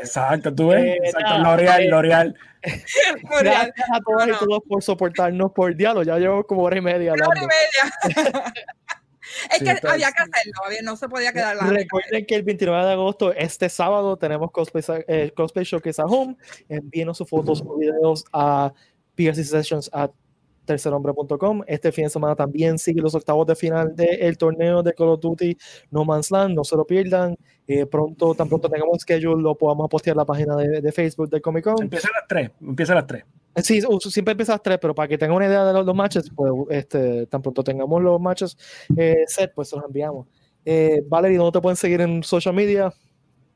Exacto, 0.00 0.54
tú 0.54 0.68
ves. 0.68 0.82
Eh, 0.84 0.98
Exacto, 1.04 1.38
L'Oreal, 1.38 1.82
eh, 1.82 1.88
L'Oreal. 1.88 2.34
Gracias 3.40 3.88
a 3.92 4.00
todas 4.00 4.26
No, 4.28 4.34
y 4.34 4.38
todos 4.38 4.62
por 4.68 4.82
soportarnos 4.82 5.52
por 5.52 5.74
diálogo. 5.76 6.02
Ya 6.02 6.18
llevo 6.18 6.44
como 6.46 6.62
hora 6.62 6.78
y 6.78 6.80
media 6.80 7.12
Una 7.12 7.28
hora 7.28 7.40
hablando. 7.40 7.54
y 7.54 8.12
media. 8.12 8.54
es 9.50 9.58
Sí, 9.58 9.64
que 9.64 9.70
está- 9.72 9.92
había 9.92 10.08
que 10.10 10.22
hacerlo, 10.22 10.82
no 10.82 10.96
se 10.96 11.08
podía 11.08 11.32
quedar 11.32 11.54
la 11.56 11.64
Recuerden 11.64 12.24
que 12.26 12.34
el 12.34 12.42
29 12.42 12.84
de 12.86 12.92
agosto, 12.92 13.32
este 13.34 13.68
sábado, 13.68 14.16
tenemos 14.16 14.50
Cosplay, 14.50 14.82
eh, 15.06 15.32
cosplay 15.36 15.64
Showcase 15.66 16.00
at 16.00 16.08
Home. 16.08 16.36
Envíenos 16.68 17.18
sus 17.18 17.28
fotos 17.28 17.62
o 17.66 17.76
videos 17.76 18.24
a 18.32 18.72
PRC 19.18 19.42
Sessions 19.44 19.90
at 19.92 20.10
tercerhombre.com. 20.64 21.62
Este 21.66 21.90
fin 21.92 22.04
de 22.04 22.10
semana 22.10 22.36
también 22.36 22.78
sigue 22.78 23.00
los 23.00 23.14
octavos 23.14 23.46
de 23.46 23.56
final 23.56 23.96
del 23.96 24.36
torneo 24.36 24.82
de 24.82 24.92
Call 24.92 25.08
of 25.08 25.20
Duty 25.20 25.56
No 25.90 26.04
Man's 26.04 26.30
Land. 26.30 26.54
No 26.54 26.62
se 26.64 26.76
lo 26.76 26.86
pierdan. 26.86 27.36
Eh, 27.66 27.86
pronto, 27.86 28.34
tan 28.34 28.48
pronto 28.48 28.68
tengamos 28.68 28.98
schedule, 29.00 29.42
lo 29.42 29.54
podamos 29.56 29.88
postear 29.88 30.14
en 30.14 30.18
la 30.18 30.24
página 30.26 30.56
de, 30.56 30.80
de 30.80 30.92
Facebook 30.92 31.28
del 31.30 31.40
Comic 31.42 31.64
Con. 31.64 31.82
Empieza 31.82 32.08
a 32.08 32.20
las 32.20 32.28
3. 32.28 32.50
Empieza 32.60 32.92
a 32.92 32.96
las 32.96 33.06
3. 33.06 33.24
Sí, 33.56 33.80
u- 33.88 33.98
siempre 34.00 34.32
empieza 34.32 34.52
a 34.52 34.56
las 34.56 34.62
3, 34.62 34.78
pero 34.80 34.94
para 34.94 35.08
que 35.08 35.18
tengan 35.18 35.36
una 35.36 35.46
idea 35.46 35.64
de 35.64 35.72
los, 35.72 35.84
los 35.86 35.94
matches, 35.94 36.30
pues 36.34 36.52
este, 36.70 37.26
tan 37.26 37.42
pronto 37.42 37.64
tengamos 37.64 38.02
los 38.02 38.20
matches 38.20 38.56
eh, 38.96 39.24
set, 39.26 39.52
pues 39.54 39.68
se 39.70 39.76
los 39.76 39.84
enviamos. 39.86 40.26
Eh, 40.64 41.02
Valerie, 41.08 41.38
¿dónde 41.38 41.52
te 41.52 41.60
pueden 41.62 41.76
seguir 41.76 42.00
en 42.02 42.22
social 42.22 42.54
media? 42.54 42.92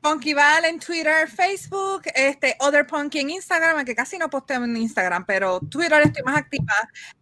Punky 0.03 0.33
Val 0.33 0.65
en 0.65 0.79
Twitter, 0.79 1.29
Facebook, 1.29 2.01
este 2.13 2.57
Other 2.59 2.85
Punky 2.85 3.19
en 3.19 3.29
Instagram, 3.29 3.85
que 3.85 3.95
casi 3.95 4.17
no 4.17 4.29
posteo 4.29 4.61
en 4.65 4.75
Instagram, 4.75 5.25
pero 5.25 5.61
Twitter 5.61 6.01
estoy 6.03 6.23
más 6.23 6.35
activa. 6.35 6.73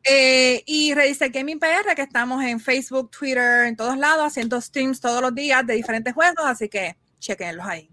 Eh, 0.04 0.64
y 0.66 0.92
Redice 0.96 1.30
Gaming 1.30 1.60
PR, 1.60 1.94
que 1.96 2.02
estamos 2.02 2.44
en 2.44 2.60
Facebook, 2.60 3.12
Twitter, 3.12 3.68
en 3.68 3.76
todos 3.76 4.00
lados, 4.00 4.26
haciendo 4.26 4.60
streams 4.60 5.00
todos 5.00 5.22
los 5.22 5.36
días 5.36 5.64
de 5.68 5.76
diferentes 5.76 6.12
juegos, 6.16 6.44
así 6.44 6.70
que 6.70 6.98
chequenlos 7.20 7.68
ahí. 7.68 7.88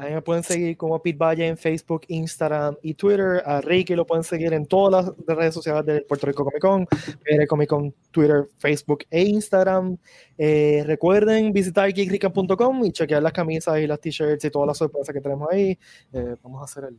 Ahí 0.00 0.14
me 0.14 0.22
pueden 0.22 0.42
seguir 0.42 0.78
como 0.78 1.02
Pete 1.02 1.18
Valle 1.18 1.46
en 1.46 1.58
Facebook, 1.58 2.06
Instagram 2.08 2.74
y 2.80 2.94
Twitter. 2.94 3.42
A 3.44 3.60
Ricky 3.60 3.94
lo 3.94 4.06
pueden 4.06 4.24
seguir 4.24 4.54
en 4.54 4.64
todas 4.64 5.12
las 5.26 5.36
redes 5.36 5.52
sociales 5.52 5.84
de 5.84 6.00
Puerto 6.00 6.26
Rico 6.26 6.42
Comic 6.42 6.62
Con, 6.62 6.86
PR 6.86 7.46
Comic 7.46 7.68
Con, 7.68 7.94
Twitter, 8.10 8.48
Facebook 8.56 9.04
e 9.10 9.24
Instagram. 9.24 9.98
Eh, 10.38 10.84
recuerden 10.86 11.52
visitar 11.52 11.92
geekrican.com 11.92 12.82
y 12.86 12.92
chequear 12.92 13.22
las 13.22 13.34
camisas 13.34 13.78
y 13.78 13.86
las 13.86 14.00
t-shirts 14.00 14.42
y 14.42 14.50
todas 14.50 14.68
las 14.68 14.78
sorpresas 14.78 15.14
que 15.14 15.20
tenemos 15.20 15.46
ahí. 15.52 15.78
Eh, 16.14 16.34
vamos 16.42 16.62
a 16.62 16.64
hacer 16.64 16.84
el... 16.84 16.98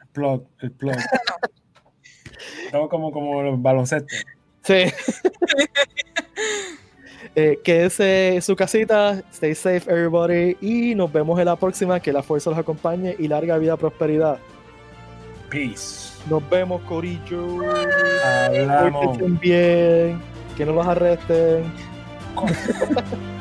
El 0.00 0.08
plug, 0.08 0.44
el 0.58 0.72
plug. 0.72 0.96
Estamos 2.64 2.88
como, 2.88 3.12
como 3.12 3.44
los 3.44 3.62
baloncestos. 3.62 4.26
Sí. 4.64 4.74
eh, 7.34 7.58
quédese 7.62 8.36
en 8.36 8.42
su 8.42 8.56
casita, 8.56 9.22
stay 9.32 9.54
safe 9.54 9.90
everybody 9.90 10.56
y 10.60 10.94
nos 10.94 11.12
vemos 11.12 11.38
en 11.38 11.46
la 11.46 11.56
próxima, 11.56 12.00
que 12.00 12.12
la 12.12 12.22
fuerza 12.22 12.50
los 12.50 12.58
acompañe 12.58 13.16
y 13.18 13.28
larga 13.28 13.58
vida 13.58 13.76
prosperidad. 13.76 14.38
Peace. 15.50 16.12
Nos 16.28 16.48
vemos, 16.50 16.82
Corillo. 16.82 17.60
Hablamos. 18.24 19.06
Pórtense 19.06 19.40
bien, 19.40 20.20
que 20.56 20.66
no 20.66 20.72
los 20.72 20.86
arresten. 20.86 21.64